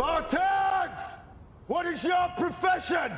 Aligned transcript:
Spartans! 0.00 1.18
What 1.66 1.84
is 1.84 2.02
your 2.02 2.32
profession? 2.38 3.12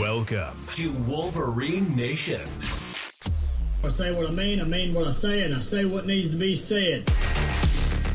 Welcome 0.00 0.66
to 0.76 0.92
Wolverine 1.06 1.94
Nation. 1.94 2.40
I 3.84 3.90
say 3.90 4.16
what 4.16 4.30
I 4.30 4.32
mean, 4.32 4.62
I 4.62 4.64
mean 4.64 4.94
what 4.94 5.08
I 5.08 5.12
say, 5.12 5.42
and 5.42 5.54
I 5.54 5.60
say 5.60 5.84
what 5.84 6.06
needs 6.06 6.30
to 6.30 6.38
be 6.38 6.56
said. 6.56 7.04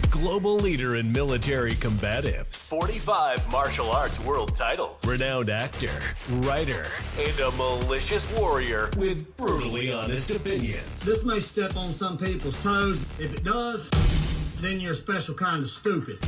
Global 0.10 0.56
leader 0.56 0.96
in 0.96 1.12
military 1.12 1.76
combatives, 1.76 2.65
45 2.76 3.50
martial 3.50 3.90
arts 3.90 4.20
world 4.20 4.54
titles, 4.54 5.06
renowned 5.08 5.50
actor, 5.50 5.98
writer, 6.40 6.88
and 7.18 7.40
a 7.40 7.50
malicious 7.52 8.30
warrior 8.38 8.90
with 8.98 9.38
brutally 9.38 9.94
honest 9.94 10.30
opinions. 10.30 11.06
This 11.06 11.24
may 11.24 11.40
step 11.40 11.78
on 11.78 11.96
some 11.96 12.18
people's 12.18 12.62
toes. 12.62 13.00
If 13.18 13.34
it 13.34 13.46
does, 13.46 13.90
then 14.60 14.82
you're 14.82 14.92
a 14.92 14.96
special 14.98 15.34
kind 15.36 15.64
of 15.64 15.70
stupid. 15.70 16.22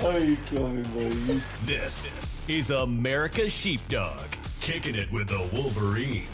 How 0.00 0.16
you 0.16 0.36
coming, 0.52 0.82
buddy? 0.82 1.40
This 1.64 2.08
is 2.48 2.70
America's 2.70 3.52
Sheepdog, 3.52 4.26
kicking 4.60 4.96
it 4.96 5.12
with 5.12 5.28
the 5.28 5.48
Wolverine. 5.52 6.26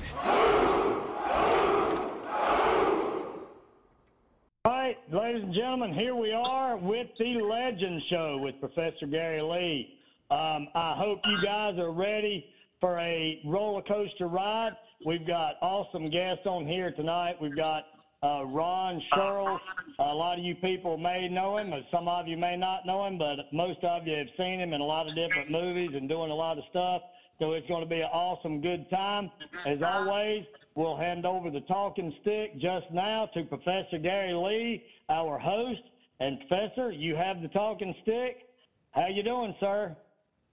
Right, 4.85 4.99
ladies 5.11 5.43
and 5.43 5.55
gentlemen, 5.55 5.95
here 5.95 6.15
we 6.15 6.31
are 6.33 6.77
with 6.77 7.07
the 7.19 7.41
Legend 7.41 8.03
Show 8.11 8.37
with 8.37 8.61
Professor 8.61 9.07
Gary 9.07 9.41
Lee. 9.41 9.99
Um, 10.31 10.69
I 10.75 10.95
hope 10.95 11.21
you 11.25 11.41
guys 11.43 11.79
are 11.79 11.91
ready 11.91 12.45
for 12.83 12.99
a 12.99 13.41
roller 13.47 13.81
coaster 13.81 14.29
ride. 14.29 14.77
We've 15.07 15.27
got 15.27 15.55
awesome 15.63 16.11
guests 16.11 16.45
on 16.45 16.67
here 16.67 16.93
tonight. 16.93 17.37
We've 17.41 17.57
got 17.57 17.85
uh, 18.23 18.45
Ron 18.45 19.01
Sherrill. 19.15 19.59
A 20.01 20.15
lot 20.15 20.39
of 20.39 20.45
you 20.45 20.55
people 20.55 20.99
may 20.99 21.29
know 21.29 21.57
him, 21.57 21.71
but 21.71 21.85
some 21.91 22.07
of 22.07 22.29
you 22.29 22.37
may 22.37 22.55
not 22.55 22.85
know 22.85 23.07
him, 23.07 23.17
but 23.17 23.51
most 23.55 23.83
of 23.85 24.07
you 24.07 24.15
have 24.19 24.29
seen 24.37 24.61
him 24.61 24.75
in 24.75 24.83
a 24.83 24.85
lot 24.85 25.09
of 25.09 25.15
different 25.15 25.51
movies 25.51 25.93
and 25.95 26.11
doing 26.11 26.31
a 26.31 26.35
lot 26.35 26.59
of 26.59 26.65
stuff. 26.69 27.01
So 27.39 27.53
it's 27.53 27.67
going 27.69 27.83
to 27.83 27.89
be 27.89 28.03
an 28.03 28.11
awesome, 28.13 28.61
good 28.61 28.91
time. 28.91 29.31
As 29.65 29.81
always, 29.81 30.45
we'll 30.75 30.97
hand 30.97 31.27
over 31.27 31.51
the 31.51 31.61
talking 31.61 32.15
stick 32.21 32.59
just 32.61 32.87
now 32.93 33.29
to 33.35 33.45
Professor 33.45 33.99
Gary 33.99 34.35
Lee, 34.35 34.85
our 35.09 35.39
host. 35.39 35.83
And 36.21 36.39
Professor, 36.49 36.91
you 36.91 37.17
have 37.17 37.43
the 37.43 37.49
talking 37.49 37.95
stick. 38.03 38.49
How 38.93 39.09
you 39.09 39.23
doing, 39.23 39.55
sir? 39.61 39.97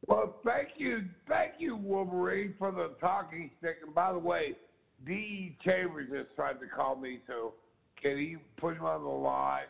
Well, 0.07 0.35
thank 0.43 0.69
you, 0.77 1.03
thank 1.27 1.53
you, 1.59 1.75
Wolverine, 1.75 2.55
for 2.57 2.71
the 2.71 2.91
talking 2.99 3.51
stick. 3.59 3.77
And 3.85 3.93
by 3.93 4.11
the 4.11 4.19
way, 4.19 4.55
D. 5.05 5.55
Chambers 5.63 6.07
just 6.11 6.35
tried 6.35 6.59
to 6.59 6.67
call 6.67 6.95
me, 6.95 7.19
so 7.27 7.53
can 8.01 8.17
he 8.17 8.37
put 8.57 8.77
him 8.77 8.85
on 8.85 9.03
the 9.03 9.09
line? 9.09 9.65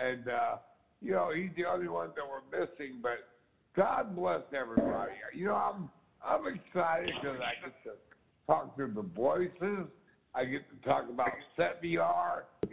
And 0.00 0.28
uh, 0.28 0.56
you 1.00 1.12
know, 1.12 1.30
he's 1.34 1.50
the 1.56 1.64
only 1.64 1.88
one 1.88 2.10
that 2.14 2.22
we're 2.24 2.60
missing. 2.60 2.98
But 3.02 3.28
God 3.76 4.14
bless 4.16 4.42
everybody. 4.54 5.12
You 5.34 5.46
know, 5.46 5.54
I'm 5.54 5.90
I'm 6.24 6.46
excited 6.46 7.12
because 7.20 7.40
I 7.40 7.60
get 7.64 7.74
to 7.84 7.90
talk 8.46 8.76
to 8.76 8.86
the 8.86 9.02
voices. 9.02 9.86
I 10.34 10.44
get 10.44 10.62
to 10.70 10.88
talk 10.88 11.08
about 11.10 11.30
Set 11.56 11.82
VR, 11.82 12.42
the 12.62 12.68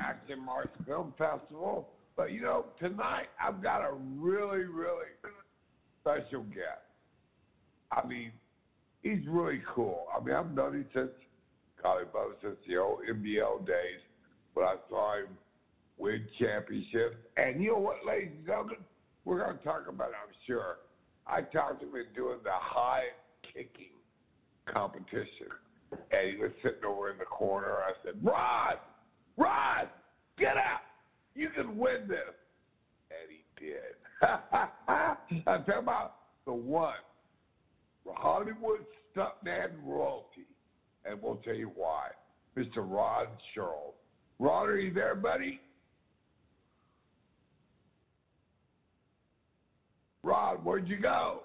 Action 0.00 0.44
March 0.44 0.70
Film 0.86 1.14
Festival. 1.16 1.88
But 2.16 2.32
you 2.32 2.42
know, 2.42 2.66
tonight 2.78 3.26
I've 3.42 3.62
got 3.62 3.82
a 3.82 3.92
really, 3.92 4.64
really 4.64 5.06
special 6.00 6.42
guest. 6.44 6.84
I 7.92 8.06
mean, 8.06 8.32
he's 9.02 9.26
really 9.28 9.62
cool. 9.74 10.06
I 10.14 10.22
mean, 10.24 10.34
I've 10.34 10.50
known 10.50 10.74
him 10.74 10.86
since, 10.94 11.10
golly, 11.82 12.04
Bob, 12.12 12.32
since 12.42 12.56
the 12.68 12.76
old 12.76 13.00
NBL 13.08 13.66
days 13.66 14.00
when 14.54 14.66
I 14.66 14.76
saw 14.88 15.18
him 15.18 15.28
win 15.98 16.26
championships. 16.38 17.16
And 17.36 17.62
you 17.62 17.72
know 17.72 17.78
what, 17.78 17.96
ladies 18.06 18.30
and 18.36 18.46
gentlemen? 18.46 18.76
We're 19.24 19.38
going 19.38 19.56
to 19.56 19.64
talk 19.64 19.86
about 19.88 20.10
it, 20.10 20.16
I'm 20.22 20.34
sure. 20.46 20.78
I 21.26 21.40
talked 21.40 21.80
to 21.80 21.86
him 21.86 21.94
in 21.94 22.14
doing 22.14 22.38
the 22.44 22.50
high 22.52 23.04
kicking 23.42 23.93
competition. 24.66 25.48
And 25.92 26.30
he 26.32 26.36
was 26.36 26.50
sitting 26.62 26.84
over 26.86 27.10
in 27.10 27.18
the 27.18 27.24
corner. 27.24 27.78
I 27.86 27.92
said, 28.04 28.14
Rod, 28.22 28.78
Rod, 29.36 29.88
get 30.38 30.56
out. 30.56 30.80
You 31.34 31.50
can 31.50 31.76
win 31.78 32.08
this. 32.08 32.18
And 33.10 33.30
he 33.30 33.64
did. 33.64 33.94
I'm 35.46 35.64
talking 35.64 35.74
about 35.78 36.16
the 36.46 36.52
one, 36.52 36.94
Hollywood 38.06 38.84
stuntman 39.14 39.70
royalty. 39.84 40.46
And 41.04 41.20
we'll 41.22 41.36
tell 41.36 41.54
you 41.54 41.70
why. 41.74 42.08
Mr. 42.56 42.78
Rod 42.78 43.28
Sherrill. 43.52 43.94
Rod, 44.38 44.68
are 44.68 44.78
you 44.78 44.92
there, 44.92 45.14
buddy? 45.14 45.60
Rod, 50.22 50.64
where'd 50.64 50.88
you 50.88 50.98
go? 50.98 51.42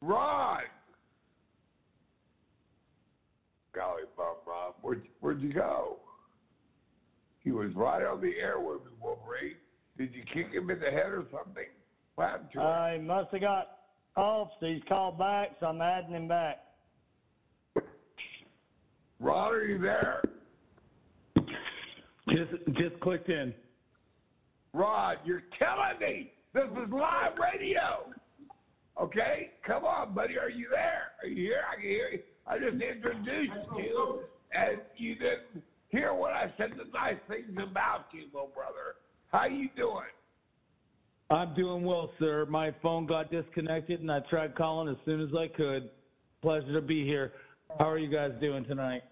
Rod! 0.00 0.62
Golly 3.74 4.02
bum, 4.16 4.36
Rod, 4.46 4.74
where'd, 4.80 5.02
where'd 5.20 5.40
you 5.40 5.52
go? 5.52 5.98
He 7.40 7.52
was 7.52 7.70
right 7.74 8.04
on 8.04 8.20
the 8.20 8.32
air 8.40 8.58
with 8.58 8.84
me, 8.84 8.90
Wolverine. 9.00 9.56
Did 9.96 10.14
you 10.14 10.22
kick 10.32 10.52
him 10.52 10.70
in 10.70 10.80
the 10.80 10.90
head 10.90 11.12
or 11.12 11.24
something? 11.30 11.64
What 12.14 12.30
happened 12.30 12.48
to 12.54 12.60
him? 12.60 12.66
I 12.66 12.98
must 12.98 13.30
have 13.32 13.40
got 13.40 13.68
off, 14.16 14.48
so 14.60 14.66
he's 14.66 14.82
called 14.88 15.18
back, 15.18 15.50
so 15.60 15.66
I'm 15.66 15.80
adding 15.80 16.14
him 16.14 16.28
back. 16.28 16.64
Rod, 19.20 19.52
are 19.52 19.64
you 19.64 19.78
there? 19.78 20.22
Just 22.28 22.78
just 22.78 23.00
clicked 23.00 23.28
in. 23.28 23.52
Rod, 24.72 25.16
you're 25.24 25.42
killing 25.58 25.98
me. 26.00 26.32
This 26.54 26.64
is 26.64 26.92
live 26.92 27.32
radio. 27.38 28.12
Okay, 29.00 29.52
come 29.66 29.84
on, 29.84 30.14
buddy. 30.14 30.38
Are 30.38 30.50
you 30.50 30.66
there? 30.70 31.12
Are 31.22 31.26
you 31.26 31.36
here? 31.36 31.62
I 31.70 31.74
can 31.76 31.84
hear 31.84 32.08
you. 32.12 32.18
I 32.46 32.58
just 32.58 32.82
introduced 32.82 33.52
you, 33.78 34.20
and 34.52 34.78
you 34.96 35.14
didn't 35.14 35.64
hear 35.88 36.12
what 36.12 36.32
I 36.32 36.52
said. 36.58 36.72
The 36.72 36.84
nice 36.92 37.16
things 37.26 37.50
about 37.56 38.06
you, 38.12 38.24
little 38.34 38.50
brother. 38.54 38.96
How 39.32 39.46
you 39.46 39.70
doing? 39.74 40.04
I'm 41.30 41.54
doing 41.54 41.82
well, 41.82 42.10
sir. 42.18 42.44
My 42.50 42.74
phone 42.82 43.06
got 43.06 43.30
disconnected, 43.30 44.00
and 44.00 44.12
I 44.12 44.20
tried 44.28 44.54
calling 44.54 44.88
as 44.88 44.96
soon 45.06 45.22
as 45.22 45.30
I 45.34 45.48
could. 45.48 45.88
Pleasure 46.42 46.72
to 46.74 46.82
be 46.82 47.04
here. 47.04 47.32
How 47.78 47.88
are 47.88 47.98
you 47.98 48.10
guys 48.10 48.32
doing 48.38 48.64
tonight? 48.66 49.02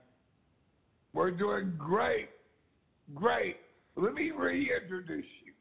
We're 1.15 1.31
doing 1.31 1.73
great, 1.79 2.29
great. 3.15 3.57
Let 3.97 4.13
me 4.13 4.33
reintroduce 4.33 5.25
you. 5.47 5.53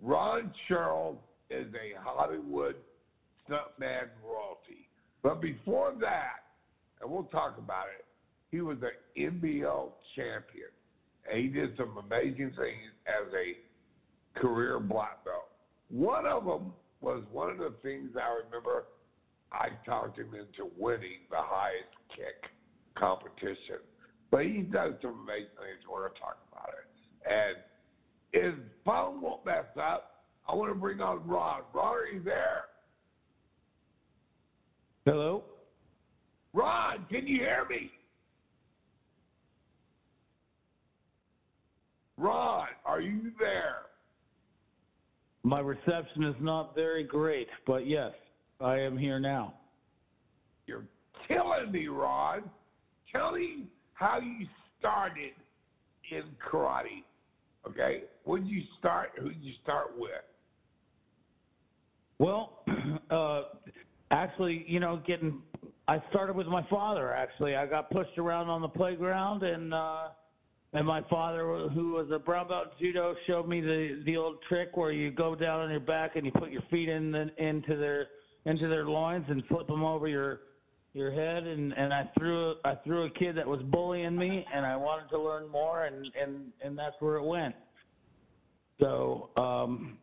Ron 0.00 0.52
Sherrill 0.68 1.20
is 1.50 1.66
a 1.74 2.00
Hollywood 2.00 2.76
stuntman 3.52 4.08
royalty. 4.24 4.88
But 5.22 5.40
before 5.40 5.94
that, 6.00 6.44
and 7.00 7.10
we'll 7.10 7.24
talk 7.24 7.58
about 7.58 7.86
it, 7.98 8.04
he 8.50 8.60
was 8.60 8.78
an 8.82 9.40
NBL 9.40 9.90
champion. 10.16 10.70
And 11.30 11.40
he 11.40 11.48
did 11.48 11.76
some 11.76 11.96
amazing 11.98 12.52
things 12.56 12.92
as 13.06 13.32
a 13.32 14.40
career 14.40 14.80
black 14.80 15.24
belt. 15.24 15.48
One 15.88 16.26
of 16.26 16.44
them 16.44 16.72
was 17.00 17.22
one 17.30 17.50
of 17.50 17.58
the 17.58 17.74
things 17.82 18.10
I 18.16 18.42
remember 18.44 18.84
I 19.52 19.68
talked 19.84 20.18
him 20.18 20.34
into 20.34 20.70
winning 20.78 21.28
the 21.30 21.38
highest 21.38 21.92
kick 22.16 22.50
competition. 22.96 23.84
But 24.30 24.46
he's 24.46 24.66
done 24.72 24.96
some 25.02 25.20
amazing 25.24 25.52
things. 25.60 25.84
We're 25.90 26.08
going 26.08 26.14
to 26.14 26.20
talk 26.20 26.38
about 26.50 26.70
it. 26.70 26.88
And 27.30 27.56
his 28.32 28.54
phone 28.84 29.20
won't 29.20 29.44
mess 29.44 29.66
up. 29.78 30.24
I 30.48 30.54
want 30.54 30.70
to 30.70 30.74
bring 30.74 31.00
on 31.00 31.26
Ron. 31.26 31.62
Ron, 31.72 31.94
are 31.94 32.06
you 32.06 32.22
there? 32.22 32.64
Hello? 35.04 35.42
Ron, 36.52 37.06
can 37.10 37.26
you 37.26 37.38
hear 37.38 37.66
me? 37.68 37.90
Ron, 42.16 42.68
are 42.84 43.00
you 43.00 43.32
there? 43.38 43.86
My 45.42 45.58
reception 45.58 46.22
is 46.22 46.36
not 46.40 46.74
very 46.74 47.02
great, 47.02 47.48
but 47.66 47.88
yes, 47.88 48.12
I 48.60 48.78
am 48.78 48.96
here 48.96 49.18
now. 49.18 49.54
You're 50.66 50.84
killing 51.26 51.72
me, 51.72 51.88
Ron. 51.88 52.48
Tell 53.10 53.32
me 53.32 53.64
how 53.94 54.20
you 54.20 54.46
started 54.78 55.32
in 56.12 56.22
karate. 56.48 57.02
Okay? 57.68 58.04
When 58.24 58.42
did 58.42 58.50
you 58.50 58.62
start? 58.78 59.10
Who 59.18 59.30
did 59.30 59.42
you 59.42 59.54
start 59.64 59.98
with? 59.98 60.10
Well, 62.20 62.60
uh, 63.10 63.42
actually, 64.12 64.64
you 64.68 64.78
know, 64.78 65.02
getting 65.06 65.42
I 65.88 66.00
started 66.10 66.36
with 66.36 66.46
my 66.46 66.64
father. 66.70 67.12
Actually, 67.12 67.56
I 67.56 67.66
got 67.66 67.90
pushed 67.90 68.16
around 68.16 68.48
on 68.48 68.62
the 68.62 68.68
playground, 68.68 69.42
and 69.42 69.74
uh, 69.74 70.08
and 70.72 70.86
my 70.86 71.02
father, 71.10 71.68
who 71.74 71.92
was 71.92 72.06
a 72.12 72.18
brown 72.18 72.48
belt 72.48 72.68
in 72.78 72.86
judo, 72.86 73.14
showed 73.26 73.48
me 73.48 73.60
the 73.60 74.02
the 74.06 74.16
old 74.16 74.36
trick 74.48 74.76
where 74.76 74.92
you 74.92 75.10
go 75.10 75.34
down 75.34 75.60
on 75.60 75.70
your 75.70 75.80
back 75.80 76.16
and 76.16 76.24
you 76.24 76.32
put 76.32 76.50
your 76.50 76.62
feet 76.70 76.88
in 76.88 77.10
the, 77.10 77.30
into 77.38 77.76
their 77.76 78.06
into 78.44 78.68
their 78.68 78.86
loins 78.86 79.24
and 79.28 79.42
flip 79.48 79.66
them 79.66 79.82
over 79.82 80.06
your 80.06 80.40
your 80.94 81.10
head 81.10 81.44
and 81.44 81.72
and 81.72 81.92
I 81.92 82.08
threw 82.18 82.54
I 82.64 82.74
threw 82.84 83.04
a 83.04 83.10
kid 83.10 83.36
that 83.36 83.46
was 83.46 83.60
bullying 83.64 84.16
me 84.16 84.46
and 84.54 84.64
I 84.64 84.76
wanted 84.76 85.08
to 85.10 85.18
learn 85.18 85.48
more 85.48 85.86
and 85.86 86.06
and 86.20 86.52
and 86.64 86.78
that's 86.78 86.96
where 87.00 87.16
it 87.16 87.24
went. 87.24 87.54
So 88.78 89.30
um 89.36 89.98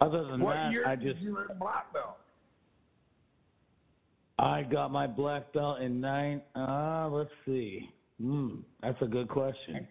other 0.00 0.24
than 0.24 0.40
What 0.40 0.54
that 0.54 0.72
I 0.86 0.96
just 0.96 1.20
you 1.20 1.38
earn 1.38 1.56
black 1.58 1.92
belt? 1.92 2.18
I 4.44 4.62
got 4.62 4.92
my 4.92 5.06
black 5.06 5.54
belt 5.54 5.80
in 5.80 6.02
nine 6.02 6.42
uh 6.54 7.08
let's 7.10 7.30
see. 7.46 7.88
Hmm, 8.20 8.56
that's 8.82 9.00
a 9.00 9.06
good 9.06 9.26
question. 9.28 9.88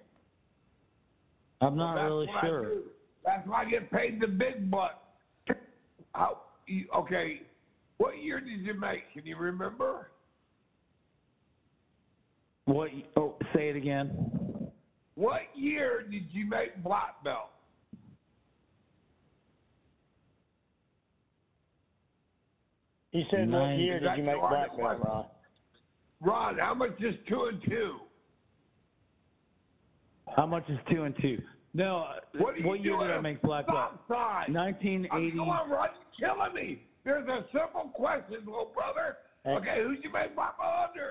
I'm 1.59 1.75
not 1.75 1.95
That's 1.95 2.05
really 2.05 2.27
sure. 2.41 2.71
That's 3.25 3.47
why 3.47 3.63
I 3.63 3.69
get 3.69 3.91
paid 3.91 4.21
the 4.21 4.27
big 4.27 4.69
bucks. 4.69 4.95
How, 6.13 6.41
you, 6.67 6.85
okay, 6.95 7.41
what 7.97 8.21
year 8.21 8.39
did 8.39 8.59
you 8.59 8.79
make? 8.79 9.11
Can 9.13 9.25
you 9.25 9.37
remember? 9.37 10.11
What 12.65 12.91
oh 13.17 13.35
say 13.55 13.69
it 13.69 13.75
again. 13.75 14.71
What 15.15 15.41
year 15.55 16.03
did 16.03 16.25
you 16.31 16.47
make 16.47 16.83
black 16.83 17.23
belt? 17.23 17.49
He 23.13 23.23
said, 23.29 23.49
"What 23.49 23.77
year 23.77 23.99
did 23.99 24.17
you 24.17 24.23
make 24.23 24.35
the 24.35 24.47
black 24.47 24.75
belt, 24.75 24.79
one. 24.79 24.99
Ron?" 25.01 25.25
Ron, 26.19 26.57
how 26.57 26.73
much 26.73 26.99
is 26.99 27.15
two 27.29 27.45
and 27.45 27.61
two? 27.63 27.99
How 30.35 30.47
much 30.47 30.67
is 30.67 30.79
two 30.89 31.03
and 31.03 31.15
two? 31.21 31.39
No, 31.75 32.07
What, 32.37 32.55
are 32.55 32.57
you 32.57 32.73
year 32.75 32.93
doing 32.93 33.07
did 33.07 33.15
I 33.17 33.21
make 33.21 33.41
black 33.41 33.67
belt? 33.67 33.99
stop 34.05 34.45
sign? 34.45 34.53
Nineteen 34.53 35.07
I'm, 35.11 35.23
eighty 35.23 35.37
oh, 35.39 35.41
come 35.41 35.49
on, 35.49 35.69
Ron, 35.69 35.89
you're 36.17 36.35
killing 36.35 36.55
me. 36.55 36.81
There's 37.03 37.27
a 37.27 37.45
simple 37.51 37.91
question, 37.93 38.37
little 38.45 38.71
brother. 38.73 39.17
Hey. 39.43 39.51
Okay, 39.51 39.83
who'd 39.83 40.03
you 40.03 40.11
make 40.11 40.35
black 40.35 40.57
belt 40.57 40.89
under? 40.89 41.09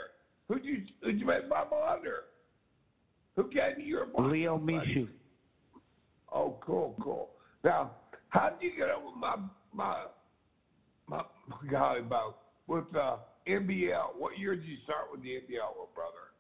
Who'd 0.49 0.65
you 0.65 0.83
who'd 1.03 1.21
you 1.21 1.27
make 1.27 1.49
black 1.49 1.71
belt 1.71 1.83
under? 1.89 2.25
Who 3.37 3.45
gave 3.45 3.79
you 3.79 3.85
your 3.85 4.07
black 4.07 4.31
Leo 4.31 4.57
belt, 4.59 4.67
buddy? 4.67 4.95
Mishu. 4.95 5.09
Oh, 6.33 6.57
cool, 6.63 6.97
cool. 7.01 7.31
Now, 7.63 7.93
how 8.31 8.49
did 8.51 8.63
you 8.63 8.77
get 8.77 8.89
over 8.89 9.15
my 9.17 9.37
my 9.73 10.05
my, 11.09 11.23
my 11.49 11.57
golly 11.71 12.01
about 12.01 12.39
with 12.67 12.85
uh, 12.97 13.17
NBL? 13.49 14.17
What 14.19 14.39
year 14.39 14.55
did 14.57 14.65
you 14.65 14.77
start 14.85 15.07
with 15.11 15.23
the 15.23 15.29
NBL, 15.31 15.71
little 15.73 15.91
brother? 15.95 16.31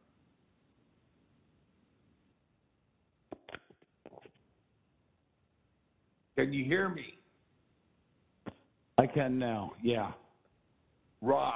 Can 6.37 6.53
you 6.53 6.65
hear 6.65 6.89
me, 6.89 7.19
I 8.99 9.07
can 9.07 9.39
now. 9.39 9.73
Yeah. 9.83 10.13
Ron? 11.21 11.53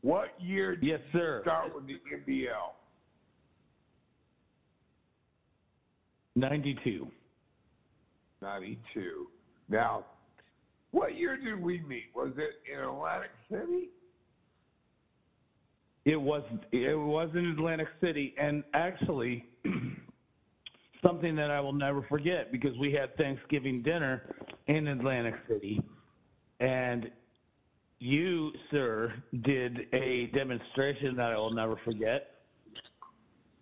What 0.00 0.28
year 0.40 0.76
did 0.76 0.84
Yes, 0.88 1.00
sir. 1.12 1.36
you 1.38 1.42
start 1.42 1.74
with 1.74 1.86
the 1.86 1.94
NBL? 1.94 2.72
Ninety-two. 6.34 7.08
Ninety-two. 8.40 9.26
Now, 9.68 10.04
what 10.92 11.16
year 11.16 11.36
did 11.36 11.60
we 11.60 11.80
meet? 11.80 12.04
Was 12.14 12.32
it 12.36 12.60
in 12.70 12.78
Atlantic 12.78 13.30
City? 13.50 13.88
It 16.04 16.20
was 16.20 16.42
it 16.70 16.98
was 16.98 17.30
in 17.34 17.46
Atlantic 17.46 17.88
City, 18.00 18.34
and 18.38 18.62
actually, 18.74 19.46
something 21.02 21.34
that 21.36 21.50
I 21.50 21.60
will 21.60 21.72
never 21.72 22.02
forget 22.08 22.52
because 22.52 22.76
we 22.78 22.92
had 22.92 23.16
Thanksgiving 23.16 23.82
dinner 23.82 24.22
in 24.66 24.88
Atlantic 24.88 25.34
City, 25.48 25.80
and 26.60 27.10
you, 27.98 28.50
sir, 28.70 29.14
did 29.42 29.86
a 29.92 30.26
demonstration 30.34 31.14
that 31.16 31.32
I 31.32 31.36
will 31.36 31.54
never 31.54 31.76
forget. 31.84 32.30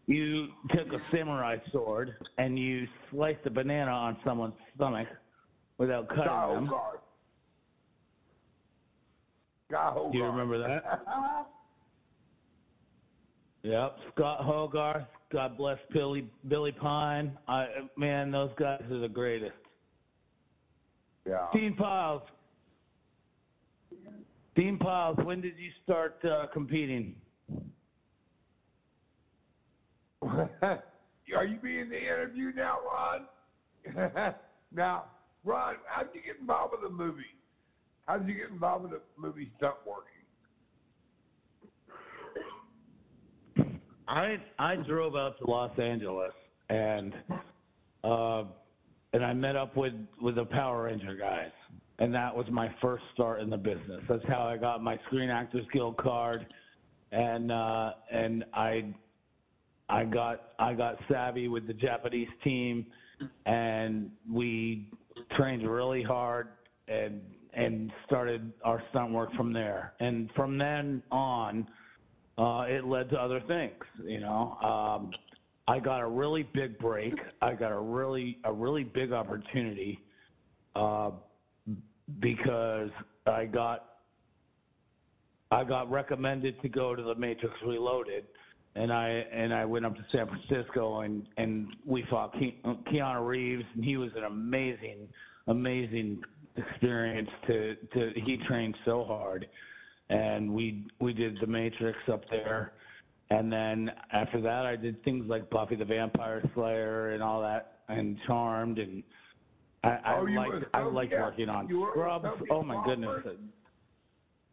You 0.06 0.48
took 0.74 0.92
a 0.94 0.98
samurai 1.12 1.58
sword 1.70 2.14
and 2.38 2.58
you 2.58 2.88
sliced 3.10 3.44
a 3.44 3.50
banana 3.50 3.90
on 3.90 4.16
someone's 4.24 4.54
stomach 4.74 5.06
without 5.76 6.08
cutting 6.08 6.24
Guy 6.24 6.54
them. 6.54 6.70
Guy 9.70 9.90
Hogarth. 9.92 10.12
Do 10.12 10.18
you 10.18 10.24
remember 10.24 10.58
that? 10.58 11.02
Yep, 13.62 13.98
Scott 14.14 14.40
Hogarth. 14.40 15.04
God 15.30 15.58
bless 15.58 15.78
Billy 15.92 16.26
Billy 16.48 16.72
Pine. 16.72 17.36
I 17.46 17.66
man, 17.96 18.30
those 18.30 18.50
guys 18.58 18.80
are 18.90 18.98
the 18.98 19.08
greatest. 19.08 19.52
yeah. 21.26 21.46
Dean 21.52 21.76
Piles. 21.76 22.22
Dean 24.56 24.78
Piles. 24.78 25.18
When 25.22 25.42
did 25.42 25.58
you 25.58 25.70
start 25.84 26.24
uh, 26.24 26.46
competing? 26.52 27.14
Are 30.22 31.44
you 31.44 31.58
being 31.62 31.92
interviewed 31.92 32.56
now, 32.56 32.78
Ron? 32.84 34.34
now, 34.74 35.04
Ron, 35.44 35.76
how 35.86 36.02
did 36.02 36.14
you 36.14 36.22
get 36.26 36.40
involved 36.40 36.72
with 36.72 36.82
the 36.82 36.94
movie? 36.94 37.22
How 38.10 38.18
did 38.18 38.26
you 38.26 38.34
get 38.34 38.50
involved 38.50 38.90
with 38.90 38.90
the 38.90 39.00
movie 39.16 39.52
stunt 39.56 39.76
working? 39.86 40.10
I 44.08 44.38
I 44.58 44.74
drove 44.74 45.14
out 45.14 45.38
to 45.38 45.48
Los 45.48 45.78
Angeles 45.78 46.32
and 46.70 47.14
uh, 48.02 48.42
and 49.12 49.24
I 49.24 49.32
met 49.32 49.54
up 49.54 49.76
with 49.76 49.92
with 50.20 50.34
the 50.34 50.44
Power 50.44 50.86
Ranger 50.86 51.14
guys, 51.14 51.52
and 52.00 52.12
that 52.12 52.34
was 52.34 52.46
my 52.50 52.74
first 52.82 53.04
start 53.14 53.42
in 53.42 53.48
the 53.48 53.56
business. 53.56 54.02
That's 54.08 54.26
how 54.26 54.42
I 54.42 54.56
got 54.56 54.82
my 54.82 54.98
Screen 55.06 55.30
Actors 55.30 55.66
Guild 55.72 55.96
card, 55.96 56.44
and 57.12 57.52
uh, 57.52 57.92
and 58.10 58.44
I 58.52 58.92
I 59.88 60.02
got 60.02 60.48
I 60.58 60.74
got 60.74 60.96
savvy 61.08 61.46
with 61.46 61.68
the 61.68 61.74
Japanese 61.74 62.26
team, 62.42 62.86
and 63.46 64.10
we 64.28 64.88
trained 65.36 65.62
really 65.62 66.02
hard 66.02 66.48
and 66.88 67.20
and 67.54 67.90
started 68.06 68.52
our 68.64 68.82
stunt 68.90 69.12
work 69.12 69.32
from 69.34 69.52
there. 69.52 69.94
And 70.00 70.30
from 70.36 70.58
then 70.58 71.02
on, 71.10 71.66
uh, 72.38 72.64
it 72.68 72.84
led 72.84 73.10
to 73.10 73.16
other 73.16 73.40
things. 73.46 73.82
You 74.04 74.20
know, 74.20 74.56
um, 74.62 75.10
I 75.68 75.78
got 75.78 76.00
a 76.00 76.06
really 76.06 76.42
big 76.42 76.78
break. 76.78 77.14
I 77.42 77.54
got 77.54 77.72
a 77.72 77.78
really 77.78 78.38
a 78.44 78.52
really 78.52 78.84
big 78.84 79.12
opportunity 79.12 80.00
uh, 80.74 81.10
because 82.20 82.90
I 83.26 83.44
got 83.44 83.86
I 85.50 85.64
got 85.64 85.90
recommended 85.90 86.60
to 86.62 86.68
go 86.68 86.94
to 86.94 87.02
the 87.02 87.14
Matrix 87.14 87.54
Reloaded, 87.66 88.24
and 88.74 88.92
I 88.92 89.08
and 89.32 89.52
I 89.52 89.64
went 89.64 89.84
up 89.84 89.96
to 89.96 90.04
San 90.12 90.26
Francisco 90.26 91.00
and 91.00 91.26
and 91.36 91.68
we 91.84 92.04
fought 92.08 92.32
Ke- 92.34 92.64
Keanu 92.92 93.26
Reeves, 93.26 93.64
and 93.74 93.84
he 93.84 93.96
was 93.96 94.10
an 94.16 94.24
amazing 94.24 95.08
amazing 95.46 96.22
experience. 96.68 97.28
To 97.46 97.74
to 97.94 98.10
he 98.24 98.36
trained 98.48 98.76
so 98.84 99.04
hard, 99.04 99.46
and 100.08 100.52
we 100.52 100.86
we 101.00 101.12
did 101.12 101.38
the 101.40 101.46
Matrix 101.46 101.98
up 102.12 102.22
there. 102.30 102.72
And 103.32 103.52
then 103.52 103.92
after 104.12 104.40
that, 104.40 104.66
I 104.66 104.74
did 104.74 105.02
things 105.04 105.24
like 105.28 105.48
Buffy 105.50 105.76
the 105.76 105.84
Vampire 105.84 106.42
Slayer 106.54 107.10
and 107.10 107.22
all 107.22 107.40
that, 107.42 107.78
and 107.88 108.16
Charmed, 108.26 108.78
and 108.80 109.04
I, 109.84 109.88
I 110.04 110.18
Oh, 110.18 110.22
like 110.24 110.50
I 110.74 110.82
like 110.82 111.10
Sophia- 111.10 111.22
working 111.22 111.48
on 111.48 111.68
Scrubs. 111.92 112.26
Oh 112.50 112.62
my 112.62 112.82
goodness, 112.84 113.20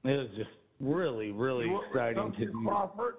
it 0.03 0.17
was 0.17 0.27
just 0.37 0.49
really 0.79 1.31
really 1.31 1.71
exciting 1.89 2.31
to 2.33 2.45
do. 2.45 2.63
Crawford? 2.65 3.15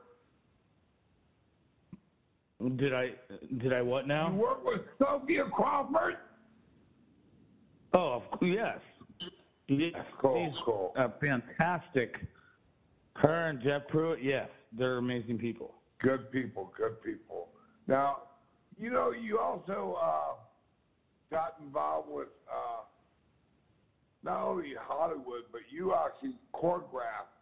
Did 2.77 2.93
I 2.95 3.11
did 3.59 3.73
I 3.73 3.83
what 3.83 4.07
now? 4.07 4.31
You 4.31 4.37
worked 4.37 4.65
with 4.65 4.81
Sophia 4.99 5.45
Crawford? 5.53 6.15
Oh, 7.93 8.23
of- 8.33 8.43
yes, 8.43 8.79
yes. 9.69 9.95
Cool, 10.21 10.51
She's 10.51 10.63
cool. 10.65 10.93
a 10.97 11.11
fantastic. 11.21 12.17
Her 13.15 13.49
and 13.49 13.61
Jeff 13.61 13.89
Pruitt, 13.89 14.23
yes, 14.23 14.49
they're 14.77 14.99
amazing 14.99 15.39
people. 15.39 15.75
Good 16.01 16.31
people, 16.31 16.73
good 16.77 17.03
people. 17.03 17.49
Now, 17.87 18.19
you 18.79 18.91
know, 18.91 19.11
you 19.11 19.39
also 19.39 19.99
uh, 20.01 20.35
got 21.31 21.57
involved 21.61 22.09
with 22.11 22.29
uh, 22.49 22.85
not 24.23 24.47
only 24.47 24.73
Hollywood, 24.81 25.43
but 25.51 25.63
you 25.71 25.95
actually 25.95 26.37
choreographed 26.55 27.35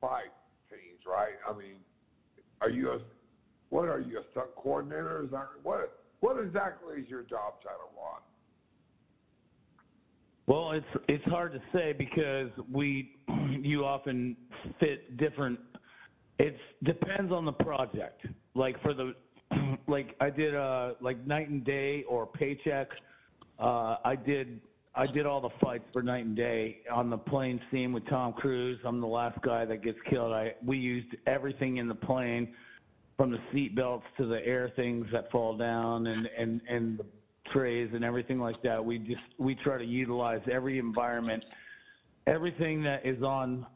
fight 0.00 0.32
scenes, 0.70 1.00
right? 1.06 1.34
I 1.48 1.56
mean, 1.56 1.76
are 2.60 2.70
you 2.70 2.90
a 2.90 2.98
what 3.70 3.88
are 3.88 4.00
you 4.00 4.18
a 4.18 4.22
stunt 4.32 4.48
coordinator? 4.56 5.22
Is 5.24 5.30
that 5.30 5.46
what? 5.62 6.02
What 6.20 6.42
exactly 6.42 6.96
is 6.96 7.08
your 7.08 7.22
job 7.22 7.62
title, 7.62 7.92
Ron? 7.96 8.20
Well, 10.48 10.70
it's 10.72 11.04
it's 11.08 11.24
hard 11.26 11.52
to 11.52 11.60
say 11.74 11.92
because 11.92 12.48
we 12.72 13.16
you 13.60 13.84
often 13.84 14.34
fit 14.80 15.18
different. 15.18 15.60
It 16.38 16.56
depends 16.84 17.30
on 17.32 17.44
the 17.44 17.52
project. 17.52 18.26
Like 18.54 18.80
for 18.80 18.94
the 18.94 19.12
like 19.88 20.16
I 20.22 20.30
did 20.30 20.54
uh 20.54 20.94
like 21.02 21.24
Knight 21.26 21.50
and 21.50 21.62
Day 21.64 22.02
or 22.08 22.26
Paycheck. 22.26 22.88
Uh, 23.58 23.96
I 24.02 24.16
did 24.16 24.62
I 24.94 25.06
did 25.06 25.26
all 25.26 25.42
the 25.42 25.50
fights 25.60 25.84
for 25.92 26.02
Knight 26.02 26.24
and 26.24 26.34
Day 26.34 26.78
on 26.90 27.10
the 27.10 27.18
plane 27.18 27.60
scene 27.70 27.92
with 27.92 28.08
Tom 28.08 28.32
Cruise. 28.32 28.78
I'm 28.86 29.02
the 29.02 29.06
last 29.06 29.38
guy 29.42 29.66
that 29.66 29.84
gets 29.84 29.98
killed. 30.08 30.32
I 30.32 30.54
we 30.64 30.78
used 30.78 31.14
everything 31.26 31.76
in 31.76 31.88
the 31.88 31.94
plane, 31.94 32.54
from 33.18 33.32
the 33.32 33.38
seat 33.52 33.76
belts 33.76 34.06
to 34.16 34.24
the 34.24 34.42
air 34.46 34.72
things 34.76 35.04
that 35.12 35.30
fall 35.30 35.58
down 35.58 36.06
and 36.06 36.26
and 36.38 36.62
and 36.70 36.98
the 37.00 37.04
trays 37.52 37.90
and 37.94 38.04
everything 38.04 38.38
like 38.38 38.60
that. 38.62 38.84
We 38.84 38.98
just 38.98 39.20
we 39.38 39.54
try 39.56 39.78
to 39.78 39.84
utilize 39.84 40.40
every 40.50 40.78
environment, 40.78 41.44
everything 42.26 42.82
that 42.82 43.04
is 43.04 43.22
on 43.22 43.66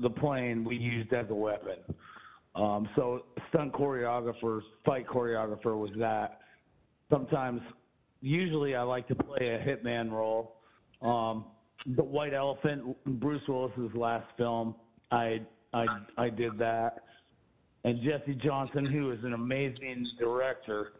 the 0.00 0.10
plane 0.10 0.64
we 0.64 0.76
used 0.76 1.12
as 1.12 1.26
a 1.30 1.34
weapon. 1.34 1.76
Um, 2.54 2.88
so 2.96 3.24
stunt 3.50 3.72
choreographer, 3.72 4.60
fight 4.84 5.06
choreographer 5.06 5.78
was 5.78 5.90
that. 5.98 6.40
Sometimes, 7.10 7.60
usually 8.20 8.74
I 8.74 8.82
like 8.82 9.06
to 9.08 9.14
play 9.14 9.48
a 9.48 9.58
hitman 9.58 10.10
role. 10.10 10.56
Um, 11.02 11.44
the 11.96 12.02
White 12.02 12.34
Elephant, 12.34 12.96
Bruce 13.20 13.42
Willis's 13.48 13.94
last 13.94 14.26
film, 14.36 14.74
I 15.10 15.40
I 15.72 15.86
I 16.18 16.28
did 16.28 16.58
that. 16.58 17.04
And 17.84 18.02
Jesse 18.02 18.34
Johnson, 18.34 18.84
who 18.84 19.10
is 19.10 19.20
an 19.24 19.32
amazing 19.32 20.06
director, 20.18 20.92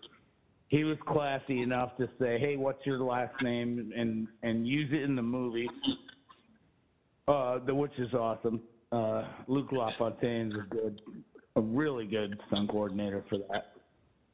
he 0.71 0.85
was 0.85 0.97
classy 1.07 1.63
enough 1.63 1.97
to 1.99 2.09
say, 2.19 2.39
"Hey, 2.39 2.57
what's 2.57 2.85
your 2.87 3.01
last 3.01 3.35
name?" 3.43 3.93
and 3.95 4.29
and 4.43 4.67
use 4.67 4.89
it 4.93 5.03
in 5.03 5.17
the 5.17 5.23
movie, 5.23 5.69
uh, 7.29 7.59
the, 7.59 7.75
which 7.75 7.97
is 7.99 8.15
awesome. 8.15 8.61
Uh, 8.93 9.25
Luke 9.49 9.73
LaFontaine 9.73 10.53
is 10.53 10.59
a 10.59 10.75
good, 10.75 11.01
a 11.57 11.61
really 11.61 12.07
good 12.07 12.39
stunt 12.47 12.71
coordinator 12.71 13.25
for 13.29 13.39
that. 13.39 13.73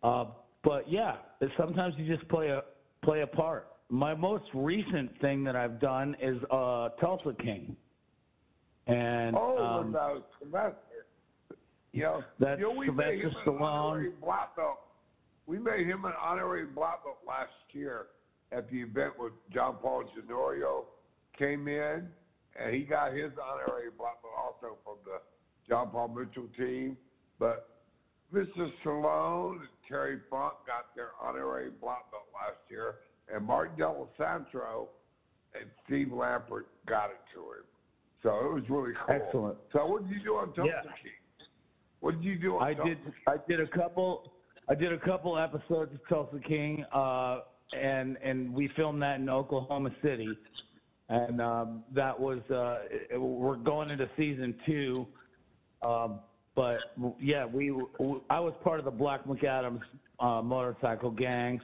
Uh, 0.02 0.26
but 0.62 0.90
yeah, 0.90 1.16
sometimes 1.56 1.94
you 1.96 2.06
just 2.14 2.28
play 2.28 2.48
a 2.48 2.62
play 3.02 3.22
a 3.22 3.26
part. 3.26 3.68
My 3.88 4.14
most 4.14 4.44
recent 4.52 5.18
thing 5.20 5.42
that 5.44 5.56
I've 5.56 5.80
done 5.80 6.16
is 6.20 6.36
uh, 6.50 6.90
Tulsa 7.00 7.34
King. 7.40 7.76
And 8.88 9.36
Oh, 9.36 9.58
um, 9.58 9.96
uh, 9.98 10.14
Sylvester. 10.38 10.76
You 11.92 12.02
know, 12.02 12.24
That's 12.38 12.60
you 12.60 12.66
know, 12.66 12.78
we 12.78 12.90
made 12.90 13.20
Sylvester 13.22 13.50
Stallone. 13.50 14.12
belt. 14.20 14.78
We 15.46 15.58
made 15.58 15.86
him 15.86 16.04
an 16.04 16.12
honorary 16.20 16.66
black 16.66 17.04
belt 17.04 17.18
last 17.26 17.52
year 17.72 18.06
at 18.52 18.70
the 18.70 18.78
event 18.82 19.14
with 19.18 19.32
John 19.52 19.76
Paul 19.80 20.04
DeJoria 20.04 20.84
came 21.38 21.68
in, 21.68 22.08
and 22.60 22.74
he 22.74 22.82
got 22.82 23.12
his 23.12 23.30
honorary 23.42 23.90
black 23.96 24.22
belt 24.22 24.34
also 24.36 24.76
from 24.82 24.96
the 25.04 25.20
John 25.68 25.90
Paul 25.90 26.08
Mitchell 26.08 26.48
team. 26.56 26.96
But 27.38 27.68
Mr. 28.34 28.70
Stallone 28.84 29.60
and 29.60 29.68
Terry 29.88 30.18
Funk 30.30 30.54
got 30.66 30.94
their 30.96 31.10
honorary 31.22 31.70
black 31.80 32.10
belt 32.10 32.24
last 32.34 32.58
year, 32.68 32.96
and 33.32 33.44
Martin 33.44 33.78
D'Alessandro 33.78 34.88
and 35.54 35.70
Steve 35.86 36.08
Lampert 36.08 36.64
got 36.88 37.10
it 37.10 37.20
to 37.34 37.40
him. 37.40 37.64
So 38.22 38.30
it 38.46 38.52
was 38.52 38.64
really 38.68 38.92
cool. 39.06 39.14
Excellent. 39.14 39.58
So 39.72 39.86
what 39.86 40.08
did 40.08 40.16
you 40.16 40.24
do 40.24 40.34
on 40.36 40.46
Tulsa 40.54 40.64
Yeah. 40.66 40.82
King? 40.82 41.12
What 42.00 42.16
did 42.16 42.24
you 42.24 42.38
do 42.38 42.56
on 42.56 42.62
I 42.62 42.74
Tulsa 42.74 42.88
did. 42.88 43.04
King? 43.04 43.14
I 43.28 43.36
did 43.48 43.60
a 43.60 43.66
couple. 43.68 44.32
I 44.68 44.74
did 44.74 44.92
a 44.92 44.98
couple 44.98 45.38
episodes 45.38 45.92
of 45.94 46.00
Tulsa 46.08 46.40
King, 46.46 46.84
uh, 46.92 47.40
and 47.78 48.16
and 48.22 48.52
we 48.52 48.68
filmed 48.76 49.00
that 49.02 49.20
in 49.20 49.28
Oklahoma 49.28 49.90
City, 50.02 50.28
and 51.08 51.40
um, 51.40 51.84
that 51.94 52.18
was. 52.18 52.40
Uh, 52.50 52.78
it- 52.90 53.20
we're 53.20 53.56
going 53.56 53.90
into 53.90 54.08
season 54.16 54.54
two, 54.66 55.06
um, 55.82 56.18
but 56.56 56.78
yeah, 57.20 57.46
we. 57.46 57.70
I 58.30 58.40
was 58.40 58.54
part 58.64 58.78
of 58.80 58.84
the 58.84 58.90
Black 58.90 59.24
Macadams 59.24 59.80
uh, 60.18 60.42
motorcycle 60.42 61.10
gang, 61.12 61.60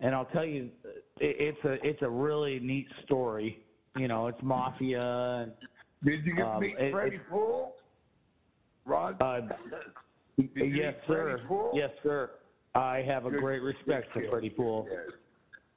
and 0.00 0.14
I'll 0.14 0.26
tell 0.26 0.44
you, 0.44 0.70
it, 1.18 1.36
it's 1.56 1.64
a 1.64 1.72
it's 1.86 2.02
a 2.02 2.08
really 2.10 2.60
neat 2.60 2.86
story. 3.04 3.64
You 3.96 4.06
know, 4.08 4.26
it's 4.28 4.42
mafia 4.42 5.00
and 5.42 5.52
Did 6.04 6.24
you 6.24 6.34
get 6.36 6.46
um, 6.46 6.60
meet 6.60 6.76
it- 6.78 6.92
Freddie 6.92 7.20
Poole? 7.30 7.74
Ron? 8.86 9.14
Uh, 9.20 9.40
yes, 10.36 10.94
sir. 11.06 11.40
Yes, 11.74 11.90
sir. 12.02 12.30
I 12.74 13.02
have 13.02 13.26
a 13.26 13.30
Good- 13.30 13.40
great 13.40 13.62
respect 13.62 14.12
for. 14.12 14.22
Freddie 14.28 14.50
Poole. 14.50 14.86
Yes. 14.90 15.10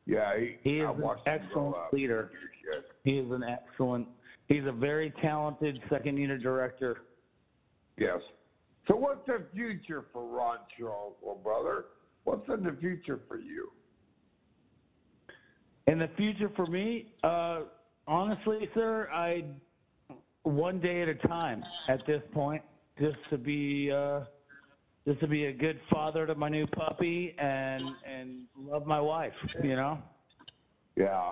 Yeah, 0.06 0.38
he, 0.40 0.58
He 0.64 0.80
is 0.80 0.88
I 0.88 0.92
an 0.92 0.98
watched 1.00 1.28
him 1.28 1.38
grow 1.38 1.46
excellent 1.48 1.76
up. 1.76 1.94
leader. 1.94 2.32
Kid. 2.64 2.84
He 3.04 3.18
is 3.20 3.30
an 3.32 3.44
excellent. 3.44 4.08
He's 4.48 4.66
a 4.66 4.72
very 4.72 5.12
talented 5.22 5.80
second 5.90 6.18
unit 6.18 6.42
director. 6.42 6.98
Yes. 7.98 8.22
So 8.88 8.96
what's 8.96 9.26
the 9.28 9.44
future 9.54 10.06
for 10.14 10.26
Ron 10.26 10.60
Charles, 10.78 11.16
little 11.22 11.36
brother? 11.44 11.86
What's 12.24 12.48
in 12.50 12.64
the 12.64 12.72
future 12.80 13.20
for 13.28 13.38
you? 13.38 13.70
In 15.88 16.00
the 16.00 16.10
future, 16.18 16.50
for 16.56 16.66
me, 16.68 17.14
uh, 17.24 17.62
honestly, 18.08 18.70
sir, 18.74 19.10
I 19.14 19.46
one 20.44 20.80
day 20.80 21.02
at 21.02 21.10
a 21.10 21.16
time 21.16 21.64
at 21.90 22.06
this 22.08 22.22
point, 22.34 22.62
just 23.00 23.18
to 23.30 23.38
be 23.38 23.92
uh, 23.92 24.22
just 25.08 25.22
to 25.22 25.28
be 25.28 25.46
a 25.46 25.54
good 25.54 25.80
father 25.90 26.28
to 26.28 26.36
my 26.36 26.50
new 26.50 26.68
puppy 26.68 27.34
and 27.40 27.84
and 28.06 28.42
love 28.60 28.86
my 28.86 29.00
wife. 29.00 29.32
You 29.64 29.78
know. 29.78 30.00
Yeah. 30.98 31.32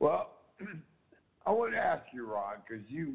Well, 0.00 0.32
I 1.46 1.52
want 1.52 1.72
to 1.72 1.78
ask 1.78 2.02
you, 2.12 2.26
Ron, 2.26 2.56
because 2.68 2.84
you 2.88 3.14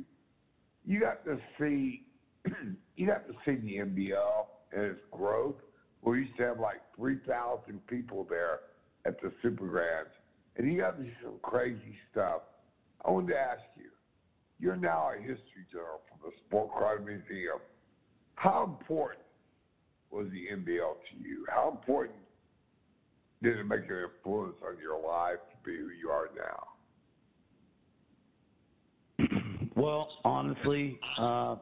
you 0.86 1.01
got 1.01 1.25
to 1.25 1.38
see 1.60 2.03
you 2.96 3.05
got 3.05 3.27
to 3.27 3.34
see 3.44 3.55
the 3.55 3.84
NBL 3.84 4.46
and 4.72 4.84
its 4.86 5.01
growth. 5.12 5.55
We 6.03 6.20
used 6.20 6.38
to 6.38 6.44
have 6.44 6.60
like 6.60 6.82
three 6.96 7.17
thousand 7.27 7.86
people 7.88 8.25
there 8.29 8.60
at 9.05 9.22
the 9.22 9.32
Super 9.41 9.67
Grands, 9.67 10.12
and 10.55 10.72
you 10.72 10.79
got 10.79 10.98
to 10.98 11.03
see 11.03 11.12
some 11.22 11.36
crazy 11.41 11.98
stuff. 12.12 12.44
I 13.03 13.12
wanted 13.12 13.34
to 13.34 13.39
ask 13.39 13.62
you. 13.75 13.89
You're 14.58 14.77
now 14.77 15.12
a 15.13 15.20
history 15.20 15.67
journal 15.70 16.00
from 16.08 16.20
the 16.24 16.32
Sport 16.48 16.72
Car 16.72 16.98
Museum. 17.00 17.60
How 18.36 18.63
important 18.63 19.25
was 20.15 20.27
the 20.31 20.48
NBL 20.55 20.93
to 20.93 21.27
you? 21.27 21.45
How 21.50 21.69
important 21.69 22.17
did 23.43 23.57
it 23.60 23.65
make 23.65 23.81
an 23.89 24.07
influence 24.17 24.55
on 24.65 24.77
your 24.81 24.95
life 25.05 25.39
to 25.51 25.69
be 25.69 25.77
who 25.77 25.89
you 25.89 26.10
are 26.10 26.29
now? 26.38 26.67
Well, 29.75 30.07
honestly, 30.24 30.98
uh, 31.19 31.57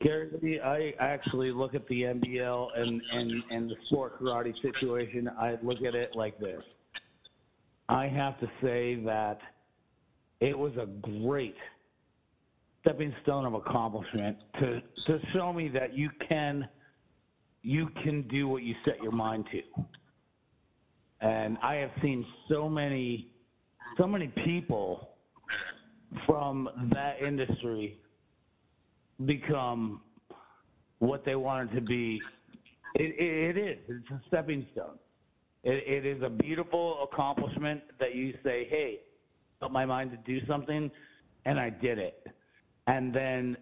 Gary, 0.00 0.60
I 0.60 0.92
actually 1.00 1.50
look 1.50 1.74
at 1.74 1.84
the 1.88 2.02
NBL 2.02 2.68
and, 2.76 3.02
and, 3.12 3.42
and 3.50 3.68
the 3.68 3.74
sport 3.86 4.22
karate 4.22 4.54
situation. 4.62 5.28
I 5.36 5.58
look 5.60 5.82
at 5.82 5.96
it 5.96 6.12
like 6.14 6.38
this. 6.38 6.62
I 7.88 8.06
have 8.06 8.38
to 8.38 8.46
say 8.62 8.94
that 9.04 9.40
it 10.38 10.56
was 10.56 10.72
a 10.76 10.86
great 11.26 11.56
stepping 12.80 13.12
stone 13.24 13.44
of 13.44 13.54
accomplishment 13.54 14.36
to 14.60 14.80
to 15.06 15.18
show 15.32 15.52
me 15.52 15.68
that 15.68 15.96
you 15.96 16.10
can 16.28 16.68
you 17.62 17.88
can 18.02 18.22
do 18.28 18.48
what 18.48 18.62
you 18.62 18.74
set 18.84 19.02
your 19.02 19.12
mind 19.12 19.46
to. 19.52 19.62
And 21.20 21.58
I 21.62 21.74
have 21.76 21.90
seen 22.02 22.24
so 22.48 22.68
many 22.68 23.30
so 23.98 24.06
many 24.06 24.28
people 24.44 25.10
from 26.26 26.68
that 26.92 27.20
industry 27.20 27.98
become 29.26 30.00
what 30.98 31.24
they 31.24 31.34
wanted 31.34 31.74
to 31.74 31.80
be. 31.80 32.20
It, 32.94 33.14
it, 33.18 33.56
it 33.56 33.58
is. 33.58 33.78
It's 33.88 34.10
a 34.10 34.20
stepping 34.28 34.66
stone. 34.72 34.98
It, 35.64 36.04
it 36.04 36.06
is 36.06 36.22
a 36.22 36.30
beautiful 36.30 37.06
accomplishment 37.10 37.82
that 37.98 38.14
you 38.14 38.32
say, 38.42 38.66
hey, 38.70 39.00
put 39.60 39.70
my 39.70 39.84
mind 39.84 40.10
to 40.12 40.16
do 40.18 40.44
something, 40.46 40.90
and 41.44 41.60
I 41.60 41.70
did 41.70 41.98
it. 41.98 42.26
And 42.86 43.14
then 43.14 43.56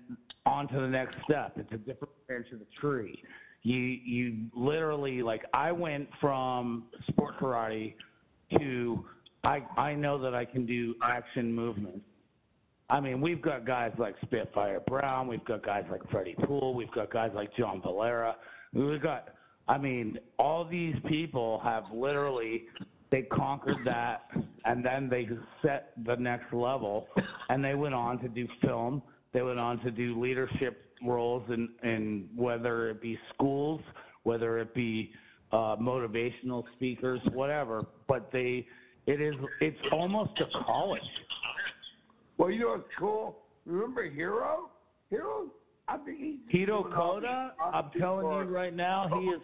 on 0.47 0.69
to 0.69 0.81
the 0.81 0.87
next 0.87 1.17
step. 1.25 1.53
It's 1.57 1.73
a 1.73 1.79
different 1.79 2.13
branch 2.27 2.47
of 2.53 2.61
the 2.61 2.67
tree. 2.81 3.23
You 3.63 3.77
you 3.77 4.47
literally 4.55 5.23
like 5.23 5.45
I 5.53 5.73
went 5.73 6.09
from 6.21 6.85
sport 7.09 7.35
karate 7.41 7.95
to 8.59 9.05
I 9.45 9.63
I 9.77 9.95
know 9.95 10.19
that 10.19 10.35
I 10.35 10.45
can 10.45 10.65
do 10.65 10.95
action 11.03 11.53
movement. 11.53 12.03
I 12.91 13.01
mean, 13.01 13.21
we've 13.21 13.43
got 13.43 13.67
guys 13.67 13.93
like 13.99 14.15
Spitfire 14.23 14.81
Brown, 14.81 15.29
we've 15.29 15.45
got 15.45 15.63
guys 15.63 15.85
like 15.91 16.01
Freddie 16.11 16.37
Poole, 16.45 16.75
we've 16.75 16.91
got 16.93 17.13
guys 17.13 17.31
like 17.35 17.55
John 17.57 17.83
Valera. 17.83 18.37
We've 18.73 19.03
got 19.03 19.29
I 19.67 19.77
mean, 19.77 20.19
all 20.39 20.65
these 20.65 20.95
people 21.07 21.61
have 21.63 21.85
literally 21.93 22.65
they 23.11 23.23
conquered 23.23 23.79
that 23.85 24.31
and 24.65 24.85
then 24.85 25.09
they 25.09 25.29
set 25.63 25.93
the 26.07 26.17
next 26.17 26.53
level 26.53 27.09
and 27.49 27.65
they 27.65 27.75
went 27.75 27.95
on 27.95 28.19
to 28.21 28.29
do 28.29 28.47
film 28.63 29.03
they 29.33 29.43
went 29.43 29.59
on 29.59 29.79
to 29.81 29.91
do 29.91 30.21
leadership 30.21 30.88
roles 31.05 31.43
in, 31.51 31.69
in 31.83 32.29
whether 32.37 32.91
it 32.91 33.01
be 33.01 33.19
schools 33.35 33.81
whether 34.25 34.59
it 34.59 34.75
be 34.75 35.11
uh, 35.53 35.77
motivational 35.77 36.65
speakers 36.77 37.21
whatever 37.33 37.87
but 38.07 38.31
they 38.33 38.67
it 39.07 39.21
is 39.21 39.35
it's 39.61 39.79
almost 39.93 40.33
a 40.41 40.65
college 40.65 41.03
Well, 42.37 42.51
you 42.51 42.61
know 42.61 42.69
what's 42.69 42.85
cool? 42.99 43.39
Remember 43.67 44.09
Hiro? 44.09 44.71
Hiro? 45.11 45.47
I 45.89 45.97
think 45.99 46.19
he's 46.19 46.37
Hiro 46.49 46.85
Koda, 46.85 47.55
I'm 47.73 47.91
telling 47.99 48.27
you 48.27 48.55
right 48.55 48.75
now, 48.75 49.09
he 49.19 49.27
is 49.27 49.41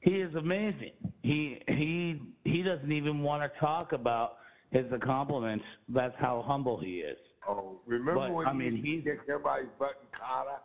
he 0.00 0.20
is 0.20 0.34
amazing. 0.36 0.92
He 1.22 1.60
he 1.66 2.22
he 2.44 2.62
doesn't 2.62 2.92
even 2.92 3.22
want 3.22 3.42
to 3.42 3.58
talk 3.58 3.92
about 3.92 4.36
his 4.70 4.86
accomplishments. 4.92 5.64
That's 5.88 6.14
how 6.18 6.44
humble 6.46 6.78
he 6.78 6.98
is. 6.98 7.18
Oh, 7.48 7.78
remember 7.86 8.14
But, 8.14 8.32
when 8.34 8.46
I 8.46 8.52
mean, 8.52 8.76
he 8.76 9.00
kicked 9.02 9.28
everybody's 9.28 9.68
butt 9.78 10.00
in 10.02 10.18
Kata? 10.18 10.58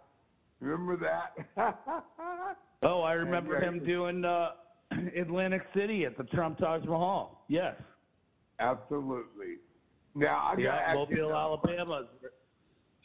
Remember 0.59 0.97
that? 0.97 1.77
Oh, 2.83 3.01
I 3.03 3.13
remember 3.13 3.59
him 3.59 3.85
doing 3.85 4.25
uh, 4.25 4.53
Atlantic 5.15 5.61
City 5.75 6.05
at 6.05 6.17
the 6.17 6.23
Trump 6.23 6.57
Taj 6.57 6.83
Mahal. 6.85 7.45
Yes. 7.47 7.75
Absolutely. 8.59 9.57
Now 10.15 10.49
I 10.51 10.55
got 10.55 10.61
Yeah, 10.61 10.93
Mobile, 10.95 11.35
Alabama. 11.35 12.07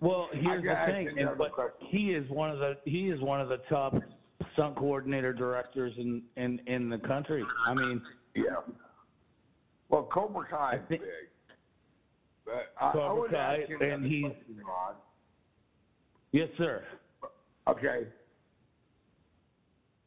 Well, 0.00 0.28
here's 0.32 0.62
the 0.62 0.92
thing, 0.92 1.18
and, 1.18 1.30
but 1.36 1.52
question. 1.52 1.88
he 1.90 2.12
is 2.12 2.28
one 2.30 2.50
of 2.50 2.58
the 2.58 2.76
he 2.84 3.08
is 3.10 3.20
one 3.20 3.40
of 3.40 3.48
the 3.48 3.58
top 3.68 3.94
stunt 4.54 4.76
coordinator 4.76 5.32
directors 5.32 5.92
in 5.98 6.22
in 6.36 6.60
in 6.66 6.88
the 6.88 6.98
country. 6.98 7.44
I 7.66 7.74
mean, 7.74 8.02
Yeah. 8.34 8.56
Well, 9.88 10.08
Cobra 10.12 10.46
Kai 10.48 10.76
is 10.76 10.80
big. 10.88 11.00
But 12.46 12.72
I, 12.80 12.90
I 12.96 13.12
would 13.12 13.34
ask 13.34 13.68
you 13.68 13.78
and 13.80 14.06
he's- 14.06 14.32
question, 14.32 14.62
yes, 16.32 16.48
sir. 16.56 16.84
Okay. 17.68 18.06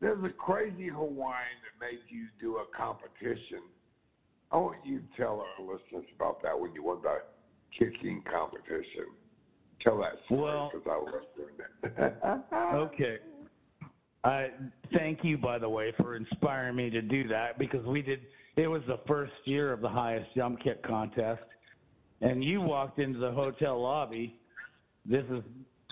There's 0.01 0.23
a 0.23 0.29
crazy 0.29 0.87
Hawaiian 0.87 1.59
that 1.61 1.85
made 1.85 1.99
you 2.07 2.27
do 2.39 2.57
a 2.57 2.65
competition. 2.75 3.59
I 4.51 4.57
want 4.57 4.77
you 4.85 4.99
to 4.99 5.05
tell 5.17 5.41
our 5.41 5.61
listeners 5.65 6.05
about 6.15 6.41
that 6.43 6.57
when 6.57 6.73
you 6.73 6.83
won 6.83 6.99
the 7.03 7.17
kicking 7.77 8.23
competition. 8.31 9.05
Tell 9.81 9.97
that 9.99 10.13
story 10.25 10.41
Well- 10.41 10.71
because 10.73 10.87
I 10.89 10.97
was 10.97 11.23
doing 11.35 11.55
that. 11.97 12.45
Okay. 12.53 13.17
I 14.23 14.49
thank 14.93 15.23
you, 15.23 15.37
by 15.37 15.59
the 15.59 15.69
way, 15.69 15.93
for 15.97 16.15
inspiring 16.17 16.75
me 16.75 16.89
to 16.89 17.01
do 17.01 17.27
that 17.29 17.57
because 17.57 17.85
we 17.85 18.01
did. 18.01 18.19
It 18.57 18.67
was 18.67 18.81
the 18.87 18.99
first 19.07 19.31
year 19.45 19.71
of 19.71 19.79
the 19.79 19.87
highest 19.87 20.33
jump 20.35 20.59
kick 20.61 20.83
contest, 20.83 21.41
and 22.21 22.43
you 22.43 22.61
walked 22.61 22.99
into 22.99 23.19
the 23.19 23.31
hotel 23.31 23.81
lobby. 23.81 24.35
This 25.05 25.25
is, 25.31 25.43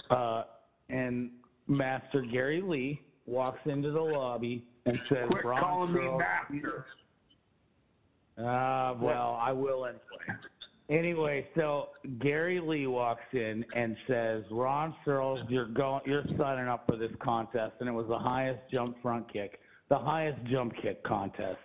uh, 0.09 0.43
and 0.89 1.31
Master 1.67 2.21
Gary 2.21 2.61
Lee 2.61 3.01
walks 3.25 3.59
into 3.65 3.91
the 3.91 4.01
lobby 4.01 4.65
and 4.85 4.99
says, 5.09 5.27
Quit 5.29 5.45
"Ron 5.45 5.61
calling 5.61 5.93
me 5.93 6.17
master. 6.17 6.85
uh, 8.37 8.95
well, 8.99 9.37
I 9.41 9.51
will 9.51 9.85
anyway. 9.85 10.39
Anyway, 10.89 11.47
so 11.55 11.89
Gary 12.19 12.61
Lee 12.61 12.87
walks 12.87 13.25
in 13.33 13.65
and 13.75 13.97
says, 14.07 14.45
"Ron 14.49 14.95
Searles, 15.03 15.41
you're 15.49 15.65
going, 15.65 16.01
you're 16.05 16.23
signing 16.37 16.69
up 16.69 16.85
for 16.87 16.95
this 16.95 17.11
contest," 17.19 17.73
and 17.81 17.89
it 17.89 17.91
was 17.91 18.07
the 18.07 18.17
highest 18.17 18.59
jump 18.71 18.95
front 19.01 19.31
kick, 19.31 19.59
the 19.89 19.97
highest 19.97 20.41
jump 20.45 20.73
kick 20.81 21.03
contest. 21.03 21.59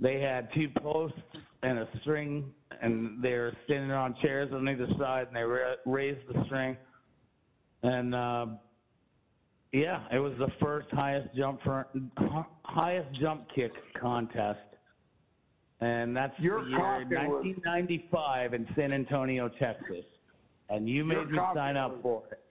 They 0.00 0.20
had 0.20 0.52
two 0.54 0.68
posts 0.70 1.20
and 1.62 1.78
a 1.78 1.88
string, 2.00 2.52
and 2.82 3.22
they 3.22 3.32
were 3.32 3.52
standing 3.64 3.90
on 3.90 4.14
chairs 4.22 4.50
on 4.52 4.68
either 4.68 4.88
side, 4.98 5.26
and 5.28 5.36
they 5.36 5.42
ra- 5.42 5.74
raised 5.86 6.26
the 6.28 6.44
string, 6.46 6.76
and 7.82 8.14
uh, 8.14 8.46
yeah, 9.72 10.04
it 10.12 10.18
was 10.18 10.32
the 10.38 10.48
first 10.60 10.88
highest 10.92 11.34
jump 11.36 11.62
front, 11.62 11.88
highest 12.64 13.12
jump 13.20 13.46
kick 13.54 13.72
contest 14.00 14.58
and 15.80 16.14
that's 16.14 16.38
Your 16.38 16.62
the 16.62 16.70
year 16.70 16.78
was- 16.78 17.06
1995 17.08 18.54
in 18.54 18.66
San 18.76 18.92
Antonio, 18.92 19.48
Texas. 19.48 20.04
And 20.68 20.88
you 20.88 21.04
made 21.04 21.30
me 21.30 21.38
sign 21.54 21.76
up 21.76 21.92
was- 21.92 22.02
for 22.02 22.22
it. 22.30 22.44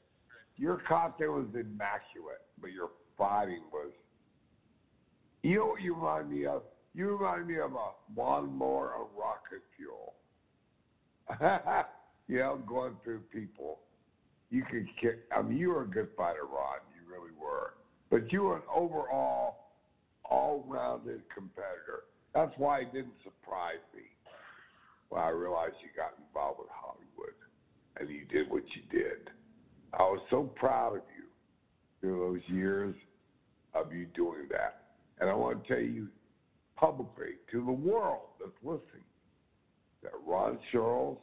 Your 0.58 0.78
cocktail 0.78 1.34
was 1.34 1.48
immaculate, 1.54 2.42
but 2.60 2.72
your 2.72 2.90
fighting 3.18 3.64
was. 3.72 3.92
You 5.42 5.60
know 5.60 5.66
what 5.68 5.82
you 5.82 5.96
remind 5.96 6.30
me 6.30 6.46
of? 6.46 6.64
You 7.00 7.16
remind 7.16 7.48
me 7.48 7.60
of 7.60 7.72
a 7.72 7.92
lawnmower 8.20 8.92
of 9.00 9.08
rocket 9.18 9.64
fuel. 9.78 10.16
you 12.28 12.40
know, 12.40 12.62
going 12.68 12.92
through 13.06 13.22
people. 13.32 13.80
You 14.50 14.66
could 14.70 14.86
kick. 15.00 15.20
I 15.34 15.42
mean, 15.42 15.58
you 15.58 15.70
were 15.70 15.84
a 15.84 15.88
good 15.88 16.10
fighter, 16.18 16.44
Ron. 16.44 16.80
You 16.94 17.10
really 17.10 17.32
were. 17.42 17.76
But 18.10 18.34
you 18.34 18.44
were 18.44 18.58
an 18.58 18.64
overall, 18.76 19.70
all-rounded 20.26 21.22
competitor. 21.34 22.04
That's 22.36 22.52
why 22.58 22.80
it 22.80 22.92
didn't 22.92 23.16
surprise 23.24 23.80
me 23.96 24.04
when 25.08 25.22
I 25.22 25.30
realized 25.30 25.76
you 25.82 25.88
got 25.96 26.16
involved 26.28 26.60
with 26.60 26.70
Hollywood 26.70 27.34
and 27.96 28.10
you 28.10 28.26
did 28.26 28.52
what 28.52 28.64
you 28.76 28.82
did. 28.92 29.30
I 29.94 30.02
was 30.02 30.20
so 30.30 30.52
proud 30.58 30.98
of 30.98 31.04
you 31.18 31.30
through 32.02 32.20
those 32.20 32.54
years 32.54 32.94
of 33.74 33.94
you 33.94 34.06
doing 34.14 34.50
that. 34.52 34.82
And 35.22 35.30
I 35.30 35.34
want 35.34 35.64
to 35.64 35.68
tell 35.70 35.82
you 35.82 36.10
publicly 36.80 37.34
to 37.52 37.66
the 37.66 37.72
world 37.72 38.30
that's 38.40 38.52
listening 38.64 39.04
that 40.02 40.12
Ron 40.26 40.58
Charles, 40.72 41.18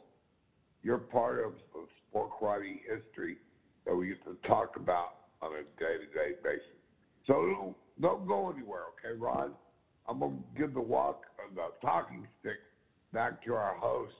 you're 0.83 0.97
part 0.97 1.43
of 1.43 1.53
the 1.73 1.85
sport 2.09 2.29
karate 2.39 2.79
history 2.87 3.37
that 3.85 3.95
we 3.95 4.09
get 4.09 4.23
to 4.25 4.37
talk 4.47 4.75
about 4.75 5.13
on 5.41 5.51
a 5.53 5.63
day-to-day 5.79 6.35
basis. 6.43 6.61
So 7.25 7.75
don't, 7.99 8.27
go 8.27 8.51
anywhere, 8.51 8.83
okay, 8.93 9.17
Ron? 9.17 9.51
I'm 10.07 10.19
gonna 10.19 10.35
give 10.57 10.73
the 10.73 10.81
walk, 10.81 11.23
uh, 11.39 11.53
the 11.53 11.85
talking 11.85 12.27
stick, 12.39 12.57
back 13.11 13.43
to 13.45 13.53
our 13.53 13.75
host 13.75 14.13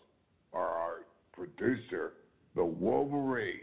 or 0.51 0.61
our 0.61 1.05
producer, 1.31 2.13
the 2.55 2.65
Wolverine, 2.65 3.61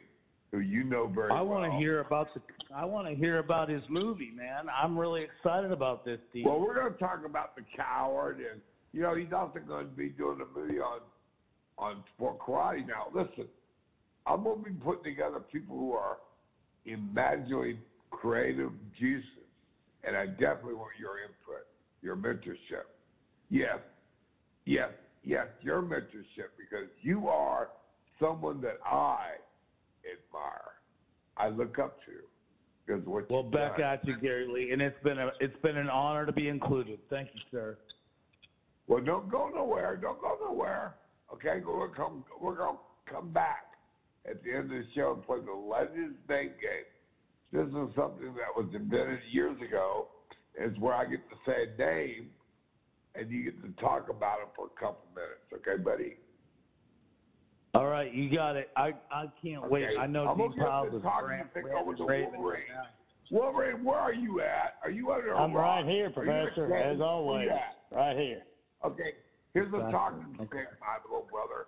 who 0.55 0.61
you 0.61 0.85
know 0.85 1.07
very 1.07 1.31
I 1.31 1.41
well. 1.43 1.47
want 1.47 1.73
to 1.73 1.79
hear 1.79 2.01
about 2.01 2.29
the. 2.35 2.41
I 2.75 2.85
want 2.85 3.09
to 3.09 3.15
hear 3.15 3.39
about 3.39 3.69
his 3.69 3.83
movie, 3.89 4.31
man. 4.31 4.67
I'm 4.73 4.97
really 4.97 5.23
excited 5.23 5.73
about 5.73 6.05
this 6.05 6.21
deal. 6.33 6.45
Well, 6.45 6.61
we're 6.61 6.75
going 6.75 6.93
to 6.93 6.99
talk 6.99 7.25
about 7.25 7.57
the 7.57 7.63
coward, 7.77 8.39
and 8.39 8.61
you 8.93 9.03
know 9.03 9.15
he's 9.17 9.33
also 9.33 9.59
going 9.59 9.87
to 9.87 9.93
be 9.93 10.11
doing 10.11 10.39
a 10.41 10.59
movie 10.59 10.79
on 10.79 11.01
on 11.77 12.05
sport 12.15 12.39
karate. 12.39 12.87
Now, 12.87 13.07
listen, 13.13 13.47
I'm 14.27 14.45
going 14.45 14.63
to 14.63 14.71
be 14.71 14.77
putting 14.77 15.05
together 15.05 15.41
people 15.41 15.77
who 15.77 15.93
are 15.93 16.19
imaginally 16.87 17.79
creative 18.11 18.71
juices, 18.99 19.29
and 20.05 20.17
I 20.17 20.27
definitely 20.27 20.75
want 20.75 20.93
your 20.99 21.19
input, 21.19 21.67
your 22.01 22.17
mentorship. 22.17 22.87
Yes, 23.51 23.79
yes, 24.67 24.91
yes, 25.25 25.47
your 25.63 25.83
mentorship 25.83 26.55
because 26.57 26.89
you 27.03 27.29
are 27.29 27.69
someone 28.21 28.61
that 28.61 28.79
I 28.85 29.31
admire, 30.13 30.73
I 31.37 31.49
look 31.49 31.79
up 31.79 31.97
to. 32.07 32.13
Because 32.87 33.05
what 33.07 33.31
well, 33.31 33.43
back 33.43 33.79
done. 33.79 33.87
at 33.87 34.07
you, 34.07 34.17
Gary 34.21 34.47
Lee, 34.47 34.73
and 34.73 34.83
it's 34.83 34.99
been 35.03 35.19
a 35.19 35.31
it's 35.41 35.57
been 35.63 35.77
an 35.79 35.89
honor 35.89 36.27
to 36.27 36.33
be 36.33 36.49
included. 36.49 36.99
Thank 37.09 37.31
you, 37.33 37.41
sir. 37.51 37.79
Well, 38.87 39.03
don't 39.03 39.31
go 39.31 39.51
nowhere. 39.55 39.97
Don't 39.97 40.21
go 40.21 40.37
nowhere. 40.41 40.95
Okay, 41.33 41.63
we're 41.67 41.89
come. 41.89 42.25
We're 42.41 42.57
gonna 42.57 42.79
come 43.11 43.33
back 43.33 43.73
at 44.29 44.43
the 44.43 44.53
end 44.53 44.65
of 44.65 44.71
the 44.71 44.85
show 44.95 45.15
and 45.15 45.25
play 45.25 45.39
the 45.45 45.53
Legends 45.53 46.19
Name 46.29 46.53
Game. 46.61 46.89
This 47.53 47.69
is 47.69 47.95
something 47.95 48.35
that 48.35 48.53
was 48.57 48.69
invented 48.75 49.21
years 49.31 49.57
ago. 49.67 50.09
It's 50.57 50.79
where 50.79 50.95
I 50.95 51.05
get 51.05 51.21
to 51.31 51.37
say 51.47 51.73
a 51.73 51.79
name, 51.79 52.31
and 53.15 53.31
you 53.31 53.45
get 53.45 53.63
to 53.63 53.81
talk 53.81 54.09
about 54.11 54.41
it 54.41 54.49
for 54.55 54.67
a 54.67 54.81
couple 54.81 55.07
minutes. 55.15 55.49
Okay, 55.53 55.83
buddy. 55.83 56.17
All 57.75 57.87
right, 57.87 58.13
you 58.15 58.31
got 58.35 58.57
it. 58.57 58.71
I 58.77 58.93
I 59.11 59.25
can't 59.43 59.69
wait. 59.71 59.87
I 59.99 60.07
know 60.07 60.29
I'm 60.29 60.39
Dean 60.39 60.51
give 60.51 60.59
is 60.95 61.03
ram- 61.05 61.49
thing 61.53 61.65
ram- 61.65 61.77
over 61.89 61.91
right 62.05 62.31
Wolverine. 62.33 62.63
now. 62.73 62.87
Wolverine, 63.31 63.83
where 63.85 63.99
are 63.99 64.13
you 64.13 64.41
at? 64.43 64.77
Are 64.85 64.91
you 64.91 65.11
under 65.11 65.33
a 65.33 65.39
I'm 65.41 65.53
rock? 65.53 65.85
right 65.85 65.87
here, 65.87 66.11
Professor, 66.11 66.73
as 66.75 67.01
always. 67.01 67.49
Right 67.91 68.17
here. 68.17 68.43
Okay, 68.85 69.15
here's 69.55 69.71
the 69.73 69.79
talking 69.91 70.37
Okay. 70.41 70.47
stick, 70.47 70.79
my 70.81 70.99
little 71.05 71.27
brother. 71.33 71.67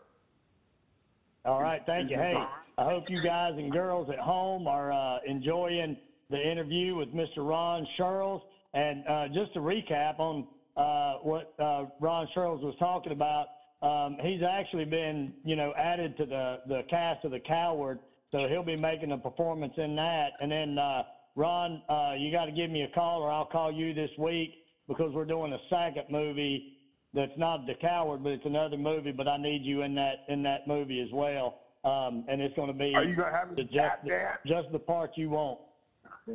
All 1.45 1.61
right, 1.62 1.83
thank 1.87 2.11
you. 2.11 2.16
Hey, 2.16 2.35
I 2.79 2.85
hope 2.85 3.05
you 3.09 3.23
guys 3.23 3.55
and 3.57 3.73
girls 3.73 4.09
at 4.11 4.19
home 4.19 4.66
are 4.69 4.92
uh, 4.92 5.19
enjoying 5.27 5.97
the 6.31 6.40
interview 6.51 6.95
with 6.97 7.09
Mr. 7.14 7.38
Ron 7.38 7.87
Sherles. 7.99 8.42
And 8.75 9.07
uh, 9.09 9.29
just 9.29 9.55
to 9.55 9.61
recap 9.61 10.19
on 10.19 10.47
uh, 10.77 11.19
what 11.23 11.55
uh, 11.59 11.87
Ron 12.01 12.29
Sherles 12.37 12.62
was 12.62 12.75
talking 12.79 13.12
about, 13.12 13.47
um, 13.87 14.16
he's 14.20 14.42
actually 14.42 14.85
been, 14.85 15.33
you 15.44 15.55
know, 15.55 15.72
added 15.79 16.16
to 16.16 16.27
the, 16.27 16.59
the 16.66 16.83
cast 16.90 17.25
of 17.25 17.31
The 17.31 17.38
Coward, 17.38 18.01
so 18.33 18.49
he'll 18.49 18.64
be 18.64 18.77
making 18.77 19.12
a 19.12 19.18
performance 19.18 19.75
in 19.77 19.94
that. 19.96 20.31
And 20.40 20.51
then, 20.51 20.79
uh, 20.79 21.05
Ron, 21.37 21.83
uh, 21.88 22.14
you 22.18 22.33
got 22.33 22.46
to 22.46 22.53
give 22.53 22.70
me 22.70 22.83
a 22.83 22.88
call, 22.88 23.22
or 23.22 23.31
I'll 23.31 23.46
call 23.46 23.70
you 23.70 23.94
this 23.94 24.11
week 24.18 24.55
because 24.88 25.12
we're 25.14 25.25
doing 25.25 25.53
a 25.53 25.59
second 25.70 26.05
movie 26.11 26.79
that's 27.14 27.37
not 27.37 27.66
The 27.66 27.75
Coward, 27.75 28.25
but 28.25 28.31
it's 28.31 28.46
another 28.46 28.77
movie. 28.77 29.12
But 29.12 29.29
I 29.29 29.37
need 29.37 29.62
you 29.62 29.83
in 29.83 29.94
that 29.94 30.25
in 30.29 30.42
that 30.42 30.66
movie 30.66 31.01
as 31.01 31.12
well, 31.12 31.61
um, 31.85 32.25
and 32.29 32.40
it's 32.40 32.57
going 32.57 32.68
to 32.68 32.75
be 32.75 32.92
Are 32.94 33.05
you 33.05 33.14
gonna 33.14 33.37
have 33.37 33.55
the, 33.55 33.62
just 33.62 34.03
the, 34.05 34.29
just 34.46 34.72
the 34.72 34.79
part 34.79 35.12
you 35.16 35.31
want. 35.31 35.61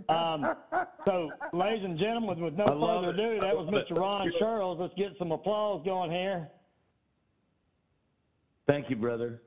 Um, 0.08 0.46
so, 1.04 1.30
ladies 1.52 1.84
and 1.84 2.00
gentlemen, 2.00 2.40
with 2.40 2.54
no 2.54 2.66
further 2.66 3.10
ado, 3.10 3.42
that 3.42 3.54
was. 3.54 3.68
Mr. 3.68 4.00
Ron 4.00 4.32
Sherles. 4.40 4.80
Let's 4.80 4.94
get 4.94 5.12
some 5.20 5.34
applause 5.34 5.82
going 5.84 6.12
here. 6.12 6.48
Thank 8.72 8.90
you, 8.90 8.96
brother. 8.96 9.42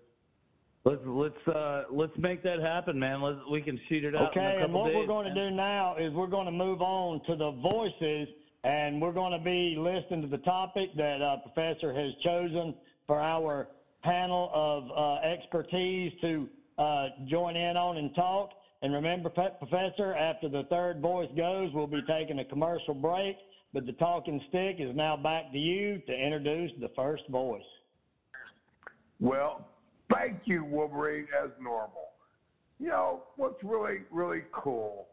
Let's 0.84 1.00
let's 1.06 1.48
uh, 1.48 1.84
let's 1.90 2.12
make 2.18 2.42
that 2.42 2.60
happen, 2.60 2.98
man. 2.98 3.22
Let's 3.22 3.38
we 3.50 3.62
can 3.62 3.80
shoot 3.88 4.04
it 4.04 4.14
out. 4.14 4.32
Okay, 4.32 4.58
and 4.60 4.70
what 4.70 4.88
days, 4.88 4.96
we're 4.96 5.06
going 5.06 5.26
man. 5.26 5.34
to 5.34 5.48
do 5.48 5.56
now 5.56 5.96
is 5.96 6.12
we're 6.12 6.26
going 6.26 6.44
to 6.44 6.52
move 6.52 6.82
on 6.82 7.22
to 7.24 7.34
the 7.34 7.52
voices, 7.52 8.28
and 8.64 9.00
we're 9.00 9.14
going 9.14 9.32
to 9.32 9.42
be 9.42 9.76
listening 9.78 10.20
to 10.20 10.28
the 10.28 10.42
topic 10.44 10.90
that 10.98 11.22
uh, 11.22 11.38
Professor 11.38 11.94
has 11.94 12.12
chosen 12.22 12.74
for 13.06 13.18
our 13.18 13.68
panel 14.02 14.50
of 14.52 14.90
uh, 14.94 15.26
expertise 15.26 16.12
to 16.20 16.46
uh, 16.76 17.06
join 17.26 17.56
in 17.56 17.78
on 17.78 17.96
and 17.96 18.14
talk. 18.14 18.50
And 18.82 18.92
remember, 18.92 19.30
Professor, 19.30 20.12
after 20.12 20.50
the 20.50 20.64
third 20.64 21.00
voice 21.00 21.30
goes, 21.34 21.70
we'll 21.72 21.86
be 21.86 22.02
taking 22.06 22.40
a 22.40 22.44
commercial 22.44 22.92
break. 22.92 23.36
But 23.72 23.86
the 23.86 23.92
talking 23.92 24.38
stick 24.50 24.76
is 24.80 24.94
now 24.94 25.16
back 25.16 25.50
to 25.52 25.58
you 25.58 26.02
to 26.06 26.12
introduce 26.12 26.72
the 26.78 26.90
first 26.94 27.26
voice. 27.30 27.62
Well, 29.20 29.66
thank 30.12 30.40
you, 30.44 30.64
Wolverine, 30.64 31.26
as 31.42 31.50
normal. 31.60 32.10
You 32.78 32.88
know, 32.88 33.22
what's 33.36 33.62
really, 33.62 34.00
really 34.10 34.42
cool 34.52 35.06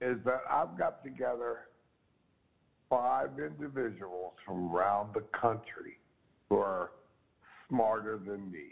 is 0.00 0.18
that 0.24 0.40
I've 0.50 0.78
got 0.78 1.04
together 1.04 1.58
five 2.88 3.30
individuals 3.38 4.32
from 4.44 4.74
around 4.74 5.14
the 5.14 5.24
country 5.38 5.98
who 6.48 6.56
are 6.56 6.90
smarter 7.68 8.18
than 8.18 8.50
me. 8.50 8.68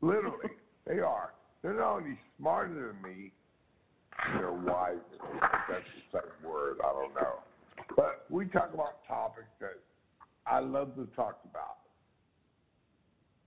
Literally, 0.00 0.50
they 0.86 1.00
are. 1.00 1.34
They're 1.62 1.74
not 1.74 1.96
only 1.96 2.18
smarter 2.38 2.92
than 2.92 3.02
me, 3.02 3.32
they're 4.34 4.52
wiser. 4.52 5.00
That's 5.68 5.84
the 6.12 6.20
same 6.20 6.50
word. 6.50 6.78
I 6.84 6.92
don't 6.92 7.14
know. 7.14 7.40
But 7.96 8.26
we 8.30 8.46
talk 8.46 8.72
about 8.74 9.06
topics 9.06 9.48
that 9.60 9.80
I 10.46 10.60
love 10.60 10.94
to 10.96 11.06
talk 11.16 11.40
about. 11.50 11.78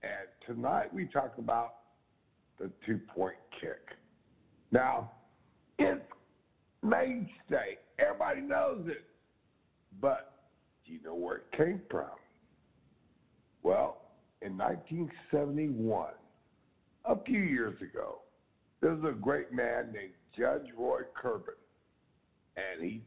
And 0.02 0.56
tonight 0.56 0.92
we 0.92 1.06
talk 1.06 1.34
about 1.38 1.74
the 2.58 2.70
two 2.86 3.00
point 3.14 3.36
kick. 3.60 3.96
Now, 4.70 5.12
it's 5.78 6.00
mainstay. 6.82 7.78
Everybody 7.98 8.40
knows 8.40 8.84
it. 8.86 9.04
But 10.00 10.32
do 10.86 10.92
you 10.92 11.02
know 11.04 11.14
where 11.14 11.36
it 11.36 11.52
came 11.56 11.80
from? 11.90 12.10
Well, 13.62 13.98
in 14.40 14.56
1971, 14.58 16.10
a 17.04 17.16
few 17.24 17.40
years 17.40 17.80
ago, 17.80 18.18
there 18.80 18.94
was 18.94 19.14
a 19.14 19.16
great 19.16 19.52
man 19.52 19.92
named 19.92 20.12
Judge 20.36 20.66
Roy 20.76 21.00
Kurban, 21.22 21.54
and 22.56 22.82
he 22.82 23.02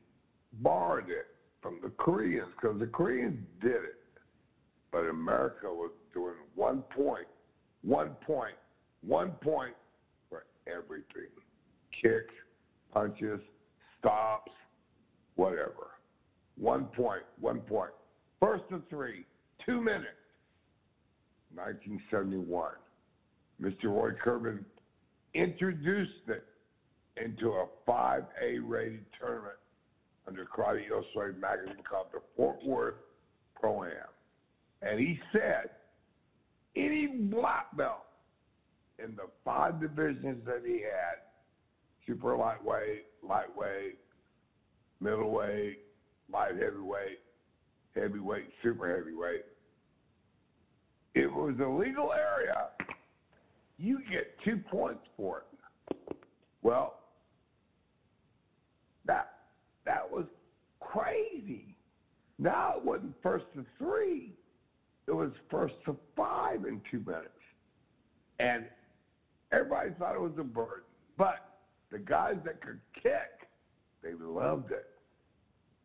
borrowed 0.61 1.09
it 1.09 1.27
from 1.61 1.79
the 1.83 1.89
Koreans 1.89 2.47
because 2.55 2.79
the 2.79 2.87
Koreans 2.87 3.39
did 3.61 3.71
it, 3.71 3.99
but 4.91 5.09
America 5.09 5.67
was 5.67 5.91
doing 6.15 6.33
one 6.55 6.81
point, 6.95 7.27
one 7.83 8.15
point, 8.25 8.55
one 9.05 9.31
point 9.43 9.75
for 10.29 10.45
everything 10.65 11.29
kicks, 12.01 12.33
punches, 12.91 13.39
stops, 13.99 14.51
whatever. 15.35 15.91
One 16.57 16.85
point, 16.85 17.23
one 17.39 17.59
point. 17.59 17.91
First 18.39 18.63
of 18.71 18.81
three, 18.89 19.25
two 19.65 19.81
minutes. 19.81 20.07
1971. 21.53 22.71
Mr. 23.61 23.85
Roy 23.85 24.11
Kurban 24.23 24.63
introduced 25.33 26.27
it 26.27 26.43
into 27.23 27.49
a 27.51 27.67
5A 27.87 28.59
rated 28.61 29.05
tournament 29.17 29.55
under 30.27 30.45
Karate 30.45 30.89
Illustrated 30.89 31.39
magazine 31.39 31.81
called 31.89 32.07
the 32.11 32.19
Fort 32.35 32.57
Worth 32.65 32.95
Pro 33.59 33.83
Am. 33.85 33.91
And 34.81 34.99
he 34.99 35.19
said, 35.31 35.69
any 36.75 37.07
black 37.07 37.75
belt 37.75 38.05
in 39.03 39.15
the 39.15 39.27
five 39.43 39.79
divisions 39.79 40.45
that 40.45 40.61
he 40.65 40.81
had 40.81 41.19
super 42.05 42.35
lightweight, 42.35 43.05
lightweight, 43.23 43.99
middleweight, 44.99 45.79
light 46.31 46.53
heavyweight, 46.61 47.19
heavyweight, 47.95 48.49
super 48.63 48.95
heavyweight. 48.95 49.45
If 51.13 51.25
It 51.25 51.33
was 51.33 51.55
a 51.59 51.67
legal 51.67 52.11
area. 52.13 52.69
You 53.77 53.99
get 54.09 54.35
two 54.43 54.57
points 54.69 55.03
for 55.17 55.39
it. 55.39 56.17
Well, 56.61 56.99
that 59.05 59.33
that 59.85 60.09
was 60.09 60.25
crazy. 60.79 61.75
Now 62.39 62.75
it 62.77 62.85
wasn't 62.85 63.13
first 63.21 63.45
to 63.55 63.65
three; 63.77 64.33
it 65.07 65.11
was 65.11 65.31
first 65.49 65.75
to 65.85 65.95
five 66.15 66.65
in 66.65 66.81
two 66.89 66.99
minutes, 67.05 67.29
and 68.39 68.65
everybody 69.51 69.91
thought 69.99 70.15
it 70.15 70.21
was 70.21 70.33
a 70.39 70.43
burden. 70.43 70.83
But 71.17 71.59
the 71.91 71.99
guys 71.99 72.35
that 72.45 72.61
could 72.61 72.79
kick, 73.01 73.47
they 74.03 74.13
loved 74.13 74.71
it. 74.71 74.87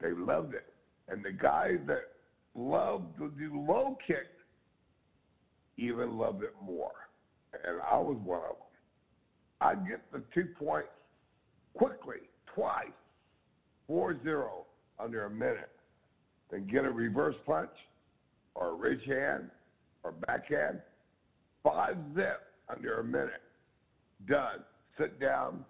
They 0.00 0.12
loved 0.12 0.54
it, 0.54 0.72
and 1.08 1.22
the 1.24 1.32
guys 1.32 1.78
that 1.86 2.08
loved 2.54 3.18
to 3.18 3.30
do 3.38 3.64
low 3.68 3.98
kicks 4.06 4.26
even 5.76 6.16
loved 6.16 6.42
it 6.42 6.54
more, 6.62 6.92
and 7.52 7.80
I 7.90 7.98
was 7.98 8.16
one 8.24 8.40
of 8.40 8.56
them. 8.56 8.66
I'd 9.60 9.86
get 9.86 10.00
the 10.10 10.22
two 10.34 10.48
points 10.58 10.88
quickly, 11.74 12.28
twice, 12.54 12.86
4-0 13.90 14.48
under 14.98 15.26
a 15.26 15.30
minute, 15.30 15.70
then 16.50 16.66
get 16.66 16.84
a 16.84 16.90
reverse 16.90 17.36
punch 17.44 17.70
or 18.54 18.70
a 18.70 18.74
ridge 18.74 19.04
hand 19.06 19.50
or 20.02 20.12
backhand, 20.12 20.80
five 21.62 21.96
zip 22.14 22.40
under 22.68 23.00
a 23.00 23.04
minute, 23.04 23.42
done. 24.28 24.64
Sit 24.98 25.18
down, 25.20 25.64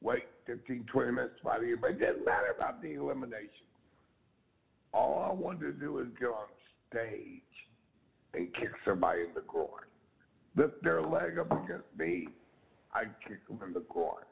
wait 0.00 0.24
15, 0.46 0.84
20 0.92 1.12
minutes 1.12 1.34
fight 1.42 1.62
again. 1.62 1.78
But 1.80 1.92
it 1.92 1.98
didn't 2.00 2.24
matter 2.24 2.54
about 2.56 2.82
the 2.82 2.94
elimination. 2.94 3.66
All 4.92 5.26
I 5.28 5.32
wanted 5.32 5.60
to 5.60 5.72
do 5.72 5.94
was 5.94 6.06
get 6.18 6.26
on 6.26 6.46
stage 6.90 7.40
and 8.34 8.52
kick 8.54 8.70
somebody 8.84 9.22
in 9.22 9.34
the 9.34 9.42
groin. 9.46 9.68
Lift 10.56 10.82
their 10.82 11.02
leg 11.02 11.38
up 11.38 11.50
against 11.50 11.86
me, 11.98 12.28
I'd 12.94 13.14
kick 13.26 13.46
them 13.48 13.60
in 13.66 13.72
the 13.72 13.84
groin. 13.88 14.24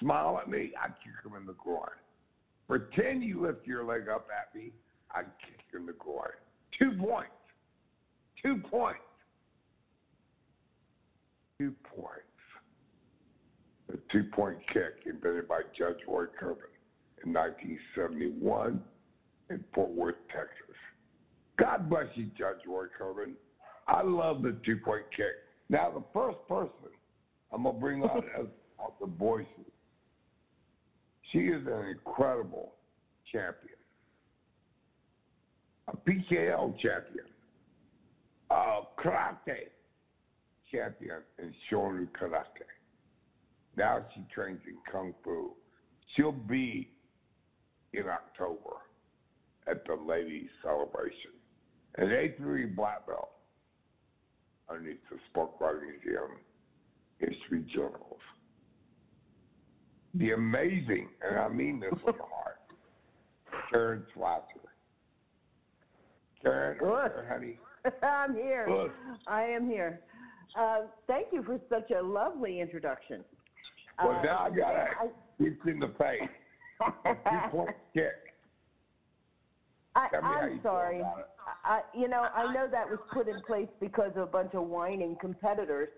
Smile 0.00 0.40
at 0.42 0.50
me, 0.50 0.72
I'd 0.82 0.94
kick 1.04 1.22
them 1.22 1.40
in 1.40 1.46
the 1.46 1.54
groin. 1.54 1.86
Pretend 2.68 3.22
you 3.22 3.40
lift 3.46 3.66
your 3.66 3.84
leg 3.84 4.08
up 4.08 4.26
at 4.36 4.52
me, 4.58 4.72
I'd 5.14 5.26
kick 5.46 5.60
you 5.72 5.78
in 5.78 5.86
the 5.86 5.92
groin. 5.92 6.30
Two 6.78 6.92
points. 6.92 7.30
Two 8.42 8.56
points. 8.70 8.98
Two 11.58 11.74
points. 11.84 12.22
The 13.88 13.98
two 14.10 14.24
point 14.32 14.58
kick 14.72 15.06
invented 15.06 15.48
by 15.48 15.60
Judge 15.76 15.98
Roy 16.08 16.24
Kurban 16.40 16.72
in 17.24 17.32
1971 17.32 18.80
in 19.50 19.64
Fort 19.74 19.90
Worth, 19.90 20.16
Texas. 20.28 20.76
God 21.58 21.90
bless 21.90 22.06
you, 22.14 22.30
Judge 22.38 22.64
Roy 22.66 22.86
Kurban. 22.98 23.32
I 23.86 24.02
love 24.02 24.42
the 24.42 24.56
two 24.64 24.78
point 24.78 25.04
kick. 25.14 25.26
Now, 25.68 25.90
the 25.90 26.02
first 26.12 26.38
person 26.48 26.90
I'm 27.52 27.64
going 27.64 27.74
to 27.74 27.80
bring 27.80 28.02
on 28.02 28.22
as 28.38 28.46
the 29.00 29.06
voices, 29.06 29.46
she 31.30 31.38
is 31.38 31.66
an 31.66 31.86
incredible 31.88 32.72
champion, 33.30 33.76
a 35.92 35.96
PKL 36.10 36.78
champion, 36.78 37.26
a 38.50 38.80
karate 38.98 39.68
champion 40.70 41.18
in 41.38 41.54
Shorin 41.70 42.08
Karate. 42.18 42.66
Now 43.76 44.04
she 44.14 44.22
trains 44.34 44.60
in 44.66 44.76
Kung 44.90 45.14
Fu. 45.24 45.52
She'll 46.14 46.32
be 46.32 46.90
in 47.92 48.04
October 48.08 48.76
at 49.66 49.86
the 49.86 49.94
ladies' 49.94 50.48
celebration. 50.62 51.32
An 51.96 52.08
A3 52.08 52.74
black 52.74 53.06
belt 53.06 53.30
underneath 54.70 54.98
the 55.10 55.40
Writing 55.60 55.92
Museum 56.04 56.38
history 57.18 57.64
journals. 57.74 58.20
The 60.14 60.32
amazing, 60.32 61.08
and 61.26 61.38
I 61.38 61.48
mean 61.48 61.80
this 61.80 61.92
with 62.04 62.16
my 62.16 62.24
heart, 62.34 62.60
Karen 63.70 64.04
Swasser. 64.14 64.61
Karen, 66.42 66.78
Good. 66.78 67.12
honey. 67.28 67.58
I'm 68.02 68.34
here. 68.34 68.66
Good. 68.66 68.90
I 69.26 69.42
am 69.44 69.66
here. 69.68 70.00
Uh, 70.58 70.82
thank 71.06 71.28
you 71.32 71.42
for 71.42 71.58
such 71.68 71.90
a 71.90 72.02
lovely 72.02 72.60
introduction. 72.60 73.24
Well, 74.02 74.18
Uh, 74.18 74.22
now 74.22 74.38
I 74.46 74.50
got 74.50 74.74
I- 74.74 75.06
to 75.38 75.44
hit 75.44 75.56
in 75.66 75.78
the 75.80 75.88
face. 75.98 76.28
Two-point 76.80 77.76
kick. 77.94 78.12
I, 79.94 80.08
Tell 80.10 80.22
me 80.22 80.28
how 80.28 80.34
you 80.34 80.42
I'm 80.44 80.50
feel 80.52 80.62
sorry. 80.62 81.02
I, 81.64 81.82
you 81.94 82.08
know, 82.08 82.22
I 82.34 82.52
know 82.54 82.66
that 82.70 82.88
was 82.88 82.98
put 83.12 83.28
in 83.28 83.40
place 83.42 83.68
because 83.78 84.12
of 84.16 84.22
a 84.22 84.26
bunch 84.26 84.54
of 84.54 84.64
whining 84.64 85.16
competitors, 85.20 85.90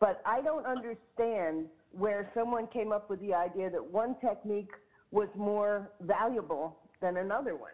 but 0.00 0.22
I 0.24 0.40
don't 0.40 0.64
understand 0.64 1.66
where 1.92 2.30
someone 2.34 2.66
came 2.68 2.92
up 2.92 3.10
with 3.10 3.20
the 3.20 3.34
idea 3.34 3.68
that 3.70 3.84
one 3.84 4.16
technique 4.26 4.70
was 5.10 5.28
more 5.36 5.90
valuable 6.00 6.78
than 7.02 7.18
another 7.18 7.54
one. 7.54 7.72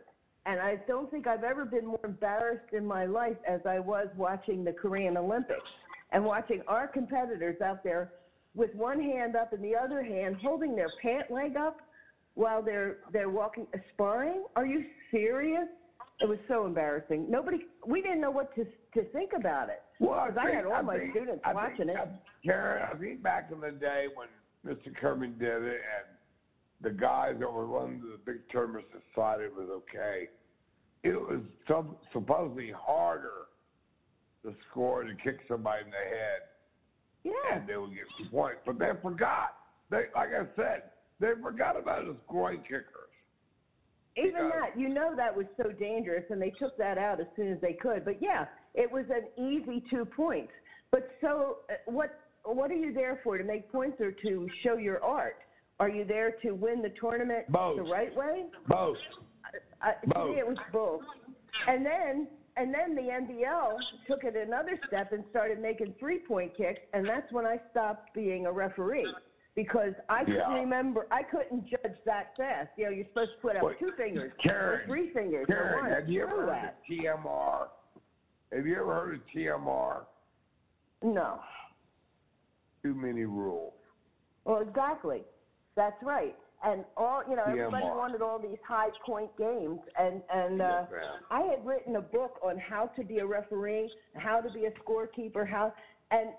And 0.49 0.61
I 0.61 0.77
don't 0.89 1.11
think 1.11 1.27
I've 1.27 1.45
ever 1.45 1.65
been 1.67 1.87
more 1.87 2.01
embarrassed 2.05 2.73
in 2.73 2.87
my 2.87 3.05
life 3.05 3.37
as 3.47 3.61
I 3.69 3.79
was 3.79 4.09
watching 4.17 4.65
the 4.65 4.73
Korean 4.73 5.17
Olympics. 5.19 5.61
and 6.13 6.25
watching 6.25 6.63
our 6.67 6.89
competitors 6.89 7.61
out 7.61 7.85
there 7.85 8.13
with 8.55 8.75
one 8.75 8.99
hand 8.99 9.37
up 9.37 9.53
and 9.53 9.63
the 9.63 9.77
other 9.77 10.03
hand 10.03 10.37
holding 10.43 10.75
their 10.75 10.89
pant 11.03 11.31
leg 11.31 11.55
up 11.57 11.81
while 12.35 12.63
they're 12.63 12.97
they're 13.13 13.29
walking 13.29 13.67
uh, 13.75 13.79
sparring. 13.93 14.45
Are 14.57 14.65
you 14.65 14.85
serious? 15.11 15.69
It 16.21 16.29
was 16.29 16.39
so 16.49 16.65
embarrassing. 16.67 17.27
Nobody, 17.31 17.67
we 17.87 18.01
didn't 18.01 18.23
know 18.23 18.31
what 18.31 18.55
to 18.55 18.65
to 18.95 19.05
think 19.13 19.33
about 19.37 19.69
it. 19.69 19.83
Well, 20.01 20.19
I, 20.19 20.31
think- 20.31 20.55
had 20.55 20.65
all 20.65 20.83
my 20.83 20.99
think- 20.99 21.11
students 21.13 21.43
I 21.45 21.53
watching 21.53 21.89
think, 21.89 21.99
it. 21.99 22.09
Karen, 22.45 22.89
I 22.91 22.97
think 22.97 23.23
back 23.23 23.51
in 23.53 23.61
the 23.61 23.71
day 23.73 24.07
when 24.17 24.29
Mr. 24.67 24.89
Kurban 24.99 25.39
did 25.39 25.63
it 25.63 25.81
and 25.99 26.07
the 26.81 26.91
guys 26.99 27.35
that 27.39 27.53
were 27.53 27.67
running 27.67 28.01
the 28.01 28.19
big 28.25 28.41
tournaments 28.51 28.89
decided 29.15 29.47
it 29.47 29.55
was 29.55 29.69
okay, 29.69 30.29
it 31.03 31.15
was 31.15 31.41
some, 31.67 31.97
supposedly 32.13 32.73
harder 32.77 33.47
to 34.45 34.55
score 34.71 35.05
to 35.05 35.15
kick 35.23 35.39
somebody 35.49 35.85
in 35.85 35.91
the 35.91 35.97
head 35.97 36.41
Yeah. 37.25 37.59
and 37.59 37.69
they 37.69 37.77
would 37.77 37.91
get 37.91 38.31
points. 38.31 38.61
But 38.65 38.79
they 38.79 38.91
forgot. 39.03 39.57
They, 39.91 40.05
like 40.15 40.31
I 40.31 40.47
said, 40.57 40.83
they 41.21 41.33
forgot 41.43 41.79
about 41.79 42.05
the 42.07 42.17
scoring 42.27 42.63
kickers. 42.63 42.85
Even 44.17 44.49
that, 44.49 44.77
you 44.77 44.89
know, 44.89 45.15
that 45.15 45.35
was 45.37 45.47
so 45.57 45.71
dangerous, 45.71 46.25
and 46.31 46.43
they 46.43 46.51
took 46.51 46.77
that 46.77 46.99
out 46.99 47.21
as 47.21 47.27
soon 47.37 47.53
as 47.53 47.61
they 47.61 47.75
could. 47.75 48.05
But 48.05 48.21
yeah, 48.21 48.47
it 48.75 48.91
was 48.91 49.05
an 49.11 49.29
easy 49.43 49.83
two 49.89 50.05
points. 50.05 50.51
But 50.91 51.09
so, 51.21 51.59
uh, 51.71 51.75
what 51.87 52.19
what 52.45 52.71
are 52.71 52.77
you 52.77 52.93
there 52.93 53.21
for? 53.23 53.39
To 53.39 53.45
make 53.45 53.71
points 53.71 54.01
or 54.01 54.11
to 54.11 54.49
show 54.65 54.77
your 54.77 55.03
art? 55.05 55.37
Are 55.79 55.89
you 55.89 56.05
there 56.05 56.33
to 56.43 56.53
win 56.53 56.83
the 56.83 56.93
tournament 57.01 57.45
Both. 57.49 57.77
the 57.77 57.83
right 57.85 58.15
way? 58.17 58.47
Both. 58.67 58.97
Uh, 59.83 59.93
to 60.13 60.25
me, 60.33 60.39
it 60.39 60.47
was 60.47 60.59
both. 60.73 61.03
And 61.67 61.85
then 61.85 62.29
and 62.57 62.75
then 62.75 62.97
the 62.97 63.03
NBL 63.03 63.77
took 64.09 64.25
it 64.25 64.35
another 64.37 64.79
step 64.89 65.13
and 65.13 65.23
started 65.31 65.61
making 65.61 65.95
three 66.01 66.19
point 66.19 66.57
kicks, 66.57 66.81
and 66.93 67.07
that's 67.07 67.31
when 67.33 67.47
I 67.47 67.61
stopped 67.71 68.13
being 68.15 68.47
a 68.47 68.53
referee 68.53 69.07
because 69.55 69.93
I 70.09 70.25
couldn't 70.25 70.41
Yeah. 70.41 70.61
remember. 70.61 71.07
I 71.13 71.23
couldn't 71.23 71.67
judge 71.67 71.97
that 72.05 72.37
fast. 72.37 72.71
You 72.77 72.85
know, 72.87 72.91
you're 72.91 73.07
supposed 73.07 73.33
to 73.37 73.41
put 73.41 73.57
out 73.57 73.65
Wait, 73.65 73.79
two 73.79 73.93
fingers 73.97 74.33
Karen, 74.43 74.81
or 74.81 74.87
three 74.87 75.11
fingers 75.13 75.47
Karen, 75.47 75.83
one. 75.85 75.91
have 75.93 76.09
you 76.09 76.23
ever 76.23 76.41
heard 76.41 76.49
that. 76.49 76.79
of 76.81 76.97
TMR? 76.97 77.69
Have 78.53 78.67
you 78.67 78.77
ever 78.77 78.95
heard 78.95 79.15
of 79.15 79.21
TMR? 79.33 80.07
No. 81.03 81.41
Too 82.83 82.95
many 82.95 83.25
rules. 83.25 83.75
Well, 84.45 84.61
exactly. 84.63 85.23
That's 85.77 86.01
right. 86.03 86.37
And 86.65 86.85
all 86.97 87.23
you 87.29 87.37
know, 87.37 87.45
everybody 87.47 87.85
wanted 87.85 88.21
all 88.21 88.39
these 88.39 88.59
high 88.67 88.89
point 89.07 89.31
games, 89.39 89.79
and 89.99 90.23
and 90.35 90.61
uh, 90.61 90.85
I 91.31 91.43
had 91.43 91.65
written 91.65 91.97
a 91.97 92.01
book 92.01 92.41
on 92.43 92.59
how 92.59 92.87
to 92.97 93.05
be 93.05 93.19
a 93.19 93.27
referee, 93.27 93.91
how 94.17 94.41
to 94.41 94.51
be 94.51 94.67
a 94.67 94.73
scorekeeper, 94.73 95.49
how 95.49 95.73
and 96.11 96.31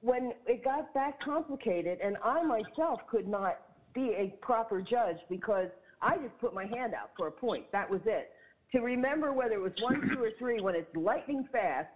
when 0.00 0.32
it 0.46 0.62
got 0.62 0.94
that 0.94 1.20
complicated, 1.20 1.98
and 2.02 2.16
I 2.24 2.42
myself 2.44 3.00
could 3.10 3.26
not 3.26 3.58
be 3.94 4.14
a 4.16 4.34
proper 4.40 4.80
judge 4.80 5.16
because 5.28 5.68
I 6.00 6.16
just 6.18 6.38
put 6.40 6.54
my 6.54 6.66
hand 6.66 6.94
out 6.94 7.10
for 7.16 7.26
a 7.26 7.32
point. 7.32 7.64
That 7.72 7.90
was 7.90 8.00
it. 8.06 8.30
To 8.72 8.80
remember 8.80 9.32
whether 9.32 9.54
it 9.54 9.60
was 9.60 9.72
one, 9.80 10.08
two, 10.08 10.22
or 10.22 10.30
three 10.38 10.60
when 10.60 10.74
it's 10.74 10.94
lightning 10.94 11.48
fast, 11.50 11.88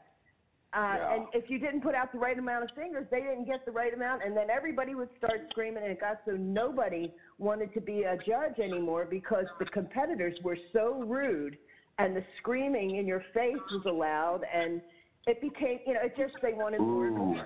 uh, 0.74 0.78
Yeah. 0.98 1.14
and 1.14 1.26
if 1.34 1.50
you 1.50 1.58
didn't 1.58 1.82
put 1.82 1.94
out 1.94 2.12
the 2.12 2.18
right 2.18 2.38
amount 2.38 2.64
of 2.64 2.70
fingers, 2.74 3.06
they 3.10 3.20
didn't 3.20 3.44
get 3.44 3.64
the 3.66 3.70
right 3.72 3.92
amount, 3.92 4.22
and 4.24 4.36
then 4.36 4.48
everybody 4.50 4.94
would 4.94 5.10
start 5.18 5.40
screaming, 5.50 5.82
and 5.82 5.92
it 5.92 6.00
got 6.00 6.20
so 6.24 6.32
nobody 6.32 7.12
wanted 7.38 7.72
to 7.74 7.80
be 7.80 8.04
a 8.04 8.16
judge 8.18 8.58
anymore 8.58 9.04
because 9.04 9.44
the 9.58 9.66
competitors 9.66 10.34
were 10.42 10.56
so 10.72 11.02
rude, 11.06 11.58
and 11.98 12.16
the 12.16 12.24
screaming 12.38 12.96
in 12.96 13.06
your 13.06 13.22
face 13.34 13.56
was 13.70 13.84
allowed, 13.86 14.40
and 14.52 14.80
it 15.26 15.40
became, 15.40 15.78
you 15.86 15.94
know, 15.94 16.00
it 16.02 16.16
just 16.16 16.34
they 16.42 16.54
wanted 16.54 16.80
more 16.80 17.06
and 17.06 17.16
more, 17.16 17.44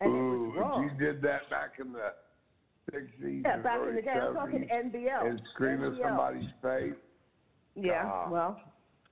and 0.00 0.12
it 0.12 0.16
Ooh, 0.16 0.48
was 0.48 0.56
wrong. 0.58 0.90
you 0.98 1.06
did 1.06 1.20
that 1.22 1.48
back 1.50 1.72
in 1.78 1.92
the 1.92 2.14
60s 2.90 3.42
Yeah, 3.44 3.58
back 3.58 3.78
in 3.86 3.94
the 3.94 4.02
day, 4.02 4.10
I'm 4.10 4.34
talking 4.34 4.68
70s 4.72 4.90
NBL. 4.94 5.26
and 5.30 5.40
scream 5.52 5.84
in 5.84 5.92
NBL. 5.92 6.02
somebody's 6.08 6.50
face. 6.62 6.94
Yeah, 7.74 8.04
Ah. 8.10 8.28
well, 8.30 8.60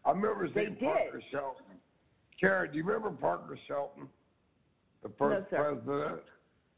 I 0.04 0.10
remember 0.10 0.48
seeing. 0.54 0.76
Parker 0.76 1.20
Shelton. 1.30 1.64
Karen, 2.40 2.72
do 2.72 2.78
you 2.78 2.84
remember 2.84 3.10
Parker 3.10 3.58
Shelton, 3.68 4.08
the 5.02 5.10
first 5.18 5.50
sir. 5.50 5.74
president 5.76 6.22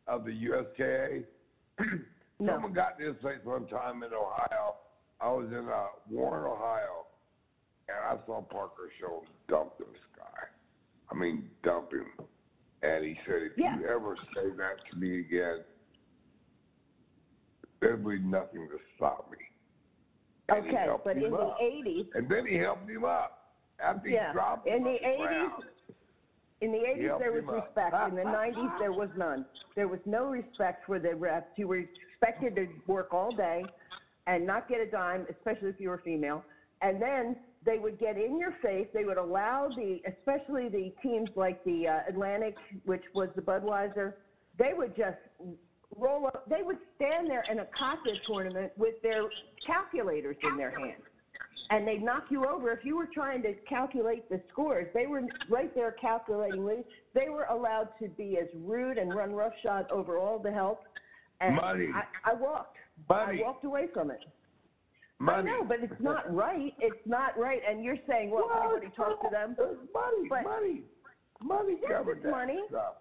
of 0.09 0.25
the 0.25 0.33
USKA? 0.33 1.25
No. 2.41 2.55
Someone 2.55 2.73
got 2.73 2.99
to 2.99 3.13
this 3.13 3.23
place 3.23 3.39
one 3.45 3.67
time 3.69 4.03
in 4.03 4.11
Ohio. 4.13 4.75
I 5.21 5.31
was 5.31 5.47
in 5.53 5.69
uh, 5.69 5.85
Warren, 6.11 6.45
Ohio, 6.51 7.07
and 7.89 7.97
I 8.21 8.27
saw 8.27 8.43
Parker 8.43 8.91
Shelton 8.99 9.29
dump 9.49 9.79
this 9.79 9.87
guy. 10.17 10.49
I 11.11 11.15
mean, 11.15 11.49
dump 11.63 11.93
him. 11.93 12.27
And 12.83 13.05
he 13.05 13.17
said, 13.27 13.43
if 13.43 13.53
Yeah. 13.57 13.79
you 13.79 13.87
ever 13.87 14.17
say 14.35 14.51
that 14.57 14.79
to 14.91 14.99
me 14.99 15.21
again, 15.21 15.61
there'll 17.81 17.99
be 17.99 18.19
nothing 18.19 18.69
to 18.69 18.79
stop 18.97 19.31
me. 19.31 19.39
And 20.49 20.67
okay, 20.67 20.87
but 21.05 21.17
in 21.17 21.31
the 21.31 21.55
80s, 21.63 22.09
And 22.15 22.29
then 22.29 22.45
he 22.47 22.57
helped 22.57 22.91
him 22.91 23.05
up 23.05 23.42
after 23.83 24.09
Yeah, 24.09 24.33
dropped 24.33 24.67
in 24.67 24.85
the 24.85 24.99
the 25.01 25.07
80s, 25.07 25.19
ground. 25.19 25.65
In 26.61 26.71
the 26.71 26.79
80s, 26.79 27.07
helped 27.07 27.21
there 27.21 27.33
was 27.33 27.45
respect. 27.45 27.95
In 28.09 28.15
the 28.15 28.23
90s, 28.23 28.79
there 28.79 28.93
was 28.93 29.09
none. 29.17 29.45
There 29.75 29.89
was 29.89 30.01
no 30.07 30.27
respect 30.27 30.87
for 30.87 30.99
the 30.99 31.09
refs. 31.09 31.45
You 31.57 31.69
were 31.69 31.79
expected 31.79 32.55
to 32.57 32.69
work 32.87 33.13
all 33.13 33.35
day 33.35 33.65
and 34.27 34.47
not 34.47 34.69
get 34.69 34.81
a 34.81 34.87
dime, 34.87 35.27
especially 35.29 35.71
if 35.71 35.81
you 35.81 35.89
were 35.89 36.01
female. 36.05 36.45
And 36.81 37.03
then 37.03 37.37
they 37.65 37.79
would 37.79 37.99
get 37.99 38.17
in 38.17 38.39
your 38.39 38.55
face. 38.63 38.87
They 38.95 39.05
would 39.05 39.17
allow 39.17 39.69
the, 39.69 40.01
especially 40.07 40.69
the 40.69 40.93
teams 41.03 41.31
like 41.35 41.63
the 41.65 41.89
uh, 41.89 41.99
Atlantic, 42.09 42.57
which 42.85 43.03
was 43.15 43.29
the 43.35 43.43
Budweiser, 43.43 44.15
they 44.59 44.73
would 44.77 44.97
just 44.97 45.19
roll 45.97 46.27
up. 46.27 46.49
They 46.49 46.63
would 46.63 46.79
stand 46.95 47.29
there 47.29 47.45
in 47.51 47.59
a 47.59 47.67
cockpit 47.77 48.19
tournament 48.27 48.73
with 48.77 49.01
their 49.03 49.25
calculators 49.67 50.37
in 50.43 50.57
their 50.57 50.71
hands 50.71 51.03
and 51.73 51.89
they'd 51.89 52.03
knock 52.03 52.25
you 52.31 52.47
over. 52.47 52.71
If 52.73 52.85
you 52.85 52.97
were 52.97 53.09
trying 53.13 53.43
to 53.43 53.55
calculate 53.69 54.29
the 54.29 54.41
scores, 54.53 54.87
they 54.93 55.07
were 55.07 55.23
right 55.49 55.75
there 55.75 55.93
calculating. 55.93 56.85
They 57.15 57.29
were 57.31 57.45
allowed 57.45 57.89
to 58.01 58.09
be 58.09 58.37
as 58.41 58.49
rude 58.63 58.99
and 58.99 59.15
run 59.15 59.33
roughshod 59.33 59.91
over 59.91 60.19
all 60.19 60.39
the 60.39 60.53
help. 60.53 60.83
And 61.41 61.57
Money. 61.57 61.89
I, 61.95 62.31
I 62.31 62.35
walked. 62.35 62.77
Money. 63.09 63.41
I 63.43 63.47
walked 63.47 63.65
away 63.65 63.87
from 63.93 64.11
it. 64.11 64.21
Money. 65.19 65.51
I 65.51 65.59
know, 65.61 65.65
but 65.67 65.79
it's 65.83 66.01
not 66.01 66.33
right. 66.33 66.75
It's 66.79 67.07
not 67.07 67.39
right. 67.39 67.61
And 67.69 67.83
you're 67.83 67.97
saying, 68.09 68.31
well, 68.31 68.49
Well, 68.53 68.63
everybody 68.65 68.93
talked 68.95 69.23
to 69.25 69.31
them. 69.31 69.57
It's 69.59 69.81
money, 69.95 70.29
But- 70.29 70.43
money, 70.45 70.83
money 71.43 71.77
Yes, 71.81 71.91
covered 71.97 72.19
it's 72.19 72.27
money. 72.27 72.61
stuff. 72.69 72.95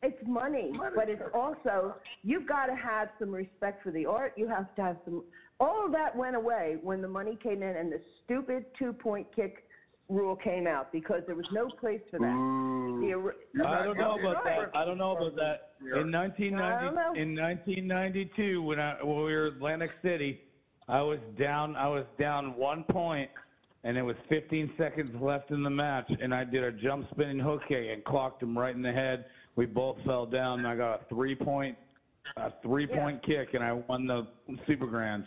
It's 0.00 0.18
money, 0.28 0.70
Money. 0.72 0.92
but 0.94 1.08
it's 1.08 1.22
also 1.34 1.96
you've 2.22 2.46
got 2.46 2.66
to 2.66 2.74
have 2.76 3.08
some 3.18 3.32
respect 3.34 3.82
for 3.82 3.90
the 3.90 4.06
art. 4.06 4.32
You 4.36 4.46
have 4.46 4.72
to 4.76 4.82
have 4.82 4.96
some. 5.04 5.24
All 5.60 5.84
of 5.84 5.92
that 5.92 6.14
went 6.14 6.36
away 6.36 6.76
when 6.82 7.02
the 7.02 7.08
money 7.08 7.36
came 7.42 7.62
in 7.62 7.76
and 7.76 7.90
the 7.90 8.00
stupid 8.24 8.66
two-point 8.78 9.26
kick 9.34 9.64
rule 10.08 10.36
came 10.36 10.66
out 10.66 10.90
because 10.92 11.22
there 11.26 11.34
was 11.34 11.46
no 11.52 11.68
place 11.68 12.00
for 12.10 12.18
that. 12.18 12.26
Ooh. 12.26 13.00
The 13.00 13.14
or- 13.14 13.34
I 13.66 13.84
don't 13.84 13.98
know 13.98 14.18
about 14.18 14.44
get 14.44 14.72
that. 14.72 14.76
I 14.76 14.84
don't 14.84 14.98
know 14.98 15.16
about 15.16 15.36
that. 15.36 15.72
In 15.80 16.10
1990, 16.10 16.62
I 16.62 16.84
don't 16.84 16.94
know. 16.94 17.20
in 17.20 17.36
1992, 17.36 18.62
when 18.62 18.80
I 18.80 19.02
when 19.02 19.16
we 19.16 19.34
were 19.34 19.48
in 19.48 19.54
Atlantic 19.54 19.90
City, 20.02 20.40
I 20.88 21.02
was 21.02 21.18
down. 21.38 21.76
I 21.76 21.88
was 21.88 22.04
down 22.18 22.56
one 22.56 22.84
point, 22.84 23.30
and 23.84 23.96
it 23.98 24.02
was 24.02 24.16
15 24.28 24.72
seconds 24.78 25.10
left 25.20 25.50
in 25.50 25.62
the 25.62 25.70
match, 25.70 26.10
and 26.20 26.34
I 26.34 26.44
did 26.44 26.64
a 26.64 26.72
jump 26.72 27.06
spinning 27.10 27.38
hook 27.38 27.62
kick 27.68 27.88
and 27.92 28.02
clocked 28.04 28.42
him 28.42 28.56
right 28.56 28.74
in 28.74 28.82
the 28.82 28.92
head. 28.92 29.26
We 29.56 29.66
both 29.66 29.96
fell 30.06 30.24
down, 30.24 30.60
and 30.60 30.68
I 30.68 30.76
got 30.76 31.02
a 31.02 31.04
three 31.14 31.34
point, 31.34 31.76
a 32.36 32.52
three 32.62 32.86
point 32.86 33.22
kick, 33.24 33.54
and 33.54 33.62
I 33.64 33.72
won 33.72 34.06
the 34.06 34.26
Super 34.66 34.86
Grands. 34.86 35.26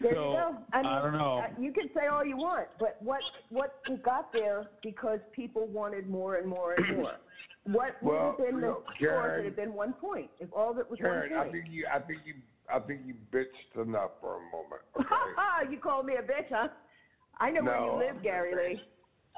There 0.00 0.14
So, 0.14 0.30
you 0.30 0.36
go. 0.36 0.56
I, 0.72 0.82
mean, 0.82 0.86
I 0.92 1.02
don't 1.02 1.12
know. 1.12 1.38
uh, 1.38 1.60
You 1.60 1.72
can 1.72 1.88
say 1.94 2.06
all 2.06 2.24
you 2.24 2.36
want, 2.36 2.68
but 2.78 2.96
what 3.00 3.20
what 3.50 3.70
got 4.02 4.32
there 4.32 4.70
because 4.82 5.18
people 5.32 5.66
wanted 5.66 6.08
more 6.08 6.36
and 6.36 6.48
more 6.48 6.74
and 6.74 6.96
more. 6.96 7.12
What 7.64 8.02
would 8.02 8.12
Well, 8.14 8.26
have 8.28 8.38
been 8.38 8.54
the 8.56 8.60
know, 8.68 8.82
score 8.96 8.96
if 8.96 8.98
Karen- 9.10 9.40
it 9.40 9.44
had 9.44 9.56
been 9.56 9.74
one 9.74 9.92
point? 9.92 10.30
If 10.40 10.48
all 10.50 10.70
of 10.70 10.78
it 10.78 10.88
was 10.88 10.98
Karen, 10.98 11.30
one 11.30 11.46
I 11.46 11.52
think 11.52 11.66
you, 11.70 11.86
I 11.94 11.98
think 12.00 12.20
you, 12.24 12.36
I 12.74 12.78
think 12.80 13.02
you 13.04 13.14
bitched 13.30 13.82
enough 13.82 14.12
for 14.18 14.36
a 14.38 14.40
moment. 14.50 14.80
Okay? 14.96 15.06
Ha 15.10 15.32
ha! 15.36 15.70
You 15.70 15.78
called 15.78 16.06
me 16.06 16.14
a 16.14 16.22
bitch, 16.22 16.48
huh? 16.50 16.68
I 17.38 17.50
know 17.50 17.62
where 17.62 17.78
you 17.84 17.98
live, 18.14 18.22
Gary 18.22 18.54
Lee. 18.54 18.82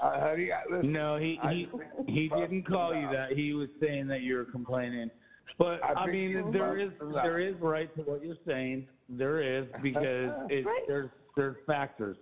uh, 0.00 0.20
honey, 0.20 0.50
listen, 0.70 0.92
No, 0.92 1.16
he 1.18 1.36
he 1.50 1.66
think 1.66 2.06
he 2.06 2.28
didn't 2.28 2.62
call 2.68 2.94
you 2.94 3.08
that. 3.10 3.32
He 3.32 3.52
was 3.54 3.68
saying 3.80 4.06
that 4.06 4.20
you 4.20 4.36
were 4.36 4.44
complaining. 4.44 5.10
But 5.58 5.82
I 5.84 5.92
I, 5.94 6.06
mean, 6.06 6.50
there 6.52 6.78
is 6.78 6.90
busted 6.98 7.16
up. 7.16 7.22
there 7.24 7.38
is 7.40 7.54
right 7.60 7.94
to 7.96 8.02
what 8.02 8.24
you're 8.24 8.36
saying. 8.46 8.86
There 9.08 9.42
is 9.42 9.66
because 9.82 10.30
it, 10.48 10.64
Right. 10.66 10.82
there's 10.88 11.10
there's 11.36 11.56
factors. 11.66 12.16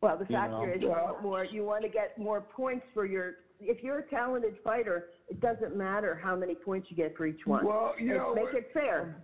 Well, 0.00 0.16
the 0.16 0.24
You 0.28 0.36
factor 0.36 0.66
know. 0.66 0.72
is 0.72 0.80
you 0.82 0.88
want 0.88 1.22
more. 1.22 1.44
You 1.44 1.64
want 1.64 1.82
to 1.82 1.88
get 1.88 2.16
more 2.18 2.40
points 2.40 2.86
for 2.94 3.04
your. 3.04 3.34
If 3.60 3.82
you're 3.82 3.98
a 3.98 4.08
talented 4.08 4.56
fighter, 4.62 5.06
it 5.28 5.40
doesn't 5.40 5.74
matter 5.76 6.14
how 6.22 6.36
many 6.36 6.54
points 6.54 6.86
you 6.90 6.96
get 6.96 7.16
for 7.16 7.26
each 7.26 7.44
one. 7.44 7.66
Well, 7.66 7.94
you 7.98 8.10
Let's 8.12 8.18
know 8.18 8.34
make 8.36 8.54
it 8.54 8.70
fair. 8.72 9.16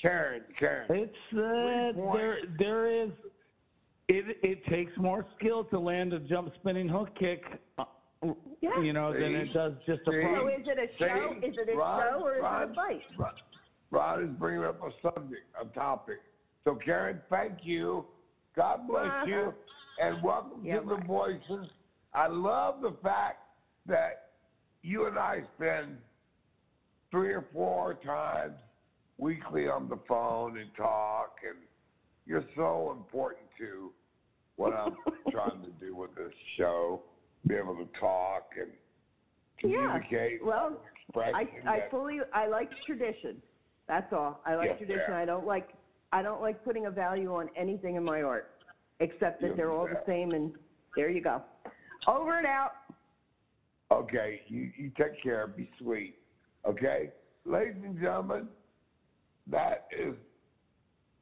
Karen, 0.00 0.42
Karen. 0.58 0.86
It's 0.90 1.32
uh, 1.32 2.12
there 2.14 2.36
there 2.58 2.86
is 3.04 3.10
it 4.08 4.36
it 4.42 4.64
takes 4.66 4.92
more 4.98 5.24
skill 5.38 5.64
to 5.64 5.78
land 5.80 6.12
a 6.12 6.20
jump 6.20 6.52
spinning 6.60 6.88
hook 6.88 7.08
kick 7.18 7.42
uh, 7.78 7.84
Yeah. 8.60 8.80
you 8.82 8.92
know, 8.92 9.12
than 9.12 9.34
it 9.34 9.52
does 9.52 9.72
just 9.86 10.00
a 10.08 10.10
See? 10.10 10.22
fight. 10.22 10.36
So 10.40 10.48
is 10.48 10.66
it 10.66 10.78
a 10.78 10.98
show? 10.98 11.34
See? 11.40 11.46
Is 11.46 11.56
it 11.58 11.72
a 11.72 11.76
Ron- 11.76 12.00
show 12.02 12.24
or 12.24 12.36
is 12.36 12.42
Ron- 12.42 12.62
it 12.62 12.70
a 12.70 12.74
fight? 12.74 13.00
Ron, 13.16 13.32
Ron 13.90 14.24
is 14.24 14.30
bringing 14.38 14.64
up 14.64 14.80
a 14.82 14.90
subject, 15.02 15.46
a 15.60 15.64
topic. 15.66 16.18
So, 16.64 16.74
Karen, 16.84 17.20
thank 17.30 17.58
you. 17.64 18.04
God 18.56 18.88
bless 18.88 19.06
Uh-huh. 19.06 19.26
you, 19.26 19.54
and 20.00 20.22
welcome 20.22 20.64
Yeah, 20.64 20.80
to 20.80 20.86
the. 20.88 20.96
Voices. 20.96 21.70
I 22.12 22.26
love 22.26 22.80
the 22.82 22.92
fact 23.02 23.38
that 23.86 24.30
you 24.82 25.06
and 25.06 25.18
I 25.18 25.42
spend 25.56 25.98
three 27.10 27.32
or 27.32 27.42
four 27.52 27.94
times 27.94 28.58
weekly 29.18 29.68
on 29.68 29.88
the 29.88 29.98
phone 30.08 30.58
and 30.58 30.74
talk, 30.74 31.36
and 31.48 31.58
you're 32.26 32.44
so 32.56 32.90
important 32.92 33.46
to 33.58 33.92
what 34.56 34.74
I'm 34.74 34.96
trying 35.30 35.62
to 35.62 35.70
do 35.80 35.94
with 35.94 36.14
this 36.16 36.32
show. 36.56 37.02
Be 37.48 37.54
able 37.54 37.76
to 37.76 37.88
talk 37.98 38.50
and 38.60 38.70
communicate. 39.58 40.40
Yeah. 40.42 40.46
Well, 40.46 40.82
I, 41.16 41.48
I 41.66 41.82
fully, 41.90 42.18
I 42.34 42.46
like 42.46 42.70
tradition. 42.84 43.40
That's 43.88 44.12
all. 44.12 44.42
I 44.44 44.54
like 44.54 44.66
Yes, 44.66 44.78
tradition. 44.78 45.04
ma'am. 45.08 45.16
I 45.16 45.24
don't 45.24 45.46
like, 45.46 45.70
I 46.12 46.22
don't 46.22 46.42
like 46.42 46.62
putting 46.62 46.86
a 46.86 46.90
value 46.90 47.34
on 47.34 47.48
anything 47.56 47.96
in 47.96 48.04
my 48.04 48.22
art, 48.22 48.50
except 49.00 49.40
that 49.40 49.48
Yes, 49.48 49.56
they're 49.56 49.72
all 49.72 49.86
the 49.86 50.02
same. 50.06 50.32
And 50.32 50.52
there 50.94 51.08
you 51.08 51.22
go. 51.22 51.42
Over 52.06 52.38
and 52.38 52.46
out. 52.46 52.72
Okay, 53.90 54.42
you, 54.48 54.70
you 54.76 54.90
take 54.98 55.22
care. 55.22 55.46
Be 55.46 55.70
sweet. 55.78 56.16
Okay? 56.66 57.10
Ladies 57.46 57.82
and 57.82 57.98
gentlemen, 57.98 58.48
that 59.50 59.88
is 59.98 60.14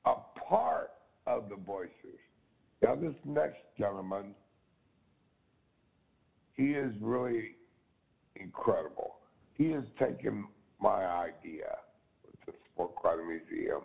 a 0.04 0.14
part 0.48 0.90
of 1.28 1.48
the 1.48 1.56
voices. 1.56 2.18
Now, 2.82 2.96
this 2.96 3.14
next 3.24 3.58
gentleman, 3.78 4.34
he 6.56 6.72
is 6.72 6.92
really 7.00 7.54
incredible. 8.36 9.16
He 9.54 9.70
has 9.70 9.84
taken 9.98 10.46
my 10.80 11.06
idea 11.06 11.78
with 12.24 12.34
the 12.46 12.52
Sport 12.72 12.92
Karate 13.02 13.26
Museum 13.26 13.82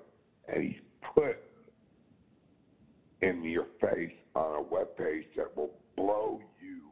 and 0.47 0.63
he's 0.63 0.81
put 1.13 1.37
in 3.21 3.43
your 3.43 3.67
face 3.79 4.11
on 4.35 4.61
a 4.61 4.63
webpage 4.63 5.25
that 5.35 5.55
will 5.55 5.71
blow 5.95 6.41
you 6.61 6.91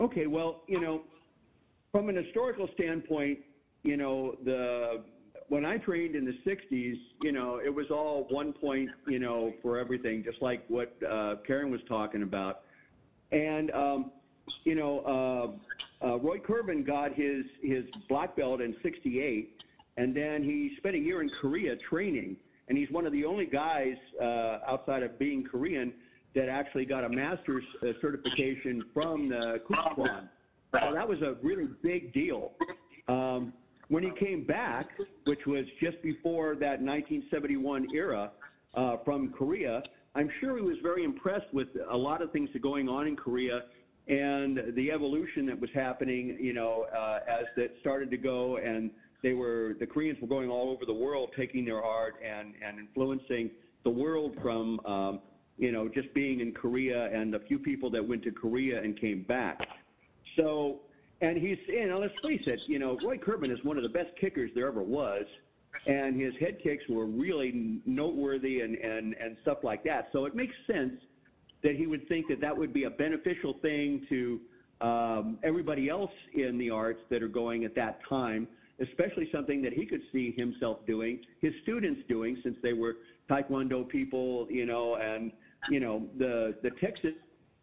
Okay, 0.00 0.26
well, 0.26 0.62
you 0.66 0.80
know, 0.80 1.02
from 1.92 2.08
an 2.08 2.16
historical 2.16 2.68
standpoint, 2.74 3.38
you 3.82 3.96
know, 3.96 4.36
the 4.44 5.02
when 5.48 5.64
I 5.64 5.78
trained 5.78 6.14
in 6.14 6.24
the 6.24 6.36
'60s, 6.46 6.96
you 7.22 7.32
know, 7.32 7.60
it 7.64 7.74
was 7.74 7.86
all 7.90 8.26
one 8.30 8.52
point, 8.52 8.90
you 9.06 9.18
know, 9.18 9.52
for 9.62 9.78
everything, 9.78 10.22
just 10.22 10.42
like 10.42 10.64
what 10.68 10.94
uh, 11.08 11.36
Karen 11.46 11.70
was 11.70 11.80
talking 11.88 12.22
about. 12.22 12.60
And 13.32 13.70
um, 13.72 14.10
you 14.64 14.74
know, 14.74 15.00
uh, 15.00 15.86
uh, 16.02 16.18
Roy 16.18 16.38
Kurban 16.38 16.86
got 16.86 17.14
his 17.14 17.44
his 17.62 17.84
black 18.08 18.36
belt 18.36 18.60
in 18.60 18.74
'68, 18.82 19.62
and 19.96 20.14
then 20.14 20.42
he 20.42 20.74
spent 20.78 20.94
a 20.94 20.98
year 20.98 21.22
in 21.22 21.30
Korea 21.40 21.76
training. 21.76 22.36
And 22.68 22.76
he's 22.76 22.90
one 22.90 23.06
of 23.06 23.12
the 23.12 23.24
only 23.24 23.46
guys 23.46 23.96
uh, 24.20 24.58
outside 24.68 25.02
of 25.02 25.18
being 25.18 25.42
Korean 25.42 25.90
that 26.34 26.50
actually 26.50 26.84
got 26.84 27.02
a 27.02 27.08
master's 27.08 27.64
uh, 27.82 27.92
certification 28.00 28.84
from 28.92 29.30
the 29.30 29.62
Kukkiwon. 29.68 30.28
So 30.72 30.92
that 30.92 31.08
was 31.08 31.22
a 31.22 31.36
really 31.42 31.66
big 31.82 32.12
deal. 32.12 32.52
Um, 33.08 33.54
when 33.88 34.02
he 34.02 34.10
came 34.22 34.44
back, 34.44 34.90
which 35.24 35.46
was 35.46 35.64
just 35.80 36.00
before 36.02 36.54
that 36.56 36.82
1971 36.82 37.88
era 37.94 38.30
uh, 38.74 38.96
from 39.02 39.30
Korea, 39.30 39.82
I'm 40.14 40.30
sure 40.40 40.56
he 40.56 40.62
was 40.62 40.76
very 40.82 41.04
impressed 41.04 41.52
with 41.54 41.68
a 41.90 41.96
lot 41.96 42.20
of 42.20 42.30
things 42.32 42.50
that 42.52 42.60
going 42.60 42.88
on 42.88 43.06
in 43.06 43.16
Korea 43.16 43.62
and 44.08 44.74
the 44.74 44.90
evolution 44.90 45.44
that 45.46 45.60
was 45.60 45.70
happening, 45.74 46.38
you 46.40 46.54
know, 46.54 46.86
uh, 46.96 47.18
as 47.28 47.44
that 47.56 47.74
started 47.80 48.10
to 48.10 48.16
go 48.16 48.56
and 48.56 48.90
they 49.22 49.34
were, 49.34 49.74
the 49.80 49.86
Koreans 49.86 50.18
were 50.20 50.28
going 50.28 50.48
all 50.48 50.70
over 50.70 50.86
the 50.86 50.94
world 50.94 51.30
taking 51.36 51.64
their 51.64 51.82
art 51.82 52.14
and, 52.24 52.54
and 52.66 52.78
influencing 52.78 53.50
the 53.84 53.90
world 53.90 54.34
from, 54.40 54.80
um, 54.86 55.20
you 55.58 55.72
know, 55.72 55.88
just 55.88 56.12
being 56.14 56.40
in 56.40 56.52
Korea 56.52 57.10
and 57.12 57.34
a 57.34 57.40
few 57.40 57.58
people 57.58 57.90
that 57.90 58.06
went 58.06 58.22
to 58.24 58.30
Korea 58.30 58.80
and 58.80 58.98
came 58.98 59.24
back. 59.24 59.58
So, 60.36 60.80
and 61.20 61.36
he's, 61.36 61.58
you 61.66 61.88
know, 61.88 61.98
let's 61.98 62.14
face 62.22 62.42
it, 62.46 62.60
you 62.66 62.78
know, 62.78 62.96
Roy 63.04 63.18
Kurban 63.18 63.52
is 63.52 63.58
one 63.64 63.76
of 63.76 63.82
the 63.82 63.88
best 63.88 64.10
kickers 64.20 64.50
there 64.54 64.68
ever 64.68 64.82
was. 64.82 65.24
And 65.86 66.18
his 66.20 66.32
head 66.40 66.58
kicks 66.62 66.84
were 66.88 67.06
really 67.06 67.80
noteworthy 67.84 68.60
and, 68.60 68.74
and, 68.76 69.14
and 69.14 69.36
stuff 69.42 69.58
like 69.62 69.84
that. 69.84 70.08
So 70.12 70.24
it 70.24 70.34
makes 70.34 70.54
sense 70.66 70.94
that 71.62 71.74
he 71.76 71.86
would 71.86 72.06
think 72.08 72.26
that 72.28 72.40
that 72.40 72.56
would 72.56 72.72
be 72.72 72.84
a 72.84 72.90
beneficial 72.90 73.54
thing 73.62 74.00
to 74.08 74.40
um, 74.80 75.38
everybody 75.42 75.88
else 75.88 76.10
in 76.34 76.56
the 76.58 76.70
arts 76.70 77.00
that 77.10 77.22
are 77.22 77.28
going 77.28 77.64
at 77.64 77.74
that 77.74 77.98
time, 78.08 78.46
especially 78.80 79.28
something 79.32 79.60
that 79.62 79.72
he 79.72 79.84
could 79.84 80.02
see 80.12 80.32
himself 80.36 80.78
doing, 80.86 81.18
his 81.40 81.52
students 81.62 82.00
doing, 82.08 82.36
since 82.44 82.56
they 82.62 82.72
were 82.72 82.96
Taekwondo 83.28 83.88
people, 83.88 84.46
you 84.50 84.66
know, 84.66 84.96
and, 84.96 85.32
you 85.68 85.80
know, 85.80 86.06
the, 86.16 86.54
the 86.62 86.70
Texas 86.80 87.12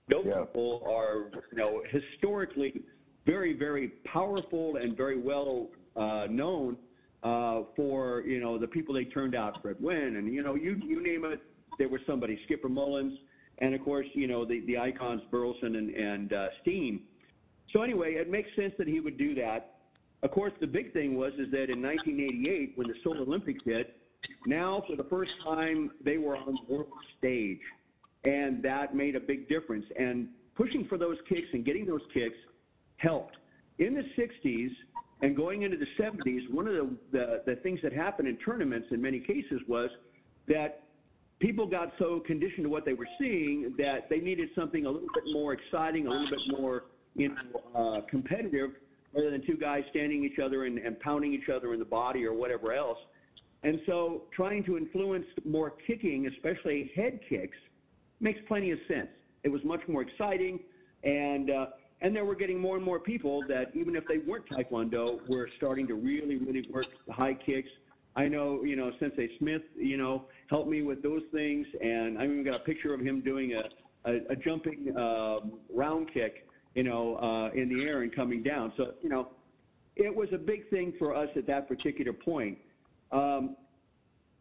Yeah. 0.10 0.44
people 0.46 0.84
are, 0.86 1.32
you 1.52 1.58
know, 1.58 1.82
historically 1.90 2.82
very, 3.26 3.54
very 3.54 3.88
powerful 4.04 4.76
and 4.76 4.96
very 4.96 5.18
well 5.18 5.70
uh, 5.96 6.28
known 6.30 6.78
uh, 7.24 7.62
for, 7.76 8.22
you 8.28 8.40
know, 8.40 8.58
the 8.58 8.68
people 8.68 8.94
they 8.94 9.06
turned 9.06 9.34
out, 9.36 9.60
Fred 9.62 9.78
Wynn, 9.80 10.18
and, 10.18 10.32
you 10.32 10.44
know, 10.44 10.56
you, 10.56 10.80
you 10.86 11.02
name 11.02 11.26
it, 11.26 11.42
there 11.80 11.90
was 11.90 12.02
somebody, 12.06 12.38
Skipper 12.44 12.70
Mullins, 12.70 13.18
and 13.60 13.74
of 13.74 13.84
course, 13.84 14.08
you 14.14 14.28
know, 14.28 14.46
the, 14.46 14.62
the 14.68 14.78
icons 14.78 15.22
Burleson 15.32 15.76
and, 15.76 15.90
and 15.90 16.34
uh, 16.34 16.48
Steen. 16.62 17.02
So 17.74 17.82
anyway, 17.82 18.14
it 18.14 18.30
makes 18.30 18.50
sense 18.56 18.74
that 18.78 18.88
he 18.88 19.00
would 19.00 19.18
do 19.18 19.36
that. 19.36 19.78
Of 20.24 20.32
course, 20.32 20.54
the 20.60 20.68
big 20.68 20.94
thing 20.94 21.16
was 21.16 21.34
is 21.34 21.52
that 21.52 21.70
in 21.70 21.82
1988, 21.82 22.74
when 22.76 22.88
the 22.88 22.96
Seoul 23.04 23.18
Olympics 23.22 23.64
hit, 23.66 23.98
now 24.46 24.84
for 24.88 24.96
the 24.96 25.04
first 25.10 25.32
time 25.44 25.92
they 26.04 26.18
were 26.18 26.36
on 26.36 26.58
the 26.68 26.74
world 26.74 26.88
stage, 27.18 27.60
and 28.24 28.64
that 28.64 28.96
made 28.96 29.16
a 29.16 29.20
big 29.20 29.48
difference. 29.48 29.86
And 30.00 30.30
pushing 30.56 30.88
for 30.88 30.98
those 30.98 31.18
kicks 31.30 31.48
and 31.54 31.66
getting 31.66 31.86
those 31.86 32.02
kicks 32.14 32.38
helped. 32.98 33.38
In 33.78 33.94
the 33.94 34.04
60s 34.18 34.70
and 35.22 35.36
going 35.36 35.64
into 35.64 35.78
the 35.78 35.86
70s, 36.02 36.50
one 36.52 36.68
of 36.68 36.74
the, 36.74 36.98
the, 37.12 37.42
the 37.46 37.56
things 37.58 37.80
that 37.84 37.94
happened 37.94 38.28
in 38.28 38.38
tournaments 38.38 38.88
in 38.92 39.02
many 39.02 39.20
cases 39.20 39.62
was 39.68 39.90
that 40.48 40.84
people 41.40 41.66
got 41.68 41.92
so 42.00 42.22
conditioned 42.26 42.64
to 42.64 42.70
what 42.70 42.86
they 42.86 42.94
were 42.94 43.08
seeing 43.20 43.74
that 43.78 44.10
they 44.10 44.20
needed 44.20 44.50
something 44.56 44.86
a 44.86 44.90
little 44.90 45.08
bit 45.14 45.24
more 45.34 45.54
exciting, 45.54 46.08
a 46.08 46.10
little 46.10 46.30
bit 46.30 46.60
more 46.60 46.86
you 47.16 47.30
know, 47.30 47.36
uh, 47.76 48.02
competitive, 48.10 48.72
rather 49.14 49.32
than 49.32 49.46
two 49.46 49.58
guys 49.58 49.84
standing 49.90 50.24
each 50.24 50.40
other 50.40 50.66
and, 50.66 50.78
and 50.78 51.00
pounding 51.00 51.34
each 51.34 51.50
other 51.54 51.74
in 51.74 51.80
the 51.80 51.86
body 51.86 52.26
or 52.26 52.34
whatever 52.34 52.74
else. 52.74 52.98
And 53.64 53.80
so 53.86 54.24
trying 54.36 54.64
to 54.66 54.78
influence 54.78 55.26
more 55.44 55.74
kicking, 55.88 56.28
especially 56.28 56.92
head 56.96 57.20
kicks, 57.28 57.58
makes 58.20 58.40
plenty 58.48 58.72
of 58.72 58.80
sense. 58.88 59.08
It 59.44 59.50
was 59.50 59.62
much 59.64 59.82
more 59.88 60.02
exciting, 60.02 60.60
and 61.04 61.50
uh, 61.50 61.66
and 62.02 62.16
then 62.16 62.28
we're 62.28 62.36
getting 62.36 62.60
more 62.60 62.76
and 62.76 62.86
more 62.86 63.00
people 63.00 63.42
that 63.48 63.72
even 63.74 63.96
if 63.96 64.04
they 64.08 64.18
weren't 64.18 64.46
Taekwondo, 64.50 65.28
were 65.30 65.50
starting 65.58 65.88
to 65.88 65.96
really, 65.96 66.36
really 66.36 66.68
work 66.72 66.86
the 67.08 67.14
high 67.14 67.34
kicks. 67.34 67.70
I 68.16 68.28
know, 68.28 68.64
you 68.64 68.76
know, 68.76 68.92
Sensei 69.00 69.30
Smith, 69.40 69.62
you 69.76 69.98
know, 69.98 70.26
helped 70.50 70.70
me 70.70 70.82
with 70.82 71.04
those 71.04 71.24
things, 71.34 71.68
and 71.82 72.18
I 72.18 72.24
even 72.24 72.44
got 72.46 72.56
a 72.56 72.64
picture 72.64 72.94
of 72.94 73.02
him 73.02 73.22
doing 73.22 73.54
a, 73.54 74.10
a, 74.10 74.16
a 74.30 74.36
jumping 74.36 74.96
um, 74.98 75.60
round 75.74 76.14
kick, 76.14 76.48
you 76.76 76.84
know, 76.84 77.16
uh, 77.18 77.60
in 77.60 77.68
the 77.70 77.84
air 77.84 78.04
and 78.04 78.16
coming 78.16 78.42
down. 78.42 78.72
So, 78.78 78.94
you 79.02 79.10
know, 79.10 79.30
it 79.96 80.14
was 80.14 80.30
a 80.34 80.38
big 80.38 80.70
thing 80.70 80.94
for 80.98 81.16
us 81.16 81.30
at 81.36 81.46
that 81.48 81.68
particular 81.68 82.14
point. 82.14 82.58
Um, 83.12 83.56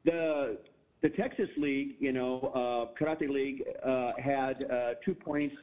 the 0.04 0.58
the 1.02 1.10
Texas 1.10 1.50
League, 1.58 1.96
you 1.98 2.12
know, 2.12 2.50
uh, 2.54 2.98
Karate 2.98 3.28
League, 3.28 3.62
uh, 3.84 4.12
had 4.22 4.64
uh, 4.72 4.94
two 5.04 5.14
points 5.14 5.54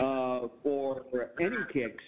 uh, 0.00 0.48
for 0.64 1.04
any 1.40 1.56
kicks, 1.72 2.02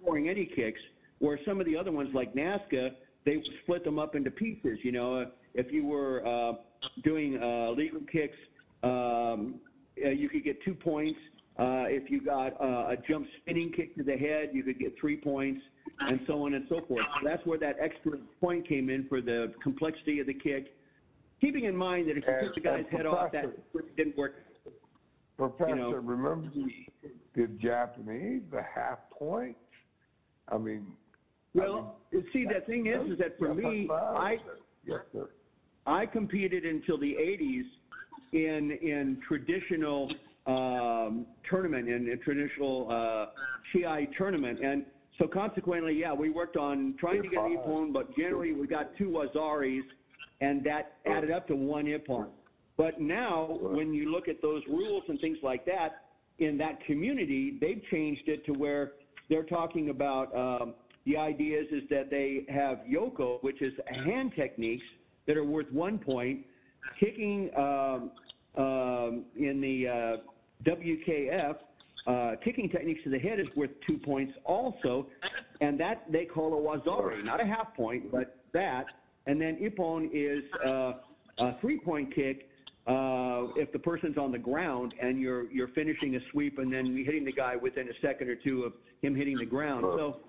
scoring 0.00 0.28
any 0.28 0.46
kicks, 0.46 0.80
where 1.18 1.40
some 1.44 1.58
of 1.58 1.66
the 1.66 1.76
other 1.76 1.90
ones, 1.90 2.10
like 2.14 2.32
NASKA, 2.34 2.90
they 3.24 3.42
split 3.62 3.84
them 3.84 3.98
up 3.98 4.14
into 4.14 4.30
pieces. 4.30 4.78
You 4.82 4.92
know, 4.92 5.30
if 5.54 5.72
you 5.72 5.86
were 5.86 6.26
uh, 6.26 6.54
doing 7.02 7.42
uh, 7.42 7.70
legal 7.70 8.00
kicks, 8.10 8.36
um, 8.82 9.56
uh, 10.04 10.08
you 10.08 10.28
could 10.28 10.44
get 10.44 10.62
two 10.64 10.74
points. 10.74 11.18
Uh, 11.56 11.86
if 11.86 12.10
you 12.10 12.20
got 12.20 12.60
uh, 12.60 12.90
a 12.90 12.96
jump 13.08 13.26
spinning 13.40 13.72
kick 13.72 13.96
to 13.96 14.02
the 14.02 14.16
head, 14.16 14.50
you 14.52 14.62
could 14.64 14.78
get 14.78 14.94
three 15.00 15.16
points, 15.16 15.60
and 16.00 16.20
so 16.26 16.44
on 16.44 16.54
and 16.54 16.66
so 16.68 16.80
forth. 16.88 17.06
So 17.20 17.28
that's 17.28 17.44
where 17.46 17.58
that 17.58 17.76
extra 17.80 18.18
point 18.40 18.66
came 18.66 18.90
in 18.90 19.06
for 19.08 19.20
the 19.20 19.52
complexity 19.62 20.18
of 20.18 20.26
the 20.26 20.34
kick 20.34 20.74
keeping 21.44 21.64
in 21.64 21.76
mind 21.76 22.08
that 22.08 22.16
if 22.16 22.24
you 22.26 22.46
took 22.46 22.54
the 22.54 22.60
guy's 22.60 22.84
head 22.90 23.06
off, 23.06 23.32
that 23.32 23.44
didn't 23.96 24.16
work. 24.16 24.34
Professor, 25.36 25.74
know- 25.74 25.92
remember 25.92 26.48
the, 26.54 27.10
the 27.34 27.48
Japanese, 27.60 28.42
the 28.50 28.62
half 28.62 28.98
point? 29.10 29.56
I 30.48 30.58
mean. 30.58 30.86
Well, 31.54 31.96
see, 32.32 32.44
the 32.44 32.60
thing 32.66 32.86
is, 32.86 33.12
is 33.12 33.18
that 33.18 33.38
for 33.38 33.54
me. 33.54 33.88
I 33.90 34.38
Yes, 34.86 35.00
sir. 35.12 35.28
I 35.86 36.06
competed 36.06 36.64
until 36.64 36.98
the 36.98 37.14
80s 37.14 37.64
in 38.32 38.72
in 38.72 39.18
traditional 39.26 40.12
um, 40.46 41.26
tournament 41.48 41.88
in 41.88 42.08
a 42.10 42.16
traditional 42.16 42.88
uh, 42.90 43.26
Chi 43.72 44.08
tournament, 44.16 44.60
and 44.62 44.84
so 45.18 45.28
consequently, 45.28 45.94
yeah, 45.94 46.12
we 46.12 46.30
worked 46.30 46.56
on 46.56 46.94
trying 46.98 47.22
to 47.22 47.28
get 47.28 47.38
an 47.38 47.56
Ippon, 47.56 47.92
but 47.92 48.14
generally 48.16 48.52
we 48.52 48.66
got 48.66 48.96
two 48.98 49.08
Wazaris, 49.08 49.82
and 50.40 50.64
that 50.64 50.96
added 51.06 51.30
up 51.30 51.46
to 51.48 51.54
one 51.54 51.86
Ippon. 51.86 52.26
But 52.76 53.00
now, 53.00 53.58
when 53.60 53.94
you 53.94 54.10
look 54.10 54.26
at 54.26 54.42
those 54.42 54.62
rules 54.68 55.04
and 55.08 55.20
things 55.20 55.38
like 55.42 55.64
that, 55.66 56.06
in 56.40 56.58
that 56.58 56.84
community, 56.84 57.56
they've 57.60 57.80
changed 57.92 58.22
it 58.26 58.44
to 58.46 58.52
where 58.52 58.92
they're 59.28 59.44
talking 59.44 59.90
about 59.90 60.34
um, 60.34 60.74
the 61.06 61.16
idea 61.16 61.60
is, 61.60 61.66
is 61.70 61.82
that 61.90 62.10
they 62.10 62.44
have 62.48 62.78
Yuko, 62.90 63.42
which 63.42 63.60
is 63.60 63.72
hand 64.04 64.32
techniques 64.34 64.84
that 65.26 65.36
are 65.36 65.44
worth 65.44 65.70
one 65.70 65.98
point, 65.98 66.40
kicking 66.98 67.50
um, 67.56 68.10
um, 68.56 69.24
in 69.36 69.60
the 69.60 69.88
uh, 69.88 70.70
WKF, 70.70 71.56
uh, 72.06 72.36
kicking 72.42 72.68
techniques 72.68 73.00
to 73.04 73.10
the 73.10 73.18
head 73.18 73.40
is 73.40 73.46
worth 73.56 73.70
two 73.86 73.98
points 73.98 74.32
also, 74.44 75.06
and 75.60 75.78
that 75.80 76.04
they 76.10 76.24
call 76.24 76.52
a 76.54 76.78
wazari, 76.78 77.24
not 77.24 77.40
a 77.40 77.46
half 77.46 77.74
point, 77.74 78.10
but 78.10 78.38
that. 78.52 78.84
And 79.26 79.40
then 79.40 79.56
ippon 79.56 80.10
is 80.12 80.44
uh, 80.64 80.92
a 81.38 81.58
three-point 81.60 82.14
kick 82.14 82.48
uh, 82.86 83.48
if 83.56 83.72
the 83.72 83.78
person's 83.78 84.18
on 84.18 84.30
the 84.30 84.38
ground 84.38 84.92
and 85.00 85.18
you're 85.18 85.50
you're 85.50 85.68
finishing 85.68 86.16
a 86.16 86.18
sweep 86.30 86.58
and 86.58 86.70
then 86.70 87.02
hitting 87.06 87.24
the 87.24 87.32
guy 87.32 87.56
within 87.56 87.88
a 87.88 88.06
second 88.06 88.28
or 88.28 88.36
two 88.36 88.64
of 88.64 88.74
him 89.00 89.14
hitting 89.14 89.38
the 89.38 89.46
ground. 89.46 89.86
So 89.96 90.20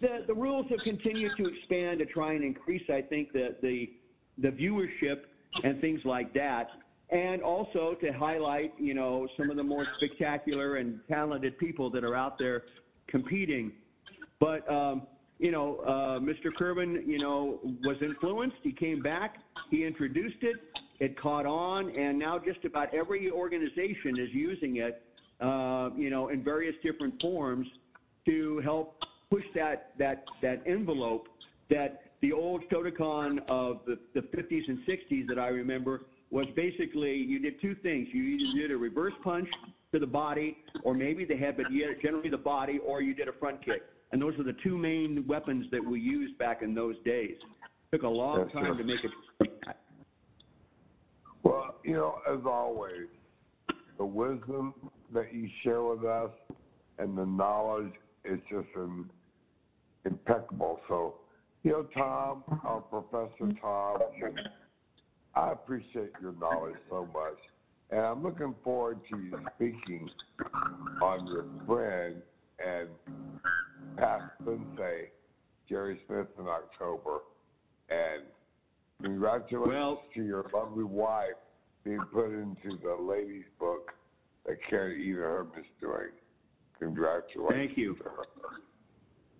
the 0.00 0.24
the 0.26 0.34
rules 0.34 0.66
have 0.70 0.80
continued 0.84 1.32
to 1.36 1.46
expand 1.46 1.98
to 2.00 2.06
try 2.06 2.32
and 2.32 2.44
increase, 2.44 2.82
I 2.88 3.02
think, 3.02 3.32
the 3.32 3.56
the 3.62 3.90
the 4.38 4.48
viewership 4.48 5.22
and 5.64 5.80
things 5.80 6.00
like 6.04 6.32
that, 6.34 6.68
and 7.10 7.42
also 7.42 7.96
to 8.00 8.12
highlight, 8.12 8.72
you 8.78 8.94
know, 8.94 9.26
some 9.36 9.50
of 9.50 9.56
the 9.56 9.62
more 9.62 9.86
spectacular 9.96 10.76
and 10.76 11.00
talented 11.08 11.58
people 11.58 11.90
that 11.90 12.04
are 12.04 12.14
out 12.14 12.38
there 12.38 12.64
competing. 13.08 13.72
But 14.40 14.70
um, 14.70 15.06
you 15.38 15.52
know, 15.52 15.76
uh, 15.86 16.18
Mr. 16.20 16.50
Kurban, 16.58 17.06
you 17.06 17.18
know, 17.18 17.60
was 17.84 17.96
influenced. 18.02 18.56
He 18.62 18.72
came 18.72 19.00
back. 19.00 19.36
He 19.70 19.84
introduced 19.84 20.42
it. 20.42 20.56
It 21.00 21.18
caught 21.20 21.46
on, 21.46 21.90
and 21.96 22.18
now 22.18 22.40
just 22.44 22.64
about 22.64 22.92
every 22.92 23.30
organization 23.30 24.18
is 24.18 24.30
using 24.32 24.78
it, 24.78 25.02
uh, 25.40 25.90
you 25.96 26.10
know, 26.10 26.28
in 26.28 26.42
various 26.42 26.74
different 26.82 27.20
forms 27.20 27.68
to 28.26 28.60
help 28.64 28.96
push 29.30 29.44
that 29.54 29.92
that 29.98 30.24
that 30.42 30.62
envelope 30.66 31.28
that 31.70 32.02
the 32.20 32.32
old 32.32 32.62
Shotokan 32.70 33.38
of 33.48 33.80
the, 33.86 33.98
the 34.14 34.20
50s 34.20 34.62
and 34.68 34.78
60s 34.88 35.28
that 35.28 35.38
I 35.38 35.48
remember 35.48 36.02
was 36.30 36.46
basically 36.56 37.14
you 37.14 37.38
did 37.38 37.60
two 37.60 37.74
things. 37.76 38.08
You 38.12 38.22
either 38.22 38.60
did 38.60 38.70
a 38.72 38.76
reverse 38.76 39.12
punch 39.22 39.48
to 39.92 39.98
the 39.98 40.06
body 40.06 40.56
or 40.82 40.94
maybe 40.94 41.24
the 41.24 41.36
head, 41.36 41.56
but 41.56 41.66
generally 42.02 42.28
the 42.28 42.36
body, 42.36 42.80
or 42.84 43.02
you 43.02 43.14
did 43.14 43.28
a 43.28 43.32
front 43.32 43.64
kick. 43.64 43.82
And 44.12 44.20
those 44.20 44.38
are 44.38 44.42
the 44.42 44.56
two 44.64 44.76
main 44.76 45.24
weapons 45.26 45.66
that 45.70 45.84
we 45.84 46.00
used 46.00 46.38
back 46.38 46.62
in 46.62 46.74
those 46.74 46.96
days. 47.04 47.36
It 47.92 47.96
Took 47.96 48.02
a 48.02 48.08
long 48.08 48.48
sir. 48.52 48.60
time 48.60 48.78
to 48.78 48.84
make 48.84 49.00
it. 49.04 49.48
Well, 51.42 51.76
you 51.84 51.94
know, 51.94 52.16
as 52.30 52.40
always, 52.44 53.06
the 53.96 54.04
wisdom 54.04 54.74
that 55.14 55.32
you 55.32 55.48
share 55.62 55.82
with 55.82 56.04
us 56.04 56.30
and 56.98 57.16
the 57.16 57.24
knowledge 57.24 57.92
is 58.24 58.38
just 58.50 58.66
um, 58.76 59.08
impeccable. 60.08 60.80
So, 60.88 61.14
you 61.62 61.72
know, 61.72 61.86
Tom, 61.94 62.44
our 62.64 62.80
Professor 62.80 63.52
Tom, 63.60 63.98
I 65.34 65.52
appreciate 65.52 66.12
your 66.20 66.32
knowledge 66.32 66.76
so 66.90 67.08
much. 67.12 67.38
And 67.90 68.00
I'm 68.00 68.22
looking 68.22 68.54
forward 68.62 69.00
to 69.10 69.18
you 69.18 69.38
speaking 69.54 70.08
on 71.00 71.26
your 71.26 71.44
friend 71.66 72.22
and 72.64 72.88
past 73.96 74.24
sensei, 74.44 75.10
Jerry 75.68 76.00
Smith, 76.06 76.26
in 76.38 76.46
October. 76.46 77.20
And 77.88 78.24
congratulations 79.02 79.74
Well- 79.74 80.02
to 80.14 80.22
your 80.22 80.44
lovely 80.52 80.84
wife 80.84 81.36
being 81.84 82.02
put 82.12 82.30
into 82.30 82.76
the 82.78 82.94
ladies' 82.94 83.48
book 83.58 83.94
that 84.44 84.62
Karen 84.68 85.00
Eva 85.00 85.20
Herb 85.20 85.56
is 85.56 85.66
doing. 85.80 86.12
Congratulations. 86.78 87.68
Thank 87.68 87.78
you. 87.78 87.96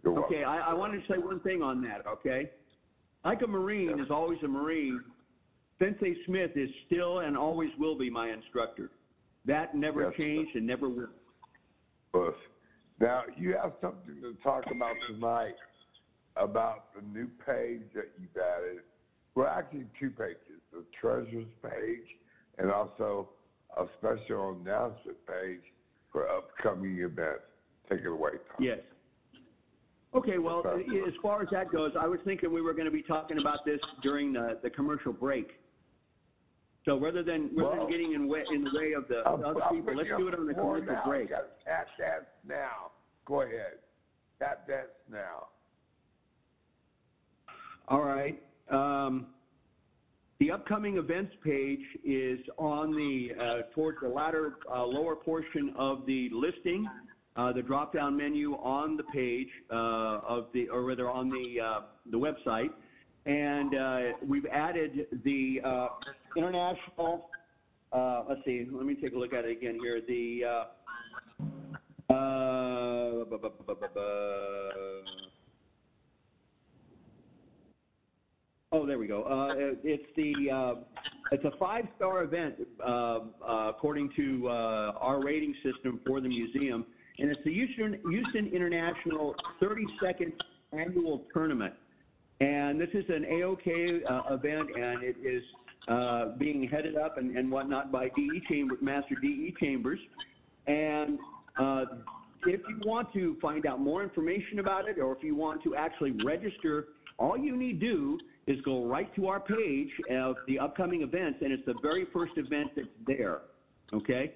You're 0.03 0.13
welcome. 0.13 0.35
Okay, 0.35 0.45
I, 0.45 0.71
I 0.71 0.75
wanted 0.75 1.07
to 1.07 1.13
say 1.13 1.19
one 1.19 1.41
thing 1.41 1.63
on 1.63 1.83
that, 1.83 2.07
okay? 2.07 2.51
Like 3.25 3.43
a 3.43 3.47
Marine 3.47 3.99
is 4.01 4.11
always 4.11 4.39
a 4.45 4.49
Marine, 4.49 5.03
Sensei 5.79 6.15
Smith 6.27 6.53
is 6.57 6.69
still 6.87 7.21
and 7.21 7.37
always 7.37 7.71
will 7.79 7.97
be 7.97 8.11
my 8.11 8.31
instructor. 8.31 8.91
That 9.47 9.75
never 9.75 10.03
Yes, 10.03 10.13
sir. 10.17 10.23
changed 10.23 10.57
and 10.57 10.67
never 10.67 10.89
will. 10.89 11.09
Bush. 12.13 12.35
Now, 13.01 13.23
you 13.37 13.55
have 13.61 13.73
something 13.81 14.21
to 14.23 14.35
talk 14.43 14.65
about 14.75 14.95
tonight 15.09 15.55
about 16.37 16.95
the 16.95 17.03
new 17.17 17.29
page 17.47 17.83
that 17.95 18.11
you've 18.19 18.37
added. 18.37 18.83
Well, 19.35 19.47
actually, 19.47 19.87
two 20.01 20.11
pages 20.11 20.39
the 20.73 20.85
treasures 21.01 21.47
page 21.63 22.07
and 22.59 22.71
also 22.71 23.31
a 23.77 23.87
special 23.99 24.59
announcement 24.61 25.17
page 25.27 25.63
for 26.13 26.29
upcoming 26.29 26.99
events. 26.99 27.45
Take 27.89 28.01
it 28.01 28.07
away, 28.07 28.33
Tom. 28.33 28.61
Yes. 28.61 28.81
Okay, 30.15 30.39
well, 30.39 30.63
as 30.67 31.13
far 31.23 31.43
as 31.43 31.49
that 31.53 31.71
goes, 31.71 31.93
I 31.99 32.07
was 32.07 32.19
thinking 32.25 32.53
we 32.53 32.63
were 32.63 32.73
going 32.73 32.87
to 32.87 32.91
be 32.91 33.03
talking 33.03 33.39
about 33.39 33.65
this 33.67 33.81
during 34.03 34.33
the, 34.33 34.59
the 34.63 34.71
commercial 34.71 35.13
break. 35.13 35.51
So 36.87 36.99
rather 36.99 37.23
than 37.23 37.51
rather 37.55 37.77
Well- 37.77 37.77
than 37.87 37.91
getting 37.91 38.13
in 38.15 38.27
way 38.29 38.43
in 38.55 38.65
the 38.65 38.71
way 38.75 38.93
of 38.95 39.07
the 39.09 39.19
I'm- 39.19 39.45
other 39.45 39.61
people, 39.71 39.95
let's 39.95 40.09
do 40.17 40.29
it 40.29 40.35
on 40.35 40.47
the 40.47 40.53
up 40.53 40.59
more 40.63 40.79
commercial 40.79 40.95
now. 40.95 41.05
break. 41.07 41.29
Got 41.31 41.61
Tap 41.65 41.89
dance 41.99 42.25
now. 42.47 42.93
Go 43.27 43.43
ahead. 43.43 43.79
Tap 44.39 44.67
dance 44.67 44.89
now. 45.11 45.49
All 47.89 48.03
right. 48.03 48.43
Um, 48.71 49.27
the 50.41 50.51
upcoming 50.51 50.97
events 50.97 51.35
page 51.45 51.81
is 52.05 52.39
on 52.57 52.93
the 52.93 53.31
uh, 53.39 53.63
towards 53.75 53.99
the 54.01 54.09
latter 54.09 54.55
uh, 54.71 54.85
lower 54.85 55.17
portion 55.17 55.75
of 55.77 56.07
the 56.07 56.31
listing. 56.33 56.87
Uh, 57.39 57.53
the 57.53 57.63
drop-down 57.63 58.17
menu 58.17 58.55
on 58.55 58.97
the 58.97 59.05
page 59.05 59.47
uh, 59.71 60.19
of 60.27 60.49
the, 60.53 60.69
or 60.71 60.83
rather 60.83 61.09
on 61.09 61.29
the 61.29 61.61
uh, 61.65 61.81
the 62.11 62.19
website, 62.19 62.71
and 63.27 63.77
uh, 63.77 64.17
we've 64.27 64.47
added 64.47 65.07
the 65.25 65.61
uh, 65.65 65.87
international. 66.37 67.31
Uh, 67.93 68.25
let's 68.29 68.41
see. 68.45 68.67
Let 68.73 68.85
me 68.85 68.97
take 69.01 69.13
a 69.15 69.17
look 69.17 69.33
at 69.33 69.45
it 69.45 69.57
again 69.57 69.79
here. 69.81 70.01
The 70.01 70.67
Oh, 78.71 78.85
there 78.85 78.99
we 78.99 79.07
go. 79.07 79.23
Uh, 79.23 79.77
it's 79.85 80.03
the 80.17 80.51
uh, 80.51 80.75
it's 81.31 81.45
a 81.45 81.57
five-star 81.57 82.25
event 82.25 82.57
uh, 82.85 83.21
according 83.69 84.11
to 84.17 84.49
our 84.49 85.23
rating 85.25 85.55
system 85.63 86.01
for 86.05 86.21
the 86.21 86.29
museum, 86.29 86.85
and 87.19 87.31
it's 87.31 87.41
the 87.45 87.53
Houston, 87.53 87.99
Houston 88.09 88.47
International 88.49 89.35
32nd 89.61 90.33
Annual 90.73 91.25
Tournament. 91.33 91.75
And 92.41 92.81
this 92.81 92.91
is 92.95 93.05
an 93.09 93.25
AOK 93.25 94.01
uh, 94.09 94.35
event, 94.35 94.69
and 94.77 95.03
it 95.03 95.17
is 95.25 95.43
uh, 95.89 96.37
being 96.39 96.69
headed 96.69 96.97
up 96.97 97.19
and, 97.19 97.37
and 97.37 97.51
whatnot 97.51 97.91
by 97.91 98.11
DE 98.15 98.43
Chamber, 98.49 98.77
Master 98.81 99.17
DE 99.21 99.55
Chambers. 99.61 99.99
And 100.67 101.19
uh, 101.59 101.85
if 102.47 102.61
you 102.69 102.81
want 102.85 103.13
to 103.15 103.37
find 103.43 103.67
out 103.67 103.81
more 103.81 104.03
information 104.03 104.61
about 104.61 104.89
it, 104.89 104.99
or 105.01 105.17
if 105.17 105.25
you 105.25 105.35
want 105.35 105.63
to 105.65 105.75
actually 105.75 106.13
register, 106.25 106.89
all 107.19 107.37
you 107.37 107.57
need 107.57 107.81
to 107.81 107.87
do 107.87 108.19
is 108.47 108.61
go 108.65 108.85
right 108.85 109.13
to 109.17 109.27
our 109.27 109.41
page 109.41 109.91
of 110.11 110.37
the 110.47 110.59
upcoming 110.59 111.03
events, 111.03 111.39
and 111.43 111.53
it's 111.53 111.65
the 111.67 111.75
very 111.83 112.07
first 112.13 112.33
event 112.37 112.71
that's 112.77 112.89
there. 113.07 113.41
Okay, 113.93 114.35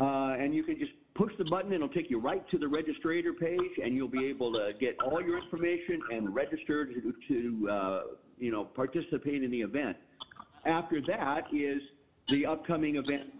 uh, 0.00 0.34
and 0.38 0.54
you 0.54 0.64
can 0.64 0.78
just 0.78 0.92
push 1.18 1.32
the 1.36 1.44
button, 1.44 1.72
and 1.72 1.82
it'll 1.82 1.88
take 1.88 2.08
you 2.08 2.20
right 2.20 2.48
to 2.48 2.58
the 2.58 2.66
registrator 2.66 3.36
page, 3.38 3.78
and 3.82 3.94
you'll 3.94 4.08
be 4.08 4.24
able 4.26 4.52
to 4.52 4.72
get 4.80 4.96
all 5.04 5.20
your 5.20 5.42
information 5.42 6.00
and 6.12 6.32
register 6.32 6.86
to, 6.86 7.12
to 7.26 7.68
uh, 7.68 8.02
you 8.38 8.52
know 8.52 8.64
participate 8.64 9.42
in 9.42 9.50
the 9.50 9.60
event. 9.60 9.96
After 10.64 11.00
that 11.08 11.44
is 11.52 11.82
the 12.28 12.46
upcoming 12.46 12.96
event, 12.96 13.30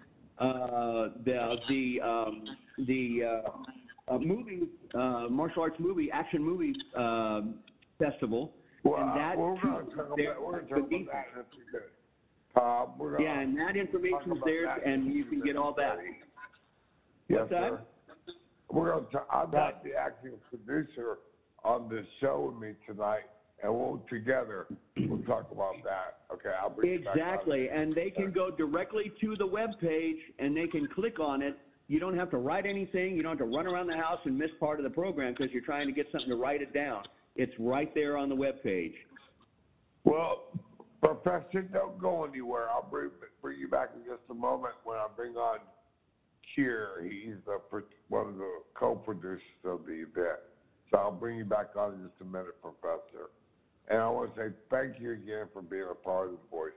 uh, 0.40 1.10
the 1.24 1.56
the 1.68 2.00
um, 2.00 2.44
the 2.86 3.22
uh, 3.24 4.14
uh, 4.14 4.18
movie 4.18 4.62
uh, 4.94 5.28
martial 5.30 5.62
arts 5.62 5.76
movie 5.78 6.10
action 6.10 6.42
movie 6.42 6.74
um, 6.96 7.54
festival. 7.98 8.52
Well, 8.82 9.00
and 9.00 9.16
that 9.16 9.38
we're 9.38 9.60
going 9.60 9.86
to 9.86 9.94
talk 9.94 10.06
about, 10.06 10.68
talk 10.68 10.70
about 10.70 10.88
that 10.88 11.26
in 11.34 11.40
a 11.40 11.44
few 11.70 11.80
we're 12.98 13.20
yeah, 13.20 13.40
and 13.40 13.56
that 13.58 13.76
information's 13.76 14.38
there, 14.44 14.66
and 14.66 15.12
you 15.12 15.24
can 15.24 15.40
get 15.40 15.56
all 15.56 15.72
that. 15.74 15.98
minutes, 15.98 16.27
Yes, 17.28 17.40
What's 17.40 17.50
that? 17.50 17.70
sir. 17.70 17.80
We're 18.70 18.92
going 18.92 19.06
to, 19.12 19.20
I'm 19.30 19.50
not 19.50 19.82
the 19.82 19.94
acting 19.94 20.32
producer 20.50 21.18
on 21.64 21.88
this 21.88 22.06
show 22.20 22.50
with 22.52 22.62
me 22.62 22.74
tonight, 22.86 23.24
and 23.62 23.72
we'll 23.72 24.02
together, 24.10 24.66
we'll 25.08 25.22
talk 25.22 25.50
about 25.50 25.74
that. 25.84 26.18
Okay, 26.32 26.50
I'll 26.60 26.70
bring. 26.70 26.92
Exactly, 26.92 27.68
and 27.70 27.94
they 27.94 28.10
can 28.10 28.30
go 28.30 28.50
directly 28.50 29.10
to 29.22 29.36
the 29.36 29.46
web 29.46 29.70
page 29.80 30.18
and 30.38 30.56
they 30.56 30.66
can 30.66 30.86
click 30.94 31.18
on 31.18 31.40
it. 31.42 31.54
You 31.88 31.98
don't 31.98 32.16
have 32.16 32.30
to 32.30 32.36
write 32.36 32.66
anything. 32.66 33.16
You 33.16 33.22
don't 33.22 33.38
have 33.38 33.48
to 33.48 33.56
run 33.56 33.66
around 33.66 33.86
the 33.86 33.96
house 33.96 34.20
and 34.24 34.36
miss 34.36 34.50
part 34.60 34.78
of 34.78 34.84
the 34.84 34.90
program 34.90 35.34
because 35.36 35.50
you're 35.52 35.62
trying 35.62 35.86
to 35.86 35.92
get 35.92 36.06
something 36.12 36.28
to 36.28 36.36
write 36.36 36.60
it 36.60 36.74
down. 36.74 37.02
It's 37.36 37.54
right 37.58 37.92
there 37.94 38.18
on 38.18 38.28
the 38.28 38.34
web 38.34 38.62
page. 38.62 38.92
Well, 40.04 40.60
Professor, 41.00 41.62
don't 41.62 41.98
go 41.98 42.24
anywhere. 42.24 42.68
I'll 42.68 42.88
bring, 42.90 43.10
bring 43.40 43.58
you 43.58 43.68
back 43.68 43.90
in 43.96 44.02
just 44.02 44.22
a 44.30 44.34
moment 44.34 44.74
when 44.84 44.98
I 44.98 45.06
bring 45.16 45.36
on 45.36 45.60
Kier. 46.56 47.02
He's 47.02 47.36
the, 47.46 47.60
one 48.08 48.26
of 48.28 48.36
the 48.36 48.50
co-producers 48.74 49.42
of 49.64 49.86
the 49.86 49.92
event. 49.92 50.38
So 50.90 50.98
I'll 50.98 51.12
bring 51.12 51.38
you 51.38 51.44
back 51.44 51.76
on 51.76 51.94
in 51.94 52.02
just 52.02 52.20
a 52.20 52.24
minute, 52.24 52.60
Professor. 52.62 53.30
And 53.88 53.98
I 53.98 54.08
want 54.08 54.34
to 54.34 54.40
say 54.40 54.54
thank 54.70 55.00
you 55.00 55.12
again 55.12 55.46
for 55.52 55.62
being 55.62 55.88
a 55.90 55.94
part 55.94 56.26
of 56.26 56.32
the 56.32 56.38
Voices. 56.50 56.74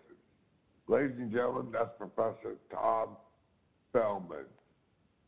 Ladies 0.87 1.15
and 1.17 1.31
gentlemen, 1.31 1.71
that's 1.71 1.89
Professor 1.97 2.55
Tom 2.73 3.17
Feldman. 3.93 4.45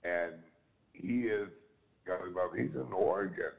And 0.04 0.34
he 0.94 1.28
is, 1.28 1.50
he's 2.56 2.76
in 2.76 2.94
Oregon. 2.94 3.52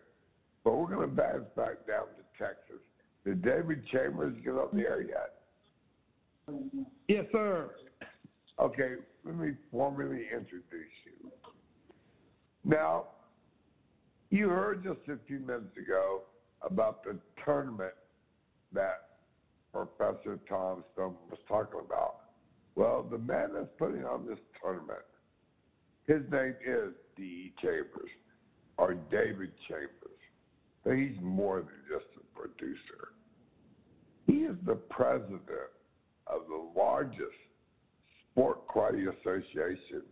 But 0.62 0.76
we're 0.76 0.94
going 0.94 1.08
to 1.08 1.14
bounce 1.14 1.48
back 1.56 1.86
down 1.86 2.06
to 2.16 2.38
Texas. 2.38 2.80
Did 3.24 3.42
David 3.42 3.86
Chambers 3.90 4.34
get 4.44 4.54
up 4.54 4.72
there 4.72 5.02
yet? 5.02 5.34
Yes, 7.08 7.24
sir. 7.32 7.70
Okay, 8.60 8.94
let 9.24 9.36
me 9.36 9.52
formally 9.70 10.26
introduce 10.32 10.94
you. 11.04 11.30
Now, 12.64 13.04
you 14.30 14.48
heard 14.48 14.82
just 14.82 15.00
a 15.08 15.18
few 15.26 15.38
minutes 15.38 15.76
ago 15.76 16.22
about 16.62 17.04
the 17.04 17.16
tournament 17.44 17.94
that 18.72 19.08
Professor 19.72 20.38
Tom 20.48 20.84
Stone 20.92 21.14
was 21.30 21.38
talking 21.48 21.80
about. 21.84 22.16
Well, 22.74 23.06
the 23.10 23.18
man 23.18 23.50
that's 23.54 23.68
putting 23.78 24.04
on 24.04 24.26
this 24.26 24.38
tournament, 24.60 24.98
his 26.06 26.22
name 26.30 26.54
is 26.66 26.92
D.E. 27.16 27.52
Chambers, 27.62 28.10
or 28.76 28.94
David 29.10 29.52
Chambers. 29.68 29.90
But 30.84 30.96
he's 30.96 31.16
more 31.22 31.60
than 31.60 31.80
just 31.88 32.06
a 32.16 32.38
producer. 32.38 33.12
He 34.26 34.44
is 34.44 34.56
the 34.66 34.74
president 34.74 35.40
of 36.26 36.42
the 36.48 36.78
largest 36.78 37.20
sport 38.34 38.66
karate 38.66 39.06
association 39.20 40.02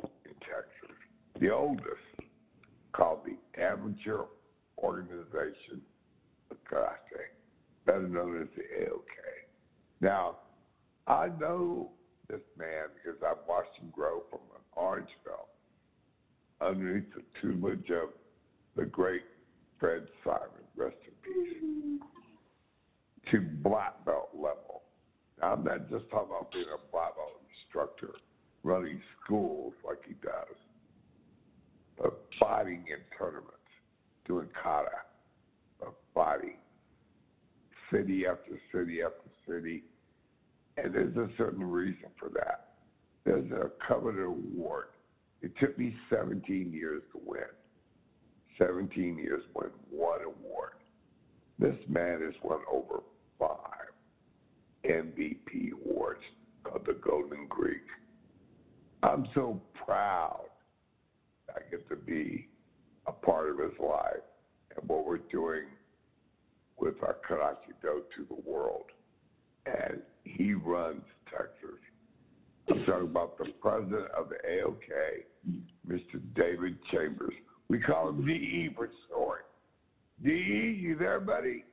in 0.00 0.34
Texas, 0.40 0.96
the 1.40 1.50
oldest, 1.50 1.86
called 2.92 3.20
the 3.24 3.60
Amateur 3.60 4.22
Organization 4.78 5.82
of 6.50 6.56
Karate, 6.70 7.34
better 7.86 8.08
known 8.08 8.40
as 8.40 8.48
the 8.56 8.62
AOK. 8.84 9.02
Now, 10.00 10.36
I 11.08 11.28
know 11.40 11.90
this 12.28 12.40
man 12.56 12.84
because 12.94 13.20
I've 13.26 13.46
watched 13.48 13.76
him 13.80 13.90
grow 13.90 14.22
from 14.30 14.40
an 14.54 14.62
orange 14.76 15.08
belt 15.24 15.48
underneath 16.60 17.12
the 17.14 17.22
tutelage 17.40 17.90
of 17.90 18.10
the 18.76 18.84
great 18.84 19.22
Fred 19.80 20.06
Simon, 20.24 20.64
rest 20.76 20.96
in 21.04 21.12
peace, 21.22 22.00
to 23.32 23.40
black 23.62 24.04
belt 24.04 24.28
level. 24.34 24.67
I'm 25.42 25.64
not 25.64 25.88
just 25.88 26.10
talking 26.10 26.30
about 26.30 26.52
being 26.52 26.66
a 26.74 26.92
Bible 26.92 27.32
instructor 27.48 28.14
running 28.64 29.00
schools 29.22 29.72
like 29.86 29.98
he 30.06 30.14
does, 30.14 30.56
but 31.96 32.20
fighting 32.40 32.84
in 32.88 32.98
tournaments, 33.16 33.52
doing 34.26 34.48
kata, 34.62 34.88
of 35.86 35.94
fighting 36.12 36.56
city 37.90 38.26
after 38.26 38.60
city 38.72 39.00
after 39.02 39.30
city. 39.46 39.84
And 40.76 40.94
there's 40.94 41.16
a 41.16 41.28
certain 41.36 41.68
reason 41.68 42.08
for 42.18 42.28
that. 42.30 42.74
There's 43.24 43.50
a 43.52 43.70
coveted 43.86 44.24
award. 44.24 44.86
It 45.42 45.52
took 45.60 45.78
me 45.78 45.94
17 46.10 46.72
years 46.72 47.02
to 47.12 47.20
win. 47.24 47.42
17 48.58 49.18
years 49.18 49.42
win 49.54 49.70
one 49.90 50.20
award. 50.20 50.72
This 51.58 51.76
man 51.88 52.20
has 52.22 52.34
won 52.42 52.60
over 52.70 53.02
MVP 54.88 55.72
awards 55.84 56.22
called 56.64 56.86
the 56.86 56.94
Golden 56.94 57.46
Greek. 57.48 57.82
I'm 59.02 59.26
so 59.34 59.60
proud 59.84 60.46
I 61.54 61.60
get 61.70 61.88
to 61.88 61.96
be 61.96 62.48
a 63.06 63.12
part 63.12 63.50
of 63.50 63.58
his 63.58 63.78
life 63.80 64.22
and 64.76 64.88
what 64.88 65.06
we're 65.06 65.18
doing 65.30 65.64
with 66.78 66.94
our 67.02 67.16
Karate 67.28 67.72
Do 67.82 68.02
to 68.16 68.26
the 68.28 68.50
world. 68.50 68.86
And 69.66 70.00
he 70.24 70.54
runs 70.54 71.02
Texas. 71.30 71.78
I'm 72.70 72.84
talking 72.84 73.08
about 73.08 73.38
the 73.38 73.46
president 73.60 74.10
of 74.16 74.28
the 74.28 74.36
AOK, 74.48 75.60
Mr. 75.88 76.20
David 76.34 76.76
Chambers. 76.90 77.34
We 77.68 77.80
call 77.80 78.10
him 78.10 78.26
DE 78.26 78.70
for 78.76 78.90
short. 79.08 79.46
DE, 80.22 80.30
you 80.80 80.96
there, 80.98 81.20
buddy? 81.20 81.64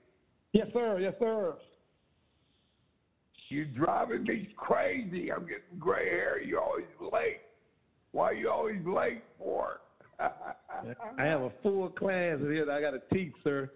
Yes, 0.53 0.67
sir. 0.73 0.99
Yes, 0.99 1.13
sir. 1.19 1.55
You 3.55 3.63
driving 3.63 4.23
me 4.23 4.49
crazy. 4.57 5.31
I'm 5.31 5.43
getting 5.43 5.79
gray 5.79 6.09
hair. 6.09 6.43
You're 6.43 6.61
always 6.61 6.83
late. 6.99 7.39
Why 8.11 8.31
are 8.31 8.33
you 8.33 8.49
always 8.49 8.85
late 8.85 9.23
for? 9.37 9.79
I 10.19 11.23
have 11.23 11.39
a 11.39 11.51
full 11.63 11.87
class 11.87 12.37
here 12.41 12.65
that 12.65 12.71
I 12.73 12.81
got 12.81 12.91
to 12.91 13.01
teach, 13.13 13.31
sir. 13.45 13.71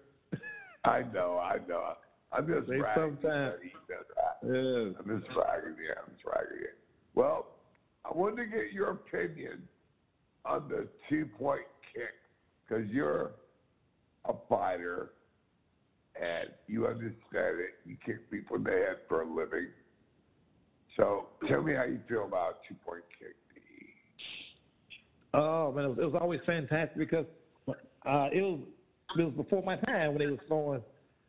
I 0.84 1.04
know, 1.14 1.40
I 1.42 1.60
know. 1.66 1.94
I'm 2.34 2.46
just 2.46 2.70
Take 2.70 2.82
bragging. 2.82 3.18
some 3.22 3.32
time. 3.32 3.54
He 3.64 3.70
does 3.88 4.06
that. 4.18 4.40
Yes. 4.44 4.96
I'm 5.00 5.18
just 5.18 5.34
bragging, 5.34 5.76
yeah, 5.82 5.96
I'm 6.06 6.12
just 6.12 6.26
bragging. 6.26 6.58
Yeah. 6.60 6.76
Well, 7.16 7.48
I 8.04 8.10
wanted 8.14 8.44
to 8.44 8.46
get 8.48 8.74
your 8.74 8.90
opinion 8.90 9.64
on 10.44 10.68
the 10.68 10.90
two-point 11.10 11.62
kick 11.94 12.16
because 12.68 12.86
you're 12.90 13.32
a 14.26 14.34
fighter 14.50 15.12
and 16.22 16.50
you 16.68 16.88
understand 16.88 17.60
it. 17.60 17.80
You 17.86 17.98
kick 18.06 18.30
people 18.30 18.58
in 18.58 18.64
the 18.64 18.72
head 18.72 18.98
for 19.08 19.22
a 19.22 19.26
living. 19.26 19.68
So 20.98 21.28
tell 21.48 21.62
me 21.62 21.74
how 21.74 21.84
you 21.84 22.00
feel 22.10 22.26
about 22.26 22.60
two-point 22.68 23.04
kick. 23.18 23.36
Oh 25.34 25.72
man, 25.72 25.86
it 25.86 25.88
was, 25.90 25.98
it 26.00 26.06
was 26.06 26.16
always 26.20 26.40
fantastic 26.46 26.98
because 26.98 27.26
uh, 27.68 28.28
it 28.34 28.42
was 28.42 28.60
it 29.18 29.24
was 29.24 29.34
before 29.36 29.64
my 29.64 29.76
time 29.78 30.10
when 30.10 30.18
they 30.20 30.28
was 30.28 30.40
throwing 30.48 30.82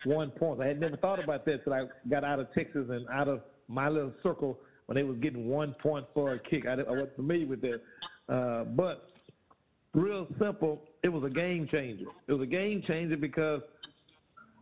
one 0.05 0.31
point. 0.31 0.61
I 0.61 0.67
had 0.67 0.81
never 0.81 0.97
thought 0.97 1.23
about 1.23 1.45
that 1.45 1.65
till 1.65 1.75
I 1.75 1.85
got 2.09 2.25
out 2.25 2.41
of 2.41 2.53
Texas 2.55 2.87
and 2.89 3.07
out 3.11 3.29
of 3.29 3.43
my 3.69 3.89
little 3.89 4.13
circle 4.23 4.59
when 4.87 4.97
they 4.97 5.03
was 5.03 5.19
getting 5.19 5.49
one 5.49 5.75
point 5.83 6.07
for 6.15 6.33
a 6.33 6.39
kick. 6.39 6.67
I, 6.67 6.73
I 6.73 6.91
wasn't 6.91 7.17
familiar 7.17 7.47
with 7.47 7.61
that, 7.61 7.81
uh, 8.29 8.65
but 8.65 9.11
real 9.95 10.27
simple. 10.39 10.83
It 11.03 11.09
was 11.09 11.25
a 11.25 11.33
game 11.33 11.69
changer. 11.71 12.07
It 12.27 12.33
was 12.33 12.43
a 12.43 12.51
game 12.51 12.83
changer 12.87 13.17
because 13.17 13.61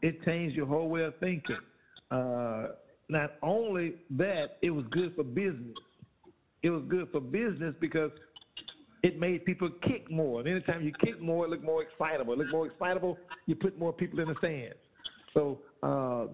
it 0.02 0.24
changed 0.24 0.56
your 0.56 0.66
whole 0.66 0.88
way 0.88 1.04
of 1.04 1.14
thinking. 1.18 1.56
Uh, 2.10 2.68
not 3.08 3.32
only 3.42 3.94
that, 4.10 4.58
it 4.62 4.70
was 4.70 4.84
good 4.90 5.14
for 5.14 5.24
business. 5.24 5.74
It 6.62 6.70
was 6.70 6.82
good 6.88 7.08
for 7.12 7.20
business 7.20 7.74
because 7.80 8.10
it 9.02 9.18
made 9.18 9.44
people 9.44 9.70
kick 9.82 10.10
more. 10.10 10.40
And 10.40 10.48
anytime 10.48 10.82
you 10.82 10.92
kick 11.00 11.20
more, 11.20 11.44
it 11.44 11.50
looked 11.50 11.64
more 11.64 11.82
excitable. 11.82 12.32
It 12.34 12.38
looked 12.38 12.52
more 12.52 12.66
excitable, 12.66 13.18
you 13.46 13.54
put 13.54 13.78
more 13.78 13.92
people 13.92 14.20
in 14.20 14.28
the 14.28 14.34
stands. 14.38 14.74
So 15.34 15.60
uh, 15.82 16.26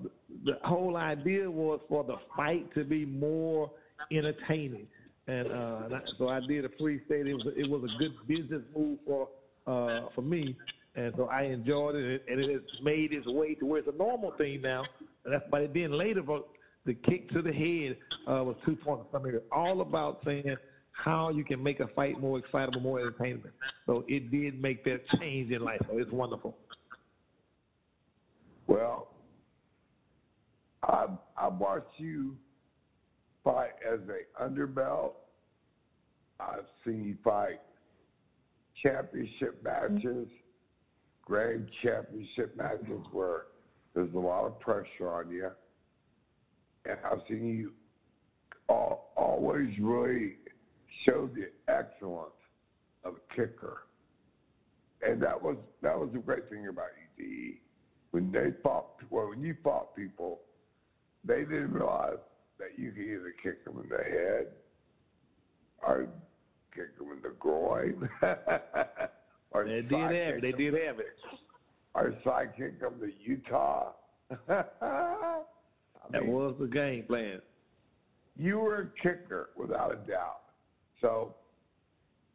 the 0.45 0.59
whole 0.63 0.97
idea 0.97 1.51
was 1.51 1.81
for 1.89 2.05
the 2.05 2.17
fight 2.37 2.73
to 2.75 2.85
be 2.85 3.05
more 3.05 3.71
entertaining. 4.11 4.87
And 5.27 5.51
uh, 5.51 5.89
so 6.19 6.29
I 6.29 6.41
did 6.41 6.65
a 6.65 6.69
free 6.79 7.01
state. 7.07 7.27
It 7.27 7.35
was 7.35 7.47
a, 7.47 7.59
it 7.59 7.69
was 7.69 7.83
a 7.83 7.99
good 7.99 8.13
business 8.27 8.63
move 8.77 8.99
for 9.07 9.29
uh, 9.67 10.09
for 10.15 10.21
me, 10.21 10.55
and 10.97 11.13
so 11.17 11.29
I 11.29 11.43
enjoyed 11.43 11.97
it. 11.97 12.25
And 12.29 12.41
it 12.41 12.51
has 12.51 12.63
made 12.83 13.13
its 13.13 13.27
way 13.27 13.55
to 13.55 13.67
where 13.67 13.81
it's 13.81 13.89
a 13.89 13.97
normal 13.97 14.33
thing 14.33 14.63
now. 14.63 14.85
And 15.25 15.35
that's 15.35 15.45
but 15.51 15.73
then 15.75 15.93
later, 15.93 16.23
the 16.85 16.95
kick 16.95 17.31
to 17.31 17.43
the 17.43 17.53
head 17.53 17.97
uh, 18.29 18.45
was 18.45 18.57
two 18.65 18.77
points. 18.77 19.07
I 19.15 19.19
mean, 19.19 19.35
it's 19.35 19.45
all 19.51 19.81
about 19.81 20.21
saying 20.25 20.57
how 20.93 21.31
you 21.31 21.45
can 21.45 21.63
make 21.63 21.81
a 21.81 21.89
fight 21.89 22.21
more 22.21 22.39
excitable, 22.39 22.81
more 22.81 23.01
entertaining. 23.01 23.43
So 23.87 24.05
it 24.07 24.31
did 24.31 24.61
make 24.61 24.85
that 24.85 25.01
change 25.19 25.51
in 25.51 25.63
life. 25.63 25.81
So 25.91 25.99
it's 25.99 26.13
wonderful. 26.13 26.57
Well, 28.67 29.09
I 30.83 31.07
I 31.37 31.49
watched 31.49 31.99
you 31.99 32.37
fight 33.43 33.73
as 33.91 34.01
a 34.09 34.43
underbelt. 34.43 35.13
I've 36.41 36.67
seen 36.85 37.05
you 37.05 37.17
fight 37.23 37.61
championship 38.83 39.63
matches, 39.63 40.29
grand 41.25 41.69
championship 41.83 42.57
matches 42.57 43.05
where 43.13 43.43
there's 43.95 44.13
a 44.15 44.19
lot 44.19 44.47
of 44.47 44.59
pressure 44.61 45.09
on 45.09 45.31
you. 45.31 45.51
And 46.85 46.99
I've 47.11 47.21
seen 47.29 47.47
you 47.47 47.73
all, 48.69 49.13
always 49.17 49.71
really 49.81 50.35
show 51.05 51.29
the 51.35 51.51
excellence 51.73 52.31
of 53.05 53.15
a 53.15 53.35
kicker. 53.35 53.83
And 55.07 55.21
that 55.23 55.41
was 55.41 55.57
that 55.83 55.99
was 55.99 56.11
the 56.13 56.19
great 56.19 56.49
thing 56.49 56.69
about 56.69 56.89
you. 57.19 57.55
When 58.11 58.31
they 58.31 58.53
fought, 58.63 58.87
well, 59.11 59.29
when 59.29 59.43
you 59.43 59.57
fought 59.63 59.97
people, 59.97 60.41
they 61.25 61.41
didn't 61.41 61.73
realize 61.73 62.19
that 62.59 62.79
you 62.79 62.93
could 62.93 63.03
either 63.03 63.35
kick 63.43 63.65
them 63.65 63.81
in 63.83 63.89
the 63.89 63.97
head 63.97 64.47
or 65.87 66.07
kick 66.75 66.97
them 66.99 67.09
in 67.13 67.23
the 67.23 67.35
groin. 67.39 68.09
or 69.55 69.65
they 69.65 69.83
did 69.83 69.93
have 69.93 70.11
it. 70.11 70.43
They 70.43 70.53
did 70.53 70.75
have 70.75 70.99
it. 70.99 71.17
Or 71.95 72.13
side 72.25 72.51
kick 72.57 72.81
them 72.81 72.95
to 73.01 73.11
Utah. 73.25 73.93
I 74.49 74.63
mean, 76.13 76.13
that 76.13 76.27
was 76.27 76.57
the 76.61 76.67
game 76.67 77.05
plan. 77.05 77.41
You 78.37 78.59
were 78.59 78.81
a 78.81 79.03
kicker 79.03 79.51
without 79.57 79.93
a 79.93 79.97
doubt. 80.09 80.41
So, 81.01 81.37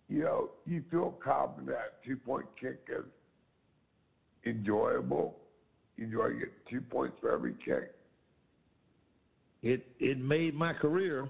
you 0.08 0.24
know, 0.24 0.52
you 0.66 0.82
feel 0.90 1.14
confident 1.24 1.68
that 1.68 2.04
two 2.06 2.16
point 2.16 2.46
kick 2.60 2.88
is 2.88 3.06
enjoyable. 4.46 5.36
You 5.98 6.06
enjoy 6.06 6.30
getting 6.30 6.50
two 6.70 6.82
points 6.82 7.18
for 7.20 7.32
every 7.32 7.54
kick 7.66 7.94
it 9.62 9.86
it 10.00 10.18
made 10.18 10.54
my 10.56 10.74
career. 10.74 11.30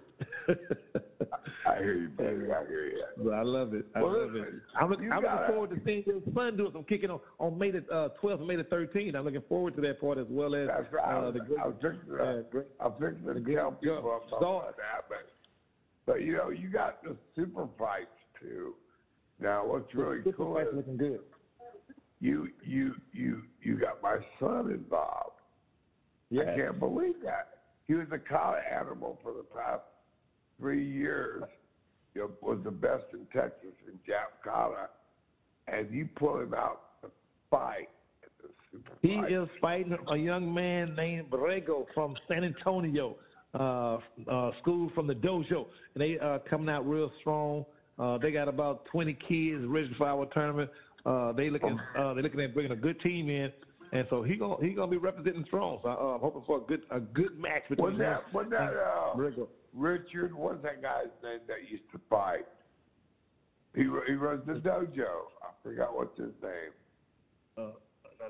I 1.65 1.77
hear 1.77 1.93
you, 1.95 2.09
baby. 2.09 2.51
I 2.51 2.65
hear 2.67 2.85
you. 2.87 3.03
But 3.23 3.33
I 3.33 3.41
love 3.41 3.73
it. 3.73 3.85
I 3.95 4.01
well, 4.01 4.17
love 4.17 4.31
listen, 4.31 4.47
it. 4.47 4.79
I'm, 4.79 4.89
looking, 4.89 5.11
I'm 5.11 5.21
looking 5.21 5.47
forward 5.47 5.69
to 5.71 5.81
seeing 5.85 6.03
your 6.05 6.21
son 6.33 6.55
do 6.55 6.69
some 6.71 6.85
kicking 6.85 7.09
on, 7.09 7.19
on 7.37 7.57
May 7.57 7.71
the 7.71 7.79
uh, 7.91 8.09
12th, 8.23 8.47
May 8.47 8.55
the 8.55 8.63
13th. 8.63 9.13
I'm 9.13 9.25
looking 9.25 9.43
forward 9.49 9.75
to 9.75 9.81
that 9.81 9.99
part 9.99 10.17
as 10.17 10.25
well 10.29 10.55
as 10.55 10.67
That's 10.67 10.93
right. 10.93 11.27
uh, 11.27 11.31
the 11.31 11.39
great. 11.39 11.59
I 11.59 11.67
was 11.67 11.75
fixing 11.81 11.99
to, 12.07 12.23
uh, 12.23 12.41
great, 12.49 12.67
I 12.79 12.87
was 12.87 12.97
fixing 13.01 13.25
to 13.25 13.55
tell 13.55 13.71
people 13.71 14.21
about 14.37 14.77
that, 14.77 15.09
but, 15.09 15.31
but 16.05 16.21
you 16.21 16.37
know, 16.37 16.49
you 16.49 16.69
got 16.69 17.03
the 17.03 17.17
super 17.35 17.67
fights 17.77 18.07
too. 18.39 18.75
Now, 19.41 19.65
what's 19.65 19.93
really 19.93 20.19
super 20.23 20.37
cool 20.37 20.53
fights 20.55 20.69
is 20.71 20.77
looking 20.77 20.97
good. 20.97 21.19
You 22.21 22.49
you 22.65 22.95
you 23.11 23.43
you 23.61 23.77
got 23.77 24.01
my 24.01 24.17
son 24.39 24.71
involved. 24.71 25.39
Yeah. 26.29 26.43
I 26.43 26.55
can't 26.57 26.79
believe 26.79 27.15
that 27.23 27.58
he 27.89 27.95
was 27.95 28.05
a 28.11 28.19
collar 28.19 28.59
animal 28.59 29.17
for 29.23 29.33
the 29.33 29.43
past 29.43 29.81
three 30.59 30.87
years. 30.87 31.41
You 32.13 32.21
know, 32.21 32.31
was 32.39 32.59
the 32.63 32.69
best 32.71 33.05
in 33.13 33.25
Texas 33.33 33.73
in 33.87 33.93
Jap 34.07 34.43
collar, 34.43 34.89
and 35.67 35.91
you 35.91 36.07
pull 36.15 36.39
him 36.39 36.53
out 36.53 37.01
to 37.01 37.09
fight. 37.49 37.89
He 39.01 39.13
is 39.13 39.49
fighting 39.59 39.97
a 40.07 40.15
young 40.15 40.53
man 40.53 40.95
named 40.95 41.31
Borrego 41.31 41.85
from 41.95 42.15
San 42.27 42.43
Antonio, 42.43 43.15
uh, 43.55 43.97
uh, 44.29 44.51
school 44.61 44.91
from 44.93 45.07
the 45.07 45.15
dojo, 45.15 45.65
and 45.95 46.01
they 46.01 46.19
are 46.19 46.35
uh, 46.35 46.39
coming 46.47 46.69
out 46.69 46.87
real 46.87 47.11
strong. 47.19 47.65
Uh, 47.97 48.19
they 48.19 48.31
got 48.31 48.47
about 48.47 48.85
20 48.91 49.17
kids 49.27 49.63
ready 49.65 49.91
for 49.97 50.07
our 50.07 50.27
tournament. 50.27 50.69
Uh, 51.07 51.31
they 51.31 51.49
looking 51.49 51.79
uh, 51.97 52.13
they 52.13 52.21
looking 52.21 52.39
at 52.39 52.53
bringing 52.53 52.71
a 52.71 52.75
good 52.75 53.01
team 53.01 53.29
in, 53.29 53.51
and 53.91 54.05
so 54.09 54.23
he 54.23 54.35
gonna 54.35 54.55
he 54.61 54.73
gonna 54.73 54.91
be 54.91 54.97
representing 54.97 55.43
strong. 55.45 55.79
So 55.83 55.89
uh, 55.89 56.15
I'm 56.15 56.21
hoping 56.21 56.43
for 56.45 56.57
a 56.57 56.61
good 56.61 56.83
a 56.91 56.99
good 56.99 57.39
match 57.39 57.63
between 57.69 57.93
was 57.93 57.99
that, 57.99 58.33
was 58.33 58.47
that 58.51 58.73
uh. 58.73 59.47
Richard? 59.73 60.33
What's 60.33 60.63
that 60.63 60.81
guy's 60.81 61.05
name 61.23 61.39
that 61.47 61.69
used 61.69 61.83
to 61.91 61.99
fight? 62.09 62.45
He 63.75 63.83
he 63.83 64.13
runs 64.13 64.45
the 64.45 64.53
dojo. 64.53 65.27
I 65.41 65.51
forgot 65.63 65.95
what's 65.95 66.17
his 66.17 66.31
name. 66.41 66.71
Uh, 67.57 67.71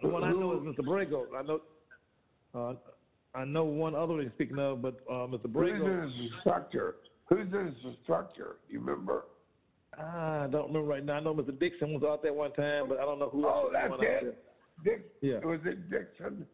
the 0.01 0.07
one 0.07 0.23
I 0.23 0.31
know 0.31 0.53
is 0.53 0.59
Mr. 0.59 0.85
Borrego. 0.85 1.25
I 1.35 1.41
know. 1.43 1.61
Uh, 2.53 2.73
I 3.35 3.45
know 3.45 3.63
one 3.63 3.95
other 3.95 4.13
one 4.13 4.23
he's 4.23 4.31
speaking 4.33 4.59
of, 4.59 4.81
but 4.81 4.99
uh, 5.09 5.27
Mr. 5.27 5.47
Borrego. 5.47 5.77
Who's 5.77 6.13
his 6.13 6.31
instructor? 6.33 6.95
Who's 7.27 7.53
his 7.53 7.73
instructor? 7.85 8.57
You 8.69 8.79
remember? 8.79 9.25
I 9.97 10.47
don't 10.51 10.67
remember 10.67 10.87
right 10.87 11.05
now. 11.05 11.13
I 11.13 11.19
know 11.19 11.33
Mr. 11.33 11.57
Dixon 11.57 11.93
was 11.93 12.03
out 12.03 12.21
there 12.21 12.33
one 12.33 12.53
time, 12.53 12.87
but 12.87 12.99
I 12.99 13.01
don't 13.01 13.19
know 13.19 13.29
who. 13.29 13.45
Oh, 13.45 13.69
that's 13.71 13.93
it. 13.99 14.43
Dick, 14.83 15.11
yeah. 15.21 15.39
was 15.39 15.59
it 15.65 15.89
Dixon? 15.89 16.45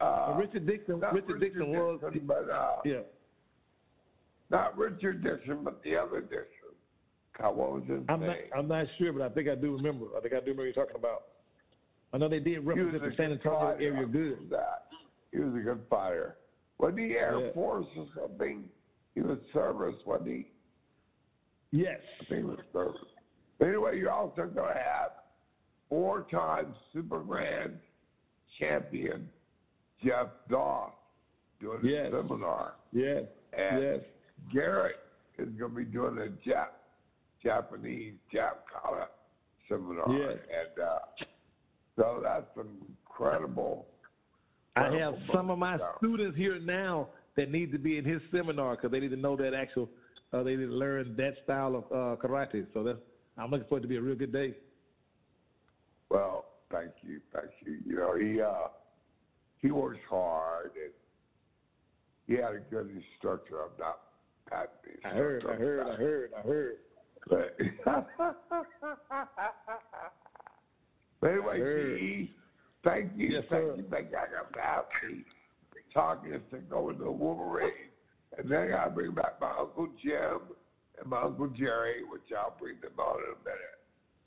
Uh, 0.00 0.34
Richard 0.38 0.66
Dixon. 0.66 1.00
Richard, 1.00 1.14
Richard 1.14 1.40
Dixon, 1.40 1.72
Dixon 1.72 1.72
was, 1.72 2.00
but 2.26 2.50
uh, 2.50 2.76
yeah, 2.84 3.00
not 4.50 4.76
Richard 4.76 5.22
Dixon, 5.22 5.62
but 5.62 5.82
the 5.84 5.96
other 5.96 6.20
Dixon. 6.20 6.74
God, 7.38 7.56
what 7.56 7.72
was 7.72 7.82
his 7.88 8.00
I'm 8.08 8.20
name? 8.20 8.28
Not, 8.28 8.58
I'm 8.58 8.68
not 8.68 8.86
sure, 8.98 9.12
but 9.12 9.22
I 9.22 9.28
think 9.28 9.48
I 9.48 9.54
do 9.54 9.76
remember. 9.76 10.06
I 10.16 10.20
think 10.20 10.34
I 10.34 10.40
do 10.40 10.46
remember 10.46 10.66
you 10.66 10.72
talking 10.72 10.96
about. 10.96 11.24
I 12.12 12.18
know 12.18 12.28
they 12.28 12.40
did 12.40 12.66
represent 12.66 13.02
the 13.02 13.12
San 13.16 13.32
Antonio 13.32 13.76
area 13.80 14.06
good. 14.06 14.50
That. 14.50 14.86
He 15.32 15.38
was 15.38 15.54
a 15.54 15.60
good 15.60 15.80
fighter. 15.88 16.36
Was 16.78 16.94
he 16.96 17.12
Air 17.12 17.38
yeah. 17.38 17.52
Force 17.52 17.86
or 17.96 18.06
something? 18.18 18.64
He 19.14 19.20
was 19.20 19.38
service, 19.52 19.94
wasn't 20.04 20.28
he? 20.28 20.46
Yes. 21.70 22.00
I 22.20 22.24
think 22.24 22.40
he 22.40 22.44
was 22.44 22.58
service. 22.72 23.00
Anyway, 23.60 23.98
you're 23.98 24.10
also 24.10 24.42
going 24.42 24.74
to 24.74 24.80
have 24.80 25.10
four-time 25.90 26.74
Super 26.94 27.18
Grand 27.20 27.74
champion 28.58 29.28
Jeff 30.02 30.28
Doss 30.48 30.92
doing 31.60 31.80
yes. 31.82 32.06
a 32.06 32.22
seminar. 32.22 32.72
Yes. 32.92 33.24
And 33.52 33.82
yes. 33.82 33.98
Garrett 34.54 34.96
is 35.38 35.48
going 35.58 35.72
to 35.72 35.76
be 35.76 35.84
doing 35.84 36.16
a 36.18 36.48
Jap, 36.48 36.68
Japanese 37.42 38.14
Jap 38.34 38.64
kata 38.72 39.08
seminar. 39.68 40.08
Yes. 40.08 40.38
And 40.48 40.82
uh, 40.82 40.98
so 41.96 42.20
that's 42.22 42.46
incredible. 42.56 43.86
I 44.76 44.90
have 44.94 45.14
some 45.34 45.50
of 45.50 45.58
my 45.58 45.76
stuff. 45.76 45.96
students 45.98 46.38
here 46.38 46.58
now 46.58 47.08
that 47.36 47.50
need 47.50 47.72
to 47.72 47.78
be 47.78 47.98
in 47.98 48.04
his 48.04 48.22
seminar 48.32 48.76
because 48.76 48.90
they 48.90 49.00
need 49.00 49.10
to 49.10 49.16
know 49.16 49.36
that 49.36 49.52
actual, 49.52 49.88
uh, 50.32 50.42
they 50.42 50.56
need 50.56 50.66
to 50.66 50.72
learn 50.72 51.14
that 51.16 51.34
style 51.44 51.76
of 51.76 51.84
uh, 51.90 52.20
karate. 52.22 52.64
So 52.72 52.82
that's, 52.82 52.98
I'm 53.36 53.50
looking 53.50 53.66
forward 53.66 53.82
to 53.82 53.88
be 53.88 53.96
a 53.96 54.00
real 54.00 54.16
good 54.16 54.32
day. 54.32 54.54
Well, 56.10 56.46
thank 56.70 56.90
you, 57.02 57.20
thank 57.32 57.50
you. 57.64 57.78
You 57.86 57.96
know, 57.96 58.16
he 58.16 58.40
uh, 58.40 58.68
he 59.58 59.70
works 59.70 59.98
hard 60.08 60.72
and 60.74 60.92
he 62.26 62.34
had 62.34 62.54
a 62.54 62.60
good 62.70 62.90
instructor. 62.90 63.62
I'm 63.62 63.70
not 63.78 64.00
Pat. 64.48 64.72
I 65.04 65.08
heard, 65.08 65.44
I 65.46 65.54
heard, 65.54 65.86
I 65.86 65.96
heard, 65.96 66.32
I 66.36 66.40
heard. 66.42 66.76
But, 67.28 67.56
but 71.20 71.26
anyway, 71.26 71.58
G, 71.58 72.34
thank 72.82 73.12
you, 73.14 73.28
yes, 73.28 73.44
thank 73.50 73.62
sir. 73.62 73.74
you, 73.76 73.84
thank 73.90 74.10
you. 74.10 74.16
I 74.16 74.26
got 74.26 74.56
happy 74.58 75.24
talking 75.92 76.32
to 76.32 76.58
go 76.70 76.90
into 76.90 77.04
the 77.04 77.10
Wolverine, 77.10 77.70
and 78.38 78.50
then 78.50 78.72
I 78.72 78.88
bring 78.88 79.12
back 79.12 79.40
my 79.40 79.50
uncle 79.58 79.88
Jim 80.02 80.40
and 81.00 81.10
my 81.10 81.22
uncle 81.22 81.48
Jerry, 81.48 82.04
which 82.10 82.22
I'll 82.36 82.56
bring 82.58 82.76
them 82.80 82.98
on 82.98 83.18
in 83.18 83.24
a 83.24 83.44
minute. 83.44 83.79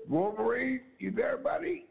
Wolverine, 0.10 0.82
you 1.00 1.12
there, 1.12 1.38
buddy? 1.38 1.86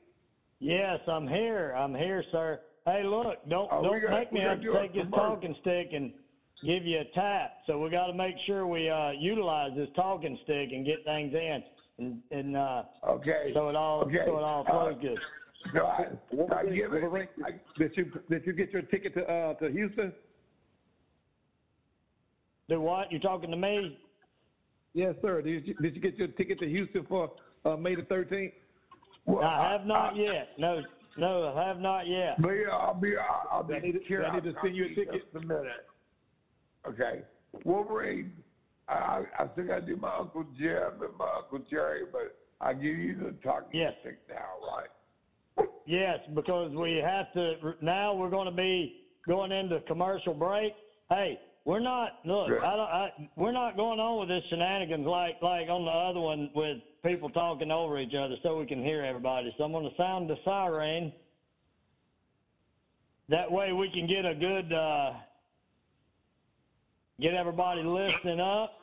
Yes, 0.59 1.01
I'm 1.09 1.27
here. 1.27 1.75
I'm 1.77 1.95
here, 1.95 2.23
sir. 2.31 2.61
Hey, 2.85 3.03
look, 3.05 3.37
don't 3.49 3.69
Oh, 3.73 3.83
don't 3.83 4.01
got- 4.01 4.11
make 4.11 4.33
me 4.33 4.41
have 4.41 4.61
to 4.61 4.73
take 4.73 4.93
this 4.95 5.07
talking 5.11 5.55
stick 5.61 5.93
and 5.93 6.13
give 6.65 6.85
you 6.85 7.01
a 7.01 7.05
tap. 7.15 7.59
So 7.67 7.79
we 7.81 7.91
got 7.91 8.07
to 8.09 8.15
make 8.15 8.37
sure 8.47 8.67
we 8.67 8.89
uh, 8.89 9.11
utilize 9.13 9.73
this 9.77 9.89
talking 9.95 10.37
stick 10.45 10.71
and 10.73 10.85
get 10.85 11.05
things 11.05 11.33
in, 11.35 11.63
and 11.99 12.23
and 12.31 12.57
uh, 12.57 12.83
Okay. 13.09 13.51
so 13.55 13.69
it 13.69 13.77
all 13.77 14.03
Okay. 14.03 14.25
so 14.27 14.39
it 14.39 14.43
all 14.43 14.65
flows 14.65 14.97
good. 15.01 15.19
No, 15.75 15.87
I, 15.87 16.07
I 16.57 16.65
give 16.65 16.93
it. 16.93 17.03
Wolverine, 17.03 17.29
I, 17.45 17.51
did 17.79 17.97
you 17.97 18.11
did 18.29 18.45
you 18.47 18.53
get 18.53 18.73
your 18.73 18.83
ticket 18.83 19.15
to 19.15 19.25
uh, 19.29 19.55
to 19.55 19.71
Houston? 19.71 20.13
Do 22.69 22.81
what? 22.81 23.11
You 23.13 23.19
talking 23.21 23.51
to 23.51 23.57
me? 23.57 23.99
Yes, 24.95 25.15
sir. 25.23 25.41
Did 25.43 25.67
you, 25.67 25.75
did 25.75 25.95
you 25.95 26.01
get 26.03 26.17
your 26.17 26.29
ticket 26.29 26.59
to 26.61 26.69
Houston 26.69 27.05
for 27.09 27.31
uh, 27.65 27.77
May 27.77 27.95
the 27.95 28.03
13th? 28.03 28.53
well, 29.27 29.45
I 29.45 29.73
have 29.73 29.87
not 29.87 30.15
I, 30.15 30.17
yet. 30.17 30.49
No, 30.59 30.83
no, 31.17 31.55
I 31.57 31.67
have 31.69 31.79
not 31.79 32.07
yet. 32.07 32.41
But 32.41 32.51
yeah, 32.51 32.71
I'll 32.73 32.95
be. 32.95 33.15
I'll, 33.17 33.49
I'll 33.51 33.63
Do 33.65 33.75
I 33.75 33.81
be 33.81 33.93
need. 33.93 34.01
I 34.25 34.35
need 34.35 34.45
to 34.45 34.55
send 34.63 34.77
you 34.77 34.87
a 34.87 34.89
ticket? 34.89 35.13
Just 35.13 35.45
a 35.45 35.47
minute. 35.47 35.87
Okay, 36.89 37.23
Wolverine. 37.65 38.33
I 38.89 39.23
I 39.39 39.47
think 39.55 39.71
I 39.71 39.81
do 39.81 39.97
my 39.97 40.13
Uncle 40.19 40.45
Jim 40.59 41.01
and 41.01 41.17
my 41.19 41.29
Uncle 41.37 41.61
Jerry, 41.71 42.03
but 42.11 42.37
I 42.61 42.73
give 42.73 42.97
you 42.97 43.17
the 43.17 43.35
talking 43.45 43.81
Yes. 43.81 43.95
stick 44.01 44.19
now, 44.29 44.45
right? 44.67 45.69
Yes, 45.87 46.19
because 46.35 46.73
we 46.75 46.97
have 46.97 47.33
to. 47.35 47.75
Now 47.81 48.15
we're 48.15 48.31
going 48.31 48.47
to 48.47 48.57
be 48.57 49.03
going 49.27 49.53
into 49.53 49.81
commercial 49.81 50.35
break. 50.35 50.73
Hey, 51.11 51.39
we're 51.65 51.81
not. 51.81 52.19
Look. 52.25 52.51
I 52.51 52.77
don't. 52.77 52.89
I, 52.89 53.11
we're 53.37 53.53
not 53.53 53.77
going 53.77 54.01
on 54.01 54.21
with 54.21 54.29
this 54.29 54.43
shenanigans 54.51 55.07
like 55.07 55.41
like 55.43 55.69
on 55.69 55.85
the 55.85 55.91
other 55.91 56.21
one 56.21 56.51
with 56.55 56.79
people 57.05 57.29
talking 57.31 57.71
over 57.71 57.99
each 57.99 58.15
other, 58.15 58.37
so 58.43 58.59
we 58.59 58.67
can 58.67 58.83
hear 58.83 59.03
everybody. 59.03 59.53
So 59.59 59.65
I'm 59.65 59.73
going 59.73 59.89
to 59.89 59.97
sound 59.97 60.31
the 60.31 60.37
siren. 60.45 61.13
That 63.29 63.51
way 63.51 63.73
we 63.73 63.91
can 63.91 64.07
get 64.07 64.25
a 64.25 64.35
good. 64.35 64.73
Uh, 64.73 65.13
get 67.21 67.35
everybody 67.35 67.83
listening 67.83 68.41
up. 68.41 68.79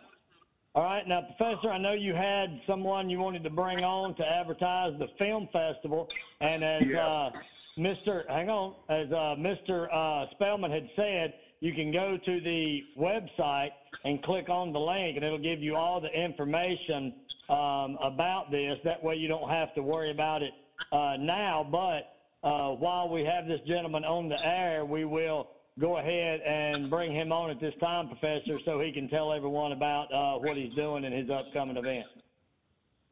All 0.76 0.84
right, 0.84 1.06
now, 1.08 1.22
Professor, 1.22 1.72
I 1.72 1.78
know 1.78 1.94
you 1.94 2.14
had 2.14 2.62
someone 2.68 3.10
you 3.10 3.20
wanted 3.20 3.44
to 3.44 3.50
bring 3.50 3.84
on 3.84 4.16
to 4.16 4.26
advertise 4.26 4.94
the 5.00 5.08
film 5.18 5.50
festival, 5.52 6.08
and 6.40 6.64
as 6.64 6.84
Yeah. 6.86 7.06
uh, 7.06 7.32
Mr. 7.78 8.30
Hang 8.30 8.50
on, 8.50 8.76
as 8.88 9.12
uh, 9.12 9.36
Mr. 9.38 9.92
Uh, 9.92 10.30
Spellman 10.32 10.72
had 10.72 10.90
said, 10.96 11.34
you 11.60 11.74
can 11.74 11.92
go 11.92 12.18
to 12.18 12.40
the 12.40 12.86
website 12.98 13.72
and 14.06 14.22
click 14.24 14.48
on 14.48 14.72
the 14.72 14.80
link, 14.80 15.18
and 15.18 15.26
it'll 15.26 15.38
give 15.38 15.60
you 15.62 15.76
all 15.76 16.00
the 16.00 16.12
information 16.12 17.14
um, 17.50 17.98
about 18.02 18.52
this. 18.52 18.78
That 18.84 19.04
way, 19.04 19.16
you 19.16 19.28
don't 19.28 19.50
have 19.50 19.74
to 19.76 19.82
worry 19.82 20.12
about 20.12 20.42
it 20.44 20.52
uh, 20.92 21.16
now. 21.20 21.68
But 21.70 22.48
uh, 22.48 22.72
while 22.76 23.10
we 23.10 23.26
have 23.26 23.48
this 23.48 23.60
gentleman 23.68 24.06
on 24.06 24.30
the 24.30 24.38
air, 24.44 24.86
we 24.86 25.06
will 25.06 25.50
go 25.80 25.98
ahead 25.98 26.42
and 26.42 26.90
bring 26.90 27.14
him 27.14 27.32
on 27.32 27.50
at 27.50 27.60
this 27.60 27.74
time, 27.80 28.08
Professor, 28.08 28.60
so 28.66 28.80
he 28.80 28.92
can 28.92 29.10
tell 29.10 29.32
everyone 29.32 29.72
about 29.72 30.14
uh, 30.14 30.38
what 30.40 30.58
he's 30.58 30.74
doing 30.76 31.04
in 31.04 31.14
his 31.14 31.30
upcoming 31.30 31.78
event. 31.78 32.06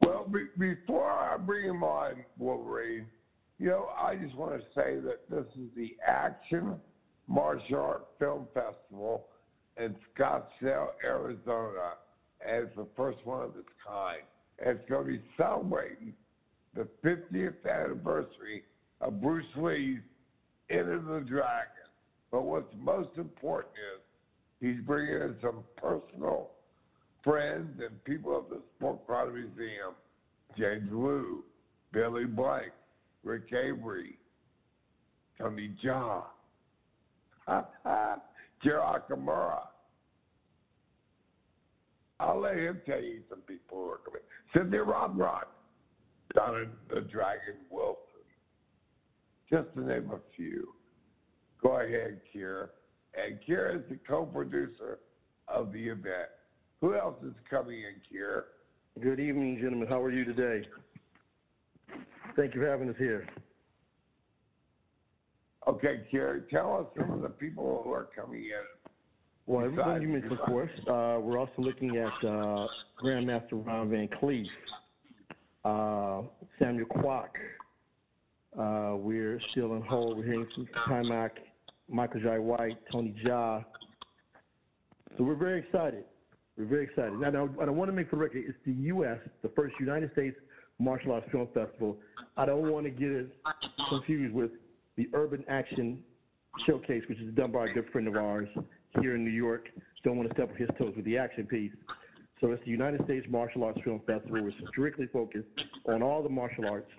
Well, 0.02 0.26
be, 0.30 0.46
before 0.58 1.10
I 1.10 1.36
bring 1.36 1.64
him 1.64 1.82
on, 1.82 2.24
Wolverine, 2.38 3.06
you 3.58 3.68
know, 3.68 3.88
I 3.98 4.16
just 4.16 4.36
want 4.36 4.52
to 4.52 4.60
say 4.74 4.96
that 5.00 5.28
this 5.28 5.46
is 5.56 5.68
the 5.74 5.96
Action 6.06 6.76
Martial 7.26 7.76
Art 7.76 8.06
Film 8.18 8.46
Festival 8.54 9.26
in 9.76 9.94
Scottsdale, 10.16 10.88
Arizona, 11.04 11.94
it's 12.46 12.74
the 12.76 12.86
first 12.96 13.18
one 13.24 13.42
of 13.42 13.56
its 13.56 13.68
kind. 13.86 14.22
And 14.58 14.78
it's 14.78 14.88
going 14.88 15.06
to 15.06 15.12
be 15.12 15.22
celebrating 15.36 16.12
the 16.74 16.86
50th 17.04 17.54
anniversary 17.64 18.64
of 19.00 19.20
Bruce 19.20 19.44
Lee's 19.56 19.98
Enter 20.70 21.00
the 21.00 21.24
Dragon. 21.26 21.72
But 22.30 22.42
what's 22.42 22.72
most 22.78 23.10
important 23.16 23.74
is 23.94 24.02
he's 24.60 24.84
bringing 24.84 25.14
in 25.14 25.36
some 25.40 25.64
personal 25.76 26.50
friends 27.24 27.80
and 27.80 28.04
people 28.04 28.36
of 28.36 28.48
the 28.50 28.60
Sport 28.76 29.06
Karate 29.06 29.32
Museum, 29.34 29.94
James 30.56 30.88
Lew, 30.92 31.44
Billy 31.92 32.24
Blank, 32.24 32.72
Rick 33.24 33.52
Avery, 33.52 34.18
Tony 35.38 35.70
Jaa, 35.84 36.24
Jerry 38.62 38.82
Akamura. 38.82 39.60
I'll 42.20 42.40
let 42.40 42.56
him 42.56 42.80
tell 42.84 43.00
you 43.00 43.22
some 43.30 43.40
people 43.40 43.78
who 43.78 43.90
are 43.90 44.00
coming. 44.04 44.22
Cindy 44.54 44.78
Rothrock, 44.78 45.44
Donna 46.34 46.64
the 46.92 47.02
Dragon 47.02 47.56
Wilson, 47.70 48.02
just 49.50 49.72
to 49.74 49.80
name 49.80 50.10
a 50.12 50.18
few. 50.36 50.74
Go 51.62 51.80
ahead, 51.80 52.20
Kier. 52.34 52.68
And 53.14 53.38
Kier 53.48 53.76
is 53.76 53.82
the 53.88 53.98
co-producer 54.06 54.98
of 55.46 55.72
the 55.72 55.88
event. 55.88 56.28
Who 56.80 56.94
else 56.94 57.16
is 57.24 57.34
coming 57.48 57.78
in, 57.78 57.94
Kier? 58.10 58.42
Good 59.00 59.20
evening, 59.20 59.58
gentlemen. 59.60 59.88
How 59.88 60.02
are 60.02 60.10
you 60.10 60.24
today? 60.24 60.66
Thank 62.36 62.54
you 62.54 62.60
for 62.60 62.68
having 62.68 62.88
us 62.88 62.96
here. 62.98 63.26
Okay, 65.66 66.02
Kier, 66.12 66.48
tell 66.48 66.76
us 66.76 66.86
some 66.98 67.10
of 67.10 67.22
the 67.22 67.28
people 67.28 67.82
who 67.84 67.92
are 67.92 68.08
coming 68.14 68.42
in. 68.42 68.64
Well, 69.48 69.64
everyone 69.64 70.02
you 70.02 70.08
mentioned, 70.08 70.32
of 70.32 70.40
course. 70.40 70.70
Uh, 70.80 71.16
we're 71.22 71.38
also 71.38 71.54
looking 71.56 71.96
at 71.96 72.12
uh, 72.22 72.66
Grandmaster 73.02 73.66
Ron 73.66 73.88
Van 73.88 74.06
Clief, 74.20 74.46
uh, 75.64 76.20
Samuel 76.58 76.86
Kwok. 76.88 77.30
Uh, 78.58 78.96
we're 78.98 79.40
still 79.52 79.74
in 79.76 79.80
hold. 79.80 80.18
We're 80.18 80.24
hearing 80.24 80.46
from 80.54 80.68
Timac, 80.86 81.30
Michael 81.88 82.20
Jai 82.20 82.38
White, 82.38 82.76
Tony 82.92 83.14
Jaa. 83.24 83.64
So 85.16 85.24
we're 85.24 85.34
very 85.34 85.60
excited. 85.60 86.04
We're 86.58 86.66
very 86.66 86.84
excited. 86.84 87.14
Now, 87.14 87.30
now, 87.30 87.48
I 87.58 87.70
want 87.70 87.88
to 87.88 87.96
make 87.96 88.10
for 88.10 88.16
the 88.16 88.22
record, 88.24 88.44
it's 88.46 88.58
the 88.66 88.74
U.S., 88.88 89.18
the 89.40 89.48
first 89.56 89.74
United 89.80 90.12
States 90.12 90.36
Martial 90.78 91.12
Arts 91.12 91.26
Film 91.32 91.48
Festival. 91.54 91.96
I 92.36 92.44
don't 92.44 92.70
want 92.70 92.84
to 92.84 92.90
get 92.90 93.08
it 93.08 93.34
confused 93.88 94.34
with 94.34 94.50
the 94.96 95.08
Urban 95.14 95.42
Action 95.48 96.00
Showcase, 96.66 97.04
which 97.08 97.18
is 97.18 97.34
done 97.34 97.50
by 97.50 97.64
a 97.64 97.72
good 97.72 97.86
friend 97.92 98.08
of 98.08 98.16
ours 98.16 98.48
here 99.00 99.14
in 99.14 99.24
New 99.24 99.30
York. 99.30 99.68
Don't 100.04 100.16
want 100.16 100.28
to 100.28 100.34
step 100.34 100.50
on 100.50 100.56
his 100.56 100.68
toes 100.78 100.94
with 100.96 101.04
the 101.04 101.18
action 101.18 101.46
piece. 101.46 101.72
So 102.40 102.52
it's 102.52 102.64
the 102.64 102.70
United 102.70 103.04
States 103.04 103.26
Martial 103.28 103.64
Arts 103.64 103.80
Film 103.84 104.00
Festival. 104.06 104.42
We're 104.42 104.68
strictly 104.68 105.06
focused 105.06 105.48
on 105.86 106.02
all 106.02 106.22
the 106.22 106.28
martial 106.28 106.66
arts 106.68 106.90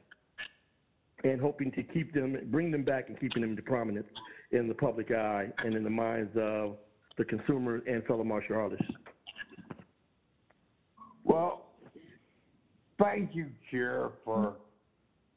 and 1.24 1.40
hoping 1.40 1.72
to 1.72 1.84
keep 1.84 2.14
them, 2.14 2.38
bring 2.46 2.72
them 2.72 2.84
back 2.84 3.10
and 3.10 3.20
keeping 3.20 3.42
them 3.42 3.52
into 3.52 3.62
prominence 3.62 4.08
in 4.52 4.68
the 4.68 4.74
public 4.74 5.12
eye 5.12 5.48
and 5.60 5.76
in 5.76 5.84
the 5.84 5.90
minds 5.90 6.32
of 6.38 6.78
the 7.18 7.26
consumer 7.26 7.82
and 7.88 8.04
fellow 8.06 8.24
martial 8.24 8.56
artists. 8.56 8.86
Well, 11.24 11.68
thank 13.02 13.36
you, 13.36 13.48
Chair, 13.70 14.12
for 14.26 14.56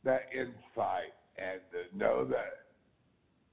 that 0.04 0.22
insight 0.32 1.12
and 1.38 1.60
to 1.70 1.96
know 1.96 2.24
that 2.24 2.61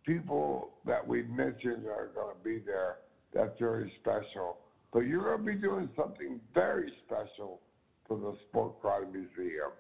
people 0.10 0.72
that 0.88 1.06
we 1.06 1.22
mentioned 1.24 1.86
are 1.86 2.10
going 2.16 2.36
to 2.36 2.44
be 2.44 2.60
there. 2.66 2.98
That's 3.34 3.58
very 3.60 3.92
special. 4.02 4.58
But 4.92 5.02
you're 5.02 5.24
going 5.24 5.46
to 5.46 5.54
be 5.54 5.62
doing 5.62 5.88
something 5.96 6.40
very 6.54 6.92
special 7.06 7.60
for 8.08 8.18
the 8.18 8.36
Sport 8.50 8.82
Karate 8.82 9.12
Museum. 9.12 9.72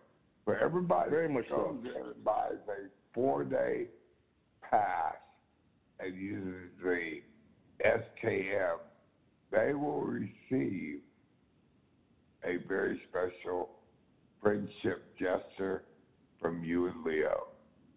For 0.46 0.58
everybody 0.60 1.10
Very 1.10 1.30
much 1.30 1.46
so. 1.50 1.56
goes 1.56 1.96
in 1.96 2.06
and 2.08 2.24
buys 2.24 2.54
a 2.68 2.90
four-day 3.14 3.88
pass 4.70 5.16
and 6.00 6.16
uses 6.16 6.70
the 6.84 7.22
SKM, 7.84 8.78
they 9.52 9.74
will 9.74 10.02
receive 10.02 11.00
a 12.44 12.58
very 12.68 13.02
special 13.10 13.70
friendship 14.42 15.04
gesture 15.18 15.84
from 16.40 16.64
you 16.64 16.88
and 16.88 17.04
Leo. 17.04 17.48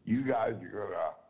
You 0.07 0.22
guys 0.22 0.53
are 0.53 0.70
going 0.70 0.93
to 0.93 1.21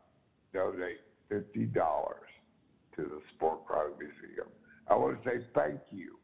donate 0.53 1.01
$50 1.31 1.73
to 1.73 3.01
the 3.01 3.21
Sport 3.35 3.67
Karate 3.67 3.97
Museum. 3.97 4.47
I 4.87 4.95
want 4.95 5.21
to 5.23 5.29
say 5.29 5.43
thank 5.55 5.79
you 5.91 6.17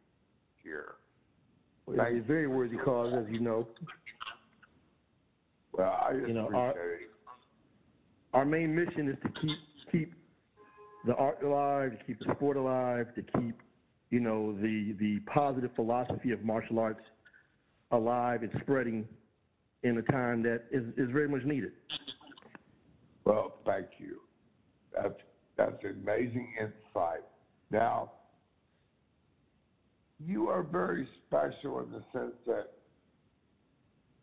here. 0.64 0.96
It's 1.88 1.98
a 2.00 2.28
very 2.28 2.48
worthy 2.48 2.78
cause, 2.78 3.12
as 3.14 3.26
you 3.32 3.40
know. 3.40 3.68
Well, 5.74 5.98
I 6.06 6.14
just 6.14 6.28
You 6.28 6.34
know, 6.36 6.46
appreciate 6.46 6.78
our- 6.78 6.94
it. 6.94 7.10
Our 8.34 8.46
main 8.46 8.76
mission 8.76 9.10
is 9.10 9.18
to 9.24 9.30
keep 9.42 9.58
keep 9.92 10.14
the 11.06 11.16
art 11.16 11.42
alive, 11.42 11.98
to 11.98 12.04
keep 12.06 12.20
the 12.20 12.32
sport 12.36 12.58
alive, 12.58 13.08
to 13.16 13.24
keep 13.24 13.56
you 14.12 14.20
know 14.20 14.54
the 14.54 14.92
the 15.00 15.20
positive 15.22 15.72
philosophy 15.76 16.32
of 16.32 16.44
martial 16.44 16.78
arts 16.78 17.02
alive 17.90 18.44
and 18.44 18.52
spreading 18.62 19.08
in 19.82 19.98
a 19.98 20.02
time 20.04 20.44
that 20.44 20.66
is, 20.70 20.84
is 20.96 21.10
very 21.10 21.28
much 21.28 21.44
needed. 21.44 21.72
Well, 23.30 23.54
thank 23.64 23.86
you. 24.00 24.22
That's 24.92 25.14
that's 25.56 25.84
amazing 25.84 26.52
insight. 26.60 27.22
Now, 27.70 28.14
you 30.26 30.48
are 30.50 30.64
very 30.64 31.08
special 31.28 31.82
in 31.82 31.92
the 31.92 32.02
sense 32.12 32.34
that 32.48 32.72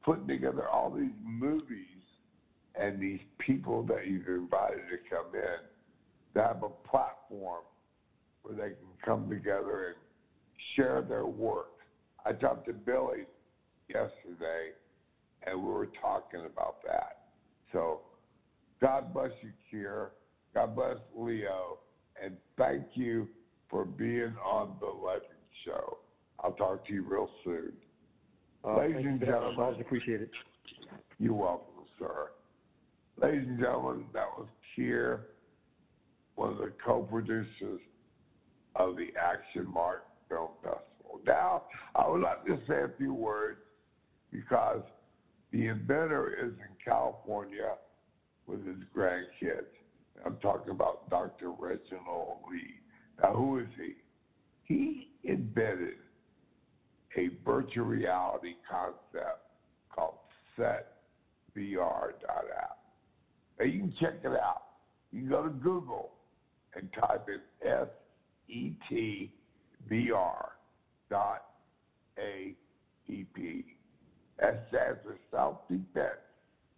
putting 0.04 0.26
together 0.26 0.68
all 0.68 0.90
these 0.90 1.14
movies 1.24 2.02
and 2.74 3.00
these 3.00 3.20
people 3.38 3.84
that 3.84 4.08
you've 4.08 4.26
invited 4.26 4.80
to 4.90 4.98
come 5.08 5.32
in 5.34 6.34
to 6.34 6.42
have 6.42 6.64
a 6.64 6.88
platform 6.88 7.62
where 8.42 8.56
they 8.56 8.74
can 8.74 8.88
come 9.04 9.30
together 9.30 9.86
and 9.86 9.96
share 10.74 11.02
their 11.02 11.26
work. 11.26 11.74
I 12.24 12.32
talked 12.32 12.66
to 12.66 12.72
Billy 12.72 13.22
yesterday, 13.88 14.72
and 15.46 15.62
we 15.62 15.70
were 15.70 15.90
talking 16.02 16.40
about 16.44 16.78
that. 16.84 17.18
So 17.72 18.00
God 18.80 19.12
bless 19.14 19.30
you, 19.42 19.50
Kier. 19.72 20.08
God 20.54 20.74
bless 20.74 20.96
Leo. 21.16 21.78
And 22.22 22.36
thank 22.56 22.84
you 22.94 23.28
for 23.70 23.84
being 23.84 24.34
on 24.44 24.76
the 24.80 24.86
Legend 24.86 25.30
Show. 25.64 25.98
I'll 26.40 26.52
talk 26.52 26.86
to 26.86 26.92
you 26.92 27.02
real 27.02 27.28
soon. 27.44 27.72
Uh, 28.64 28.78
Ladies 28.78 29.04
and 29.06 29.20
gentlemen. 29.20 29.54
Always 29.58 29.80
appreciate 29.80 30.20
it. 30.22 30.30
You're 31.18 31.34
welcome, 31.34 31.84
sir. 31.98 32.30
Ladies 33.20 33.46
and 33.48 33.58
gentlemen, 33.58 34.04
that 34.12 34.26
was 34.36 34.46
Kier, 34.76 35.20
one 36.34 36.52
of 36.52 36.58
the 36.58 36.72
co-producers 36.84 37.80
of 38.74 38.96
the 38.96 39.08
Action 39.18 39.66
Mark 39.72 40.04
Film 40.28 40.50
Festival. 40.62 41.20
Now, 41.26 41.62
I 41.94 42.08
would 42.08 42.20
like 42.20 42.44
to 42.46 42.58
say 42.68 42.82
a 42.82 42.90
few 42.98 43.14
words 43.14 43.58
because 44.30 44.82
the 45.52 45.68
inventor 45.68 46.34
is 46.34 46.52
in 46.52 46.76
California 46.84 47.76
with 48.46 48.66
his 48.66 48.76
grandkids. 48.96 49.66
I'm 50.24 50.36
talking 50.38 50.70
about 50.70 51.08
Dr. 51.10 51.50
Reginald 51.50 52.38
Lee. 52.50 52.80
Now, 53.22 53.34
who 53.34 53.58
is 53.58 53.66
he? 53.76 53.94
He 54.64 55.10
invented 55.24 55.94
a 57.16 57.30
virtual 57.44 57.86
reality 57.86 58.54
concept 58.68 59.40
called 59.94 60.16
SetVR.app. 60.58 60.82
Now, 63.58 63.64
you 63.64 63.80
can 63.80 63.94
check 64.00 64.14
it 64.24 64.32
out. 64.32 64.62
You 65.12 65.20
can 65.20 65.28
go 65.28 65.42
to 65.44 65.50
Google 65.50 66.12
and 66.74 66.88
type 66.92 67.26
in 67.28 67.68
S 67.68 67.88
E 68.48 68.72
T 68.88 69.32
V 69.88 70.10
R 70.12 70.52
dot 71.10 71.44
A 72.18 72.54
E 73.08 73.24
P. 73.34 73.64
That 74.38 74.66
stands 74.68 74.98
for 75.02 75.16
Self 75.30 75.66
Defense 75.68 76.20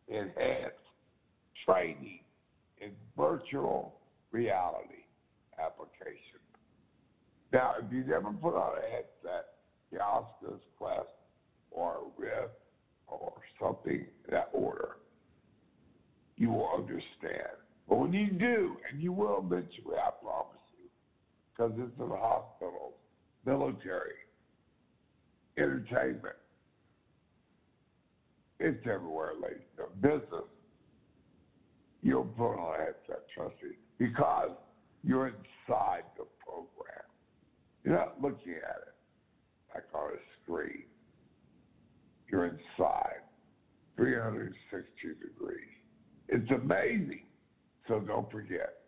Enhanced 0.09 0.88
Training 1.69 2.21
in 2.81 2.91
Virtual 3.17 3.95
Reality 4.33 5.05
Application. 5.63 6.41
Now, 7.53 7.75
if 7.79 7.93
you've 7.93 8.07
never 8.07 8.33
put 8.33 8.55
on 8.55 8.79
a 8.79 8.91
headset, 8.91 9.47
the 9.93 10.01
Oculus 10.01 10.61
Quest 10.79 11.09
or 11.71 11.99
Rift 12.17 12.53
or 13.07 13.33
something 13.61 13.95
in 13.95 14.31
that 14.31 14.49
order, 14.53 14.97
you 16.37 16.51
will 16.51 16.71
understand. 16.75 17.57
But 17.89 17.99
when 17.99 18.13
you 18.13 18.31
do, 18.31 18.77
and 18.91 19.03
you 19.03 19.13
will 19.13 19.39
eventually, 19.45 19.97
I 19.97 20.11
promise 20.23 20.61
you, 20.79 20.89
because 21.57 21.73
it's 21.79 22.01
in 22.01 22.09
hospitals, 22.09 22.95
military, 23.45 24.15
entertainment, 25.57 26.37
it's 28.61 28.87
everywhere, 28.87 29.33
ladies. 29.41 29.63
Business, 30.01 30.45
you'll 32.03 32.25
put 32.25 32.55
on 32.55 32.81
a 32.81 32.85
headset, 32.85 33.25
trust 33.35 33.55
me, 33.63 33.71
because 33.99 34.51
you're 35.03 35.29
inside 35.29 36.05
the 36.17 36.25
program. 36.45 37.05
You're 37.85 37.97
not 37.97 38.21
looking 38.21 38.55
at 38.55 38.83
it 38.87 38.95
like 39.75 39.85
on 39.95 40.13
a 40.13 40.19
screen. 40.43 40.85
You're 42.31 42.47
inside, 42.47 43.23
360 43.97 44.87
degrees. 45.21 45.59
It's 46.29 46.51
amazing. 46.51 47.25
So 47.87 48.01
don't 48.01 48.31
forget, 48.31 48.83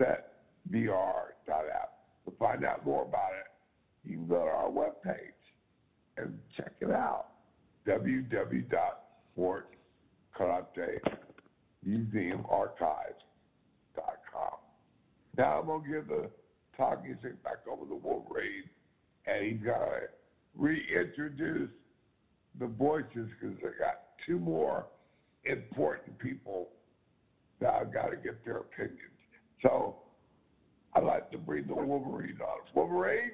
setvr.app. 0.00 1.94
To 2.26 2.32
find 2.38 2.64
out 2.64 2.84
more 2.84 3.02
about 3.04 3.30
it, 3.32 4.08
you 4.08 4.16
can 4.16 4.26
go 4.26 4.44
to 4.44 4.50
our 4.50 4.70
webpage 4.70 5.40
and 6.16 6.38
check 6.56 6.72
it 6.80 6.90
out. 6.90 7.28
www.sportscaratemuseumarchives.com. 11.86 14.58
Now 15.36 15.60
I'm 15.60 15.66
going 15.66 15.84
to 15.84 15.88
give 15.88 16.08
the 16.08 16.30
talking 16.76 17.16
stick 17.20 17.42
back 17.42 17.66
over 17.70 17.86
to 17.86 17.94
Wolverine, 17.94 18.64
and 19.26 19.44
he's 19.44 19.60
going 19.64 19.78
to 19.78 20.08
reintroduce 20.56 21.70
the 22.58 22.66
voices 22.66 23.28
because 23.40 23.56
I 23.60 23.78
got 23.78 24.00
two 24.26 24.38
more 24.38 24.86
important 25.44 26.18
people 26.18 26.68
that 27.60 27.74
I've 27.74 27.92
got 27.92 28.08
to 28.08 28.16
get 28.16 28.44
their 28.44 28.58
opinions. 28.58 28.98
So 29.62 29.96
I'd 30.94 31.04
like 31.04 31.30
to 31.30 31.38
bring 31.38 31.66
the 31.66 31.74
Wolverine 31.74 32.38
on. 32.42 32.58
Wolverine? 32.74 33.30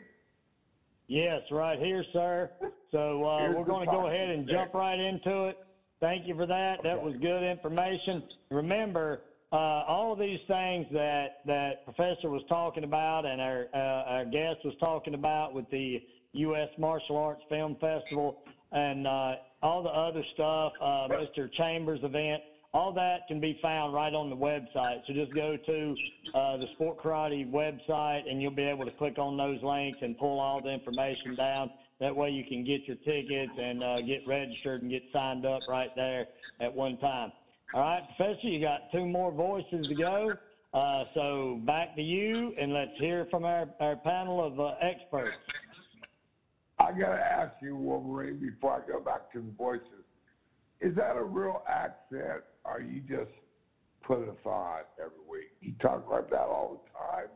Yes, 1.08 1.42
right 1.50 1.78
here, 1.78 2.04
sir. 2.12 2.50
So 2.90 3.24
uh, 3.24 3.52
we're 3.52 3.64
going 3.64 3.86
to 3.86 3.92
go 3.92 4.08
ahead 4.08 4.30
and 4.30 4.48
jump 4.48 4.74
right 4.74 4.98
into 4.98 5.46
it. 5.46 5.58
Thank 6.00 6.26
you 6.26 6.34
for 6.34 6.46
that. 6.46 6.82
That 6.82 7.02
was 7.02 7.14
good 7.20 7.42
information. 7.42 8.22
Remember, 8.50 9.22
uh, 9.52 9.56
all 9.56 10.12
of 10.12 10.18
these 10.18 10.40
things 10.46 10.86
that 10.92 11.38
that 11.46 11.84
Professor 11.84 12.28
was 12.28 12.42
talking 12.48 12.84
about 12.84 13.24
and 13.24 13.40
our 13.40 13.66
uh, 13.72 14.10
our 14.12 14.24
guest 14.24 14.58
was 14.64 14.74
talking 14.80 15.14
about 15.14 15.54
with 15.54 15.68
the 15.70 16.02
U.S. 16.32 16.68
Martial 16.78 17.16
Arts 17.16 17.42
Film 17.48 17.76
Festival 17.80 18.42
and 18.72 19.06
uh, 19.06 19.34
all 19.62 19.82
the 19.82 19.88
other 19.88 20.22
stuff, 20.34 20.72
uh, 20.80 21.08
Mr. 21.08 21.50
Chambers 21.56 22.00
event, 22.02 22.42
all 22.74 22.92
that 22.92 23.26
can 23.26 23.40
be 23.40 23.58
found 23.62 23.94
right 23.94 24.12
on 24.12 24.28
the 24.28 24.36
website. 24.36 25.00
So 25.06 25.14
just 25.14 25.32
go 25.34 25.56
to 25.56 25.96
uh, 26.34 26.56
the 26.58 26.66
Sport 26.74 26.98
Karate 27.02 27.50
website 27.50 28.30
and 28.30 28.42
you'll 28.42 28.50
be 28.50 28.64
able 28.64 28.84
to 28.84 28.90
click 28.92 29.18
on 29.18 29.36
those 29.36 29.62
links 29.62 29.98
and 30.02 30.18
pull 30.18 30.38
all 30.40 30.60
the 30.60 30.70
information 30.70 31.34
down. 31.36 31.70
That 32.00 32.14
way 32.14 32.30
you 32.30 32.44
can 32.44 32.64
get 32.64 32.86
your 32.86 32.96
tickets 32.96 33.52
and 33.58 33.82
uh, 33.82 34.00
get 34.02 34.26
registered 34.26 34.82
and 34.82 34.90
get 34.90 35.02
signed 35.12 35.46
up 35.46 35.60
right 35.68 35.90
there 35.96 36.26
at 36.60 36.74
one 36.74 36.98
time. 36.98 37.32
All 37.74 37.80
right, 37.80 38.02
Professor, 38.16 38.48
you 38.48 38.60
got 38.60 38.92
two 38.92 39.06
more 39.06 39.32
voices 39.32 39.86
to 39.88 39.94
go. 39.94 40.32
Uh, 40.74 41.04
so 41.14 41.60
back 41.64 41.96
to 41.96 42.02
you, 42.02 42.52
and 42.60 42.72
let's 42.72 42.90
hear 42.98 43.26
from 43.30 43.44
our, 43.44 43.66
our 43.80 43.96
panel 43.96 44.44
of 44.46 44.60
uh, 44.60 44.74
experts. 44.82 45.36
I 46.78 46.92
got 46.92 47.14
to 47.14 47.20
ask 47.20 47.54
you, 47.62 47.74
Wolverine, 47.74 48.38
before 48.38 48.82
I 48.84 48.86
go 48.90 49.00
back 49.00 49.32
to 49.32 49.40
the 49.40 49.50
voices. 49.56 50.04
Is 50.82 50.94
that 50.96 51.16
a 51.16 51.24
real 51.24 51.62
accent, 51.66 52.42
or 52.66 52.80
you 52.82 53.00
just 53.00 53.30
put 54.02 54.28
us 54.28 54.36
on 54.44 54.80
every 54.98 55.16
week? 55.28 55.48
You 55.62 55.72
talk 55.80 56.06
like 56.10 56.28
that 56.30 56.42
all 56.42 56.84
the 56.84 56.98
time? 56.98 57.28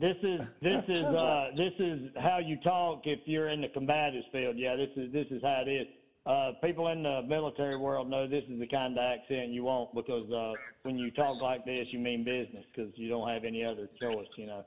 This 0.00 0.16
is 0.22 0.40
this 0.62 0.82
is 0.88 1.04
uh, 1.16 1.48
this 1.56 1.72
is 1.78 2.10
how 2.16 2.38
you 2.38 2.56
talk 2.64 3.02
if 3.04 3.20
you're 3.26 3.48
in 3.48 3.60
the 3.60 3.68
combatives 3.68 4.30
field. 4.32 4.56
Yeah, 4.56 4.76
this 4.76 4.90
is 4.96 5.12
this 5.12 5.26
is 5.30 5.42
how 5.42 5.62
it 5.66 5.70
is. 5.70 5.86
Uh, 6.26 6.52
people 6.62 6.88
in 6.88 7.02
the 7.02 7.22
military 7.26 7.76
world 7.76 8.08
know 8.08 8.28
this 8.28 8.44
is 8.50 8.58
the 8.60 8.66
kind 8.66 8.96
of 8.96 9.02
accent 9.02 9.48
you 9.50 9.64
want 9.64 9.94
because 9.94 10.30
uh, 10.30 10.52
when 10.82 10.98
you 10.98 11.10
talk 11.10 11.40
like 11.40 11.64
this, 11.64 11.86
you 11.90 11.98
mean 11.98 12.24
business 12.24 12.64
because 12.74 12.92
you 12.96 13.08
don't 13.08 13.28
have 13.28 13.44
any 13.44 13.64
other 13.64 13.88
choice. 14.00 14.28
You 14.36 14.46
know. 14.46 14.64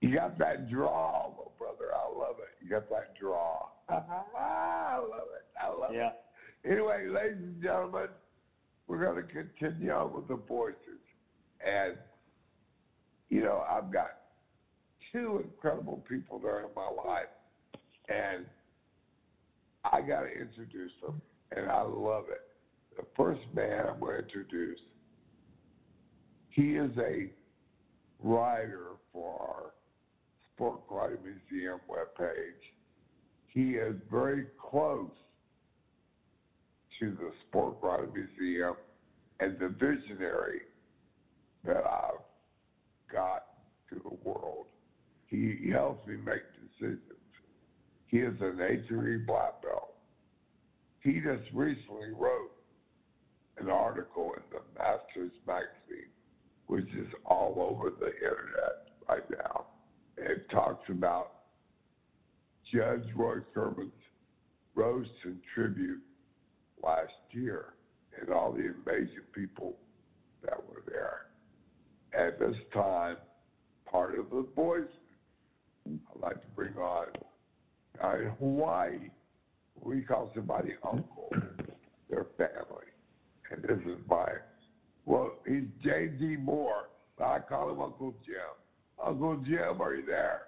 You 0.00 0.14
got 0.14 0.38
that 0.38 0.70
draw, 0.70 1.28
little 1.30 1.52
brother. 1.58 1.92
I 1.92 2.08
love 2.16 2.36
it. 2.38 2.64
You 2.64 2.70
got 2.70 2.88
that 2.90 3.14
draw. 3.20 3.66
I 3.88 4.98
love 4.98 5.28
it. 5.34 5.44
I 5.60 5.68
love 5.68 5.90
it. 5.90 5.96
Yeah. 5.96 6.10
it. 6.64 6.72
Anyway, 6.72 7.08
ladies 7.08 7.38
and 7.38 7.62
gentlemen, 7.62 8.06
we're 8.86 9.04
going 9.04 9.16
to 9.16 9.32
continue 9.32 9.90
on 9.90 10.12
with 10.14 10.28
the 10.28 10.36
voices. 10.36 11.02
And, 11.66 11.96
you 13.28 13.42
know, 13.42 13.64
I've 13.68 13.92
got 13.92 14.10
two 15.12 15.44
incredible 15.44 16.02
people 16.08 16.38
there 16.38 16.60
in 16.60 16.68
my 16.74 16.88
life. 17.06 17.26
And 18.08 18.46
I 19.84 20.00
got 20.00 20.22
to 20.22 20.28
introduce 20.28 20.92
them. 21.02 21.20
And 21.54 21.70
I 21.70 21.82
love 21.82 22.24
it. 22.30 22.42
The 22.96 23.04
first 23.16 23.40
man 23.54 23.86
I'm 23.88 24.00
going 24.00 24.16
to 24.16 24.22
introduce, 24.22 24.80
he 26.50 26.72
is 26.72 26.90
a 26.98 27.30
writer 28.22 28.88
for 29.12 29.38
our 29.40 29.72
Sport 30.54 30.88
Karate 30.88 31.18
Museum 31.22 31.80
webpage. 31.88 32.72
He 33.46 33.72
is 33.72 33.94
very 34.10 34.46
close 34.60 35.10
to 36.98 37.10
the 37.10 37.30
Sport 37.48 37.80
Karate 37.80 38.12
Museum 38.12 38.74
and 39.40 39.56
the 39.58 39.68
visionary 39.68 40.62
that 41.64 41.84
I've 41.86 42.20
got 43.12 43.44
to 43.90 43.96
the 43.96 44.16
world. 44.28 44.66
He, 45.26 45.56
he 45.62 45.70
helps 45.70 46.06
me 46.06 46.16
make 46.16 46.42
decisions. 46.78 47.00
He 48.06 48.18
is 48.18 48.34
an 48.40 48.58
A3 48.58 49.26
black 49.26 49.62
belt. 49.62 49.94
He 51.00 51.20
just 51.20 51.44
recently 51.52 52.10
wrote 52.18 52.50
an 53.58 53.68
article 53.68 54.32
in 54.36 54.42
the 54.50 54.62
Masters 54.78 55.32
magazine, 55.46 56.10
which 56.66 56.88
is 56.94 57.08
all 57.24 57.54
over 57.58 57.90
the 57.90 58.12
internet 58.14 58.88
right 59.08 59.30
now. 59.30 59.66
It 60.16 60.48
talks 60.50 60.88
about 60.88 61.32
Judge 62.72 63.04
Roy 63.14 63.38
Kurban's 63.54 63.92
roast 64.74 65.10
and 65.24 65.38
tribute 65.54 66.02
last 66.82 67.12
year 67.30 67.74
and 68.20 68.30
all 68.30 68.52
the 68.52 68.72
amazing 68.84 69.26
people 69.34 69.76
that 70.42 70.56
were 70.68 70.82
there. 70.86 71.27
At 72.12 72.38
this 72.38 72.56
time, 72.72 73.16
part 73.90 74.18
of 74.18 74.30
the 74.30 74.46
boys 74.54 74.88
I'd 75.86 76.20
like 76.20 76.40
to 76.40 76.48
bring 76.54 76.76
on 76.76 77.06
uh, 78.02 78.16
in 78.16 78.30
Hawaii, 78.38 79.10
we 79.80 80.02
call 80.02 80.30
somebody 80.34 80.74
uncle, 80.84 81.30
their 82.10 82.26
family. 82.36 82.86
and 83.50 83.62
this 83.62 83.78
is 83.86 83.98
my, 84.08 84.26
well, 85.06 85.32
he's 85.46 85.64
J.D. 85.82 86.36
Moore, 86.36 86.88
I 87.22 87.38
call 87.40 87.72
him 87.72 87.80
Uncle 87.80 88.14
Jim. 88.24 88.34
Uncle 89.04 89.36
Jim, 89.46 89.80
are 89.80 89.94
you 89.94 90.04
there? 90.06 90.42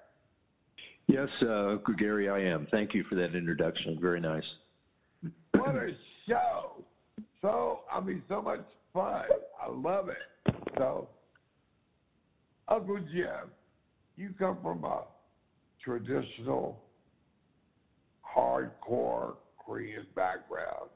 Yes, 1.06 1.28
uh, 1.42 1.70
Uncle 1.70 1.94
Gary, 1.94 2.28
I 2.28 2.40
am. 2.40 2.68
Thank 2.70 2.94
you 2.94 3.04
for 3.04 3.16
that 3.16 3.34
introduction. 3.34 3.98
Very 4.00 4.20
nice. 4.20 4.44
What 5.54 5.74
a 5.74 5.90
show! 6.28 6.84
So, 7.42 7.80
I 7.92 8.00
mean, 8.00 8.22
so 8.28 8.42
much 8.42 8.60
fun. 8.92 9.24
I 9.60 9.70
love 9.70 10.08
it. 10.08 10.54
So, 10.76 11.08
Uncle 12.70 12.98
Jim, 13.12 13.50
you 14.16 14.32
come 14.38 14.58
from 14.62 14.84
a 14.84 15.02
traditional, 15.82 16.80
hardcore 18.24 19.34
Korean 19.58 20.06
background. 20.14 20.90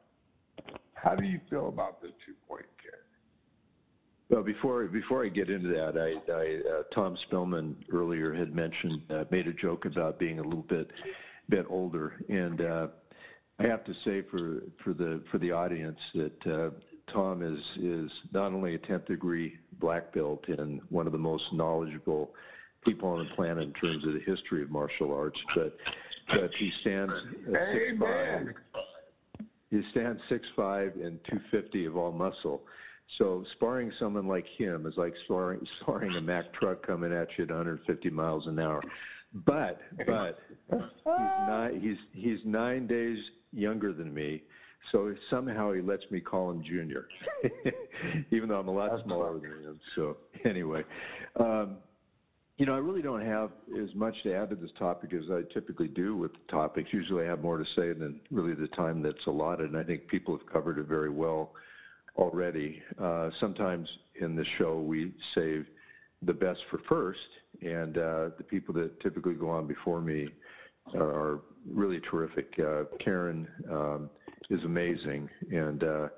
How 0.94 1.14
do 1.16 1.24
you 1.24 1.40
feel 1.50 1.68
about 1.68 2.00
the 2.00 2.08
two 2.24 2.34
point 2.48 2.66
kick? 2.82 2.94
Well, 4.30 4.42
before 4.42 4.84
before 4.84 5.24
I 5.24 5.28
get 5.28 5.50
into 5.50 5.68
that, 5.68 5.98
I, 5.98 6.32
I 6.32 6.78
uh, 6.78 6.82
Tom 6.94 7.16
Spellman 7.26 7.76
earlier 7.92 8.32
had 8.32 8.54
mentioned 8.54 9.02
uh, 9.10 9.24
made 9.30 9.46
a 9.48 9.52
joke 9.52 9.84
about 9.84 10.18
being 10.18 10.38
a 10.38 10.42
little 10.42 10.62
bit 10.62 10.90
bit 11.48 11.66
older, 11.68 12.14
and 12.28 12.60
uh, 12.60 12.86
I 13.58 13.64
have 13.64 13.84
to 13.84 13.92
say 14.04 14.22
for 14.30 14.62
for 14.82 14.94
the 14.94 15.22
for 15.30 15.38
the 15.38 15.50
audience 15.50 15.98
that 16.14 16.46
uh, 16.46 16.70
Tom 17.12 17.42
is 17.42 17.60
is 17.82 18.10
not 18.32 18.52
only 18.52 18.74
a 18.74 18.78
10th 18.78 19.06
degree 19.06 19.58
black 19.80 20.12
belt 20.12 20.44
and 20.48 20.80
one 20.90 21.06
of 21.06 21.12
the 21.12 21.18
most 21.18 21.44
knowledgeable 21.52 22.30
people 22.84 23.08
on 23.08 23.18
the 23.26 23.34
planet 23.34 23.64
in 23.64 23.72
terms 23.74 24.06
of 24.06 24.14
the 24.14 24.20
history 24.20 24.62
of 24.62 24.70
martial 24.70 25.12
arts, 25.14 25.38
but 25.54 25.76
but 26.28 26.50
he 26.58 26.70
stands 26.80 27.12
uh, 27.12 27.72
six 27.72 27.98
five. 28.00 28.54
He 29.70 29.82
stands 29.90 30.20
six 30.28 30.46
five 30.54 30.94
and 30.94 31.18
250 31.28 31.86
of 31.86 31.96
all 31.96 32.12
muscle. 32.12 32.62
So 33.18 33.44
sparring 33.54 33.92
someone 33.98 34.26
like 34.26 34.46
him 34.56 34.86
is 34.86 34.94
like 34.96 35.14
sparring 35.24 35.60
sparring 35.80 36.14
a 36.16 36.20
Mack 36.20 36.52
truck 36.54 36.86
coming 36.86 37.12
at 37.12 37.28
you 37.36 37.44
at 37.44 37.50
150 37.50 38.10
miles 38.10 38.46
an 38.46 38.58
hour. 38.58 38.82
But 39.46 39.80
but 40.06 40.38
he's 40.70 40.80
nine 41.04 41.80
he's 41.80 41.96
he's 42.12 42.38
nine 42.44 42.86
days 42.86 43.18
younger 43.52 43.92
than 43.92 44.12
me, 44.12 44.42
so 44.92 45.14
somehow 45.30 45.72
he 45.72 45.80
lets 45.80 46.02
me 46.10 46.20
call 46.20 46.50
him 46.50 46.62
Junior, 46.62 47.08
even 48.30 48.48
though 48.48 48.58
I'm 48.58 48.68
a 48.68 48.72
lot 48.72 48.90
That's 48.90 49.02
smaller 49.04 49.34
than 49.34 49.44
him. 49.44 49.80
So 49.94 50.16
anyway, 50.44 50.84
um, 51.38 51.76
you 52.56 52.66
know, 52.66 52.74
I 52.74 52.78
really 52.78 53.02
don't 53.02 53.24
have 53.24 53.50
as 53.82 53.92
much 53.94 54.14
to 54.22 54.34
add 54.34 54.50
to 54.50 54.56
this 54.56 54.70
topic 54.78 55.12
as 55.12 55.24
I 55.30 55.42
typically 55.52 55.88
do 55.88 56.16
with 56.16 56.32
the 56.32 56.52
topics. 56.52 56.90
Usually, 56.92 57.24
I 57.24 57.28
have 57.28 57.42
more 57.42 57.58
to 57.58 57.64
say 57.76 57.92
than 57.92 58.20
really 58.30 58.54
the 58.54 58.68
time 58.68 59.02
that's 59.02 59.26
allotted, 59.26 59.70
and 59.70 59.76
I 59.76 59.82
think 59.82 60.06
people 60.06 60.36
have 60.36 60.46
covered 60.46 60.78
it 60.78 60.86
very 60.86 61.10
well 61.10 61.52
already. 62.16 62.80
Uh, 63.00 63.30
sometimes 63.40 63.88
in 64.20 64.36
the 64.36 64.44
show, 64.58 64.78
we 64.78 65.12
save 65.34 65.66
the 66.22 66.32
best 66.32 66.60
for 66.70 66.80
first, 66.88 67.18
and 67.62 67.98
uh, 67.98 68.30
the 68.38 68.44
people 68.48 68.72
that 68.74 69.00
typically 69.00 69.34
go 69.34 69.50
on 69.50 69.66
before 69.66 70.00
me 70.00 70.28
are 70.94 71.40
really 71.68 72.00
terrific. 72.08 72.52
Uh, 72.58 72.84
Karen 73.02 73.48
um, 73.70 74.10
is 74.50 74.62
amazing 74.64 75.28
and 75.50 75.82
uh, 75.82 76.08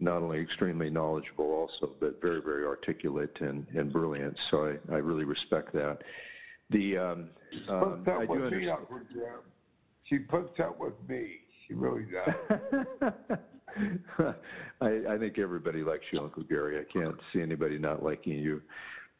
not 0.00 0.22
only 0.22 0.40
extremely 0.40 0.90
knowledgeable, 0.90 1.46
also, 1.46 1.94
but 2.00 2.20
very, 2.20 2.40
very 2.40 2.64
articulate 2.64 3.36
and, 3.40 3.66
and 3.74 3.92
brilliant. 3.92 4.36
So 4.50 4.66
I, 4.66 4.94
I 4.94 4.98
really 4.98 5.24
respect 5.24 5.72
that. 5.74 5.98
The 6.70 6.98
um, 6.98 7.28
um, 7.68 8.04
I 8.06 8.26
do 8.26 8.44
understand. 8.44 8.78
She 10.04 10.18
puts 10.18 10.58
up 10.60 10.78
with 10.78 10.94
me. 11.08 11.30
She 11.66 11.74
really 11.74 12.04
does. 12.04 13.12
I, 14.80 15.14
I 15.14 15.18
think 15.18 15.38
everybody 15.38 15.82
likes 15.82 16.04
you, 16.12 16.20
Uncle 16.20 16.42
Gary. 16.44 16.78
I 16.78 16.92
can't 16.92 17.16
see 17.32 17.40
anybody 17.40 17.78
not 17.78 18.02
liking 18.02 18.38
you. 18.38 18.62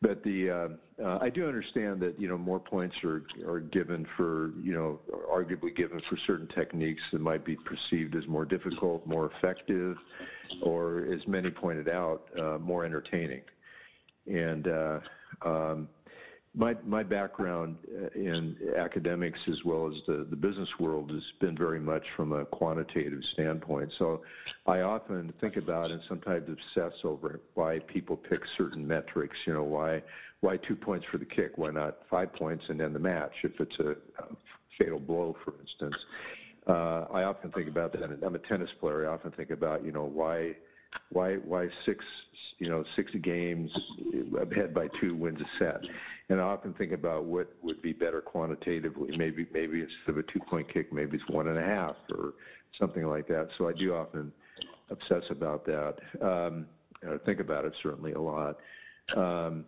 But 0.01 0.22
the 0.22 0.51
uh, 0.51 1.05
uh, 1.05 1.18
I 1.20 1.28
do 1.28 1.49
understand 1.49 2.01
that 2.01 2.20
you 2.20 2.28
know 2.28 2.38
more 2.38 2.61
points 2.61 2.94
are 3.03 3.24
are 3.46 3.61
given 3.61 4.07
for 4.16 4.53
you 4.62 4.72
know 4.72 5.01
arguably 5.28 5.74
given 5.76 6.01
for 6.09 6.16
certain 6.26 6.49
techniques 6.55 7.03
that 7.12 7.20
might 7.20 7.44
be 7.44 7.57
perceived 7.57 8.14
as 8.14 8.26
more 8.28 8.44
difficult, 8.44 9.07
more 9.07 9.30
effective, 9.36 9.96
or 10.62 11.07
as 11.12 11.20
many 11.26 11.51
pointed 11.51 11.88
out, 11.88 12.28
uh, 12.40 12.59
more 12.59 12.84
entertaining. 12.84 13.42
And 14.26 14.68
uh, 14.68 15.01
um, 15.44 15.88
my 16.55 16.76
my 16.84 17.03
background 17.03 17.76
uh, 17.88 18.09
in 18.14 18.57
academics 18.76 19.38
as 19.49 19.64
well 19.64 19.88
as 19.88 19.94
the, 20.07 20.26
the 20.28 20.36
business 20.36 20.68
world 20.78 21.11
has 21.11 21.22
been 21.40 21.57
very 21.57 21.80
much 21.80 22.05
from 22.16 22.32
a 22.32 22.44
quantitative 22.46 23.22
standpoint. 23.24 23.92
So 23.99 24.22
I 24.66 24.80
often 24.80 25.32
think 25.40 25.57
about 25.57 25.90
and 25.90 26.01
sometimes 26.09 26.49
obsess 26.49 26.94
over 27.05 27.40
why 27.55 27.80
people 27.80 28.16
pick 28.16 28.40
certain 28.57 28.86
metrics. 28.86 29.36
You 29.46 29.55
know, 29.55 29.64
why 29.64 30.03
why 30.40 30.57
two 30.57 30.76
points 30.76 31.07
for 31.11 31.18
the 31.18 31.24
kick? 31.24 31.59
Why 31.59 31.70
not 31.70 31.99
five 32.11 32.32
points 32.32 32.64
and 32.68 32.80
end 32.80 32.94
the 32.94 33.01
match 33.01 33.34
if 33.42 33.61
it's 33.61 33.78
a, 33.80 33.90
a 33.90 34.36
fatal 34.78 34.99
blow, 34.99 35.36
for 35.44 35.55
instance? 35.61 35.96
Uh, 36.66 37.07
I 37.12 37.24
often 37.24 37.51
think 37.51 37.68
about 37.68 37.92
that. 37.92 38.18
I'm 38.22 38.34
a 38.34 38.38
tennis 38.38 38.70
player. 38.78 39.09
I 39.09 39.14
often 39.14 39.32
think 39.32 39.51
about 39.51 39.84
you 39.84 39.92
know 39.92 40.05
why 40.05 40.55
why 41.11 41.36
why 41.36 41.68
six 41.86 42.05
you 42.59 42.69
know 42.69 42.85
six 42.97 43.11
games 43.23 43.71
ahead 44.41 44.75
by 44.75 44.89
two 45.01 45.15
wins 45.15 45.39
a 45.41 45.45
set. 45.59 45.81
And 46.29 46.41
i 46.41 46.45
often 46.45 46.75
think 46.75 46.93
about 46.93 47.25
what 47.25 47.53
would 47.63 47.81
be 47.83 47.93
better 47.93 48.21
quantitatively. 48.21 49.17
Maybe 49.17 49.47
maybe 49.53 49.81
instead 49.81 50.09
of 50.09 50.19
a 50.19 50.23
two 50.25 50.41
point 50.51 50.73
kick 50.73 50.93
maybe 50.93 51.17
it's 51.17 51.31
one 51.31 51.49
and 51.49 51.59
a 51.59 51.63
half 51.63 51.97
or 52.11 52.35
something 52.79 53.07
like 53.07 53.29
that. 53.29 53.49
So 53.57 53.69
i 53.69 53.73
do 53.73 53.95
often 53.95 54.33
obsess 54.91 55.25
about 55.31 55.65
that. 55.67 55.95
Um 56.21 56.67
think 57.25 57.41
about 57.41 57.65
it 57.65 57.73
certainly 57.83 58.13
a 58.13 58.21
lot. 58.21 58.59
Um 59.17 59.65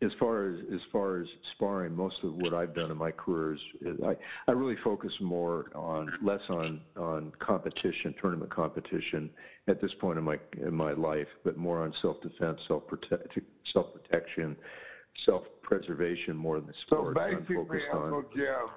as 0.00 0.10
far 0.18 0.48
as 0.48 0.58
as 0.72 0.80
far 0.92 1.20
as 1.20 1.26
sparring, 1.54 1.94
most 1.94 2.16
of 2.22 2.34
what 2.34 2.54
I've 2.54 2.74
done 2.74 2.90
in 2.90 2.96
my 2.96 3.10
career 3.10 3.54
is, 3.54 3.60
is 3.80 4.00
I 4.04 4.14
I 4.46 4.52
really 4.52 4.76
focus 4.84 5.12
more 5.20 5.70
on 5.74 6.12
less 6.22 6.40
on 6.48 6.80
on 6.96 7.32
competition, 7.40 8.14
tournament 8.20 8.50
competition 8.50 9.30
at 9.66 9.80
this 9.80 9.90
point 10.00 10.18
in 10.18 10.24
my 10.24 10.38
in 10.60 10.74
my 10.74 10.92
life, 10.92 11.26
but 11.44 11.56
more 11.56 11.82
on 11.82 11.92
self 12.00 12.20
defense, 12.22 12.58
self 12.68 12.86
protect, 12.86 13.38
self 13.72 13.86
protection, 13.92 14.56
self 15.26 15.42
preservation 15.62 16.36
more 16.36 16.60
than 16.60 16.72
sport. 16.86 17.16
So 17.16 17.36
basically, 17.36 17.80
Uncle 17.92 18.24
Jim, 18.34 18.68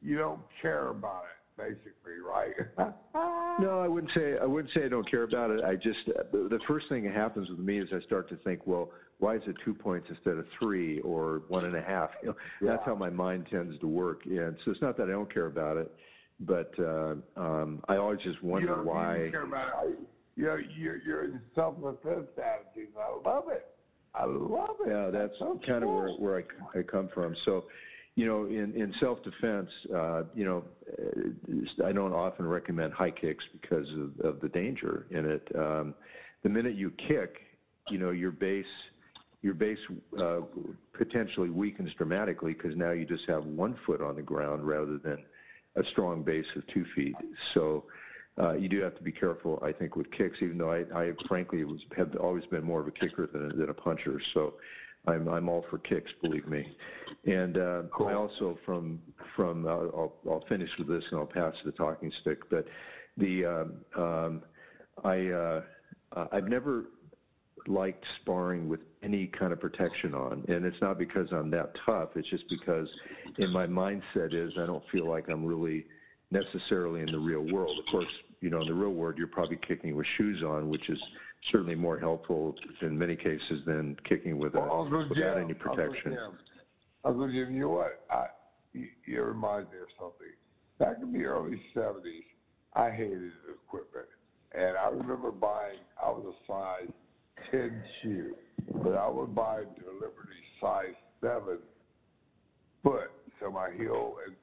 you 0.00 0.16
don't 0.16 0.40
care 0.62 0.88
about 0.88 1.24
it 1.24 1.36
basically, 1.56 2.20
right? 2.24 2.54
no, 3.60 3.80
I 3.80 3.88
wouldn't 3.88 4.12
say 4.14 4.36
I 4.40 4.46
wouldn't 4.46 4.72
say 4.74 4.84
I 4.84 4.88
don't 4.88 5.08
care 5.10 5.22
about 5.24 5.50
it. 5.50 5.62
I 5.64 5.74
just 5.74 5.98
the, 6.06 6.48
the 6.48 6.60
first 6.66 6.86
thing 6.88 7.04
that 7.04 7.14
happens 7.14 7.48
with 7.48 7.58
me 7.58 7.78
is 7.78 7.88
I 7.92 8.00
start 8.06 8.28
to 8.30 8.36
think, 8.36 8.66
well, 8.66 8.90
why 9.18 9.36
is 9.36 9.42
it 9.46 9.56
two 9.64 9.72
points 9.72 10.06
instead 10.10 10.36
of 10.36 10.44
three 10.58 11.00
or 11.00 11.42
one 11.48 11.64
and 11.64 11.74
a 11.74 11.80
half? 11.80 12.10
You 12.22 12.28
know, 12.28 12.36
yeah. 12.60 12.70
that's 12.72 12.82
how 12.84 12.94
my 12.94 13.08
mind 13.08 13.46
tends 13.50 13.78
to 13.80 13.86
work. 13.86 14.26
And 14.26 14.56
so 14.64 14.70
it's 14.70 14.82
not 14.82 14.96
that 14.98 15.04
I 15.04 15.12
don't 15.12 15.32
care 15.32 15.46
about 15.46 15.78
it, 15.78 15.90
but 16.40 16.70
uh, 16.78 17.14
um, 17.36 17.82
I 17.88 17.96
always 17.96 18.20
just 18.20 18.42
wonder 18.42 18.76
you 18.76 18.88
why. 18.88 19.24
You 19.24 19.30
care 19.30 19.44
about 19.44 19.86
it. 19.86 19.98
You 20.36 20.44
know, 20.44 20.58
you're, 20.76 20.98
you're 20.98 21.24
in 21.24 21.40
self-defense 21.54 22.26
attitude. 22.36 22.88
I 22.98 23.28
love 23.28 23.44
it. 23.50 23.66
I 24.14 24.26
love 24.26 24.76
it. 24.84 24.90
Yeah, 24.90 25.10
that's, 25.10 25.32
that's 25.40 25.66
kind 25.66 25.82
of 25.82 25.88
where, 25.88 26.10
where 26.10 26.44
I, 26.74 26.78
I 26.78 26.82
come 26.82 27.08
from. 27.14 27.34
So, 27.46 27.64
you 28.16 28.26
know, 28.26 28.44
in, 28.44 28.74
in 28.76 28.92
self-defense, 29.00 29.70
uh, 29.94 30.22
you 30.34 30.44
know, 30.44 30.64
I 31.82 31.92
don't 31.92 32.12
often 32.12 32.46
recommend 32.46 32.92
high 32.92 33.12
kicks 33.12 33.44
because 33.58 33.86
of, 33.94 34.26
of 34.26 34.40
the 34.40 34.48
danger 34.48 35.06
in 35.10 35.24
it. 35.24 35.48
Um, 35.58 35.94
the 36.42 36.50
minute 36.50 36.74
you 36.74 36.92
kick, 37.08 37.36
you 37.88 37.96
know, 37.96 38.10
your 38.10 38.30
base– 38.30 38.66
your 39.46 39.54
base 39.54 39.78
uh, 40.20 40.40
potentially 40.92 41.50
weakens 41.50 41.90
dramatically 41.96 42.52
because 42.52 42.76
now 42.76 42.90
you 42.90 43.06
just 43.06 43.22
have 43.28 43.44
one 43.44 43.78
foot 43.86 44.02
on 44.02 44.16
the 44.16 44.22
ground 44.22 44.66
rather 44.66 44.98
than 44.98 45.18
a 45.76 45.84
strong 45.92 46.24
base 46.24 46.46
of 46.56 46.66
two 46.74 46.84
feet. 46.96 47.14
So 47.54 47.84
uh, 48.42 48.54
you 48.54 48.68
do 48.68 48.80
have 48.80 48.96
to 48.96 49.02
be 49.04 49.12
careful, 49.12 49.62
I 49.62 49.70
think, 49.70 49.94
with 49.94 50.10
kicks. 50.10 50.38
Even 50.42 50.58
though 50.58 50.72
I, 50.72 50.80
I 50.92 51.12
frankly 51.28 51.62
was 51.62 51.80
have 51.96 52.16
always 52.16 52.44
been 52.46 52.64
more 52.64 52.80
of 52.80 52.88
a 52.88 52.90
kicker 52.90 53.28
than 53.32 53.52
a, 53.52 53.54
than 53.54 53.70
a 53.70 53.74
puncher, 53.74 54.20
so 54.34 54.54
I'm 55.06 55.28
I'm 55.28 55.48
all 55.48 55.64
for 55.70 55.78
kicks, 55.78 56.10
believe 56.20 56.48
me. 56.48 56.66
And 57.24 57.56
uh, 57.56 57.82
cool. 57.92 58.08
I 58.08 58.14
also 58.14 58.58
from 58.66 59.00
from 59.36 59.64
uh, 59.64 59.70
I'll 59.70 60.12
I'll 60.28 60.44
finish 60.48 60.70
with 60.76 60.88
this 60.88 61.04
and 61.12 61.20
I'll 61.20 61.26
pass 61.26 61.54
the 61.64 61.70
talking 61.70 62.10
stick. 62.20 62.50
But 62.50 62.66
the 63.16 63.44
um, 63.44 64.02
um, 64.02 64.42
I 65.04 65.28
uh, 65.28 65.62
I've 66.32 66.48
never 66.48 66.86
liked 67.68 68.04
sparring 68.20 68.68
with 68.68 68.80
any 69.02 69.26
kind 69.26 69.52
of 69.52 69.60
protection 69.60 70.14
on. 70.14 70.44
And 70.48 70.64
it's 70.64 70.80
not 70.80 70.98
because 70.98 71.28
I'm 71.32 71.50
that 71.50 71.72
tough. 71.84 72.10
It's 72.16 72.28
just 72.28 72.44
because 72.48 72.88
in 73.38 73.50
my 73.50 73.66
mindset 73.66 74.34
is 74.34 74.52
I 74.58 74.66
don't 74.66 74.84
feel 74.90 75.08
like 75.08 75.28
I'm 75.28 75.44
really 75.44 75.86
necessarily 76.30 77.00
in 77.00 77.10
the 77.12 77.18
real 77.18 77.42
world. 77.52 77.78
Of 77.78 77.86
course, 77.90 78.12
you 78.40 78.50
know, 78.50 78.60
in 78.60 78.66
the 78.66 78.74
real 78.74 78.92
world, 78.92 79.16
you're 79.18 79.26
probably 79.26 79.58
kicking 79.66 79.94
with 79.96 80.06
shoes 80.06 80.42
on, 80.42 80.68
which 80.68 80.88
is 80.88 80.98
certainly 81.50 81.74
more 81.74 81.98
helpful 81.98 82.56
in 82.82 82.98
many 82.98 83.16
cases 83.16 83.64
than 83.66 83.96
kicking 84.04 84.38
with 84.38 84.54
well, 84.54 84.64
a, 84.64 85.08
without 85.08 85.14
Jim, 85.14 85.44
any 85.44 85.54
protection. 85.54 86.18
Uncle 87.04 87.28
Jim, 87.28 87.54
you 87.54 87.60
know 87.60 87.68
what? 87.68 88.04
I, 88.10 88.26
you, 88.72 88.88
you 89.06 89.22
remind 89.22 89.70
me 89.70 89.78
of 89.78 89.88
something. 89.98 90.26
Back 90.78 90.96
in 91.02 91.12
the 91.12 91.24
early 91.24 91.62
70s, 91.74 92.24
I 92.74 92.90
hated 92.90 93.32
equipment. 93.48 94.06
And 94.52 94.76
I 94.76 94.88
remember 94.88 95.30
buying, 95.30 95.78
I 96.02 96.10
was 96.10 96.34
a 96.34 96.52
size 96.52 96.92
10 97.50 97.82
shoe, 98.02 98.34
but 98.82 98.94
I 98.94 99.08
would 99.08 99.34
buy 99.34 99.60
a 99.60 99.92
Liberty 99.94 100.42
size 100.60 100.94
7 101.20 101.58
foot 102.82 103.10
so 103.40 103.50
my 103.50 103.70
heel 103.76 104.14
and, 104.26 104.36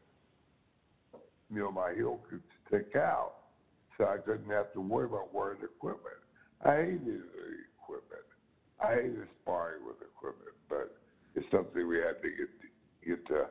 you 1.52 1.60
know, 1.60 1.72
my 1.72 1.94
heel 1.96 2.20
could 2.30 2.42
stick 2.68 2.96
out 2.96 3.34
so 3.98 4.06
I 4.06 4.18
couldn't 4.18 4.50
have 4.50 4.72
to 4.74 4.82
worry 4.82 5.06
about 5.06 5.34
wearing 5.34 5.60
equipment. 5.64 6.18
I 6.66 6.76
hated 6.76 7.06
the 7.06 7.48
equipment. 7.78 8.26
I 8.84 8.96
hated 8.96 9.28
sparring 9.42 9.86
with 9.86 9.98
equipment, 10.02 10.56
but 10.70 10.96
it's 11.36 11.46
something 11.52 11.88
we 11.88 11.98
had 11.98 12.22
to 12.22 12.30
get 12.30 12.50
to, 12.62 13.10
get 13.10 13.28
to 13.28 13.46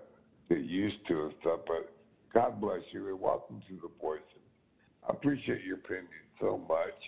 get 0.49 0.65
used 0.65 0.97
to 1.09 1.25
and 1.25 1.35
stuff. 1.41 1.61
But 1.67 1.93
God 2.33 2.61
bless 2.61 2.81
you 2.93 3.09
and 3.09 3.21
welcome 3.21 3.63
to 3.69 3.75
the 3.75 3.91
voice. 4.01 4.21
I 5.09 5.13
appreciate 5.13 5.65
your 5.65 5.77
opinion 5.77 6.07
so 6.41 6.61
much, 6.69 6.99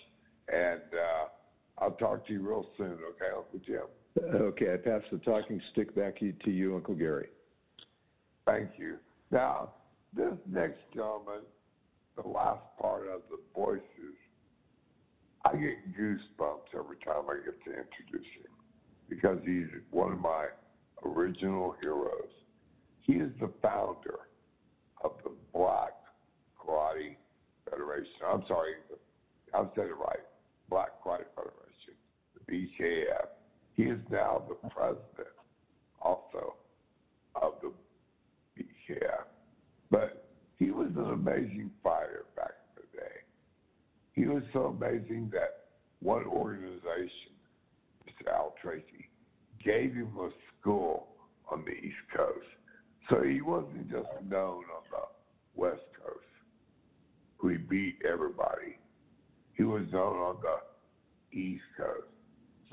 and 0.53 0.81
uh, 0.81 1.27
I'll 1.77 1.91
talk 1.91 2.25
to 2.27 2.33
you 2.33 2.47
real 2.47 2.65
soon. 2.77 2.93
Okay, 2.93 3.31
Uncle 3.35 3.59
Jim. 3.65 3.83
Okay, 4.33 4.73
I 4.73 4.77
pass 4.77 5.01
the 5.11 5.17
talking 5.19 5.61
stick 5.71 5.93
back 5.95 6.19
to 6.19 6.51
you, 6.51 6.75
Uncle 6.75 6.95
Gary. 6.95 7.27
Thank 8.45 8.71
you. 8.77 8.97
Now, 9.31 9.73
this 10.15 10.33
next 10.49 10.79
gentleman, 10.93 11.41
the 12.15 12.27
last 12.27 12.63
part 12.79 13.07
of 13.07 13.21
the 13.29 13.39
voices, 13.53 13.83
I 15.43 15.51
get 15.57 15.97
goosebumps 15.99 16.73
every 16.73 16.97
time 17.03 17.25
I 17.29 17.35
get 17.43 17.61
to 17.65 17.71
introduce 17.71 18.27
him 18.37 18.51
because 19.09 19.37
he's 19.45 19.67
one 19.91 20.13
of 20.13 20.19
my 20.19 20.47
original 21.05 21.75
heroes. 21.81 22.31
He 23.01 23.13
is 23.13 23.31
the 23.39 23.51
founder 23.61 24.19
of 25.03 25.11
the 25.23 25.31
Black 25.53 25.93
Karate 26.57 27.17
Federation. 27.69 28.11
I'm 28.27 28.43
sorry, 28.47 28.71
I've 29.53 29.67
said 29.75 29.85
it 29.85 29.97
right. 29.97 30.23
Black 30.69 31.03
Karate 31.03 31.25
Federation, 31.35 31.64
BKF. 32.49 33.27
He 33.75 33.83
is 33.83 33.99
now 34.09 34.43
the 34.47 34.69
president 34.69 35.35
also 36.01 36.55
of 37.41 37.53
the 37.61 37.71
BKF. 38.57 39.25
But 39.91 40.27
he 40.57 40.71
was 40.71 40.89
an 40.95 41.11
amazing 41.11 41.71
fighter 41.83 42.25
back 42.35 42.51
in 42.75 42.83
the 42.83 42.97
day. 42.97 43.15
He 44.13 44.27
was 44.27 44.43
so 44.53 44.75
amazing 44.79 45.29
that 45.33 45.65
one 46.01 46.25
organization, 46.25 47.33
Mr. 48.07 48.31
Al 48.31 48.55
Tracy, 48.61 49.09
gave 49.63 49.93
him 49.93 50.11
a 50.19 50.29
school 50.59 51.07
on 51.49 51.65
the 51.65 51.71
East 51.71 51.95
Coast. 52.15 52.45
So 53.09 53.21
he 53.21 53.41
wasn't 53.41 53.89
just 53.91 54.07
known 54.29 54.63
on 54.75 54.83
the 54.91 55.05
West 55.55 55.81
Coast, 56.03 56.25
he 57.49 57.57
beat 57.57 57.97
everybody. 58.07 58.77
He 59.53 59.63
was 59.63 59.83
known 59.91 60.17
on 60.17 60.37
the 60.41 61.37
East 61.37 61.63
Coast. 61.77 62.14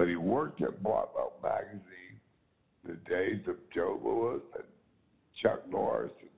But 0.03 0.09
he 0.09 0.16
worked 0.16 0.61
at 0.62 0.82
Belt 0.82 1.38
Magazine 1.44 2.18
the 2.84 2.94
days 3.09 3.38
of 3.46 3.55
Joe 3.72 4.00
Lewis 4.03 4.42
and 4.57 4.64
Chuck 5.40 5.61
Norris 5.70 6.11
and 6.20 6.30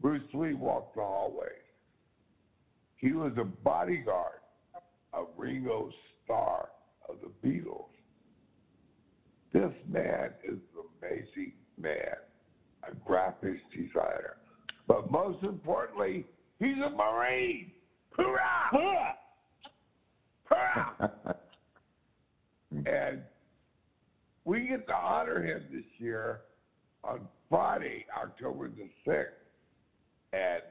Bruce 0.00 0.22
Lee 0.32 0.54
walked 0.54 0.94
the 0.94 1.02
hallways. 1.02 1.50
He 2.98 3.10
was 3.10 3.32
a 3.36 3.42
bodyguard 3.42 4.38
of 5.12 5.26
Ringo 5.36 5.90
Starr 6.22 6.68
of 7.08 7.16
the 7.20 7.48
Beatles. 7.48 7.88
This 9.52 9.72
man 9.88 10.30
is 10.44 10.60
an 10.76 10.84
amazing 11.02 11.54
man, 11.80 12.14
a 12.84 12.94
graphics 13.10 13.58
designer. 13.74 14.36
But 14.86 15.10
most 15.10 15.42
importantly, 15.42 16.26
he's 16.60 16.76
a 16.76 16.90
Marine. 16.90 17.72
Hoorah! 18.16 18.68
Hoorah! 18.70 19.14
Hoorah! 20.44 21.34
and 22.86 23.20
we 24.44 24.68
get 24.68 24.86
to 24.86 24.94
honor 24.94 25.42
him 25.42 25.62
this 25.72 25.84
year 25.98 26.40
on 27.04 27.20
Friday, 27.48 28.06
October 28.16 28.68
the 28.68 28.88
6th. 29.10 29.26
And 30.32 30.62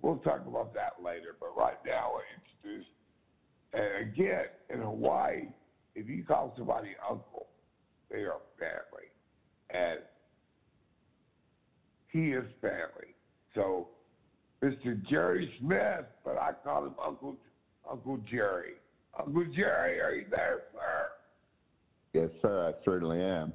we'll 0.00 0.16
talk 0.18 0.46
about 0.46 0.74
that 0.74 0.94
later. 1.04 1.36
But 1.38 1.56
right 1.56 1.78
now, 1.86 2.12
I 2.16 2.66
introduce, 2.66 2.86
and 3.72 4.08
again, 4.08 4.44
in 4.70 4.80
Hawaii, 4.80 5.48
if 5.94 6.08
you 6.08 6.24
call 6.24 6.54
somebody 6.56 6.90
uncle, 7.08 7.46
they 8.10 8.20
are 8.20 8.40
family. 8.58 9.08
And 9.70 10.00
he 12.08 12.32
is 12.32 12.44
family. 12.60 13.14
So, 13.54 13.88
Mr. 14.62 15.02
Jerry 15.08 15.52
Smith, 15.60 16.06
but 16.24 16.36
I 16.38 16.52
call 16.62 16.86
him 16.86 16.94
Uncle 17.04 17.36
Uncle 17.90 18.18
Jerry. 18.30 18.74
Uncle 19.18 19.44
Jerry, 19.54 20.00
are 20.00 20.14
you 20.14 20.26
there, 20.30 20.60
sir? 20.72 21.08
Yes, 22.12 22.30
sir. 22.42 22.68
I 22.68 22.84
certainly 22.84 23.20
am. 23.20 23.52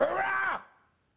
Hurrah! 0.00 0.60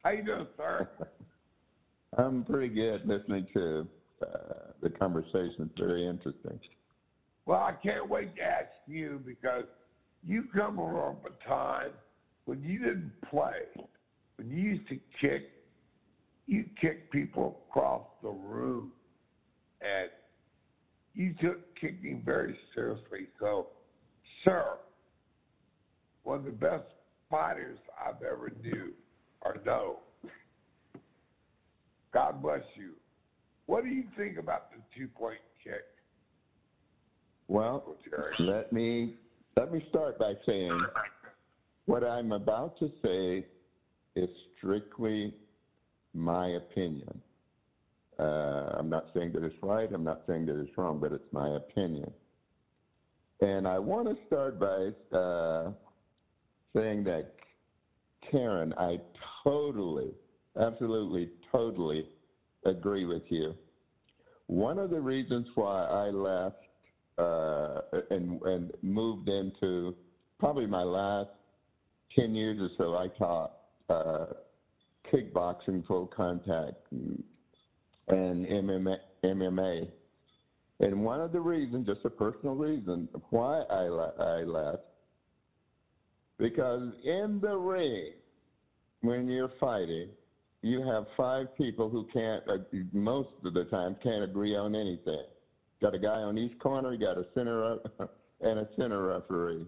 How 0.04 0.12
you 0.12 0.24
doing, 0.24 0.48
sir? 0.58 0.88
I'm 2.18 2.44
pretty 2.44 2.70
good 2.74 3.02
listening 3.06 3.48
to 3.54 3.88
uh, 4.22 4.72
the 4.82 4.90
conversation. 4.90 5.56
It's 5.60 5.80
very 5.80 6.08
interesting. 6.08 6.60
Well, 7.46 7.60
I 7.60 7.74
can't 7.74 8.08
wait 8.10 8.36
to 8.36 8.42
ask 8.42 8.70
you 8.86 9.22
because 9.26 9.66
you 10.24 10.44
come 10.54 10.76
from 10.76 11.18
a 11.26 11.48
time 11.48 11.92
when 12.46 12.62
you 12.64 12.80
didn't 12.80 13.12
play, 13.30 13.86
when 14.38 14.50
you 14.50 14.58
used 14.58 14.88
to 14.90 15.00
kick, 15.20 15.50
you 16.48 16.66
kicked 16.80 17.12
people 17.12 17.58
across 17.70 18.04
the 18.22 18.30
room, 18.30 18.92
and 19.82 20.10
you 21.14 21.34
took 21.42 21.60
kicking 21.80 22.22
very 22.24 22.58
seriously. 22.74 23.28
So, 23.40 23.68
sir, 24.44 24.78
one 26.26 26.40
of 26.40 26.46
the 26.46 26.52
best 26.52 26.84
fighters 27.30 27.78
I've 28.06 28.22
ever 28.22 28.52
knew 28.62 28.92
or 29.42 29.58
know. 29.66 30.00
God 32.14 32.42
bless 32.42 32.64
you. 32.76 32.92
What 33.68 33.84
do 33.84 33.90
you 33.90 34.04
think 34.18 34.38
about 34.38 34.72
the 34.72 34.78
two 34.96 35.08
point 35.08 35.40
kick? 35.64 35.86
Well, 37.48 37.96
let 38.40 38.74
me 38.74 39.14
let 39.56 39.72
me 39.72 39.86
start 39.90 40.18
by 40.18 40.34
saying 40.46 40.86
what 41.86 42.04
I'm 42.04 42.32
about 42.32 42.78
to 42.80 42.90
say 43.04 43.46
is 44.16 44.30
strictly 44.58 45.34
my 46.14 46.50
opinion. 46.50 47.22
Uh, 48.18 48.78
I'm 48.80 48.90
not 48.90 49.08
saying 49.14 49.34
that 49.34 49.44
it's 49.44 49.56
right. 49.62 49.90
I'm 49.94 50.04
not 50.04 50.22
saying 50.28 50.48
that 50.48 50.60
it's 50.60 50.76
wrong, 50.78 51.00
but 51.00 51.12
it's 51.12 51.32
my 51.32 51.56
opinion. 51.56 52.12
And 53.42 53.68
I 53.68 53.78
want 53.78 54.08
to 54.08 54.16
start 54.26 54.60
by 54.60 55.18
uh, 55.18 55.72
saying 56.76 57.04
that, 57.06 57.34
Karen, 58.30 58.74
I 58.78 59.00
totally, 59.44 60.12
absolutely, 60.60 61.30
totally 61.52 62.06
agree 62.66 63.06
with 63.06 63.24
you. 63.30 63.54
One 64.48 64.78
of 64.78 64.90
the 64.90 65.00
reasons 65.00 65.48
why 65.56 65.86
I 65.86 66.10
left 66.10 66.58
uh, 67.18 67.82
and, 68.10 68.42
and 68.42 68.72
moved 68.82 69.30
into 69.30 69.96
probably 70.40 70.66
my 70.66 70.84
last 70.84 71.30
10 72.16 72.36
years 72.36 72.60
or 72.60 72.70
so, 72.78 72.96
I 72.96 73.08
taught 73.18 73.54
uh, 73.90 74.26
kickboxing, 75.12 75.86
full 75.86 76.08
contact, 76.08 76.78
and, 76.92 77.24
MMA, 78.08 78.98
MMA. 79.24 79.88
And 80.80 81.04
one 81.04 81.22
of 81.22 81.32
the 81.32 81.40
reasons, 81.40 81.88
just 81.88 82.02
a 82.06 82.10
personal 82.10 82.56
reason, 82.56 83.08
why 83.30 83.62
I, 83.62 83.84
I 84.20 84.44
left, 84.44 84.84
because 86.38 86.94
in 87.04 87.40
the 87.42 87.56
ring, 87.56 88.14
when 89.02 89.28
you're 89.28 89.52
fighting, 89.60 90.10
you 90.62 90.82
have 90.82 91.06
five 91.16 91.56
people 91.58 91.90
who 91.90 92.08
can't, 92.12 92.44
uh, 92.50 92.58
most 92.92 93.30
of 93.44 93.54
the 93.54 93.66
time, 93.66 93.96
can't 94.02 94.24
agree 94.24 94.56
on 94.56 94.76
anything. 94.76 95.24
Got 95.82 95.94
a 95.94 96.00
guy 96.00 96.22
on 96.22 96.38
each 96.38 96.58
corner, 96.60 96.94
you 96.94 97.00
got 97.00 97.18
a 97.18 97.26
center 97.36 97.78
and 98.42 98.60
a 98.60 98.68
center 98.76 99.04
referee. 99.08 99.66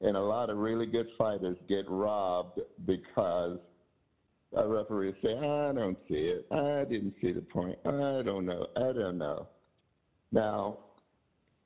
And 0.00 0.16
a 0.16 0.20
lot 0.20 0.50
of 0.50 0.58
really 0.58 0.86
good 0.86 1.06
fighters 1.16 1.56
get 1.68 1.88
robbed 1.88 2.60
because 2.86 3.58
a 4.54 4.66
referee 4.66 5.14
say, 5.22 5.36
I 5.38 5.72
don't 5.72 5.98
see 6.08 6.14
it. 6.14 6.46
I 6.50 6.84
didn't 6.84 7.14
see 7.20 7.32
the 7.32 7.40
point. 7.40 7.78
I 7.84 8.22
don't 8.22 8.46
know. 8.46 8.66
I 8.76 8.92
don't 8.92 9.18
know. 9.18 9.48
Now, 10.32 10.78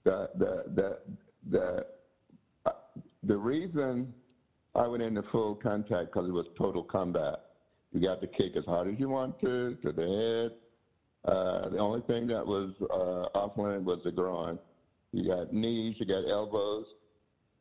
the 0.04 0.28
the 0.38 0.64
the 0.74 0.98
the 1.50 1.86
uh, 2.66 2.72
the 3.24 3.36
reason 3.36 4.12
I 4.80 4.86
went 4.86 5.02
into 5.02 5.22
full 5.30 5.56
contact 5.56 6.12
because 6.12 6.26
it 6.26 6.32
was 6.32 6.46
total 6.56 6.82
combat. 6.82 7.44
You 7.92 8.00
got 8.00 8.22
to 8.22 8.26
kick 8.26 8.56
as 8.56 8.64
hard 8.64 8.88
as 8.88 8.94
you 8.98 9.10
want 9.10 9.38
to 9.40 9.76
to 9.82 9.92
the 9.92 10.48
head. 10.48 11.30
Uh, 11.30 11.68
the 11.68 11.78
only 11.78 12.00
thing 12.06 12.26
that 12.28 12.46
was 12.46 12.72
uh, 12.82 13.38
off 13.38 13.58
limit 13.58 13.84
was 13.84 14.00
the 14.04 14.10
groin. 14.10 14.58
You 15.12 15.28
got 15.28 15.52
knees, 15.52 15.96
you 15.98 16.06
got 16.06 16.26
elbows, 16.30 16.86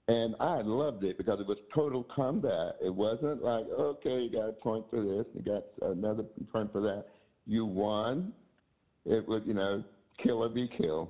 and 0.08 0.34
I 0.40 0.62
loved 0.62 1.04
it 1.04 1.18
because 1.18 1.42
it 1.42 1.48
was 1.48 1.58
total 1.76 2.06
combat. 2.16 2.78
It 2.82 2.94
wasn't 2.94 3.44
like, 3.44 3.66
okay, 3.78 4.22
you 4.22 4.32
got 4.32 4.48
a 4.48 4.54
point 4.54 4.86
for 4.90 5.04
this, 5.04 5.26
you 5.34 5.42
got 5.42 5.64
another 5.92 6.24
point 6.54 6.72
for 6.72 6.80
that. 6.82 7.06
You 7.46 7.66
won. 7.66 8.32
It 9.06 9.28
was, 9.28 9.42
you 9.46 9.56
know, 9.56 9.84
kill 10.24 10.44
or 10.44 10.50
be 10.50 10.70
killed. 10.78 11.10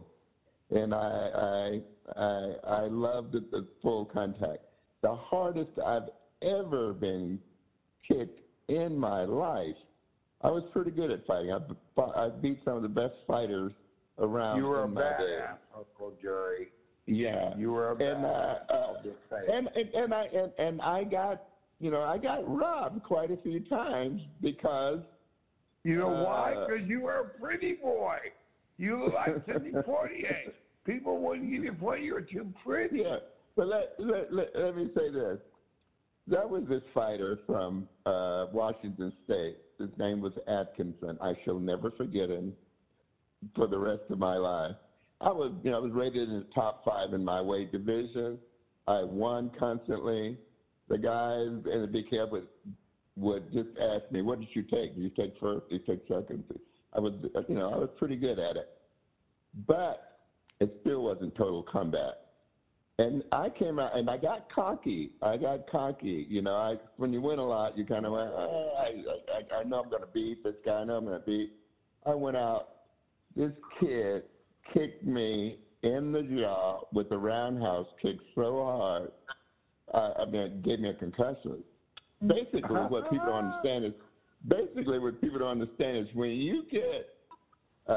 and 0.72 0.94
I 0.94 1.30
I 1.36 1.82
I, 2.16 2.54
I 2.68 2.82
loved 2.88 3.34
the, 3.34 3.42
the 3.52 3.68
full 3.84 4.06
contact. 4.06 4.64
The 5.02 5.16
hardest 5.16 5.72
I've 5.86 6.10
ever 6.42 6.94
been 6.94 7.40
kicked 8.08 8.40
in 8.68 8.98
my 8.98 9.24
life. 9.24 9.76
I 10.42 10.50
was 10.50 10.64
pretty 10.72 10.92
good 10.92 11.12
at 11.12 11.26
fighting. 11.26 11.52
I, 11.52 12.02
I 12.02 12.30
beat 12.30 12.60
some 12.64 12.76
of 12.78 12.82
the 12.84 12.88
best 12.90 13.16
fighters 13.28 13.72
around. 14.20 14.58
You 14.58 14.66
were 14.66 14.82
a 14.82 14.86
in 14.86 14.94
my 14.94 15.02
day. 15.02 15.08
badass, 15.42 15.58
Uncle 15.76 16.14
Jerry. 16.22 16.68
Yeah, 17.08 17.56
You 17.58 17.72
were 17.72 17.90
a 17.90 17.92
and 17.94 18.00
badass. 18.24 18.60
uh, 18.70 18.74
I'll 18.74 19.04
just 19.04 19.18
say. 19.30 19.52
and, 19.54 19.68
and 19.76 19.90
and 19.96 20.14
I 20.14 20.26
and, 20.26 20.52
and 20.60 20.82
I 20.82 21.04
got 21.04 21.44
you 21.80 21.90
know 21.92 22.02
I 22.02 22.18
got 22.18 22.48
robbed 22.48 23.04
quite 23.04 23.32
a 23.32 23.38
few 23.38 23.62
times 23.62 24.22
because 24.42 25.00
You 25.84 25.98
know 25.98 26.10
why? 26.10 26.54
Uh, 26.54 26.68
Because 26.68 26.88
you 26.88 27.02
were 27.02 27.20
a 27.20 27.40
pretty 27.40 27.74
boy. 27.82 28.18
You 28.78 29.04
look 29.06 29.14
like 29.16 29.36
Sidney 29.46 29.72
Poitier. 29.88 30.52
People 30.86 31.20
wouldn't 31.20 31.52
give 31.52 31.64
you 31.64 31.74
play. 31.74 32.02
You 32.02 32.14
were 32.14 32.22
too 32.22 32.48
pretty. 32.66 33.00
yeah. 33.00 33.18
But 33.60 33.68
let 33.68 33.96
let, 34.00 34.34
let 34.34 34.48
let 34.56 34.78
me 34.78 34.88
say 34.96 35.10
this. 35.10 35.38
That 36.28 36.50
was 36.50 36.64
this 36.70 36.82
fighter 36.94 37.40
from 37.46 37.90
uh, 38.06 38.46
Washington 38.54 39.12
State. 39.26 39.58
His 39.78 39.90
name 39.98 40.22
was 40.22 40.32
Atkinson. 40.48 41.18
I 41.22 41.34
shall 41.44 41.60
never 41.60 41.92
forget 41.92 42.30
him 42.30 42.54
for 43.58 43.68
the 43.68 43.78
rest 43.78 44.04
of 44.12 44.18
my 44.18 44.38
life. 44.38 44.78
I 45.20 45.32
was, 45.32 45.52
you 45.62 45.72
know, 45.72 45.78
I 45.78 45.80
was 45.82 45.92
rated 45.92 46.30
in 46.30 46.36
the 46.36 46.48
top 46.56 46.86
five 46.86 47.14
in 47.14 47.26
my 47.26 47.42
weight 47.42 47.74
division. 47.74 48.38
I 48.88 49.04
won 49.04 49.52
constantly. 49.60 50.38
The 50.88 50.98
guys 50.98 51.50
in 51.70 51.82
the 51.82 51.90
big 51.92 52.10
cab 52.10 52.32
would 52.32 52.48
would 53.18 53.52
just 53.52 53.78
ask 53.78 54.10
me, 54.10 54.22
"What 54.22 54.40
did 54.40 54.48
you 54.54 54.62
take? 54.62 54.96
Did 54.96 55.04
you 55.04 55.10
take 55.10 55.38
first? 55.38 55.68
Did 55.70 55.82
you 55.86 55.96
take 55.96 56.08
second? 56.08 56.46
I 56.94 57.02
was, 57.02 57.12
you 57.50 57.56
know, 57.56 57.74
I 57.74 57.78
was 57.78 57.90
pretty 57.98 58.16
good 58.16 58.40
at 58.40 58.56
it, 58.56 58.70
but 59.68 60.22
it 60.62 60.74
still 60.80 61.04
wasn't 61.04 61.36
total 61.36 61.62
combat. 61.62 62.29
And 63.00 63.24
I 63.32 63.48
came 63.48 63.80
out 63.80 63.98
and 63.98 64.10
I 64.10 64.18
got 64.18 64.54
cocky. 64.54 65.12
I 65.22 65.38
got 65.38 65.70
cocky. 65.72 66.28
You 66.30 66.42
know, 66.42 66.56
I 66.56 66.76
when 66.98 67.14
you 67.14 67.22
win 67.22 67.40
a 67.40 67.46
lot, 67.46 67.78
you 67.78 67.86
kind 67.86 68.06
of 68.06 68.12
went, 68.12 68.30
oh, 68.30 68.74
I, 68.78 69.56
I, 69.56 69.62
I 69.62 69.64
know 69.64 69.82
I'm 69.82 69.90
going 69.90 70.02
to 70.02 70.08
beat 70.14 70.44
this 70.44 70.56
guy. 70.66 70.74
I 70.74 70.84
know 70.84 70.98
I'm 70.98 71.06
going 71.06 71.18
to 71.18 71.26
beat. 71.26 71.54
I 72.06 72.14
went 72.14 72.36
out. 72.36 72.68
This 73.38 73.54
kid 73.80 74.24
kicked 74.74 75.06
me 75.06 75.60
in 75.84 76.12
the 76.12 76.24
jaw 76.24 76.82
with 76.92 77.10
a 77.12 77.18
roundhouse 77.18 77.88
kick 78.02 78.18
so 78.36 78.66
hard. 78.66 79.12
I 79.94 80.26
mean, 80.26 80.42
it 80.42 80.64
gave 80.64 80.82
me 80.82 80.90
a 80.90 80.94
concussion. 80.94 81.64
Basically, 82.28 82.62
what 82.62 83.10
people 83.10 83.28
don't 83.28 83.46
understand 83.46 83.86
is 83.86 83.94
basically 84.46 85.00
what 85.00 85.22
people 85.22 85.40
don't 85.40 85.62
understand 85.62 85.98
is 85.98 86.08
when 86.14 86.32
you 86.32 86.64
get 86.70 87.16
uh, 87.88 87.94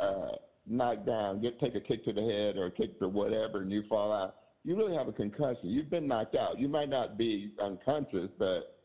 uh, 0.00 0.28
knocked 0.66 1.06
down, 1.06 1.40
get 1.40 1.58
take 1.60 1.74
a 1.74 1.80
kick 1.80 2.04
to 2.04 2.12
the 2.12 2.20
head 2.20 2.56
or 2.56 2.66
a 2.66 2.70
kick 2.70 2.98
to 3.00 3.08
whatever, 3.08 3.62
and 3.62 3.70
you 3.70 3.82
fall 3.88 4.12
out, 4.12 4.36
you 4.64 4.76
really 4.76 4.96
have 4.96 5.08
a 5.08 5.12
concussion. 5.12 5.70
You've 5.70 5.90
been 5.90 6.08
knocked 6.08 6.34
out. 6.34 6.58
You 6.58 6.68
might 6.68 6.88
not 6.88 7.16
be 7.16 7.52
unconscious, 7.62 8.28
but 8.38 8.76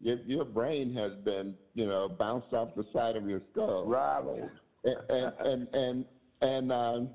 your 0.00 0.18
your 0.26 0.44
brain 0.44 0.94
has 0.94 1.12
been, 1.24 1.54
you 1.74 1.86
know, 1.86 2.08
bounced 2.08 2.52
off 2.52 2.70
the 2.76 2.84
side 2.92 3.16
of 3.16 3.28
your 3.28 3.40
skull. 3.52 3.86
Rattled. 3.86 4.50
And 4.84 4.96
and 5.08 5.32
and 5.40 5.68
and, 5.74 6.04
and 6.40 6.72
um, 6.72 7.08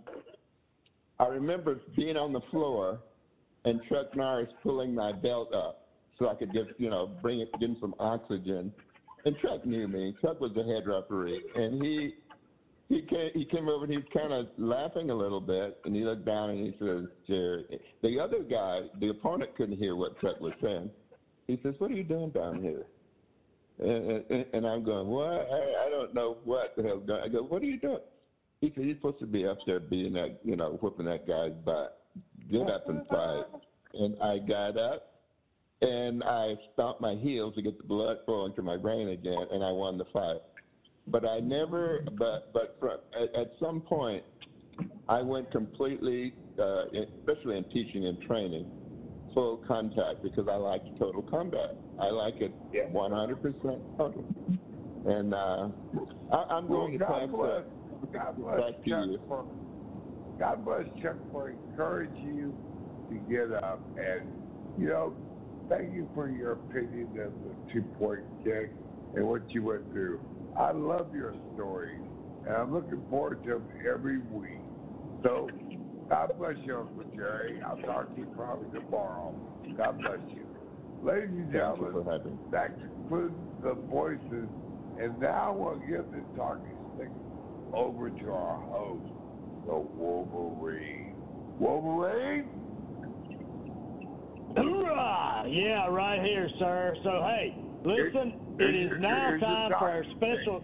I 1.20 1.28
remember 1.28 1.80
being 1.95 2.18
on 2.18 2.34
the 2.34 2.41
floor 2.52 3.00
and 3.66 3.80
Chuck 3.90 4.16
Norris 4.16 4.50
pulling 4.62 4.94
my 4.94 5.12
belt 5.12 5.54
up 5.54 5.88
so 6.20 6.30
I 6.30 6.36
could 6.36 6.54
give, 6.54 6.68
you 6.78 6.90
know, 6.90 7.10
bring 7.22 7.40
it, 7.40 7.50
give 7.60 7.70
him 7.70 7.78
some 7.80 7.95
oxygen. 8.00 8.74
And 9.26 9.36
Chuck 9.41 9.66
knew 9.66 9.88
me. 9.88 10.16
Chuck 10.22 10.41
was 10.41 10.52
the 10.54 10.64
head 10.64 10.86
referee, 10.86 11.41
and 11.56 11.82
he 11.82 12.16
he 12.90 13.02
came 13.02 13.30
he 13.34 13.46
came 13.46 13.70
over 13.70 13.86
and 13.86 13.92
he 13.92 13.98
was 13.98 14.06
kind 14.14 14.34
of 14.34 14.48
laughing 14.58 15.10
a 15.10 15.16
little 15.16 15.40
bit, 15.40 15.78
and 15.86 15.96
he 15.96 16.04
looked 16.04 16.26
down 16.26 16.50
and 16.50 16.60
he 16.60 16.74
says, 16.80 17.06
"Jerry." 17.28 17.66
The 18.02 18.20
other 18.20 18.44
guy, 18.44 18.82
the 19.00 19.10
opponent, 19.10 19.56
couldn't 19.56 19.78
hear 19.78 19.96
what 19.96 20.20
Chuck 20.20 20.40
was 20.40 20.54
saying. 20.62 20.92
He 21.48 21.60
says, 21.64 21.76
"What 21.80 21.92
are 21.92 21.96
you 21.96 22.04
doing 22.04 22.32
down 22.32 22.62
here?" 22.62 22.86
And, 23.80 24.24
and, 24.30 24.46
and 24.54 24.68
I'm 24.68 24.84
going, 24.84 25.08
"What? 25.08 25.48
I, 25.52 25.86
I 25.86 25.90
don't 25.90 26.14
know 26.14 26.38
what 26.44 26.76
the 26.76 26.84
hell's 26.84 27.04
going." 27.06 27.22
on. 27.22 27.30
I 27.30 27.32
go, 27.32 27.44
"What 27.44 27.62
are 27.62 27.66
you 27.66 27.80
doing?" 27.80 28.00
He 28.62 28.72
said, 28.76 28.86
"You're 28.86 28.96
supposed 28.96 29.20
to 29.20 29.26
be 29.26 29.46
up 29.46 29.58
there 29.66 29.80
being 29.80 30.14
that, 30.14 30.38
you 30.44 30.56
know, 30.56 30.78
whipping 30.82 31.06
that 31.06 31.28
guy's 31.28 31.54
butt. 31.66 31.98
Get 32.52 32.70
up 32.70 32.88
and 32.90 33.06
fight." 33.08 33.46
And 33.96 34.16
I 34.22 34.40
got 34.40 34.76
up 34.76 35.04
and 35.84 36.24
I 36.24 36.56
stomped 36.74 37.02
my 37.02 37.16
heels 37.16 37.56
to 37.56 37.62
get 37.62 37.78
the 37.78 37.84
blood 37.84 38.18
flowing 38.26 38.54
to 38.54 38.62
my 38.62 38.78
brain 38.78 39.10
again, 39.10 39.46
and 39.52 39.64
I 39.64 39.72
won 39.72 39.98
the 39.98 40.06
fight. 40.14 40.42
But 41.08 41.26
I 41.28 41.40
never, 41.40 42.00
but 42.18 42.52
but 42.54 42.78
from, 42.80 42.98
at, 43.20 43.36
at 43.36 43.54
some 43.60 43.82
point, 43.82 44.24
I 45.10 45.22
went 45.22 45.52
completely, 45.52 46.34
uh, 46.58 46.86
especially 47.20 47.58
in 47.58 47.66
teaching 47.66 48.06
and 48.06 48.20
training, 48.22 48.66
full 49.34 49.58
contact 49.68 50.24
because 50.24 50.48
I 50.50 50.56
like 50.56 50.82
total 50.98 51.22
combat. 51.24 51.76
I 52.00 52.10
like 52.10 52.36
it 52.42 52.54
100% 52.94 53.80
total. 53.98 54.24
And 55.06 55.34
uh, 55.34 55.70
I, 56.32 56.44
I'm 56.50 56.68
Well, 56.68 56.82
going 56.82 56.94
to 56.94 56.98
God 57.00 57.08
pass 57.08 57.30
bless. 57.30 57.64
God 58.14 58.38
bless 58.38 58.60
back 58.60 58.84
to 58.84 58.90
you. 58.90 59.20
for 59.28 59.46
God 60.40 60.66
bless 60.66 60.86
Chuck 61.02 61.18
for 61.32 61.50
encouraging 61.50 62.36
you 62.36 62.54
to 63.10 63.16
get 63.32 63.52
up 63.64 63.82
and 63.98 64.22
you 64.80 64.88
know, 64.88 65.14
thank 65.70 65.94
you 65.94 66.08
for 66.16 66.30
your 66.30 66.54
opinion 66.54 67.08
of 67.20 67.32
the 67.44 67.54
two 67.72 67.84
point 68.00 68.22
kick 68.44 68.72
and 69.16 69.28
what 69.28 69.42
you 69.54 69.64
went 69.64 69.90
through. 69.92 70.20
I 70.58 70.72
love 70.72 71.14
your 71.14 71.34
stories 71.56 72.02
and 72.46 72.56
I'm 72.56 72.74
looking 72.74 73.02
forward 73.10 73.44
to 73.44 73.50
them 73.52 73.68
every 73.90 74.20
week. 74.20 74.60
So 75.24 75.50
God 76.10 76.32
bless 76.38 76.56
you, 76.66 76.78
Uncle 76.78 77.04
Jerry. 77.16 77.62
I'll 77.66 77.78
talk 77.78 78.14
to 78.14 78.20
you 78.20 78.28
probably 78.36 78.68
tomorrow. 78.80 79.34
God 79.78 80.00
bless 80.02 80.20
you. 80.30 80.46
Ladies 81.02 81.30
and 81.30 81.52
Thank 81.52 81.54
you 81.54 81.60
gentlemen, 81.60 82.04
for 82.04 82.12
having 82.12 82.34
me. 82.34 82.40
that 82.52 82.80
concludes 82.80 83.36
the 83.64 83.74
voices. 83.90 84.48
And 85.00 85.20
now 85.20 85.56
we'll 85.58 85.80
give 85.80 86.06
the 86.12 86.22
talking 86.38 86.78
stick 86.96 87.10
over 87.74 88.10
to 88.10 88.32
our 88.32 88.62
host, 88.70 89.04
the 89.66 89.74
Wolverine. 89.74 91.16
Wolverine? 91.60 92.46
Hoorah! 94.56 95.46
Yeah, 95.48 95.88
right 95.88 96.22
here, 96.22 96.48
sir. 96.60 96.96
So, 97.04 97.24
hey, 97.24 97.56
listen, 97.84 98.34
it 98.60 98.76
is 98.76 98.92
now 99.00 99.38
time 99.38 99.72
for 99.72 99.90
our 99.90 100.04
special. 100.16 100.64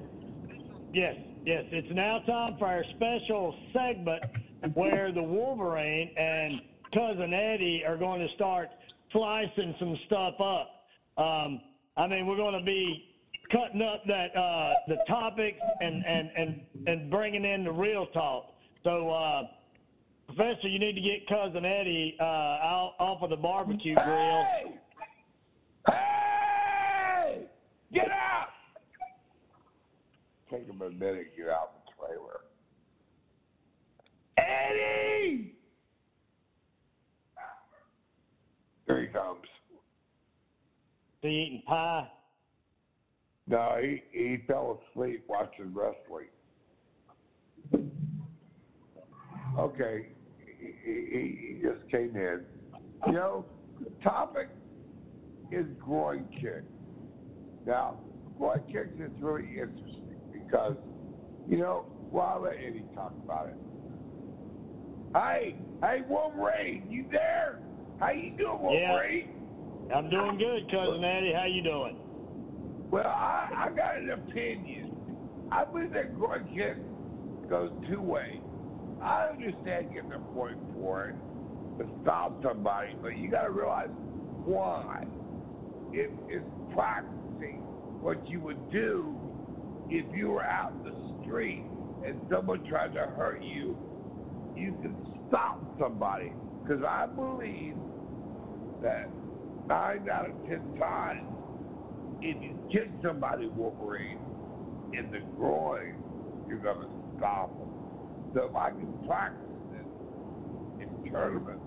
Yes, 0.93 1.15
yes, 1.45 1.65
it's 1.71 1.91
now 1.91 2.19
time 2.19 2.57
for 2.57 2.65
our 2.65 2.83
special 2.95 3.55
segment 3.73 4.23
where 4.73 5.11
the 5.11 5.23
Wolverine 5.23 6.11
and 6.17 6.61
cousin 6.93 7.33
Eddie 7.33 7.83
are 7.85 7.97
going 7.97 8.19
to 8.25 8.33
start 8.35 8.69
slicing 9.11 9.75
some 9.79 9.97
stuff 10.05 10.39
up. 10.39 10.87
Um, 11.17 11.61
I 11.97 12.07
mean, 12.07 12.27
we're 12.27 12.37
going 12.37 12.57
to 12.57 12.65
be 12.65 13.15
cutting 13.51 13.81
up 13.81 14.05
that 14.05 14.35
uh, 14.35 14.73
the 14.87 14.97
topics 15.07 15.59
and 15.81 16.05
and 16.05 16.31
and 16.35 16.61
and 16.87 17.09
bringing 17.09 17.45
in 17.45 17.63
the 17.63 17.71
real 17.71 18.05
talk. 18.07 18.53
So. 18.83 19.09
Uh, 19.09 19.43
Professor, 20.35 20.67
you 20.67 20.77
need 20.77 20.93
to 20.93 21.01
get 21.01 21.27
cousin 21.27 21.65
Eddie 21.65 22.15
uh, 22.19 22.23
out 22.23 22.93
off 22.99 23.23
of 23.23 23.31
the 23.31 23.35
barbecue 23.35 23.95
grill. 23.95 24.05
Hey! 24.05 24.79
Hey! 25.87 26.18
Get 27.93 28.09
out! 28.11 28.49
Take 30.51 30.67
him 30.67 30.81
a 30.81 30.89
minute 30.89 31.35
to 31.35 31.41
get 31.41 31.49
out 31.49 31.73
of 31.75 31.81
the 31.85 32.07
trailer. 32.07 32.41
Eddie! 34.37 35.55
Here 38.85 39.01
he 39.01 39.07
comes. 39.07 39.45
He 41.21 41.27
eating 41.27 41.63
pie. 41.67 42.07
No, 43.47 43.79
he, 43.81 44.03
he 44.11 44.37
fell 44.47 44.81
asleep 44.93 45.25
watching 45.27 45.73
wrestling. 45.73 46.27
Okay, 49.57 50.07
he, 50.47 50.73
he, 50.85 51.55
he 51.55 51.61
just 51.61 51.89
came 51.89 52.15
in. 52.15 52.41
You 53.07 53.13
know, 53.13 53.45
the 53.79 53.89
topic 54.03 54.49
is 55.51 55.65
groin 55.79 56.25
kick. 56.39 56.63
Now, 57.69 57.99
groin 58.39 58.63
kicks 58.71 58.95
is 58.99 59.11
really 59.21 59.47
interesting 59.47 60.17
because, 60.33 60.75
you 61.47 61.57
know, 61.57 61.85
well, 62.11 62.25
I'll 62.25 62.41
let 62.41 62.55
Eddie 62.55 62.83
talk 62.95 63.13
about 63.23 63.49
it. 63.49 63.55
Hey, 65.13 65.55
hey, 65.83 66.01
Wolverine, 66.09 66.87
you 66.89 67.05
there? 67.11 67.59
How 67.99 68.09
you 68.09 68.31
doing, 68.35 68.59
Yeah. 68.71 69.95
I'm 69.95 70.09
doing 70.09 70.39
good, 70.39 70.71
cousin 70.71 71.03
Eddie. 71.03 71.31
How 71.31 71.45
you 71.45 71.61
doing? 71.61 71.97
Well, 72.89 73.05
I, 73.05 73.67
I 73.67 73.69
got 73.75 73.97
an 73.97 74.09
opinion. 74.09 74.95
I 75.51 75.63
believe 75.65 75.93
that 75.93 76.17
groin 76.17 76.49
kick 76.55 76.77
goes 77.49 77.71
two 77.87 78.01
ways. 78.01 78.41
I 78.99 79.27
understand 79.27 79.93
getting 79.93 80.13
a 80.13 80.19
point 80.33 80.57
for 80.73 81.09
it 81.09 81.15
to 81.77 81.87
stop 82.01 82.41
somebody, 82.41 82.95
but 82.99 83.15
you 83.15 83.29
got 83.29 83.43
to 83.43 83.51
realize 83.51 83.89
why. 84.43 85.05
It 85.93 86.11
is 86.31 86.41
practicing 86.73 87.18
what 88.01 88.27
you 88.29 88.39
would 88.39 88.71
do 88.71 89.15
if 89.89 90.05
you 90.15 90.29
were 90.29 90.43
out 90.43 90.71
in 90.71 90.83
the 90.83 91.23
street 91.23 91.63
and 92.05 92.19
someone 92.31 92.65
tried 92.67 92.93
to 92.93 93.01
hurt 93.01 93.43
you. 93.43 93.77
you 94.55 94.71
can 94.81 94.95
stop 95.27 95.61
somebody. 95.79 96.31
Because 96.63 96.83
I 96.83 97.07
believe 97.07 97.75
that 98.81 99.09
nine 99.67 100.07
out 100.09 100.29
of 100.29 100.35
ten 100.47 100.61
times, 100.79 101.27
if 102.21 102.41
you 102.41 102.57
kick 102.71 102.89
somebody, 103.03 103.47
Wolverine, 103.47 104.19
in 104.93 105.11
the 105.11 105.19
groin, 105.37 105.95
you're 106.47 106.59
going 106.59 106.81
to 106.81 106.89
stop 107.17 107.49
them. 107.57 107.69
So 108.33 108.43
if 108.49 108.55
I 108.55 108.69
can 108.69 108.93
practice 109.07 109.45
this 109.71 109.85
in 110.81 111.11
tournaments, 111.11 111.63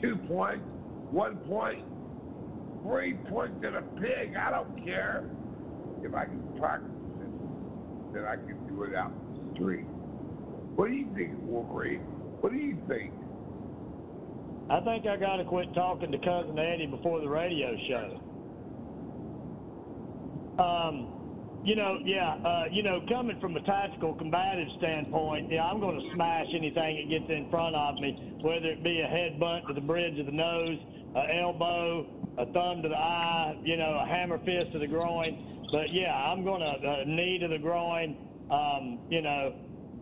two 0.00 0.16
points, 0.28 0.64
one 1.10 1.36
point, 1.38 1.84
three 2.82 3.14
points 3.28 3.64
in 3.64 3.76
a 3.76 3.82
pig, 4.00 4.34
I 4.36 4.50
don't 4.50 4.84
care. 4.84 5.24
If 6.02 6.14
I 6.14 6.24
can 6.24 6.42
practice 6.58 6.88
it, 6.88 8.14
then 8.14 8.24
I 8.24 8.36
can 8.36 8.66
do 8.68 8.84
it 8.84 8.94
out 8.94 9.12
in 9.12 9.48
the 9.48 9.54
street. 9.54 9.86
What 10.76 10.88
do 10.88 10.94
you 10.94 11.08
think, 11.14 11.34
Wolverine? 11.42 12.00
What 12.40 12.52
do 12.52 12.58
you 12.58 12.78
think? 12.88 13.12
I 14.70 14.80
think 14.80 15.06
I 15.06 15.16
got 15.16 15.36
to 15.36 15.44
quit 15.44 15.74
talking 15.74 16.12
to 16.12 16.18
cousin 16.18 16.58
Eddie 16.58 16.86
before 16.86 17.20
the 17.20 17.28
radio 17.28 17.76
show. 17.88 18.20
Um, 20.62 21.20
you 21.64 21.76
know, 21.76 21.98
yeah, 22.04 22.34
uh, 22.44 22.64
you 22.70 22.82
know, 22.82 23.02
coming 23.08 23.38
from 23.40 23.56
a 23.56 23.62
tactical 23.62 24.14
combative 24.14 24.68
standpoint, 24.78 25.50
yeah, 25.52 25.64
I'm 25.64 25.80
going 25.80 26.00
to 26.00 26.14
smash 26.14 26.46
anything 26.54 26.96
that 26.96 27.08
gets 27.10 27.30
in 27.30 27.50
front 27.50 27.76
of 27.76 27.96
me, 27.96 28.36
whether 28.40 28.68
it 28.68 28.82
be 28.82 29.00
a 29.00 29.06
headbutt 29.06 29.66
to 29.66 29.74
the 29.74 29.80
bridge 29.80 30.18
of 30.18 30.26
the 30.26 30.32
nose, 30.32 30.78
a 31.16 31.40
elbow, 31.40 32.06
a 32.38 32.46
thumb 32.46 32.82
to 32.82 32.88
the 32.88 32.96
eye, 32.96 33.56
you 33.62 33.76
know, 33.76 34.00
a 34.02 34.06
hammer 34.06 34.38
fist 34.38 34.72
to 34.72 34.78
the 34.78 34.86
groin. 34.86 35.66
But 35.72 35.92
yeah, 35.92 36.14
I'm 36.14 36.44
going 36.44 36.60
to 36.60 36.88
uh, 36.88 37.04
knee 37.06 37.38
to 37.38 37.48
the 37.48 37.58
groin, 37.58 38.16
um, 38.50 38.98
you 39.08 39.22
know, 39.22 39.54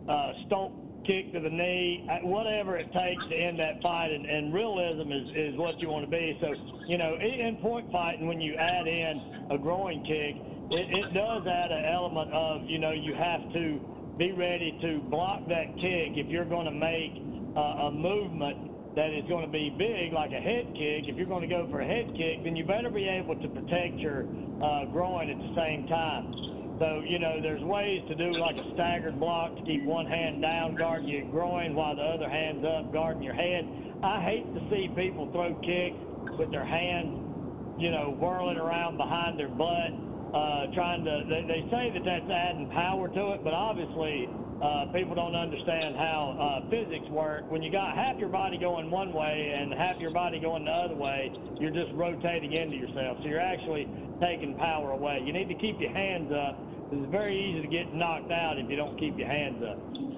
uh, 0.07 0.33
stomp 0.47 0.73
kick 1.05 1.31
to 1.33 1.39
the 1.39 1.49
knee, 1.49 2.07
uh, 2.09 2.27
whatever 2.27 2.77
it 2.77 2.91
takes 2.91 3.23
to 3.29 3.35
end 3.35 3.59
that 3.59 3.81
fight. 3.81 4.11
And, 4.11 4.25
and 4.25 4.53
realism 4.53 5.11
is, 5.11 5.29
is 5.35 5.55
what 5.57 5.79
you 5.79 5.89
want 5.89 6.05
to 6.05 6.11
be. 6.11 6.37
So, 6.41 6.53
you 6.87 6.97
know, 6.97 7.15
in 7.15 7.57
point 7.57 7.91
fighting, 7.91 8.27
when 8.27 8.41
you 8.41 8.55
add 8.55 8.87
in 8.87 9.47
a 9.51 9.57
groin 9.57 10.03
kick, 10.05 10.35
it, 10.71 10.93
it 10.93 11.13
does 11.13 11.47
add 11.47 11.71
an 11.71 11.85
element 11.85 12.31
of, 12.31 12.63
you 12.65 12.79
know, 12.79 12.91
you 12.91 13.13
have 13.13 13.41
to 13.53 13.79
be 14.17 14.31
ready 14.33 14.77
to 14.81 14.99
block 15.09 15.47
that 15.47 15.75
kick 15.79 16.17
if 16.17 16.27
you're 16.27 16.45
going 16.45 16.65
to 16.65 16.71
make 16.71 17.13
uh, 17.55 17.87
a 17.87 17.91
movement 17.91 18.68
that 18.95 19.11
is 19.11 19.25
going 19.27 19.45
to 19.45 19.51
be 19.51 19.69
big, 19.69 20.13
like 20.13 20.31
a 20.31 20.39
head 20.39 20.73
kick. 20.73 21.07
If 21.07 21.15
you're 21.15 21.27
going 21.27 21.47
to 21.47 21.47
go 21.47 21.67
for 21.69 21.81
a 21.81 21.85
head 21.85 22.13
kick, 22.17 22.43
then 22.43 22.55
you 22.55 22.65
better 22.65 22.89
be 22.89 23.07
able 23.07 23.35
to 23.35 23.47
protect 23.47 23.95
your 23.95 24.25
uh, 24.61 24.85
groin 24.85 25.29
at 25.29 25.37
the 25.37 25.55
same 25.55 25.87
time. 25.87 26.33
So, 26.79 27.03
you 27.05 27.19
know, 27.19 27.41
there's 27.41 27.61
ways 27.61 28.01
to 28.07 28.15
do 28.15 28.31
like 28.31 28.55
a 28.55 28.73
staggered 28.73 29.19
block 29.19 29.55
to 29.57 29.61
keep 29.63 29.83
one 29.83 30.05
hand 30.05 30.41
down, 30.41 30.75
guarding 30.75 31.09
your 31.09 31.25
groin, 31.25 31.75
while 31.75 31.95
the 31.95 32.01
other 32.01 32.29
hand's 32.29 32.65
up, 32.65 32.91
guarding 32.93 33.21
your 33.21 33.33
head. 33.33 33.67
I 34.01 34.21
hate 34.21 34.53
to 34.55 34.61
see 34.69 34.89
people 34.95 35.29
throw 35.31 35.53
kicks 35.55 35.97
with 36.37 36.51
their 36.51 36.63
hand, 36.63 37.75
you 37.77 37.91
know, 37.91 38.15
whirling 38.17 38.57
around 38.57 38.97
behind 38.97 39.37
their 39.37 39.49
butt, 39.49 39.91
uh, 40.33 40.67
trying 40.73 41.03
to, 41.03 41.25
they, 41.27 41.41
they 41.43 41.67
say 41.69 41.91
that 41.91 42.05
that's 42.05 42.29
adding 42.31 42.69
power 42.69 43.09
to 43.09 43.31
it, 43.33 43.43
but 43.43 43.53
obviously 43.53 44.29
uh, 44.61 44.85
people 44.93 45.15
don't 45.15 45.35
understand 45.35 45.95
how 45.95 46.35
uh, 46.39 46.69
physics 46.69 47.07
work. 47.09 47.49
When 47.49 47.61
you 47.61 47.71
got 47.71 47.95
half 47.95 48.17
your 48.17 48.29
body 48.29 48.57
going 48.57 48.91
one 48.91 49.13
way 49.13 49.55
and 49.55 49.73
half 49.73 49.99
your 49.99 50.11
body 50.11 50.39
going 50.39 50.65
the 50.65 50.71
other 50.71 50.95
way, 50.95 51.31
you're 51.59 51.71
just 51.71 51.91
rotating 51.93 52.53
into 52.53 52.75
yourself. 52.75 53.19
So 53.21 53.27
you're 53.27 53.39
actually 53.39 53.87
taking 54.19 54.55
power 54.55 54.91
away. 54.91 55.21
You 55.25 55.33
need 55.33 55.47
to 55.49 55.55
keep 55.55 55.79
your 55.79 55.91
hands 55.91 56.31
up 56.31 56.59
it's 56.91 57.11
very 57.11 57.37
easy 57.37 57.61
to 57.61 57.67
get 57.67 57.93
knocked 57.93 58.31
out 58.31 58.57
if 58.57 58.67
you 58.69 58.75
don't 58.75 58.97
keep 58.97 59.17
your 59.17 59.27
hands 59.27 59.63
up. 59.63 59.77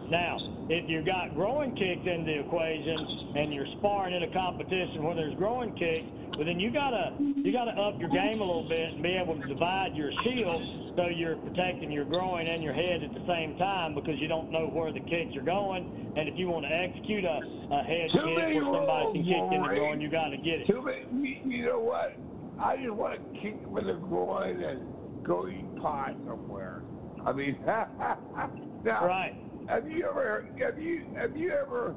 Now, 0.09 0.37
if 0.69 0.89
you've 0.89 1.05
got 1.05 1.35
groin 1.35 1.75
kicks 1.75 2.07
in 2.07 2.25
the 2.25 2.39
equation 2.39 3.33
and 3.35 3.53
you're 3.53 3.67
sparring 3.77 4.13
in 4.13 4.23
a 4.23 4.31
competition 4.31 5.03
where 5.03 5.15
there's 5.15 5.35
groin 5.35 5.75
kicks, 5.75 6.07
but 6.37 6.45
then 6.45 6.59
you 6.59 6.71
gotta 6.71 7.13
you 7.19 7.51
gotta 7.51 7.71
up 7.71 7.99
your 7.99 8.09
game 8.09 8.41
a 8.41 8.45
little 8.45 8.67
bit 8.67 8.93
and 8.93 9.03
be 9.03 9.09
able 9.09 9.39
to 9.39 9.47
divide 9.47 9.95
your 9.95 10.11
shield 10.23 10.61
so 10.95 11.07
you're 11.07 11.35
protecting 11.37 11.91
your 11.91 12.05
groin 12.05 12.47
and 12.47 12.63
your 12.63 12.73
head 12.73 13.03
at 13.03 13.13
the 13.13 13.25
same 13.27 13.57
time 13.57 13.95
because 13.95 14.19
you 14.19 14.27
don't 14.27 14.51
know 14.51 14.67
where 14.67 14.91
the 14.91 14.99
kicks 14.99 15.35
are 15.35 15.41
going. 15.41 16.13
And 16.17 16.27
if 16.27 16.37
you 16.37 16.49
want 16.49 16.65
to 16.65 16.71
execute 16.71 17.23
a, 17.23 17.39
a 17.71 17.83
head 17.83 18.09
Too 18.11 18.19
kick 18.19 18.37
where 18.37 18.63
somebody 18.63 19.13
can 19.13 19.23
kick 19.23 19.53
in 19.53 19.61
the 19.61 19.67
groin, 19.69 20.01
you 20.01 20.09
got 20.09 20.29
to 20.29 20.37
get 20.37 20.61
it. 20.61 20.67
Too 20.67 20.81
many, 20.81 21.41
you, 21.45 21.65
know 21.65 21.79
what? 21.79 22.17
I 22.59 22.75
just 22.77 22.91
want 22.91 23.13
to 23.15 23.39
kick 23.39 23.55
in 23.55 23.87
the 23.87 23.93
groin 23.93 24.61
and 24.61 25.23
go 25.23 25.47
eat 25.47 25.81
pie 25.81 26.13
somewhere. 26.27 26.81
I 27.25 27.31
mean, 27.31 27.57
now, 27.65 29.05
Right. 29.05 29.35
have 29.67 29.89
you 29.89 30.05
ever 30.09 30.45
have 30.59 30.79
you 30.79 31.05
have 31.15 31.37
you 31.37 31.51
ever 31.51 31.95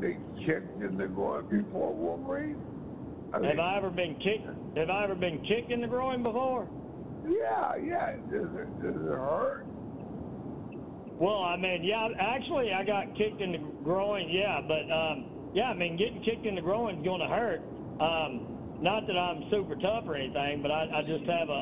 been 0.00 0.20
kicked 0.44 0.82
in 0.82 0.96
the 0.96 1.06
groin 1.06 1.46
before, 1.48 1.94
Wolverine? 1.94 2.60
I 3.34 3.38
mean, 3.40 3.50
Have 3.50 3.58
I 3.58 3.76
ever 3.76 3.90
been 3.90 4.14
kicked? 4.16 4.46
Have 4.76 4.90
I 4.90 5.04
ever 5.04 5.14
been 5.16 5.42
kicked 5.44 5.72
in 5.72 5.80
the 5.80 5.88
groin 5.88 6.22
before? 6.22 6.68
yeah, 7.26 7.74
yeah. 7.76 8.12
Does 8.30 8.48
it 8.54 8.82
does 8.82 8.94
it 8.94 9.08
hurt? 9.08 9.66
Well, 11.18 11.42
I 11.42 11.56
mean, 11.56 11.82
yeah, 11.84 12.08
actually, 12.18 12.72
I 12.72 12.84
got 12.84 13.16
kicked 13.16 13.40
in 13.40 13.52
the 13.52 13.58
groin, 13.82 14.28
yeah, 14.28 14.60
but 14.60 14.90
um, 14.90 15.50
yeah, 15.54 15.70
I 15.70 15.74
mean, 15.74 15.96
getting 15.96 16.22
kicked 16.22 16.46
in 16.46 16.54
the 16.54 16.60
groin 16.60 16.98
is 16.98 17.04
going 17.04 17.20
to 17.20 17.28
hurt. 17.28 17.60
Um, 18.00 18.46
not 18.80 19.06
that 19.06 19.16
I'm 19.16 19.48
super 19.50 19.76
tough 19.76 20.04
or 20.06 20.16
anything, 20.16 20.60
but 20.60 20.70
I, 20.70 20.90
I 20.92 21.02
just 21.02 21.24
have 21.24 21.48
a, 21.48 21.52
a, 21.52 21.56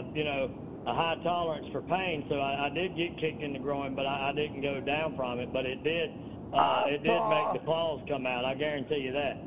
a, 0.00 0.12
you 0.14 0.24
know, 0.24 0.50
a 0.86 0.94
high 0.94 1.16
tolerance 1.22 1.66
for 1.72 1.82
pain, 1.82 2.26
so 2.28 2.40
I, 2.40 2.66
I 2.66 2.68
did 2.70 2.96
get 2.96 3.18
kicked 3.18 3.42
in 3.42 3.52
the 3.52 3.58
groin, 3.58 3.94
but 3.94 4.06
I, 4.06 4.30
I 4.30 4.32
didn't 4.32 4.60
go 4.60 4.80
down 4.80 5.16
from 5.16 5.38
it. 5.38 5.52
But 5.52 5.66
it 5.66 5.82
did, 5.84 6.10
uh, 6.52 6.84
it 6.86 7.02
did 7.02 7.22
make 7.28 7.52
the 7.52 7.60
claws 7.64 8.02
come 8.08 8.26
out. 8.26 8.44
I 8.44 8.54
guarantee 8.54 8.98
you 8.98 9.12
that. 9.12 9.38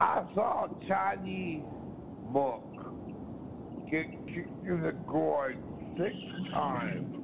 I 0.00 0.22
saw 0.34 0.66
a 0.66 0.86
Chinese 0.88 1.62
monk 2.30 2.62
get 3.90 4.06
kicked 4.34 4.66
in 4.66 4.82
the 4.82 4.92
groin 5.06 5.56
six 5.98 6.14
times. 6.52 7.14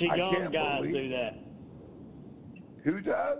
Qigong 0.00 0.52
guys 0.52 0.80
believe- 0.82 0.94
do 0.94 1.08
that. 1.10 1.34
Who 2.84 3.00
does? 3.00 3.38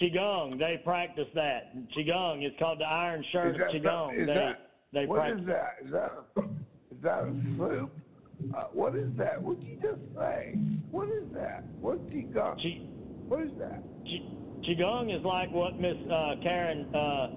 Qigong, 0.00 0.58
they 0.58 0.78
practice 0.84 1.28
that. 1.34 1.74
Qigong, 1.96 2.42
it's 2.42 2.56
called 2.58 2.78
the 2.80 2.84
Iron 2.88 3.22
Shirt 3.32 3.54
Is 3.54 3.58
that, 3.58 3.70
Qigong. 3.70 4.14
is 4.18 4.26
they 4.26 4.34
that, 4.34 4.70
they 4.92 5.06
what 5.06 5.16
practice. 5.20 5.40
is 5.40 5.46
that? 5.46 5.74
Is 5.84 5.90
that 5.92 6.12
a, 6.36 6.40
is 6.94 7.02
that 7.02 7.18
a 7.24 7.42
sloop? 7.56 7.90
Uh, 8.56 8.64
what 8.72 8.94
is 8.94 9.08
that? 9.16 9.42
What 9.42 9.58
did 9.58 9.68
you 9.68 9.76
just 9.82 10.00
say? 10.16 10.54
What 10.92 11.08
is 11.08 11.28
that? 11.34 11.64
What's 11.80 12.00
Qigong? 12.10 12.56
Qi- 12.60 12.86
What 13.26 13.42
is 13.42 13.50
that? 13.58 13.82
Qi- 14.06 14.30
Qigong 14.64 15.16
is 15.16 15.24
like 15.24 15.50
what 15.52 15.80
Miss 15.80 15.96
uh, 16.10 16.36
Karen 16.42 16.86
uh, 16.94 17.28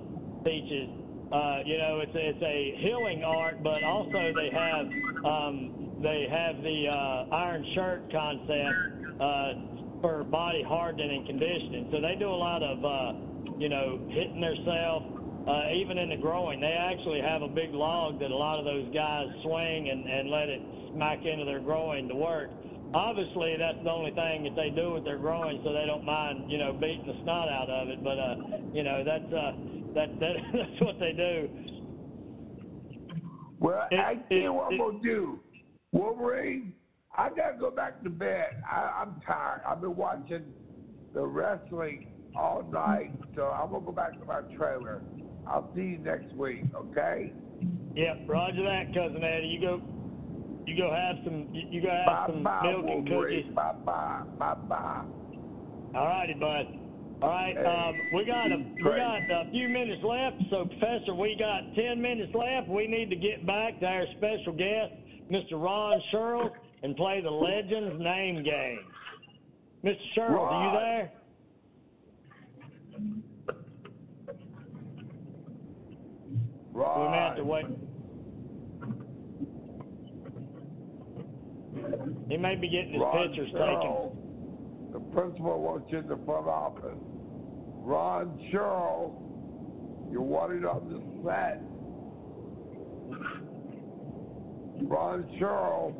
teaches. 0.43 0.89
Uh, 1.31 1.59
you 1.65 1.77
know, 1.77 1.99
it's 1.99 2.11
it's 2.13 2.41
a 2.43 2.75
healing 2.79 3.23
art, 3.23 3.63
but 3.63 3.83
also 3.83 4.33
they 4.35 4.49
have 4.51 4.85
um, 5.23 5.91
they 6.01 6.27
have 6.29 6.61
the 6.61 6.87
uh, 6.87 7.35
iron 7.35 7.65
shirt 7.73 8.11
concept 8.11 8.75
uh, 9.21 9.53
for 10.01 10.23
body 10.25 10.63
hardening 10.63 11.19
and 11.19 11.27
conditioning. 11.27 11.87
So 11.91 12.01
they 12.01 12.15
do 12.15 12.27
a 12.27 12.35
lot 12.35 12.63
of 12.63 12.83
uh, 12.83 13.13
you 13.57 13.69
know 13.69 13.99
hitting 14.09 14.41
themselves. 14.41 15.05
Uh, 15.47 15.73
even 15.73 15.97
in 15.97 16.09
the 16.09 16.17
groin, 16.17 16.61
they 16.61 16.73
actually 16.73 17.19
have 17.19 17.41
a 17.41 17.47
big 17.47 17.73
log 17.73 18.19
that 18.19 18.29
a 18.29 18.35
lot 18.35 18.59
of 18.59 18.65
those 18.65 18.85
guys 18.93 19.25
swing 19.41 19.89
and, 19.89 20.05
and 20.05 20.29
let 20.29 20.49
it 20.49 20.61
smack 20.93 21.25
into 21.25 21.45
their 21.45 21.59
groin 21.59 22.07
to 22.07 22.13
work 22.13 22.51
obviously 22.93 23.55
that's 23.57 23.81
the 23.83 23.89
only 23.89 24.11
thing 24.11 24.43
that 24.43 24.55
they 24.55 24.69
do 24.69 24.93
with 24.93 25.03
their 25.05 25.17
groin 25.17 25.61
so 25.63 25.71
they 25.71 25.85
don't 25.85 26.03
mind 26.03 26.51
you 26.51 26.57
know 26.57 26.73
beating 26.73 27.05
the 27.07 27.15
snot 27.23 27.47
out 27.47 27.69
of 27.69 27.87
it 27.87 28.03
but 28.03 28.19
uh 28.19 28.35
you 28.73 28.83
know 28.83 29.03
that's 29.03 29.31
uh 29.33 29.53
that, 29.95 30.09
that 30.19 30.35
that's 30.53 30.79
what 30.81 30.95
they 30.99 31.13
do 31.13 31.49
Well, 33.59 33.87
It- 33.91 33.99
I 33.99 34.15
tell 34.15 34.37
you 34.37 34.45
it- 34.45 34.53
what 34.53 34.71
I'm 34.71 34.77
gonna 34.77 34.99
do. 35.03 35.39
Wolverine, 35.91 36.73
I 37.17 37.29
gotta 37.29 37.57
go 37.59 37.69
back 37.71 38.01
to 38.03 38.09
bed. 38.09 38.47
I, 38.69 39.01
I'm 39.01 39.21
tired. 39.27 39.61
I've 39.67 39.81
been 39.81 39.95
watching 39.95 40.53
the 41.13 41.21
wrestling 41.25 42.05
all 42.33 42.63
night, 42.71 43.11
so 43.35 43.47
I'm 43.47 43.71
gonna 43.71 43.85
go 43.85 43.91
back 43.91 44.17
to 44.19 44.25
my 44.25 44.41
trailer. 44.55 45.03
I'll 45.45 45.69
see 45.75 45.81
you 45.81 45.97
next 45.97 46.33
week, 46.35 46.63
okay? 46.75 47.33
yep 47.93 48.23
roger 48.27 48.63
that 48.63 48.93
cousin 48.93 49.21
eddie 49.23 49.47
you 49.47 49.59
go 49.59 49.81
you 50.65 50.77
go 50.77 50.93
have 50.93 51.17
some 51.25 51.49
you, 51.51 51.81
go 51.81 51.89
have 51.89 52.05
Bye 52.05 52.23
some 52.27 52.43
bye, 52.43 52.61
milk 52.63 52.85
and 52.87 53.05
cookies 53.07 53.45
Bye 53.53 53.73
bye. 53.85 54.21
Bye 54.39 54.53
bye. 54.69 55.01
all 55.93 56.07
righty 56.07 56.33
bud 56.35 56.65
all 57.21 57.29
right 57.29 57.57
um 57.57 57.95
we 58.13 58.25
got 58.25 58.51
a 58.51 58.57
we 58.57 58.83
got 58.83 59.21
a 59.29 59.49
few 59.51 59.67
minutes 59.67 60.03
left 60.03 60.37
so 60.49 60.65
professor 60.65 61.13
we 61.13 61.35
got 61.37 61.61
10 61.75 62.01
minutes 62.01 62.33
left 62.33 62.67
we 62.67 62.87
need 62.87 63.09
to 63.09 63.15
get 63.15 63.45
back 63.45 63.79
to 63.79 63.85
our 63.85 64.05
special 64.17 64.53
guest 64.53 64.93
mr 65.31 65.53
ron 65.53 66.01
sherrill 66.11 66.51
and 66.83 66.95
play 66.95 67.21
the 67.21 67.29
legends 67.29 68.01
name 68.01 68.43
game 68.43 68.79
mr 69.83 69.97
sherrill 70.15 70.39
are 70.43 70.65
you 70.65 70.79
there? 70.79 71.11
Ron. 76.73 77.05
We 77.05 77.11
may 77.11 77.17
have 77.17 77.35
to 77.35 77.43
wait. 77.43 77.65
He 82.29 82.37
may 82.37 82.55
be 82.55 82.69
getting 82.69 82.93
his 82.93 83.01
Ron 83.01 83.27
pictures 83.27 83.49
Sherrill. 83.51 84.15
the 84.93 84.99
principal 84.99 85.61
wants 85.61 85.91
you 85.91 85.99
in 85.99 86.07
the 86.07 86.17
front 86.25 86.47
office. 86.47 86.97
Ron 87.83 88.39
Charles, 88.51 89.13
you're 90.11 90.21
wanted 90.21 90.65
on 90.65 90.87
the 90.89 91.01
set. 91.23 91.61
Ron 94.87 95.25
Charles. 95.39 95.95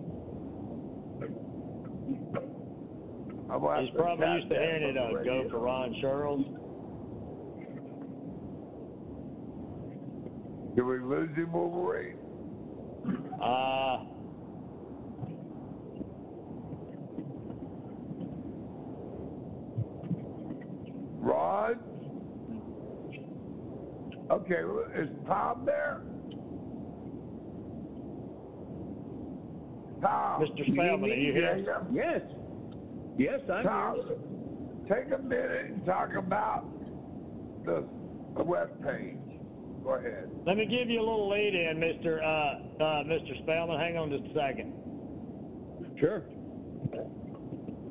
I'm 3.52 3.60
gonna 3.60 3.76
have 3.76 3.86
He's 3.86 3.94
probably 3.96 4.28
used 4.28 4.50
to 4.50 4.56
hearing 4.56 4.84
it 4.84 4.98
on 4.98 5.24
go 5.26 5.50
for 5.50 5.60
Ron 5.60 5.96
Charles. 6.00 6.46
Did 10.76 10.84
we 10.84 11.00
lose 11.00 11.36
him, 11.36 11.52
Wolverine? 11.52 12.16
Uh, 13.42 14.06
Ron? 21.32 21.80
Okay, 24.30 24.62
is 25.02 25.10
Tom 25.28 25.66
there? 25.66 26.02
Tom. 30.02 30.42
Mr. 30.42 30.74
Spellman, 30.74 31.12
are 31.12 31.16
you 31.16 31.34
here? 31.34 31.86
Yes. 31.94 32.22
Yes, 33.18 33.40
I'm 33.52 33.64
Tom, 33.64 33.96
here. 34.88 35.04
take 35.04 35.14
a 35.14 35.22
minute 35.22 35.66
and 35.66 35.86
talk 35.86 36.16
about 36.16 36.66
the, 37.66 37.86
the 38.36 38.44
web 38.44 38.70
page. 38.84 39.16
Go 39.84 39.96
ahead. 39.96 40.30
let 40.46 40.58
me 40.58 40.66
give 40.66 40.90
you 40.90 41.00
a 41.00 41.06
little 41.06 41.30
lead 41.30 41.56
in, 41.56 41.78
Mr. 41.78 42.22
Uh, 42.22 42.84
uh, 42.84 43.04
Mr. 43.04 43.42
Spellman. 43.44 43.80
Hang 43.80 43.98
on 43.98 44.12
just 44.12 44.24
a 44.26 44.34
second. 44.34 44.74
Sure. 46.00 46.24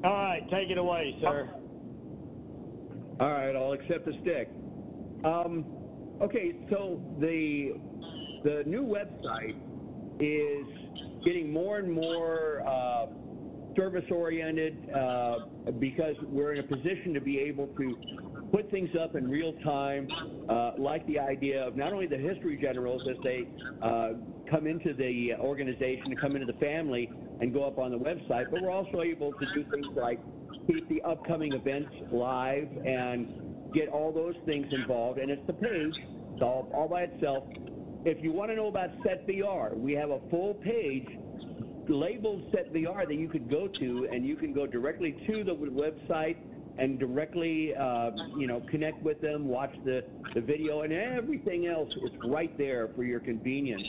All 0.05 0.13
right, 0.13 0.43
take 0.51 0.71
it 0.71 0.79
away, 0.79 1.17
sir. 1.21 1.51
All 3.21 3.31
right, 3.31 3.55
I'll 3.55 3.73
accept 3.73 4.07
the 4.07 4.13
stick. 4.23 4.49
Um, 5.25 5.67
okay, 6.23 6.55
so 6.71 7.03
the 7.21 7.75
the 8.45 8.63
new 8.65 8.83
website 8.83 9.57
is 10.19 10.67
getting 11.23 11.53
more 11.53 11.77
and 11.79 11.93
more 11.93 12.63
uh, 12.67 13.07
service 13.77 14.07
oriented 14.11 14.75
uh, 14.95 15.41
because 15.79 16.15
we're 16.23 16.55
in 16.55 16.61
a 16.61 16.67
position 16.67 17.13
to 17.13 17.21
be 17.21 17.39
able 17.39 17.67
to 17.67 17.99
put 18.53 18.71
things 18.71 18.89
up 18.99 19.15
in 19.15 19.29
real 19.29 19.53
time, 19.65 20.09
uh, 20.49 20.73
like 20.79 21.07
the 21.07 21.19
idea 21.19 21.63
of 21.63 21.77
not 21.77 21.93
only 21.93 22.07
the 22.07 22.17
history 22.17 22.59
generals 22.61 23.03
as 23.11 23.17
they 23.23 23.47
uh, 23.83 24.13
come 24.51 24.67
into 24.67 24.95
the 24.95 25.35
organization 25.39 26.17
come 26.19 26.37
into 26.37 26.51
the 26.51 26.59
family 26.59 27.11
and 27.41 27.53
go 27.53 27.65
up 27.65 27.79
on 27.79 27.91
the 27.91 27.99
website, 27.99 28.51
but 28.51 28.63
we're 28.63 28.71
also 28.71 29.03
able 29.03 29.33
to 29.33 29.47
do 29.55 29.63
things 29.71 29.87
like 29.95 30.19
keep 30.67 30.89
the 30.89 31.03
upcoming 31.03 31.53
events 31.53 31.91
live 32.13 32.69
and 32.85 33.29
get 33.75 33.89
all 33.89 34.13
those 34.13 34.35
things 34.47 34.67
involved. 34.73 35.19
And 35.19 35.31
it's 35.31 35.47
the 35.47 35.53
page, 35.53 35.95
it's 36.33 36.43
all, 36.43 36.71
all 36.75 36.89
by 36.89 37.03
itself. 37.03 37.45
If 38.05 38.23
you 38.23 38.33
want 38.33 38.51
to 38.51 38.57
know 38.57 38.69
about 38.69 38.91
SetVR, 39.03 39.77
we 39.77 39.93
have 39.93 40.11
a 40.11 40.21
full 40.31 40.55
page 40.55 41.07
labeled 41.89 42.53
SetVR 42.53 43.07
that 43.07 43.15
you 43.15 43.29
could 43.29 43.51
go 43.51 43.69
to, 43.69 44.09
and 44.13 44.25
you 44.25 44.37
can 44.37 44.53
go 44.53 44.67
directly 44.67 45.13
to 45.27 45.45
the 45.45 45.55
website 45.55 46.37
and 46.79 46.99
directly, 46.99 47.75
uh, 47.75 48.11
you 48.39 48.47
know, 48.47 48.63
connect 48.71 49.03
with 49.03 49.21
them, 49.21 49.49
watch 49.49 49.75
the, 49.85 50.05
the 50.35 50.41
video, 50.41 50.83
and 50.83 50.93
everything 50.93 51.67
else 51.67 51.91
is 51.91 52.11
right 52.25 52.57
there 52.57 52.89
for 52.97 53.03
your 53.03 53.21
convenience. 53.21 53.87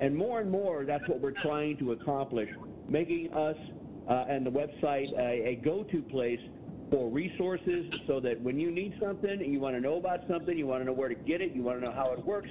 And 0.00 0.14
more 0.14 0.40
and 0.40 0.50
more, 0.50 0.84
that's 0.84 1.06
what 1.08 1.20
we're 1.20 1.40
trying 1.42 1.78
to 1.78 1.92
accomplish, 1.92 2.50
making 2.88 3.32
us 3.32 3.56
Uh, 4.08 4.24
and 4.28 4.46
the 4.46 4.50
website 4.50 5.06
a, 5.18 5.48
a 5.48 5.60
go-to 5.64 6.00
place 6.02 6.40
for 6.90 7.10
resources 7.10 7.86
so 8.06 8.20
that 8.20 8.40
when 8.40 8.58
you 8.58 8.70
need 8.70 8.94
something, 9.00 9.30
and 9.30 9.52
you 9.52 9.58
want 9.58 9.74
to 9.74 9.80
know 9.80 9.96
about 9.96 10.20
something, 10.28 10.56
you 10.56 10.66
want 10.66 10.80
to 10.80 10.84
know 10.84 10.92
where 10.92 11.08
to 11.08 11.14
get 11.14 11.40
it, 11.40 11.52
you 11.52 11.62
want 11.62 11.80
to 11.80 11.84
know 11.84 11.92
how 11.92 12.12
it 12.12 12.24
works, 12.24 12.48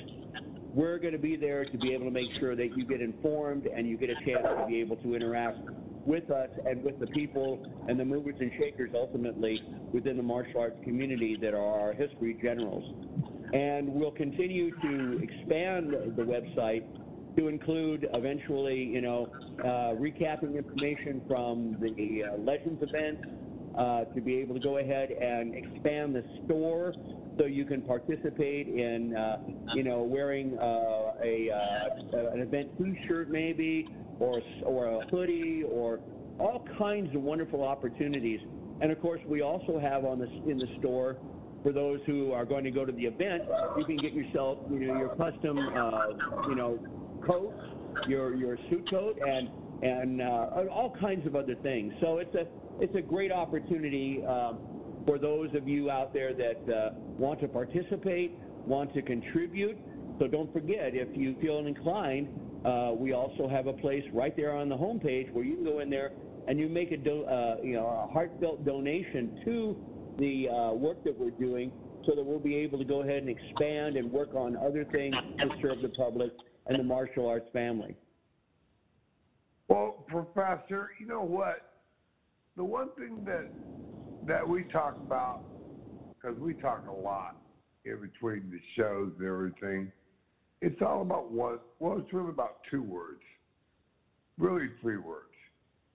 we're 0.73 0.99
going 0.99 1.13
to 1.13 1.19
be 1.19 1.37
there 1.37 1.63
to 1.63 1.77
be 1.77 1.93
able 1.93 2.05
to 2.05 2.11
make 2.11 2.27
sure 2.39 2.55
that 2.55 2.75
you 2.75 2.85
get 2.85 2.99
informed 2.99 3.65
and 3.65 3.87
you 3.87 3.97
get 3.97 4.09
a 4.09 4.15
chance 4.25 4.43
to 4.43 4.65
be 4.67 4.81
able 4.81 4.97
to 4.97 5.15
interact 5.15 5.57
with 6.05 6.29
us 6.29 6.49
and 6.65 6.83
with 6.83 6.99
the 6.99 7.07
people 7.07 7.65
and 7.87 7.99
the 7.99 8.05
movers 8.05 8.35
and 8.39 8.51
shakers 8.59 8.91
ultimately 8.93 9.61
within 9.93 10.17
the 10.17 10.23
martial 10.23 10.59
arts 10.59 10.75
community 10.83 11.37
that 11.41 11.53
are 11.53 11.79
our 11.79 11.93
history 11.93 12.37
generals. 12.41 12.83
And 13.53 13.87
we'll 13.87 14.11
continue 14.11 14.71
to 14.81 15.19
expand 15.23 15.93
the 16.17 16.23
website 16.23 16.83
to 17.37 17.47
include 17.47 18.07
eventually, 18.13 18.83
you 18.83 19.01
know, 19.01 19.27
uh, 19.59 19.95
recapping 19.99 20.57
information 20.57 21.21
from 21.27 21.77
the 21.79 22.23
uh, 22.23 22.37
Legends 22.37 22.81
event, 22.81 23.19
uh, 23.77 24.05
to 24.05 24.21
be 24.21 24.37
able 24.37 24.55
to 24.55 24.61
go 24.61 24.77
ahead 24.77 25.11
and 25.11 25.53
expand 25.53 26.15
the 26.15 26.23
store 26.45 26.93
so 27.37 27.45
you 27.45 27.65
can 27.65 27.81
participate 27.81 28.67
in, 28.67 29.15
uh, 29.15 29.37
you 29.73 29.83
know, 29.83 30.01
wearing 30.01 30.57
uh, 30.59 31.11
a 31.21 31.49
uh, 31.51 32.31
an 32.31 32.39
event 32.39 32.69
T-shirt 32.77 33.29
maybe, 33.29 33.87
or 34.19 34.41
or 34.63 34.87
a 34.87 35.05
hoodie, 35.07 35.63
or 35.69 35.99
all 36.39 36.65
kinds 36.77 37.13
of 37.13 37.21
wonderful 37.21 37.63
opportunities. 37.63 38.39
And 38.79 38.91
of 38.91 39.01
course, 39.01 39.21
we 39.27 39.41
also 39.41 39.77
have 39.79 40.05
on 40.05 40.19
the 40.19 40.27
in 40.49 40.57
the 40.57 40.67
store 40.79 41.17
for 41.61 41.71
those 41.73 41.99
who 42.05 42.31
are 42.31 42.45
going 42.45 42.63
to 42.63 42.71
go 42.71 42.85
to 42.85 42.91
the 42.91 43.05
event, 43.05 43.41
you 43.75 43.85
can 43.85 43.97
get 43.97 44.13
yourself, 44.13 44.59
you 44.69 44.81
know, 44.81 44.99
your 44.99 45.09
custom, 45.15 45.57
you 46.47 46.53
know, 46.53 46.77
coat, 47.25 47.53
your 48.07 48.35
your 48.35 48.57
suit 48.69 48.89
coat, 48.89 49.17
and 49.25 49.49
and 49.83 50.21
uh, 50.21 50.65
all 50.71 50.95
kinds 50.99 51.25
of 51.27 51.35
other 51.35 51.55
things. 51.55 51.93
So 52.01 52.17
it's 52.17 52.35
a 52.35 52.47
it's 52.79 52.95
a 52.95 53.01
great 53.01 53.31
opportunity 53.31 54.23
um, 54.27 54.59
for 55.05 55.17
those 55.17 55.49
of 55.55 55.67
you 55.67 55.89
out 55.89 56.13
there 56.13 56.33
that 56.33 56.73
uh, 56.73 56.89
want 57.17 57.39
to 57.41 57.47
participate, 57.47 58.31
want 58.65 58.93
to 58.93 59.01
contribute. 59.01 59.77
So 60.19 60.27
don't 60.27 60.51
forget, 60.51 60.91
if 60.93 61.15
you 61.15 61.35
feel 61.41 61.59
inclined, 61.59 62.27
uh, 62.65 62.91
we 62.97 63.13
also 63.13 63.47
have 63.47 63.67
a 63.67 63.73
place 63.73 64.03
right 64.13 64.35
there 64.35 64.55
on 64.55 64.69
the 64.69 64.75
homepage 64.75 65.31
where 65.31 65.43
you 65.43 65.55
can 65.55 65.65
go 65.65 65.79
in 65.79 65.89
there 65.89 66.11
and 66.47 66.59
you 66.59 66.67
make 66.69 66.91
a 66.91 66.97
do, 66.97 67.23
uh, 67.23 67.57
you 67.63 67.73
know 67.73 67.85
a 67.85 68.11
heartfelt 68.11 68.65
donation 68.65 69.41
to 69.45 69.75
the 70.19 70.47
uh, 70.49 70.73
work 70.73 71.03
that 71.03 71.17
we're 71.17 71.31
doing, 71.31 71.71
so 72.05 72.15
that 72.15 72.23
we'll 72.23 72.39
be 72.39 72.55
able 72.55 72.77
to 72.77 72.85
go 72.85 73.01
ahead 73.01 73.23
and 73.23 73.29
expand 73.29 73.97
and 73.97 74.11
work 74.11 74.33
on 74.33 74.55
other 74.57 74.85
things 74.85 75.15
to 75.39 75.49
serve 75.61 75.81
the 75.81 75.89
public 75.89 76.31
and 76.67 76.79
the 76.79 76.83
martial 76.83 77.27
arts 77.27 77.47
family. 77.53 77.95
Well, 79.67 80.05
Professor, 80.07 80.89
you 80.99 81.07
know 81.07 81.23
what? 81.23 81.71
The 82.57 82.63
one 82.63 82.89
thing 82.97 83.23
that 83.25 83.51
that 84.27 84.47
we 84.47 84.63
talk 84.63 84.97
about, 85.05 85.41
because 86.15 86.37
we 86.39 86.53
talk 86.53 86.85
a 86.87 86.91
lot 86.91 87.37
in 87.83 87.99
between 87.99 88.49
the 88.49 88.59
shows 88.75 89.11
and 89.19 89.27
everything, 89.27 89.91
it's 90.61 90.81
all 90.81 91.01
about 91.01 91.31
one. 91.31 91.59
Well, 91.79 91.97
it's 91.99 92.11
really 92.13 92.29
about 92.29 92.57
two 92.71 92.81
words, 92.81 93.21
really 94.37 94.69
three 94.81 94.97
words: 94.97 95.33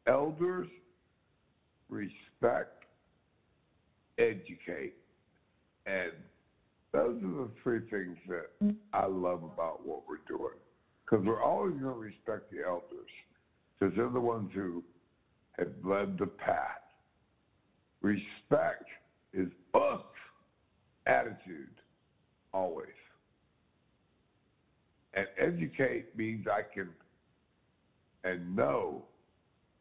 elders, 0.07 0.69
respect, 1.89 2.85
educate, 4.19 4.95
and 5.87 6.13
those 6.93 7.23
are 7.23 7.45
the 7.45 7.51
three 7.63 7.81
things 7.91 8.17
that 8.29 8.75
I 8.93 9.07
love 9.07 9.45
about 9.45 9.87
what 9.87 10.03
we're 10.09 10.17
doing. 10.29 10.57
Because 11.05 11.25
we're 11.25 11.43
always 11.43 11.73
going 11.75 11.95
to 11.95 12.01
respect 12.01 12.51
the 12.51 12.65
elders, 12.67 13.11
because 13.79 13.95
they're 13.97 14.09
the 14.09 14.21
ones 14.21 14.51
who 14.55 14.83
have 15.59 15.69
led 15.85 16.19
the 16.19 16.27
path. 16.27 16.83
Respect 18.03 18.85
is 19.33 19.49
us 19.75 20.03
attitude, 21.07 21.69
always. 22.53 22.87
And 25.15 25.27
educate 25.39 26.17
means 26.17 26.47
I 26.47 26.63
can 26.63 26.89
and 28.23 28.55
know 28.55 29.05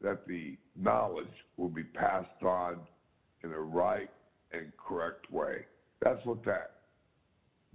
that 0.02 0.26
the 0.27 0.57
knowledge 0.76 1.27
will 1.57 1.69
be 1.69 1.84
passed 1.84 2.44
on 2.44 2.77
in 3.44 3.52
a 3.52 3.60
right 3.60 4.10
and 4.52 4.72
correct 4.77 5.30
way. 5.31 5.65
That's 6.02 6.26
what 6.26 6.44
that 6.45 6.79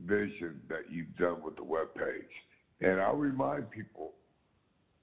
vision 0.03 0.61
that 0.69 0.91
you've 0.91 1.17
done 1.17 1.41
with 1.43 1.57
the 1.57 1.63
webpage. 1.63 2.29
And 2.81 3.01
I'll 3.01 3.17
remind 3.17 3.71
people, 3.71 4.13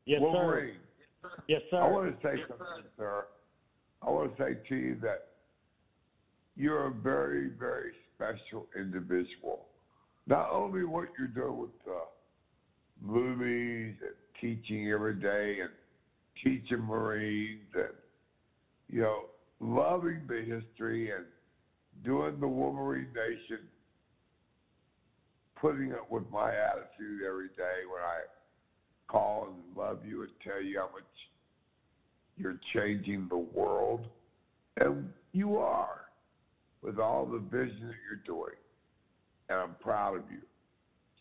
Yes, 0.06 0.22
Wolverine. 0.22 0.76
sir. 1.22 1.30
Yes, 1.48 1.62
sir. 1.70 1.78
I 1.78 1.90
want 1.90 2.10
to 2.10 2.28
say 2.28 2.42
something, 2.48 2.86
sir. 2.98 3.26
I 4.02 4.10
want 4.10 4.36
to 4.38 4.44
say 4.44 4.58
to 4.70 4.76
you 4.76 4.98
that 5.02 5.28
you're 6.56 6.88
a 6.88 6.92
very, 6.92 7.50
very 7.50 7.92
special 8.16 8.68
individual. 8.76 9.66
Not 10.28 10.50
only 10.52 10.84
what 10.84 11.10
you're 11.18 11.28
doing 11.28 11.58
with 11.60 11.86
the 11.86 12.00
movies 13.02 13.96
and 14.02 14.16
teaching 14.40 14.90
every 14.90 15.16
day 15.16 15.60
and 15.62 15.72
teaching 16.44 16.84
Marines 16.84 17.68
and, 17.74 17.94
you 18.90 19.02
know, 19.02 19.26
loving 19.60 20.22
the 20.28 20.42
history 20.42 21.12
and 21.12 21.26
doing 22.04 22.40
the 22.40 22.48
Wolverine 22.48 23.08
Nation, 23.14 23.66
putting 25.60 25.94
up 25.94 26.10
with 26.10 26.24
my 26.32 26.50
attitude 26.50 27.22
every 27.28 27.50
day 27.50 27.84
when 27.92 28.02
I 28.02 28.22
call 29.10 29.48
and 29.48 29.78
love 29.78 30.00
you 30.06 30.22
and 30.22 30.32
tell 30.44 30.62
you 30.62 30.80
how 30.80 30.90
much 30.94 31.04
you're 32.40 32.60
changing 32.74 33.28
the 33.30 33.38
world. 33.38 34.08
And 34.78 35.12
you 35.34 35.58
are 35.58 36.06
with 36.82 36.98
all 36.98 37.26
the 37.26 37.40
vision 37.40 37.88
that 37.88 37.96
you're 38.08 38.24
doing. 38.26 38.56
And 39.50 39.60
I'm 39.60 39.76
proud 39.82 40.16
of 40.16 40.24
you. 40.32 40.40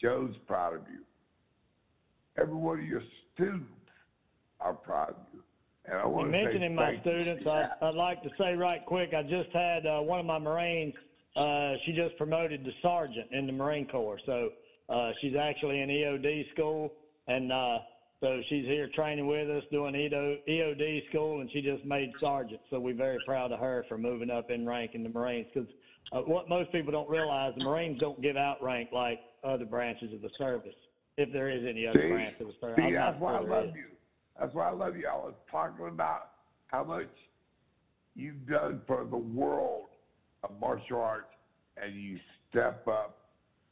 Joe's 0.01 0.35
proud 0.47 0.74
of 0.74 0.82
you. 0.90 1.01
Every 2.40 2.55
one 2.55 2.78
of 2.78 2.86
your 2.86 3.03
students 3.35 3.66
are 4.61 4.74
proud 4.74 5.11
of 5.11 5.16
you. 5.35 5.43
And 5.86 5.99
I 5.99 6.07
want 6.07 6.27
you 6.27 6.32
to 6.32 6.45
mentioning 6.45 6.74
my 6.74 7.01
students. 7.01 7.47
I, 7.47 7.69
I'd 7.82 7.95
like 7.95 8.23
to 8.23 8.31
say 8.39 8.55
right 8.55 8.85
quick, 8.86 9.12
I 9.15 9.23
just 9.23 9.51
had 9.53 9.86
uh, 9.86 10.01
one 10.01 10.20
of 10.20 10.27
my 10.27 10.39
Marines. 10.39 10.95
Uh, 11.35 11.74
she 11.85 11.93
just 11.93 12.16
promoted 12.16 12.65
to 12.65 12.70
sergeant 12.82 13.28
in 13.32 13.47
the 13.47 13.53
Marine 13.53 13.86
Corps, 13.86 14.19
so 14.27 14.51
uh, 14.89 15.12
she's 15.20 15.35
actually 15.36 15.81
in 15.81 15.89
EOD 15.89 16.51
school, 16.53 16.93
and 17.28 17.53
uh, 17.53 17.78
so 18.20 18.40
she's 18.49 18.65
here 18.65 18.89
training 18.95 19.28
with 19.28 19.49
us, 19.49 19.62
doing 19.70 19.95
EOD, 19.95 20.39
EOD 20.49 21.09
school, 21.09 21.40
and 21.40 21.49
she 21.53 21.61
just 21.61 21.85
made 21.85 22.11
sergeant. 22.20 22.61
So 22.69 22.81
we're 22.81 22.95
very 22.95 23.19
proud 23.24 23.53
of 23.53 23.61
her 23.61 23.85
for 23.89 23.97
moving 23.97 24.28
up 24.28 24.51
in 24.51 24.66
rank 24.66 24.93
in 24.95 25.05
the 25.05 25.09
Marines. 25.09 25.47
Because 25.55 25.69
uh, 26.12 26.20
what 26.23 26.49
most 26.49 26.73
people 26.73 26.90
don't 26.90 27.09
realize, 27.09 27.53
the 27.57 27.65
Marines 27.65 28.01
don't 28.01 28.20
give 28.20 28.36
out 28.36 28.61
rank 28.61 28.89
like 28.93 29.20
other 29.45 29.65
branches 29.65 30.12
of 30.12 30.20
the 30.20 30.31
service, 30.36 30.74
if 31.16 31.32
there 31.32 31.49
is 31.49 31.65
any 31.69 31.86
other 31.86 32.01
See? 32.03 32.09
branch 32.09 32.35
of 32.40 32.49
the 32.49 32.55
service. 32.61 32.85
See, 32.85 32.95
that's 32.95 33.20
why 33.20 33.36
I 33.36 33.40
love 33.40 33.66
is. 33.66 33.74
you. 33.77 33.85
That's 34.40 34.55
why 34.55 34.69
I 34.69 34.73
love 34.73 34.97
you. 34.97 35.07
I 35.07 35.16
was 35.16 35.35
talking 35.51 35.86
about 35.86 36.31
how 36.66 36.82
much 36.82 37.11
you've 38.16 38.49
done 38.49 38.81
for 38.89 39.07
the 39.09 39.16
world 39.16 39.86
of 40.43 40.51
martial 40.61 41.01
arts, 41.01 41.28
and 41.81 41.95
you 41.95 42.19
step 42.51 42.86
up 42.89 43.19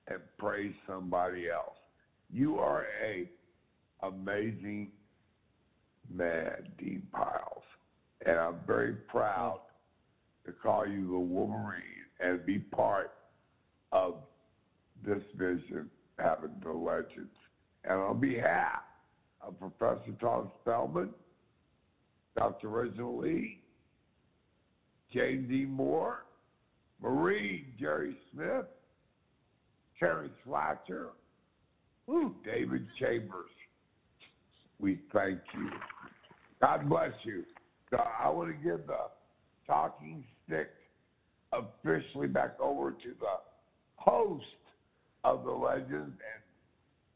and 0.06 0.20
praise 0.38 0.74
somebody 0.86 1.50
else. 1.50 1.76
You 2.32 2.58
are 2.58 2.86
a 3.04 3.28
amazing 4.08 4.88
man, 6.12 6.68
Dean 6.78 7.02
Piles, 7.12 7.62
and 8.24 8.36
I'm 8.38 8.56
very 8.66 8.92
proud 8.92 9.60
to 10.44 10.52
call 10.52 10.86
you 10.86 11.08
the 11.10 11.18
Wolverine 11.18 11.82
and 12.20 12.44
be 12.46 12.58
part 12.58 13.12
of 13.92 14.14
this 15.04 15.22
vision, 15.36 15.90
having 16.18 16.50
the 16.62 16.72
legends. 16.72 17.34
And 17.84 18.00
on 18.00 18.20
behalf 18.20 18.82
of 19.42 19.58
Professor 19.58 20.12
Tom 20.20 20.50
Spellman, 20.60 21.10
Dr. 22.36 22.68
Reginald 22.68 23.24
Lee, 23.24 23.60
James 25.12 25.50
E. 25.50 25.64
Moore, 25.64 26.24
Marie 27.00 27.66
Jerry 27.78 28.16
Smith, 28.32 28.66
Terrence 29.98 30.32
Fletcher, 30.44 31.08
David 32.44 32.86
Chambers. 32.98 33.50
We 34.80 35.00
thank 35.12 35.40
you. 35.54 35.70
God 36.60 36.88
bless 36.88 37.12
you. 37.24 37.44
So 37.90 37.98
I 37.98 38.28
want 38.28 38.48
to 38.48 38.54
give 38.54 38.86
the 38.86 39.08
talking 39.66 40.24
stick 40.46 40.70
officially 41.52 42.26
back 42.26 42.58
over 42.60 42.90
to 42.90 43.08
the 43.20 43.36
host 43.96 44.44
of 45.24 45.44
the 45.44 45.50
Legends 45.50 45.92
and 45.92 46.42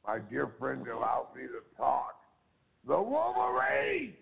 my 0.06 0.18
dear 0.30 0.52
friend 0.58 0.84
that 0.84 0.94
allows 0.94 1.26
me 1.36 1.42
to 1.42 1.76
talk, 1.76 2.14
the 2.86 3.00
Wolverine. 3.00 4.14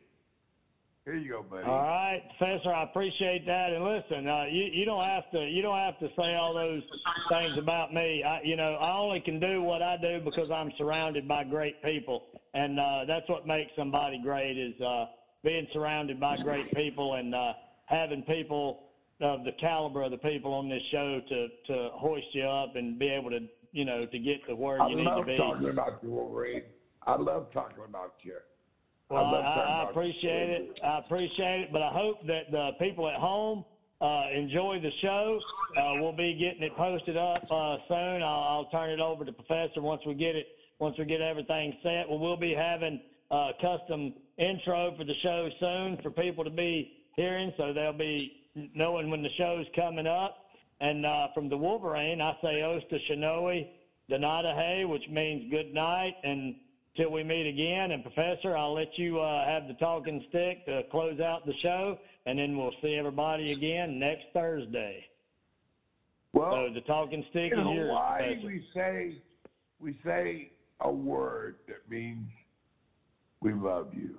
Here 1.08 1.16
you 1.16 1.30
go, 1.30 1.42
buddy. 1.42 1.64
All 1.64 1.78
right, 1.78 2.22
Professor, 2.36 2.70
I 2.70 2.82
appreciate 2.82 3.46
that. 3.46 3.72
And 3.72 3.82
listen, 3.82 4.28
uh, 4.28 4.44
you 4.50 4.64
you 4.64 4.84
don't 4.84 5.04
have 5.04 5.30
to 5.30 5.40
you 5.40 5.62
don't 5.62 5.78
have 5.78 5.98
to 6.00 6.10
say 6.14 6.34
all 6.34 6.52
those 6.52 6.82
things 7.30 7.56
about 7.56 7.94
me. 7.94 8.22
I, 8.22 8.42
you 8.42 8.56
know, 8.56 8.74
I 8.74 8.94
only 8.98 9.20
can 9.20 9.40
do 9.40 9.62
what 9.62 9.80
I 9.80 9.96
do 9.96 10.20
because 10.22 10.50
I'm 10.50 10.70
surrounded 10.76 11.26
by 11.26 11.44
great 11.44 11.82
people, 11.82 12.24
and 12.52 12.78
uh, 12.78 13.06
that's 13.06 13.26
what 13.30 13.46
makes 13.46 13.72
somebody 13.74 14.20
great 14.22 14.58
is 14.58 14.78
uh, 14.82 15.06
being 15.42 15.66
surrounded 15.72 16.20
by 16.20 16.36
great 16.36 16.70
people 16.74 17.14
and 17.14 17.34
uh, 17.34 17.54
having 17.86 18.20
people 18.24 18.80
of 19.22 19.44
the 19.44 19.52
caliber 19.52 20.02
of 20.02 20.10
the 20.10 20.18
people 20.18 20.52
on 20.52 20.68
this 20.68 20.82
show 20.90 21.22
to 21.26 21.48
to 21.68 21.88
hoist 21.94 22.26
you 22.32 22.44
up 22.44 22.76
and 22.76 22.98
be 22.98 23.08
able 23.08 23.30
to 23.30 23.40
you 23.72 23.86
know 23.86 24.04
to 24.04 24.18
get 24.18 24.46
to 24.46 24.54
where 24.54 24.82
I 24.82 24.90
you 24.90 24.96
need 24.96 25.04
to 25.04 25.22
be. 25.24 25.36
I 25.36 25.38
love 25.38 25.54
talking 25.54 25.70
about 25.70 26.02
you, 26.02 26.10
Wolverine. 26.10 26.62
I 27.06 27.16
love 27.16 27.50
talking 27.50 27.84
about 27.88 28.12
you. 28.20 28.36
Well, 29.10 29.32
love 29.32 29.44
I, 29.44 29.84
I 29.84 29.90
appreciate 29.90 30.50
it. 30.50 30.80
I 30.84 30.98
appreciate 30.98 31.60
it, 31.62 31.72
but 31.72 31.80
I 31.80 31.90
hope 31.90 32.26
that 32.26 32.50
the 32.50 32.72
people 32.78 33.08
at 33.08 33.16
home 33.16 33.64
uh, 34.00 34.24
enjoy 34.34 34.80
the 34.80 34.90
show. 35.00 35.40
Uh, 35.76 35.94
we'll 36.00 36.12
be 36.12 36.34
getting 36.34 36.62
it 36.62 36.76
posted 36.76 37.16
up 37.16 37.42
uh, 37.50 37.76
soon. 37.88 38.22
I'll, 38.22 38.42
I'll 38.48 38.68
turn 38.70 38.90
it 38.90 39.00
over 39.00 39.24
to 39.24 39.32
Professor 39.32 39.80
once 39.80 40.02
we 40.06 40.14
get 40.14 40.36
it. 40.36 40.46
Once 40.78 40.96
we 40.98 41.04
get 41.06 41.20
everything 41.20 41.74
set, 41.82 42.08
well, 42.08 42.18
we'll 42.18 42.36
be 42.36 42.54
having 42.54 43.00
a 43.30 43.50
custom 43.60 44.14
intro 44.36 44.94
for 44.96 45.04
the 45.04 45.14
show 45.22 45.48
soon 45.58 45.98
for 46.02 46.10
people 46.10 46.44
to 46.44 46.50
be 46.50 46.92
hearing, 47.16 47.52
so 47.56 47.72
they'll 47.72 47.92
be 47.92 48.32
knowing 48.74 49.10
when 49.10 49.22
the 49.22 49.30
show's 49.36 49.66
coming 49.74 50.06
up. 50.06 50.44
And 50.80 51.04
uh, 51.04 51.28
from 51.34 51.48
the 51.48 51.56
Wolverine, 51.56 52.20
I 52.20 52.36
say 52.40 52.60
Osta 52.60 52.98
Shinoe 53.10 53.66
Donatahe, 54.10 54.88
which 54.88 55.02
means 55.10 55.50
good 55.50 55.74
night. 55.74 56.14
And 56.22 56.54
till 56.98 57.10
we 57.10 57.22
meet 57.22 57.46
again. 57.46 57.92
And 57.92 58.02
Professor, 58.02 58.56
I'll 58.56 58.74
let 58.74 58.98
you 58.98 59.20
uh, 59.20 59.46
have 59.46 59.66
the 59.68 59.74
talking 59.74 60.22
stick 60.28 60.66
to 60.66 60.82
close 60.90 61.20
out 61.20 61.46
the 61.46 61.54
show, 61.62 61.96
and 62.26 62.38
then 62.38 62.58
we'll 62.58 62.74
see 62.82 62.96
everybody 62.96 63.52
again 63.52 63.98
next 63.98 64.24
Thursday. 64.34 65.04
Well, 66.34 66.50
so 66.68 66.74
the 66.74 66.82
talking 66.82 67.24
stick 67.30 67.52
is 67.52 67.58
yours, 67.58 67.88
Hawaii, 67.90 68.18
Professor. 68.18 68.46
we 68.46 68.64
say 68.74 69.22
we 69.80 69.96
say 70.04 70.50
a 70.80 70.92
word 70.92 71.56
that 71.68 71.88
means 71.88 72.28
we 73.40 73.54
love 73.54 73.94
you. 73.94 74.18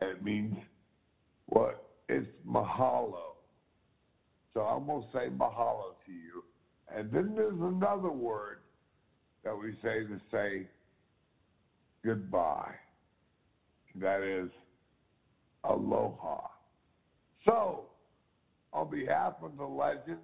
It 0.00 0.24
means 0.24 0.56
what? 1.46 1.84
It's 2.08 2.26
mahalo. 2.48 3.34
So 4.54 4.62
I'm 4.62 4.86
gonna 4.86 5.04
say 5.12 5.28
mahalo 5.28 5.92
to 6.06 6.12
you. 6.12 6.42
And 6.94 7.10
then 7.12 7.34
there's 7.36 7.60
another 7.60 8.10
word 8.10 8.60
that 9.44 9.56
we 9.56 9.72
say 9.82 10.04
to 10.04 10.20
say 10.30 10.66
goodbye. 12.06 12.72
That 13.96 14.22
is 14.22 14.48
aloha. 15.64 16.38
So, 17.44 17.86
on 18.72 18.90
behalf 18.90 19.34
of 19.42 19.56
the 19.56 19.64
legends, 19.64 20.20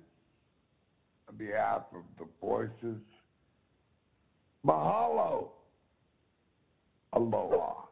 on 1.28 1.36
behalf 1.36 1.82
of 1.92 2.02
the 2.18 2.26
voices, 2.40 3.02
mahalo. 4.64 5.48
Aloha. 7.14 7.86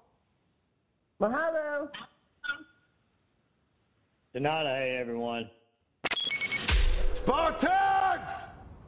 Mahalo. 1.20 1.88
Donatahe, 4.34 5.00
everyone. 5.00 5.50
Spartans! 7.16 8.46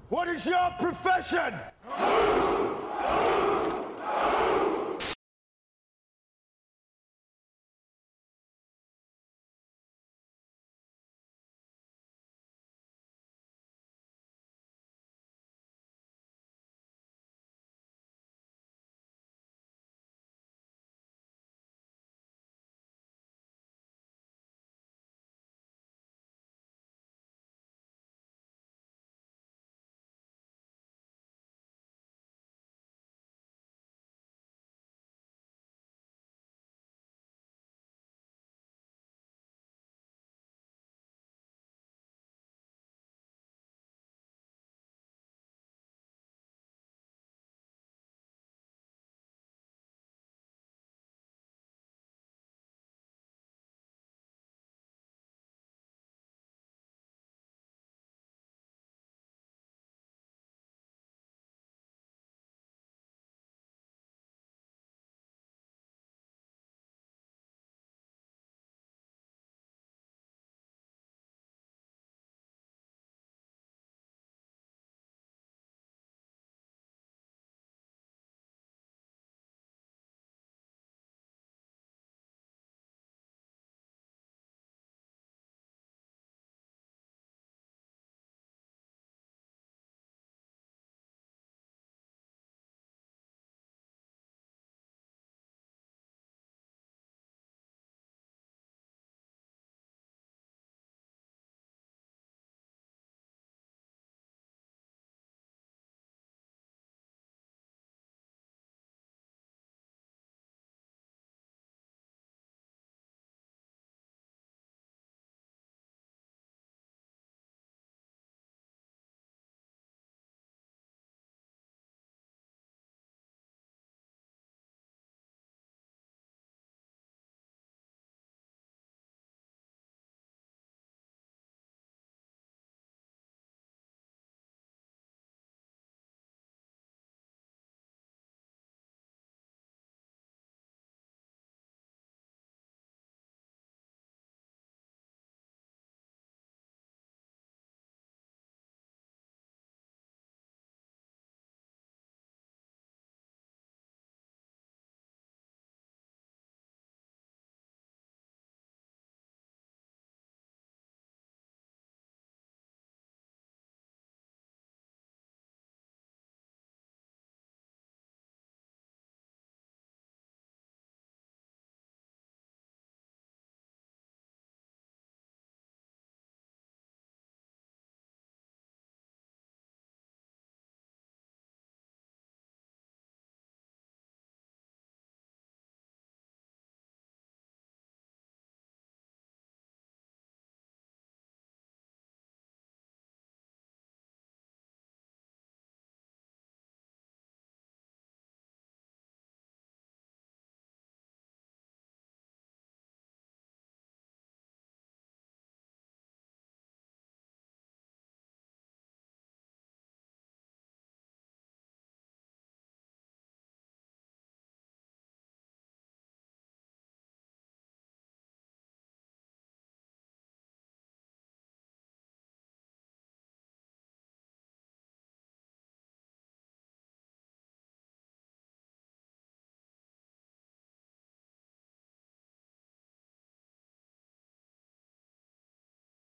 What 0.08 0.28
is 0.28 0.46
your 0.46 0.70
profession? 0.78 1.54